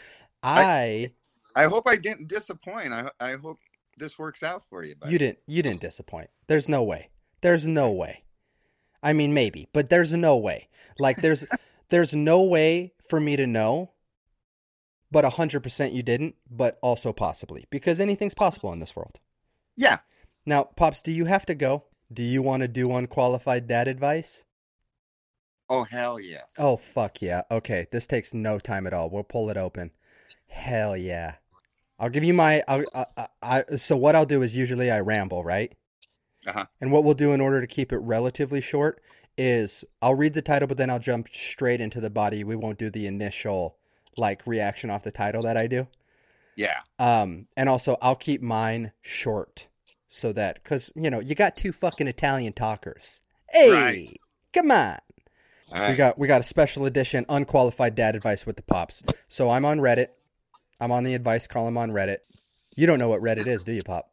I 0.43 1.11
I 1.55 1.65
hope 1.65 1.87
I 1.87 1.95
didn't 1.95 2.27
disappoint. 2.27 2.93
I 2.93 3.09
I 3.19 3.33
hope 3.33 3.59
this 3.97 4.17
works 4.19 4.43
out 4.43 4.63
for 4.69 4.83
you. 4.83 4.95
buddy. 4.95 5.13
you 5.13 5.19
didn't 5.19 5.39
you 5.47 5.61
didn't 5.63 5.81
disappoint. 5.81 6.29
There's 6.47 6.67
no 6.67 6.83
way. 6.83 7.09
There's 7.41 7.65
no 7.65 7.91
way. 7.91 8.23
I 9.03 9.13
mean, 9.13 9.33
maybe, 9.33 9.67
but 9.73 9.89
there's 9.89 10.13
no 10.13 10.37
way. 10.37 10.69
Like 10.99 11.17
there's 11.21 11.45
there's 11.89 12.13
no 12.13 12.41
way 12.41 12.93
for 13.09 13.19
me 13.19 13.35
to 13.35 13.47
know. 13.47 13.91
But 15.11 15.25
hundred 15.25 15.61
percent 15.61 15.93
you 15.93 16.03
didn't. 16.03 16.35
But 16.49 16.77
also 16.81 17.13
possibly 17.13 17.65
because 17.69 17.99
anything's 17.99 18.33
possible 18.33 18.71
in 18.73 18.79
this 18.79 18.95
world. 18.95 19.19
Yeah. 19.75 19.99
Now, 20.45 20.63
pops, 20.63 21.01
do 21.01 21.11
you 21.11 21.25
have 21.25 21.45
to 21.45 21.55
go? 21.55 21.85
Do 22.11 22.23
you 22.23 22.41
want 22.41 22.61
to 22.61 22.67
do 22.67 22.91
unqualified 22.91 23.67
dad 23.67 23.87
advice? 23.87 24.43
Oh 25.71 25.85
hell 25.85 26.19
yes. 26.19 26.53
Oh 26.57 26.75
fuck 26.75 27.21
yeah. 27.21 27.43
Okay, 27.49 27.87
this 27.93 28.05
takes 28.05 28.33
no 28.33 28.59
time 28.59 28.85
at 28.85 28.93
all. 28.93 29.09
We'll 29.09 29.23
pull 29.23 29.49
it 29.49 29.55
open. 29.55 29.91
Hell 30.47 30.97
yeah. 30.97 31.35
I'll 31.97 32.09
give 32.09 32.25
you 32.25 32.33
my 32.33 32.61
I'll, 32.67 32.83
I, 32.93 33.05
I, 33.15 33.27
I 33.41 33.75
so 33.77 33.95
what 33.95 34.13
I'll 34.13 34.25
do 34.25 34.41
is 34.41 34.53
usually 34.53 34.91
I 34.91 34.99
ramble, 34.99 35.45
right? 35.45 35.71
Uh-huh. 36.45 36.65
And 36.81 36.91
what 36.91 37.05
we'll 37.05 37.13
do 37.13 37.31
in 37.31 37.39
order 37.39 37.61
to 37.61 37.67
keep 37.67 37.93
it 37.93 37.99
relatively 37.99 38.59
short 38.59 39.01
is 39.37 39.85
I'll 40.01 40.15
read 40.15 40.33
the 40.33 40.41
title 40.41 40.67
but 40.67 40.77
then 40.77 40.89
I'll 40.89 40.99
jump 40.99 41.29
straight 41.29 41.79
into 41.79 42.01
the 42.01 42.09
body. 42.09 42.43
We 42.43 42.57
won't 42.57 42.77
do 42.77 42.89
the 42.89 43.07
initial 43.07 43.77
like 44.17 44.45
reaction 44.45 44.89
off 44.89 45.05
the 45.05 45.11
title 45.11 45.41
that 45.43 45.55
I 45.55 45.67
do. 45.67 45.87
Yeah. 46.57 46.79
Um 46.99 47.47
and 47.55 47.69
also 47.69 47.95
I'll 48.01 48.15
keep 48.17 48.41
mine 48.41 48.91
short 49.01 49.69
so 50.09 50.33
that 50.33 50.65
cuz 50.65 50.89
you 50.97 51.09
know, 51.09 51.21
you 51.21 51.33
got 51.33 51.55
two 51.55 51.71
fucking 51.71 52.07
Italian 52.07 52.51
talkers. 52.51 53.21
Hey, 53.49 53.71
Right. 53.71 54.19
come 54.51 54.69
on. 54.71 54.97
All 55.71 55.89
We 55.89 55.95
got 55.95 56.19
we 56.19 56.27
got 56.27 56.41
a 56.41 56.43
special 56.43 56.85
edition 56.85 57.25
unqualified 57.29 57.95
dad 57.95 58.15
advice 58.15 58.45
with 58.45 58.57
the 58.57 58.61
pops. 58.61 59.03
So 59.27 59.49
I'm 59.49 59.65
on 59.65 59.79
Reddit. 59.79 60.09
I'm 60.79 60.91
on 60.91 61.03
the 61.03 61.13
advice 61.13 61.47
column 61.47 61.77
on 61.77 61.91
Reddit. 61.91 62.17
You 62.75 62.87
don't 62.87 62.99
know 62.99 63.09
what 63.09 63.21
Reddit 63.21 63.47
is, 63.47 63.63
do 63.63 63.71
you, 63.71 63.83
Pop? 63.83 64.11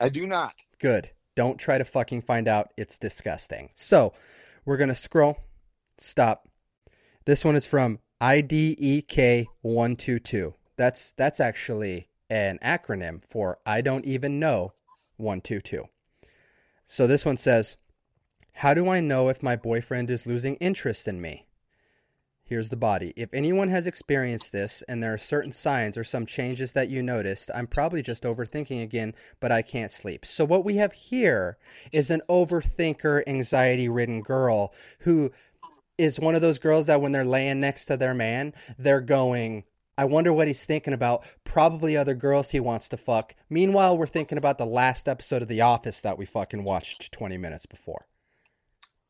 I 0.00 0.08
do 0.08 0.26
not. 0.26 0.54
Good. 0.78 1.10
Don't 1.34 1.58
try 1.58 1.78
to 1.78 1.84
fucking 1.84 2.22
find 2.22 2.46
out. 2.46 2.72
It's 2.76 2.98
disgusting. 2.98 3.70
So 3.74 4.12
we're 4.64 4.76
gonna 4.76 4.94
scroll. 4.94 5.38
Stop. 5.98 6.48
This 7.24 7.44
one 7.44 7.56
is 7.56 7.66
from 7.66 7.98
IDEK122. 8.20 10.54
That's 10.76 11.12
that's 11.12 11.40
actually 11.40 12.08
an 12.30 12.58
acronym 12.62 13.22
for 13.28 13.58
I 13.66 13.80
don't 13.80 14.04
even 14.04 14.38
know 14.38 14.74
122. 15.16 15.84
So 16.86 17.06
this 17.06 17.24
one 17.24 17.36
says, 17.36 17.76
How 18.58 18.72
do 18.72 18.88
I 18.88 19.00
know 19.00 19.28
if 19.28 19.42
my 19.42 19.56
boyfriend 19.56 20.08
is 20.10 20.28
losing 20.28 20.54
interest 20.56 21.08
in 21.08 21.20
me? 21.20 21.48
Here's 22.44 22.68
the 22.68 22.76
body. 22.76 23.12
If 23.16 23.34
anyone 23.34 23.68
has 23.70 23.86
experienced 23.86 24.52
this 24.52 24.80
and 24.82 25.02
there 25.02 25.12
are 25.12 25.18
certain 25.18 25.50
signs 25.50 25.98
or 25.98 26.04
some 26.04 26.24
changes 26.24 26.70
that 26.72 26.88
you 26.88 27.02
noticed, 27.02 27.50
I'm 27.52 27.66
probably 27.66 28.00
just 28.00 28.22
overthinking 28.22 28.80
again, 28.80 29.14
but 29.40 29.50
I 29.50 29.62
can't 29.62 29.90
sleep. 29.90 30.24
So, 30.24 30.44
what 30.44 30.64
we 30.64 30.76
have 30.76 30.92
here 30.92 31.58
is 31.90 32.10
an 32.10 32.22
overthinker, 32.28 33.24
anxiety 33.26 33.88
ridden 33.88 34.22
girl 34.22 34.72
who 35.00 35.32
is 35.98 36.20
one 36.20 36.36
of 36.36 36.40
those 36.40 36.60
girls 36.60 36.86
that 36.86 37.00
when 37.00 37.10
they're 37.10 37.24
laying 37.24 37.58
next 37.60 37.86
to 37.86 37.96
their 37.96 38.14
man, 38.14 38.54
they're 38.78 39.00
going, 39.00 39.64
I 39.98 40.04
wonder 40.04 40.32
what 40.32 40.46
he's 40.46 40.64
thinking 40.64 40.94
about. 40.94 41.24
Probably 41.42 41.96
other 41.96 42.14
girls 42.14 42.50
he 42.50 42.60
wants 42.60 42.88
to 42.90 42.96
fuck. 42.96 43.34
Meanwhile, 43.50 43.98
we're 43.98 44.06
thinking 44.06 44.38
about 44.38 44.58
the 44.58 44.66
last 44.66 45.08
episode 45.08 45.42
of 45.42 45.48
The 45.48 45.60
Office 45.60 46.00
that 46.02 46.18
we 46.18 46.24
fucking 46.24 46.62
watched 46.62 47.10
20 47.10 47.36
minutes 47.36 47.66
before. 47.66 48.06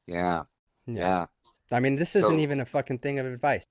Yeah. 0.07 0.43
Yeah. 0.87 1.27
I 1.71 1.81
mean, 1.81 1.97
this 1.97 2.15
isn't 2.17 2.31
So- 2.31 2.39
even 2.39 2.61
a 2.61 2.65
fucking 2.67 2.99
thing 2.99 3.19
of 3.19 3.27
advice. 3.27 3.65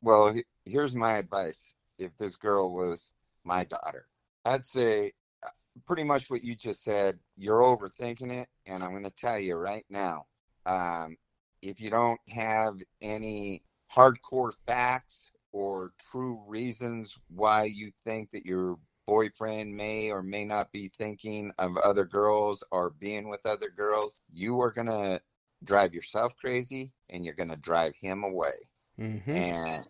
Well, 0.00 0.34
here's 0.64 0.96
my 0.96 1.18
advice. 1.18 1.74
If 1.98 2.16
this 2.16 2.36
girl 2.36 2.72
was 2.72 3.12
my 3.44 3.64
daughter, 3.64 4.08
I'd 4.44 4.66
say 4.66 5.12
uh, 5.44 5.50
pretty 5.86 6.02
much 6.04 6.30
what 6.30 6.42
you 6.42 6.54
just 6.56 6.82
said. 6.82 7.18
You're 7.36 7.60
overthinking 7.60 8.32
it, 8.32 8.48
and 8.66 8.82
I'm 8.82 8.90
going 8.90 9.04
to 9.04 9.10
tell 9.10 9.38
you 9.38 9.54
right 9.56 9.84
now. 9.88 10.26
Um, 10.66 11.16
if 11.62 11.80
you 11.80 11.90
don't 11.90 12.20
have 12.28 12.74
any 13.02 13.62
hardcore 13.94 14.52
facts 14.66 15.30
or 15.52 15.92
true 16.10 16.42
reasons 16.46 17.16
why 17.28 17.64
you 17.64 17.90
think 18.04 18.30
that 18.32 18.44
your 18.46 18.78
boyfriend 19.06 19.74
may 19.74 20.10
or 20.10 20.22
may 20.22 20.44
not 20.44 20.70
be 20.72 20.90
thinking 20.98 21.52
of 21.58 21.76
other 21.78 22.04
girls 22.04 22.62
or 22.70 22.90
being 22.90 23.28
with 23.28 23.44
other 23.46 23.70
girls, 23.70 24.20
you 24.32 24.60
are 24.60 24.70
going 24.70 24.86
to 24.88 25.20
drive 25.64 25.94
yourself 25.94 26.32
crazy 26.36 26.92
and 27.10 27.24
you're 27.24 27.34
going 27.34 27.50
to 27.50 27.56
drive 27.56 27.94
him 28.00 28.24
away. 28.24 28.52
Hmm 28.96 29.18
and 29.28 29.86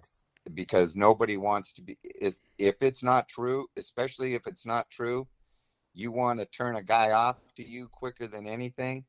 because 0.55 0.97
nobody 0.97 1.37
wants 1.37 1.73
to 1.75 1.83
be 1.83 1.99
is 2.21 2.41
if 2.59 2.75
it's 2.81 3.03
not 3.03 3.29
true 3.29 3.67
especially 3.77 4.35
if 4.35 4.47
it's 4.47 4.65
not 4.65 4.89
true 4.91 5.27
you 5.95 6.11
want 6.11 6.39
to 6.41 6.47
turn 6.47 6.77
a 6.77 6.83
guy 6.83 7.11
off 7.11 7.37
to 7.55 7.67
you 7.67 7.89
quicker 7.89 8.27
than 8.27 8.47
anything 8.47 9.05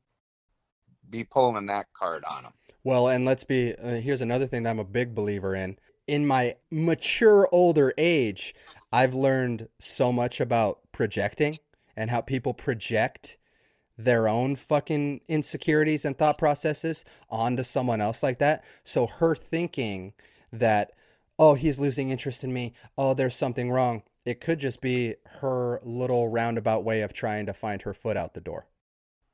be 1.08 1.24
pulling 1.24 1.66
that 1.66 1.86
card 1.94 2.24
on 2.24 2.44
him 2.44 2.52
Well, 2.84 3.08
and 3.08 3.24
let's 3.24 3.44
be 3.44 3.74
uh, 3.74 3.94
here's 4.00 4.20
another 4.20 4.46
thing 4.46 4.62
that 4.62 4.70
I'm 4.70 4.78
a 4.78 4.84
big 4.84 5.14
believer 5.14 5.54
in. 5.54 5.78
In 6.06 6.26
my 6.26 6.56
mature 6.70 7.48
older 7.52 7.92
age, 7.98 8.54
I've 8.92 9.14
learned 9.14 9.68
so 9.78 10.12
much 10.12 10.40
about 10.40 10.80
projecting 10.92 11.58
and 11.96 12.10
how 12.10 12.20
people 12.20 12.54
project 12.54 13.36
their 14.04 14.28
own 14.28 14.56
fucking 14.56 15.20
insecurities 15.28 16.04
and 16.04 16.16
thought 16.16 16.38
processes 16.38 17.04
onto 17.28 17.62
someone 17.62 18.00
else 18.00 18.22
like 18.22 18.38
that. 18.38 18.64
So 18.84 19.06
her 19.06 19.34
thinking 19.34 20.12
that 20.52 20.92
oh, 21.38 21.54
he's 21.54 21.78
losing 21.78 22.10
interest 22.10 22.44
in 22.44 22.52
me. 22.52 22.74
Oh, 22.98 23.14
there's 23.14 23.34
something 23.34 23.70
wrong. 23.70 24.02
It 24.26 24.40
could 24.42 24.58
just 24.58 24.82
be 24.82 25.14
her 25.40 25.80
little 25.82 26.28
roundabout 26.28 26.84
way 26.84 27.00
of 27.00 27.14
trying 27.14 27.46
to 27.46 27.54
find 27.54 27.80
her 27.82 27.94
foot 27.94 28.16
out 28.18 28.34
the 28.34 28.42
door. 28.42 28.66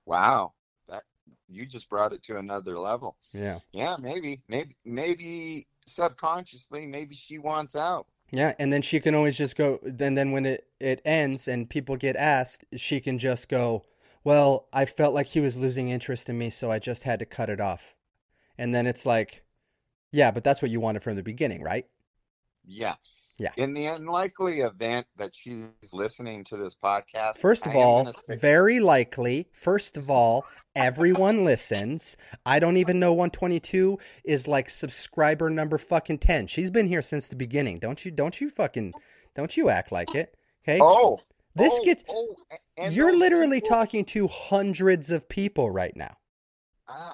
wow 0.05 0.53
that 0.89 1.03
you 1.49 1.67
just 1.67 1.89
brought 1.89 2.13
it 2.13 2.23
to 2.23 2.37
another 2.37 2.77
level 2.77 3.17
Yeah. 3.33 3.59
yeah 3.73 3.97
maybe 4.01 4.41
maybe 4.49 4.77
maybe 4.85 5.67
subconsciously 5.87 6.87
maybe 6.87 7.15
she 7.17 7.39
wants 7.39 7.75
out 7.75 8.07
Yeah, 8.31 8.55
and 8.59 8.73
then 8.73 8.83
she 8.83 9.01
can 9.01 9.15
always 9.15 9.37
just 9.37 9.57
go. 9.57 9.79
Then, 9.83 10.15
then 10.15 10.31
when 10.33 10.47
it 10.47 10.67
it 10.81 11.01
ends 11.05 11.49
and 11.49 11.69
people 11.71 11.97
get 11.97 12.17
asked, 12.17 12.65
she 12.77 13.01
can 13.01 13.19
just 13.19 13.49
go. 13.49 13.85
Well, 14.27 14.67
I 14.73 14.87
felt 14.87 15.15
like 15.15 15.29
he 15.29 15.39
was 15.39 15.57
losing 15.57 15.89
interest 15.89 16.29
in 16.29 16.37
me, 16.37 16.51
so 16.51 16.69
I 16.69 16.81
just 16.81 17.05
had 17.05 17.21
to 17.21 17.25
cut 17.25 17.49
it 17.49 17.61
off. 17.61 17.95
And 18.59 18.75
then 18.75 18.85
it's 18.85 19.07
like, 19.07 19.45
yeah, 20.11 20.33
but 20.33 20.43
that's 20.43 20.61
what 20.61 20.73
you 20.73 20.81
wanted 20.81 21.05
from 21.05 21.15
the 21.15 21.23
beginning, 21.23 21.63
right? 21.63 21.87
yeah 22.67 22.95
Yeah. 23.39 23.53
in 23.57 23.73
the 23.73 23.87
unlikely 23.87 24.63
event 24.63 25.07
that 25.17 25.31
she's 25.33 25.93
listening 25.93 26.43
to 26.47 26.57
this 26.57 26.75
podcast 26.75 27.39
First 27.39 27.67
of 27.67 27.77
I 27.77 27.77
all, 27.77 28.13
very 28.29 28.81
likely. 28.81 29.47
First 29.53 29.97
of 29.97 30.11
all, 30.11 30.45
everyone 30.75 31.45
listens. 31.45 32.17
I 32.45 32.59
don't 32.59 32.79
even 32.79 32.99
know 32.99 33.13
122 33.13 33.97
is 34.25 34.49
like 34.49 34.69
subscriber 34.69 35.51
number 35.51 35.79
fucking 35.79 36.19
10. 36.19 36.49
She's 36.49 36.73
been 36.73 36.89
here 36.89 37.03
since 37.03 37.29
the 37.29 37.37
beginning. 37.37 37.79
Don't 37.79 38.05
you? 38.05 38.11
Don't 38.11 38.41
you 38.41 38.51
fucking? 38.51 38.93
Don't 39.37 39.57
you 39.57 39.69
act 39.69 39.93
like 39.93 40.17
it? 40.17 40.35
Okay. 40.65 40.81
oh 40.83 41.21
This 41.55 41.75
oh, 41.81 41.85
gets 41.85 42.03
oh, 42.09 42.35
and 42.77 42.95
You're 42.95 43.17
literally 43.17 43.61
people- 43.61 43.77
talking 43.77 44.05
to 44.07 44.29
hundreds 44.29 45.11
of 45.11 45.29
people 45.29 45.71
right 45.71 45.97
now. 45.97 46.17
Uh, 46.89 47.13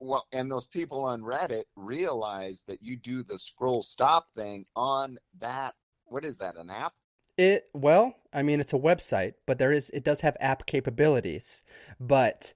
well, 0.00 0.26
and 0.32 0.50
those 0.50 0.66
people 0.66 1.04
on 1.04 1.22
Reddit 1.22 1.64
realize 1.76 2.62
that 2.66 2.82
you 2.82 2.96
do 2.96 3.22
the 3.22 3.38
scroll 3.38 3.82
stop 3.82 4.28
thing 4.36 4.64
on 4.76 5.18
that. 5.38 5.74
What 6.04 6.24
is 6.24 6.38
that? 6.38 6.56
An 6.56 6.70
app? 6.70 6.94
It 7.36 7.68
well, 7.72 8.14
I 8.32 8.42
mean 8.42 8.58
it's 8.60 8.72
a 8.72 8.78
website, 8.78 9.34
but 9.46 9.58
there 9.58 9.72
is 9.72 9.90
it 9.90 10.04
does 10.04 10.22
have 10.22 10.36
app 10.40 10.66
capabilities. 10.66 11.62
But 12.00 12.54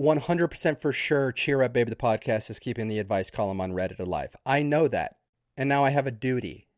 100% 0.00 0.80
for 0.80 0.92
sure 0.92 1.32
Cheer 1.32 1.62
Up 1.62 1.72
Babe 1.72 1.88
the 1.88 1.96
podcast 1.96 2.50
is 2.50 2.58
keeping 2.58 2.88
the 2.88 2.98
advice 2.98 3.30
column 3.30 3.60
on 3.60 3.72
Reddit 3.72 3.98
alive. 4.00 4.34
I 4.46 4.62
know 4.62 4.88
that. 4.88 5.16
And 5.56 5.68
now 5.68 5.84
I 5.84 5.90
have 5.90 6.06
a 6.06 6.12
duty 6.12 6.68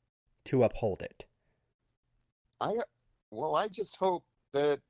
to 0.46 0.62
uphold 0.62 1.02
it. 1.02 1.26
I 2.60 2.72
well, 3.30 3.54
I 3.54 3.68
just 3.68 3.96
hope 3.96 4.24
that 4.52 4.80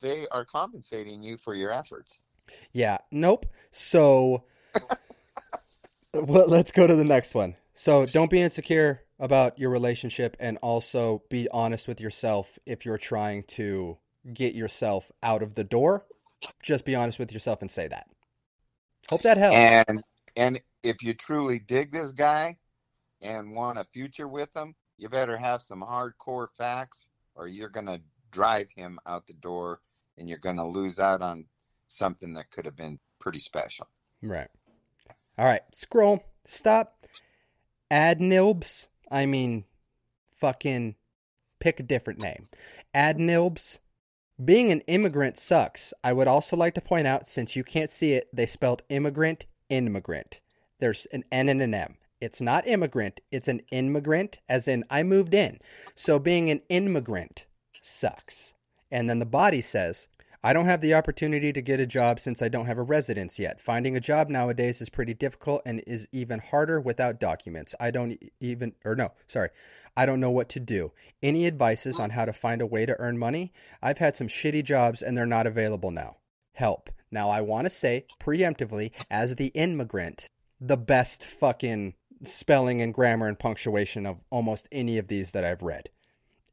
they 0.00 0.26
are 0.30 0.44
compensating 0.44 1.22
you 1.22 1.36
for 1.36 1.54
your 1.54 1.70
efforts. 1.70 2.20
Yeah, 2.72 2.98
nope. 3.10 3.46
So 3.72 4.44
well, 6.14 6.48
let's 6.48 6.72
go 6.72 6.86
to 6.86 6.94
the 6.94 7.04
next 7.04 7.34
one. 7.34 7.56
So 7.74 8.06
don't 8.06 8.30
be 8.30 8.40
insecure 8.40 9.02
about 9.18 9.58
your 9.58 9.70
relationship 9.70 10.36
and 10.40 10.58
also 10.58 11.22
be 11.30 11.48
honest 11.50 11.88
with 11.88 12.00
yourself 12.00 12.58
if 12.66 12.84
you're 12.84 12.98
trying 12.98 13.42
to 13.44 13.98
get 14.32 14.54
yourself 14.54 15.10
out 15.22 15.42
of 15.42 15.54
the 15.54 15.64
door. 15.64 16.06
Just 16.62 16.84
be 16.84 16.94
honest 16.94 17.18
with 17.18 17.32
yourself 17.32 17.62
and 17.62 17.70
say 17.70 17.88
that. 17.88 18.06
Hope 19.10 19.22
that 19.22 19.38
helps. 19.38 19.56
And 19.56 20.02
and 20.36 20.60
if 20.82 21.02
you 21.02 21.14
truly 21.14 21.58
dig 21.58 21.92
this 21.92 22.12
guy 22.12 22.56
and 23.22 23.54
want 23.54 23.78
a 23.78 23.86
future 23.92 24.28
with 24.28 24.54
him, 24.56 24.74
you 24.98 25.08
better 25.08 25.36
have 25.36 25.62
some 25.62 25.82
hardcore 25.82 26.48
facts, 26.56 27.06
or 27.34 27.48
you're 27.48 27.68
gonna 27.68 28.00
drive 28.34 28.68
him 28.74 28.98
out 29.06 29.26
the 29.26 29.34
door, 29.34 29.80
and 30.18 30.28
you're 30.28 30.38
gonna 30.38 30.66
lose 30.66 30.98
out 30.98 31.22
on 31.22 31.46
something 31.88 32.34
that 32.34 32.50
could 32.50 32.64
have 32.64 32.76
been 32.76 32.98
pretty 33.20 33.38
special. 33.38 33.88
Right. 34.22 34.48
All 35.38 35.46
right. 35.46 35.62
Scroll. 35.72 36.22
Stop. 36.44 36.98
Adnilbs. 37.90 38.88
I 39.10 39.26
mean, 39.26 39.64
fucking 40.36 40.96
pick 41.60 41.80
a 41.80 41.84
different 41.84 42.18
name. 42.18 42.48
Adnilbs. 42.94 43.78
Being 44.44 44.72
an 44.72 44.80
immigrant 44.88 45.38
sucks. 45.38 45.94
I 46.02 46.12
would 46.12 46.26
also 46.26 46.56
like 46.56 46.74
to 46.74 46.80
point 46.80 47.06
out, 47.06 47.28
since 47.28 47.54
you 47.54 47.62
can't 47.62 47.90
see 47.90 48.14
it, 48.14 48.28
they 48.32 48.46
spelled 48.46 48.82
immigrant, 48.88 49.46
immigrant. 49.68 50.40
There's 50.80 51.06
an 51.12 51.22
N 51.30 51.48
and 51.48 51.62
an 51.62 51.72
M. 51.72 51.96
It's 52.20 52.40
not 52.40 52.66
immigrant, 52.66 53.20
it's 53.30 53.48
an 53.48 53.60
immigrant, 53.70 54.38
as 54.48 54.66
in 54.66 54.84
I 54.88 55.02
moved 55.02 55.34
in. 55.34 55.60
So 55.94 56.18
being 56.18 56.50
an 56.50 56.62
immigrant 56.68 57.44
sucks. 57.84 58.52
And 58.90 59.08
then 59.08 59.18
the 59.18 59.26
body 59.26 59.60
says, 59.60 60.08
I 60.42 60.52
don't 60.52 60.66
have 60.66 60.82
the 60.82 60.92
opportunity 60.92 61.54
to 61.54 61.62
get 61.62 61.80
a 61.80 61.86
job 61.86 62.20
since 62.20 62.42
I 62.42 62.48
don't 62.48 62.66
have 62.66 62.76
a 62.76 62.82
residence 62.82 63.38
yet. 63.38 63.62
Finding 63.62 63.96
a 63.96 64.00
job 64.00 64.28
nowadays 64.28 64.82
is 64.82 64.90
pretty 64.90 65.14
difficult 65.14 65.62
and 65.64 65.82
is 65.86 66.06
even 66.12 66.38
harder 66.38 66.78
without 66.80 67.18
documents. 67.18 67.74
I 67.80 67.90
don't 67.90 68.22
even, 68.40 68.74
or 68.84 68.94
no, 68.94 69.12
sorry, 69.26 69.48
I 69.96 70.04
don't 70.04 70.20
know 70.20 70.30
what 70.30 70.50
to 70.50 70.60
do. 70.60 70.92
Any 71.22 71.46
advices 71.46 71.98
on 71.98 72.10
how 72.10 72.26
to 72.26 72.32
find 72.34 72.60
a 72.60 72.66
way 72.66 72.84
to 72.84 72.98
earn 72.98 73.18
money? 73.18 73.54
I've 73.82 73.98
had 73.98 74.16
some 74.16 74.28
shitty 74.28 74.64
jobs 74.64 75.00
and 75.00 75.16
they're 75.16 75.24
not 75.24 75.46
available 75.46 75.90
now. 75.90 76.18
Help. 76.52 76.90
Now, 77.10 77.30
I 77.30 77.40
want 77.40 77.64
to 77.64 77.70
say 77.70 78.06
preemptively, 78.20 78.90
as 79.10 79.36
the 79.36 79.48
immigrant, 79.54 80.28
the 80.60 80.76
best 80.76 81.24
fucking 81.24 81.94
spelling 82.22 82.82
and 82.82 82.92
grammar 82.92 83.28
and 83.28 83.38
punctuation 83.38 84.04
of 84.04 84.20
almost 84.30 84.68
any 84.70 84.98
of 84.98 85.08
these 85.08 85.32
that 85.32 85.44
I've 85.44 85.62
read. 85.62 85.88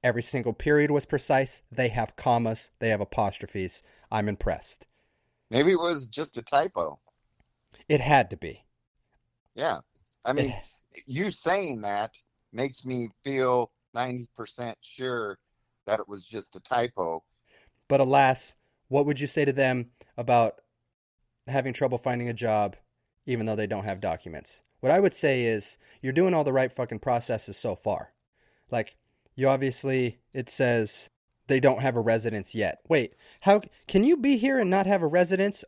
Every 0.04 0.24
single 0.24 0.54
period 0.54 0.92
was 0.92 1.06
precise. 1.06 1.62
They 1.72 1.90
have 1.90 2.16
commas, 2.16 2.72
they 2.80 2.90
have 2.90 3.02
apostrophes. 3.02 3.82
I'm 4.12 4.28
impressed. 4.30 4.88
Maybe 5.50 5.72
it 5.72 5.80
was 5.80 6.08
just 6.08 6.38
a 6.38 6.42
typo. 6.42 7.00
It 7.88 8.02
had 8.02 8.30
to 8.32 8.38
be. 8.38 8.66
Yeah. 9.56 9.82
I 10.26 10.34
mean, 10.34 10.52
It- 10.52 11.04
you 11.06 11.32
saying 11.32 11.82
that 11.82 12.18
makes 12.52 12.86
me 12.86 13.10
feel 13.24 13.72
90% 13.94 14.78
sure 14.82 15.40
that 15.86 16.00
it 16.00 16.08
was 16.08 16.26
just 16.26 16.56
a 16.56 16.60
typo. 16.62 17.24
but 17.88 18.00
alas, 18.00 18.56
what 18.88 19.06
would 19.06 19.20
you 19.20 19.28
say 19.28 19.44
to 19.46 19.52
them 19.54 19.92
about 20.18 20.62
having 21.48 21.74
trouble 21.74 21.98
finding 21.98 22.30
a 22.30 22.34
job 22.34 22.76
even 23.26 23.46
though 23.46 23.56
they 23.56 23.68
don't 23.68 23.84
have 23.86 24.00
documents? 24.02 24.64
What 24.80 24.92
I 24.92 25.00
would 25.00 25.14
say 25.14 25.44
is 25.44 25.78
you're 26.02 26.14
doing 26.14 26.34
all 26.34 26.44
the 26.46 26.54
right 26.54 26.72
fucking 26.72 27.00
processes 27.00 27.58
so 27.58 27.76
far. 27.76 28.14
Like, 28.70 28.96
you 29.42 29.50
obviously, 29.50 30.20
it 30.34 30.50
says 30.50 31.10
they 31.48 31.60
don't 31.60 31.82
have 31.82 31.96
a 31.96 32.02
residence 32.02 32.54
yet. 32.54 32.80
Wait, 32.88 33.16
how 33.42 33.62
can 33.88 34.04
you 34.04 34.16
be 34.16 34.38
here 34.38 34.60
and 34.60 34.70
not 34.70 34.86
have 34.86 35.02
a 35.02 35.08
residence? 35.08 35.64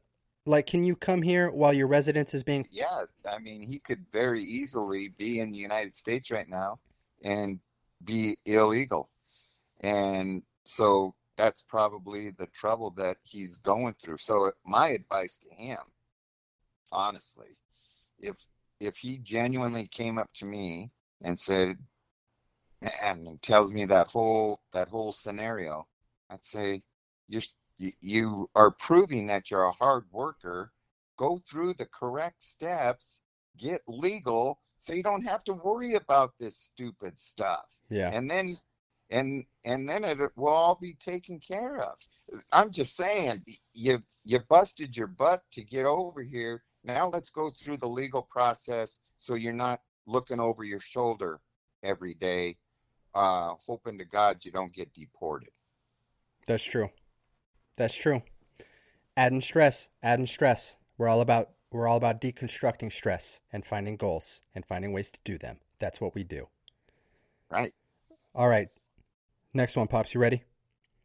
Like, 0.45 0.67
can 0.67 0.83
you 0.83 0.95
come 0.95 1.23
here 1.23 1.49
while 1.49 1.73
your 1.73 1.87
residence 1.87 2.35
is 2.35 2.43
being 2.43 2.67
Yeah. 2.69 3.05
I 3.29 3.39
mean, 3.39 3.61
he 3.61 3.79
could 3.79 4.05
very 4.13 4.43
easily 4.43 5.09
be 5.17 5.39
in 5.39 5.51
the 5.51 5.57
United 5.57 5.95
States 5.95 6.29
right 6.29 6.47
now 6.47 6.79
and 7.23 7.59
be 8.05 8.37
illegal. 8.45 9.09
And 9.81 10.43
so 10.65 11.15
that's 11.35 11.63
probably 11.63 12.29
the 12.29 12.47
trouble 12.47 12.91
that 12.91 13.17
he's 13.23 13.55
going 13.55 13.95
through. 13.95 14.17
So 14.17 14.51
my 14.63 14.89
advice 14.89 15.39
to 15.39 15.49
him, 15.55 15.79
honestly, 16.91 17.57
if 18.19 18.35
if 18.79 18.97
he 18.97 19.17
genuinely 19.17 19.87
came 19.87 20.19
up 20.19 20.29
to 20.35 20.45
me 20.45 20.91
and 21.21 21.39
said 21.39 21.77
and 23.01 23.41
tells 23.41 23.73
me 23.73 23.85
that 23.85 24.07
whole 24.07 24.61
that 24.73 24.87
whole 24.87 25.11
scenario, 25.11 25.87
I'd 26.29 26.45
say 26.45 26.81
you're 27.27 27.41
you, 27.77 27.91
you 28.01 28.49
are 28.55 28.71
proving 28.71 29.27
that 29.27 29.49
you're 29.49 29.63
a 29.63 29.71
hard 29.71 30.05
worker. 30.11 30.71
Go 31.17 31.39
through 31.47 31.75
the 31.75 31.85
correct 31.85 32.41
steps, 32.43 33.19
get 33.57 33.81
legal, 33.87 34.59
so 34.77 34.93
you 34.93 35.03
don't 35.03 35.25
have 35.25 35.43
to 35.45 35.53
worry 35.53 35.95
about 35.95 36.33
this 36.39 36.57
stupid 36.57 37.19
stuff. 37.19 37.65
Yeah. 37.89 38.09
and 38.11 38.29
then 38.29 38.57
and 39.09 39.45
and 39.63 39.87
then 39.87 40.03
it 40.03 40.17
will 40.35 40.47
all 40.49 40.75
be 40.75 40.93
taken 40.93 41.39
care 41.39 41.77
of. 41.79 41.97
I'm 42.51 42.71
just 42.71 42.95
saying 42.95 43.43
you 43.73 44.01
you 44.23 44.39
busted 44.49 44.95
your 44.97 45.07
butt 45.07 45.43
to 45.51 45.63
get 45.63 45.85
over 45.85 46.21
here. 46.21 46.63
Now 46.83 47.07
let's 47.09 47.29
go 47.29 47.49
through 47.51 47.77
the 47.77 47.87
legal 47.87 48.21
process 48.21 48.99
so 49.19 49.35
you're 49.35 49.53
not 49.53 49.81
looking 50.05 50.39
over 50.39 50.63
your 50.63 50.79
shoulder 50.81 51.39
every 51.83 52.13
day 52.13 52.57
uh 53.15 53.53
hoping 53.67 53.97
to 53.97 54.05
god 54.05 54.43
you 54.45 54.51
don't 54.51 54.73
get 54.73 54.93
deported 54.93 55.49
That's 56.47 56.63
true. 56.63 56.89
That's 57.77 57.95
true. 57.95 58.21
Adding 59.15 59.41
stress, 59.41 59.89
adding 60.01 60.27
stress. 60.27 60.77
We're 60.97 61.07
all 61.07 61.21
about 61.21 61.51
we're 61.71 61.87
all 61.87 61.97
about 61.97 62.19
deconstructing 62.21 62.91
stress 62.91 63.39
and 63.51 63.65
finding 63.65 63.95
goals 63.97 64.41
and 64.53 64.65
finding 64.65 64.91
ways 64.93 65.09
to 65.11 65.19
do 65.23 65.37
them. 65.37 65.57
That's 65.79 66.01
what 66.01 66.13
we 66.15 66.23
do. 66.23 66.49
right 67.49 67.73
All 68.35 68.47
right. 68.49 68.69
Next 69.53 69.75
one, 69.77 69.87
Pops. 69.87 70.13
You 70.13 70.19
ready? 70.21 70.43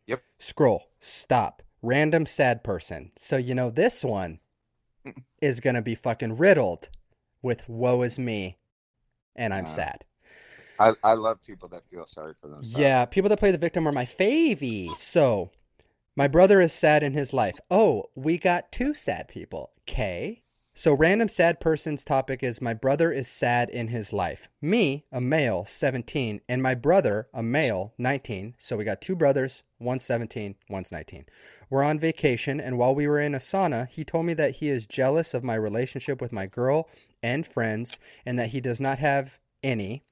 Yep. 0.07 0.23
Scroll. 0.39 0.89
Stop. 1.01 1.63
Random 1.83 2.27
sad 2.27 2.65
person. 2.65 3.13
So 3.17 3.37
you 3.37 3.55
know 3.55 3.71
this 3.71 4.03
one 4.05 4.41
is 5.41 5.61
gonna 5.61 5.83
be 5.83 5.95
fucking 5.95 6.37
riddled 6.37 6.89
with 7.43 7.69
woe 7.69 8.03
is 8.03 8.19
me 8.19 8.59
and 9.37 9.55
I'm 9.55 9.67
Uh, 9.67 9.69
sad. 9.69 10.05
I 10.79 10.93
i 11.03 11.15
love 11.15 11.39
people 11.43 11.69
that 11.69 11.83
feel 11.91 12.07
sorry 12.07 12.35
for 12.41 12.49
themselves 12.49 12.79
Yeah, 12.79 13.05
people 13.05 13.29
that 13.29 13.39
play 13.39 13.51
the 13.51 13.59
victim 13.59 13.87
are 13.87 13.93
my 13.93 14.05
favy. 14.05 14.91
So, 14.97 15.51
my 16.17 16.27
brother 16.29 16.61
is 16.61 16.73
sad 16.73 17.03
in 17.03 17.13
his 17.13 17.33
life. 17.33 17.57
Oh, 17.71 18.11
we 18.15 18.39
got 18.39 18.73
two 18.73 18.95
sad 18.95 19.29
people. 19.29 19.71
K. 19.87 20.43
So, 20.75 20.95
random 20.95 21.29
sad 21.29 21.59
person's 21.59 22.05
topic 22.05 22.41
is 22.41 22.61
my 22.61 22.73
brother 22.73 23.11
is 23.11 23.27
sad 23.27 23.69
in 23.69 23.89
his 23.89 24.13
life. 24.13 24.49
Me, 24.63 25.07
a 25.11 25.21
male, 25.21 25.65
17, 25.65 26.41
and 26.49 26.63
my 26.63 26.77
brother, 26.77 27.27
a 27.35 27.43
male, 27.43 27.95
19. 27.99 28.55
So, 28.59 28.77
we 28.77 28.85
got 28.85 29.01
two 29.01 29.17
brothers, 29.17 29.65
one's 29.81 30.05
17, 30.05 30.55
one's 30.71 30.93
19. 30.93 31.27
We're 31.69 31.83
on 31.83 31.99
vacation, 31.99 32.61
and 32.61 32.79
while 32.79 32.95
we 32.95 33.09
were 33.09 33.19
in 33.19 33.35
a 33.35 33.39
sauna, 33.39 33.89
he 33.89 34.05
told 34.05 34.27
me 34.27 34.35
that 34.35 34.57
he 34.57 34.69
is 34.69 34.87
jealous 34.87 35.35
of 35.35 35.43
my 35.43 35.57
relationship 35.57 36.21
with 36.21 36.31
my 36.33 36.47
girl 36.47 36.89
and 37.25 37.45
friends, 37.45 37.99
and 38.25 38.39
that 38.39 38.51
he 38.51 38.61
does 38.61 38.81
not 38.81 39.01
have 39.01 39.41
any. 39.65 40.05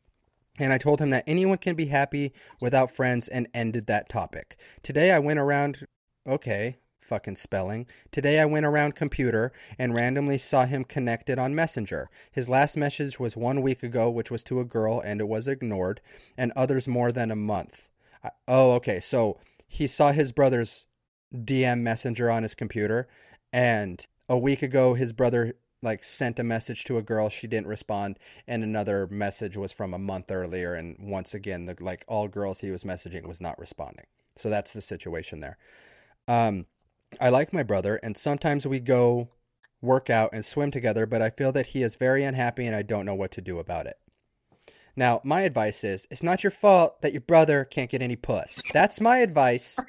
And 0.58 0.72
I 0.72 0.78
told 0.78 1.00
him 1.00 1.10
that 1.10 1.24
anyone 1.26 1.58
can 1.58 1.74
be 1.74 1.86
happy 1.86 2.32
without 2.60 2.90
friends 2.90 3.28
and 3.28 3.48
ended 3.52 3.86
that 3.86 4.08
topic. 4.08 4.56
Today 4.82 5.10
I 5.12 5.18
went 5.18 5.38
around, 5.38 5.86
okay, 6.26 6.78
fucking 7.06 7.36
spelling. 7.36 7.86
Today 8.10 8.40
I 8.40 8.46
went 8.46 8.66
around 8.66 8.94
computer 8.94 9.52
and 9.78 9.94
randomly 9.94 10.38
saw 10.38 10.66
him 10.66 10.84
connected 10.84 11.38
on 11.38 11.54
Messenger. 11.54 12.10
His 12.32 12.48
last 12.48 12.76
message 12.76 13.20
was 13.20 13.36
one 13.36 13.62
week 13.62 13.82
ago, 13.82 14.10
which 14.10 14.30
was 14.30 14.42
to 14.44 14.60
a 14.60 14.64
girl, 14.64 15.00
and 15.00 15.20
it 15.20 15.28
was 15.28 15.46
ignored, 15.46 16.00
and 16.36 16.52
others 16.56 16.88
more 16.88 17.12
than 17.12 17.30
a 17.30 17.36
month. 17.36 17.88
I, 18.24 18.30
oh, 18.48 18.72
okay, 18.72 19.00
so 19.00 19.38
he 19.68 19.86
saw 19.86 20.12
his 20.12 20.32
brother's 20.32 20.86
DM 21.34 21.80
Messenger 21.80 22.30
on 22.30 22.42
his 22.42 22.54
computer, 22.54 23.08
and 23.52 24.06
a 24.28 24.36
week 24.36 24.62
ago 24.62 24.94
his 24.94 25.12
brother 25.12 25.54
like 25.82 26.02
sent 26.04 26.38
a 26.38 26.44
message 26.44 26.84
to 26.84 26.98
a 26.98 27.02
girl 27.02 27.28
she 27.28 27.46
didn't 27.46 27.66
respond 27.66 28.18
and 28.46 28.62
another 28.64 29.06
message 29.08 29.56
was 29.56 29.72
from 29.72 29.94
a 29.94 29.98
month 29.98 30.30
earlier 30.30 30.74
and 30.74 30.96
once 30.98 31.34
again 31.34 31.66
the 31.66 31.76
like 31.80 32.04
all 32.08 32.28
girls 32.28 32.60
he 32.60 32.70
was 32.70 32.84
messaging 32.84 33.26
was 33.26 33.40
not 33.40 33.58
responding 33.58 34.06
So 34.36 34.50
that's 34.50 34.72
the 34.72 34.80
situation 34.80 35.40
there. 35.40 35.58
Um, 36.28 36.66
I 37.20 37.30
like 37.30 37.52
my 37.52 37.62
brother, 37.62 37.96
and 38.02 38.16
sometimes 38.16 38.66
we 38.66 38.80
go 38.80 39.28
work 39.82 40.10
out 40.10 40.30
and 40.32 40.44
swim 40.44 40.70
together, 40.70 41.06
but 41.06 41.22
I 41.22 41.30
feel 41.30 41.52
that 41.52 41.68
he 41.68 41.82
is 41.82 41.96
very 41.96 42.24
unhappy 42.24 42.66
and 42.66 42.76
I 42.76 42.82
don't 42.82 43.06
know 43.06 43.14
what 43.14 43.30
to 43.32 43.40
do 43.42 43.58
about 43.58 43.86
it. 43.86 43.98
Now, 44.96 45.20
my 45.24 45.42
advice 45.42 45.84
is 45.84 46.06
it's 46.10 46.22
not 46.24 46.42
your 46.42 46.50
fault 46.50 47.00
that 47.02 47.12
your 47.12 47.20
brother 47.22 47.64
can't 47.64 47.90
get 47.90 48.02
any 48.02 48.16
puss. 48.16 48.64
That's 48.72 49.00
my 49.00 49.18
advice. 49.18 49.84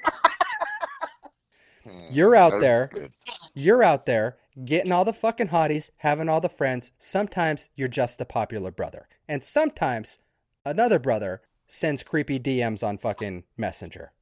Hmm, 1.84 2.00
You're 2.08 2.34
out 2.34 2.60
that's 2.60 2.60
there. 2.60 2.90
good. 2.90 3.12
You're 3.54 3.82
out 3.82 4.06
there 4.06 4.38
getting 4.64 4.92
all 4.92 5.04
the 5.04 5.12
fucking 5.12 5.48
hotties, 5.48 5.90
having 5.98 6.28
all 6.28 6.40
the 6.40 6.48
friends. 6.48 6.92
Sometimes 6.98 7.68
you're 7.76 7.88
just 7.88 8.18
the 8.18 8.24
popular 8.24 8.70
brother. 8.70 9.08
And 9.28 9.42
sometimes 9.44 10.18
another 10.64 10.98
brother 10.98 11.42
sends 11.66 12.02
creepy 12.02 12.38
DMs 12.40 12.82
on 12.86 12.98
fucking 12.98 13.44
Messenger. 13.56 14.12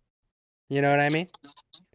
You 0.68 0.82
know 0.82 0.90
what 0.90 1.00
I 1.00 1.08
mean? 1.10 1.28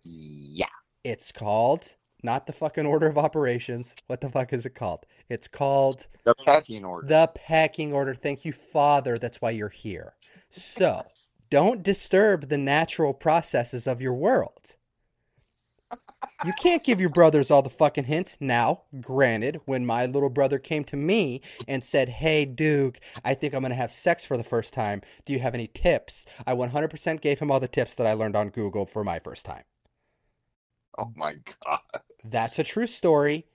Yeah. 0.04 0.66
It's 1.04 1.32
called 1.32 1.96
not 2.24 2.46
the 2.48 2.54
fucking 2.54 2.86
order 2.86 3.08
of 3.08 3.18
operations. 3.18 3.96
What 4.08 4.22
the 4.22 4.30
fuck 4.30 4.54
is 4.54 4.66
it 4.66 4.76
called? 4.76 5.06
It's 5.30 5.48
called 5.48 6.08
The 6.24 6.36
packing 6.36 6.86
order. 6.86 7.08
the 7.08 7.28
packing 7.34 7.94
order. 7.94 8.14
Thank 8.14 8.46
you, 8.46 8.54
Father. 8.54 9.18
That's 9.18 9.42
why 9.42 9.52
you're 9.52 9.70
here. 9.70 10.14
So, 10.50 11.02
don't 11.50 11.82
disturb 11.84 12.50
the 12.50 12.58
natural 12.58 13.14
processes 13.14 13.88
of 13.88 14.02
your 14.02 14.14
world. 14.14 14.76
You 16.46 16.54
can't 16.54 16.84
give 16.84 17.00
your 17.00 17.10
brothers 17.10 17.52
all 17.52 17.62
the 17.62 17.70
fucking 17.70 18.06
hints. 18.06 18.38
Now, 18.40 18.84
granted, 19.00 19.62
when 19.66 19.86
my 19.86 20.06
little 20.06 20.30
brother 20.30 20.60
came 20.60 20.84
to 20.86 20.96
me 20.96 21.42
and 21.68 21.84
said, 21.84 22.10
Hey, 22.10 22.46
Duke, 22.46 23.00
I 23.24 23.34
think 23.34 23.54
I'm 23.54 23.62
going 23.62 23.70
to 23.72 23.76
have 23.76 23.92
sex 23.92 24.26
for 24.26 24.38
the 24.38 24.44
first 24.44 24.74
time. 24.74 25.02
Do 25.26 25.34
you 25.34 25.40
have 25.40 25.54
any 25.54 25.68
tips? 25.68 26.26
I 26.46 26.54
100% 26.56 27.22
gave 27.22 27.40
him 27.40 27.52
all 27.52 27.60
the 27.60 27.68
tips 27.68 27.96
that 27.96 28.08
I 28.08 28.14
learned 28.14 28.36
on 28.36 28.50
Google 28.50 28.86
for 28.86 29.04
my 29.04 29.20
first 29.20 29.46
time. 29.46 29.64
oh 30.98 31.12
my 31.16 31.36
god. 31.66 31.80
That's 32.24 32.60
a 32.60 32.64
true 32.64 32.88
story. 32.88 33.46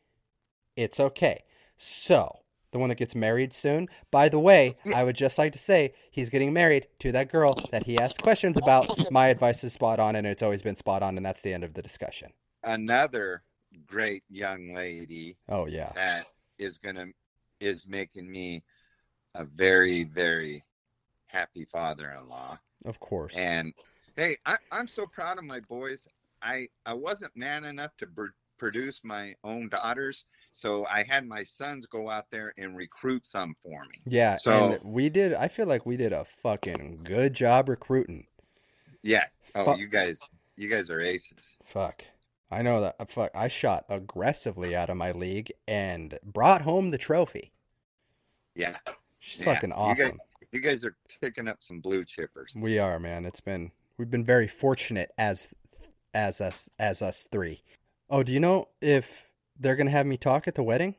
It's 0.76 1.00
okay. 1.00 1.44
So, 1.76 2.40
the 2.72 2.78
one 2.78 2.88
that 2.90 2.98
gets 2.98 3.14
married 3.14 3.52
soon. 3.52 3.88
By 4.10 4.28
the 4.28 4.38
way, 4.40 4.76
I 4.94 5.04
would 5.04 5.16
just 5.16 5.38
like 5.38 5.52
to 5.52 5.58
say 5.58 5.94
he's 6.10 6.30
getting 6.30 6.52
married 6.52 6.88
to 7.00 7.12
that 7.12 7.30
girl 7.30 7.56
that 7.70 7.86
he 7.86 7.98
asked 7.98 8.22
questions 8.22 8.56
about. 8.56 8.88
My 9.10 9.28
advice 9.28 9.64
is 9.64 9.72
spot 9.72 9.98
on, 10.00 10.16
and 10.16 10.26
it's 10.26 10.42
always 10.42 10.62
been 10.62 10.76
spot 10.76 11.02
on, 11.02 11.16
and 11.16 11.24
that's 11.24 11.42
the 11.42 11.52
end 11.54 11.64
of 11.64 11.74
the 11.74 11.82
discussion. 11.82 12.32
Another 12.66 13.42
great 13.86 14.22
young 14.28 14.74
lady 14.74 15.36
Oh, 15.48 15.66
yeah. 15.66 15.92
that 15.94 16.26
is 16.58 16.78
gonna 16.78 17.06
is 17.60 17.86
making 17.86 18.30
me 18.30 18.62
a 19.34 19.44
very 19.44 20.04
very 20.04 20.64
happy 21.26 21.64
father-in-law. 21.64 22.58
Of 22.84 23.00
course. 23.00 23.34
And 23.36 23.72
hey, 24.16 24.36
I, 24.46 24.56
I'm 24.70 24.86
so 24.86 25.06
proud 25.06 25.38
of 25.38 25.44
my 25.44 25.60
boys. 25.60 26.06
I 26.42 26.68
I 26.84 26.92
wasn't 26.94 27.36
man 27.36 27.64
enough 27.64 27.96
to 27.98 28.06
br- 28.06 28.26
produce 28.58 29.00
my 29.04 29.34
own 29.44 29.68
daughters, 29.68 30.24
so 30.52 30.86
I 30.86 31.02
had 31.02 31.26
my 31.26 31.44
sons 31.44 31.84
go 31.86 32.08
out 32.08 32.26
there 32.30 32.54
and 32.56 32.76
recruit 32.76 33.26
some 33.26 33.54
for 33.62 33.82
me. 33.82 34.00
yeah, 34.06 34.36
so- 34.36 34.72
and 34.72 34.80
we 34.84 35.08
did, 35.10 35.34
I 35.34 35.48
feel 35.48 35.66
like 35.66 35.84
we 35.84 35.96
did 35.98 36.12
a 36.14 36.24
fucking 36.24 37.00
good 37.04 37.34
job 37.34 37.68
recruiting. 37.68 38.26
Yeah. 39.02 39.24
Oh, 39.54 39.64
Fuck. 39.66 39.78
you 39.78 39.88
guys, 39.88 40.18
you 40.56 40.68
guys 40.70 40.88
are 40.90 41.00
aces. 41.00 41.56
Fuck. 41.64 42.02
I 42.50 42.62
know 42.62 42.80
that. 42.80 42.96
uh, 43.00 43.04
Fuck. 43.06 43.32
I 43.34 43.48
shot 43.48 43.84
aggressively 43.88 44.74
out 44.76 44.90
of 44.90 44.96
my 44.96 45.12
league 45.12 45.52
and 45.66 46.18
brought 46.24 46.62
home 46.62 46.90
the 46.90 46.98
trophy. 46.98 47.52
Yeah. 48.54 48.76
She's 49.18 49.40
Yeah, 49.40 49.54
fucking 49.54 49.70
you 49.70 49.76
guys- 49.76 50.00
awesome. 50.00 50.20
You 50.52 50.60
guys 50.60 50.84
are 50.84 50.96
picking 51.20 51.48
up 51.48 51.58
some 51.62 51.80
blue 51.80 52.04
chippers. 52.04 52.54
We 52.54 52.78
are, 52.78 52.98
man. 53.00 53.26
It's 53.26 53.40
been 53.40 53.72
we've 53.98 54.10
been 54.10 54.24
very 54.24 54.46
fortunate 54.46 55.10
as 55.18 55.48
as 56.14 56.40
us 56.40 56.68
as 56.78 57.02
us 57.02 57.26
three. 57.30 57.62
Oh, 58.08 58.22
do 58.22 58.30
you 58.32 58.40
know 58.40 58.68
if 58.80 59.28
they're 59.58 59.74
gonna 59.76 59.90
have 59.90 60.06
me 60.06 60.16
talk 60.16 60.46
at 60.46 60.54
the 60.54 60.62
wedding? 60.62 60.94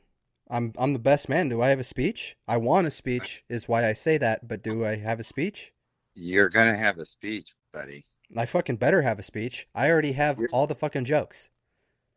I'm 0.50 0.74
I'm 0.78 0.92
the 0.94 1.00
best 1.00 1.30
man. 1.30 1.48
Do 1.50 1.62
I 1.62 1.70
have 1.70 1.80
a 1.80 1.84
speech? 1.86 2.36
I 2.48 2.58
want 2.58 2.88
a 2.88 2.92
speech, 2.92 3.44
is 3.50 3.68
why 3.70 3.88
I 3.88 3.94
say 3.94 4.18
that. 4.18 4.48
But 4.48 4.62
do 4.62 4.86
I 4.86 4.98
have 4.98 5.20
a 5.20 5.24
speech? 5.24 5.72
You're 6.14 6.50
gonna 6.50 6.78
have 6.78 7.00
a 7.00 7.06
speech, 7.06 7.54
buddy. 7.74 8.06
I 8.36 8.46
fucking 8.46 8.78
better 8.78 9.02
have 9.02 9.20
a 9.20 9.24
speech. 9.24 9.68
I 9.74 9.90
already 9.90 10.12
have 10.14 10.40
all 10.52 10.68
the 10.68 10.76
fucking 10.76 11.06
jokes. 11.06 11.50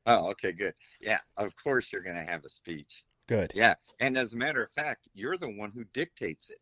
Oh, 0.07 0.31
okay, 0.31 0.53
good. 0.53 0.74
Yeah, 1.01 1.19
of 1.37 1.55
course 1.62 1.93
you're 1.93 2.03
gonna 2.03 2.24
have 2.24 2.45
a 2.45 2.49
speech. 2.49 3.05
Good. 3.28 3.53
Yeah, 3.55 3.74
and 4.01 4.19
as 4.19 4.35
a 4.35 4.37
matter 4.37 4.62
of 4.62 4.73
fact, 4.73 5.09
you're 5.15 5.37
the 5.37 5.51
one 5.51 5.70
who 5.73 5.85
dictates 5.93 6.51
it. 6.51 6.59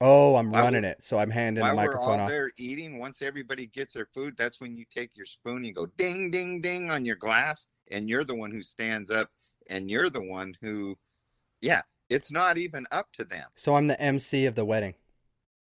Oh, 0.00 0.36
I'm 0.36 0.50
While 0.50 0.64
running 0.64 0.84
it, 0.84 1.02
so 1.02 1.18
I'm 1.18 1.30
handing 1.30 1.62
the 1.62 1.74
While 1.74 1.86
we're 1.86 1.98
all 1.98 2.12
off. 2.12 2.28
there 2.30 2.50
eating, 2.56 2.98
once 2.98 3.20
everybody 3.20 3.66
gets 3.66 3.92
their 3.92 4.06
food, 4.06 4.34
that's 4.38 4.60
when 4.60 4.76
you 4.76 4.84
take 4.92 5.10
your 5.14 5.26
spoon, 5.26 5.58
and 5.58 5.66
you 5.66 5.74
go 5.74 5.86
ding, 5.86 6.30
ding, 6.30 6.60
ding 6.62 6.90
on 6.90 7.04
your 7.04 7.16
glass, 7.16 7.66
and 7.90 8.08
you're 8.08 8.24
the 8.24 8.34
one 8.34 8.50
who 8.50 8.62
stands 8.62 9.10
up, 9.10 9.30
and 9.68 9.90
you're 9.90 10.08
the 10.08 10.22
one 10.22 10.54
who, 10.62 10.96
yeah, 11.60 11.82
it's 12.08 12.32
not 12.32 12.56
even 12.56 12.86
up 12.90 13.12
to 13.12 13.24
them. 13.24 13.44
So 13.54 13.74
I'm 13.74 13.86
the 13.86 14.00
MC 14.00 14.46
of 14.46 14.54
the 14.54 14.64
wedding. 14.64 14.94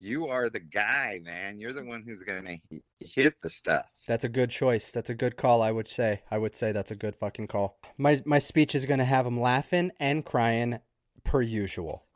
You 0.02 0.28
are 0.28 0.48
the 0.48 0.60
guy, 0.60 1.20
man. 1.22 1.58
You're 1.58 1.74
the 1.74 1.84
one 1.84 2.02
who's 2.02 2.22
gonna 2.22 2.56
hit 3.00 3.34
the 3.42 3.50
stuff. 3.50 3.84
That's 4.06 4.24
a 4.24 4.30
good 4.30 4.48
choice. 4.48 4.90
That's 4.90 5.10
a 5.10 5.14
good 5.14 5.36
call. 5.36 5.60
I 5.60 5.72
would 5.72 5.86
say. 5.86 6.22
I 6.30 6.38
would 6.38 6.56
say 6.56 6.72
that's 6.72 6.90
a 6.90 6.96
good 6.96 7.14
fucking 7.14 7.48
call. 7.48 7.78
My 7.98 8.22
my 8.24 8.38
speech 8.38 8.74
is 8.74 8.86
gonna 8.86 9.04
have 9.04 9.26
them 9.26 9.38
laughing 9.38 9.90
and 10.00 10.24
crying, 10.24 10.78
per 11.22 11.42
usual. 11.42 12.06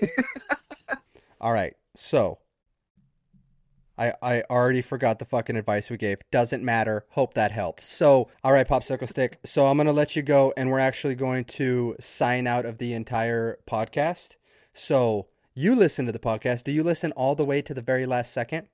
All 1.40 1.52
right. 1.52 1.74
So, 1.96 2.40
I 3.96 4.12
I 4.22 4.42
already 4.50 4.82
forgot 4.82 5.18
the 5.18 5.24
fucking 5.24 5.56
advice 5.56 5.88
we 5.88 5.96
gave. 5.96 6.18
Doesn't 6.30 6.62
matter. 6.62 7.06
Hope 7.12 7.32
that 7.34 7.52
helped. 7.52 7.80
So, 7.80 8.28
all 8.42 8.52
right, 8.52 8.68
popsicle 8.68 9.08
stick. 9.08 9.38
So 9.46 9.66
I'm 9.66 9.78
gonna 9.78 9.92
let 9.94 10.14
you 10.14 10.20
go, 10.20 10.52
and 10.58 10.70
we're 10.70 10.78
actually 10.78 11.14
going 11.14 11.46
to 11.46 11.96
sign 12.00 12.46
out 12.46 12.66
of 12.66 12.76
the 12.76 12.92
entire 12.92 13.60
podcast. 13.66 14.36
So 14.74 15.28
you 15.54 15.74
listen 15.74 16.06
to 16.06 16.12
the 16.12 16.18
podcast. 16.18 16.64
Do 16.64 16.72
you 16.72 16.82
listen 16.82 17.12
all 17.12 17.34
the 17.34 17.44
way 17.44 17.62
to 17.62 17.74
the 17.74 17.82
very 17.82 18.06
last 18.06 18.32
second? 18.32 18.68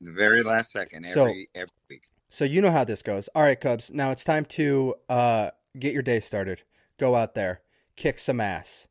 The 0.00 0.12
very 0.12 0.42
last 0.42 0.70
second, 0.72 1.06
So- 1.06 1.22
every 1.26 1.48
every 1.54 1.70
week. 1.88 2.02
So 2.30 2.44
you 2.44 2.60
know 2.60 2.70
how 2.70 2.84
this 2.84 3.00
goes. 3.00 3.28
All 3.34 3.42
right, 3.42 3.58
Cubs. 3.58 3.90
Now 3.90 4.10
it's 4.10 4.22
time 4.24 4.44
to 4.46 4.94
uh, 5.08 5.50
get 5.78 5.94
your 5.94 6.02
day 6.02 6.20
started. 6.20 6.62
Go 6.98 7.14
out 7.14 7.34
there, 7.34 7.62
kick 7.96 8.18
some 8.18 8.38
ass. 8.40 8.86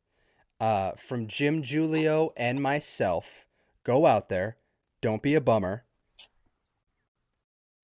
Uh, 0.60 0.92
from 0.98 1.28
Jim 1.28 1.62
Giulio 1.62 2.32
and 2.36 2.60
myself, 2.60 3.46
go 3.84 4.06
out 4.06 4.28
there. 4.28 4.56
Don't 5.00 5.22
be 5.22 5.36
a 5.36 5.40
bummer. 5.40 5.84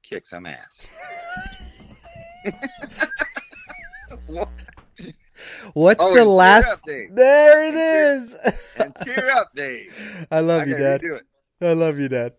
Kick 0.02 0.26
some 0.26 0.44
ass. 0.44 0.88
What? 5.72 5.98
What's 5.98 6.02
Oh, 6.04 6.14
the 6.14 6.24
last? 6.24 6.72
up, 6.72 6.80
There 7.14 7.68
it 7.68 7.74
And 7.74 8.34
cheer- 8.44 8.84
and 8.84 8.96
cheer 9.04 9.30
up, 9.30 9.50
Babe. 9.54 9.90
I 10.30 10.40
love 10.40 10.62
I 10.62 10.64
you, 10.66 10.76
Dad. 10.76 11.02
I 11.60 11.72
love 11.72 11.98
you, 11.98 12.08
Dad. 12.08 12.32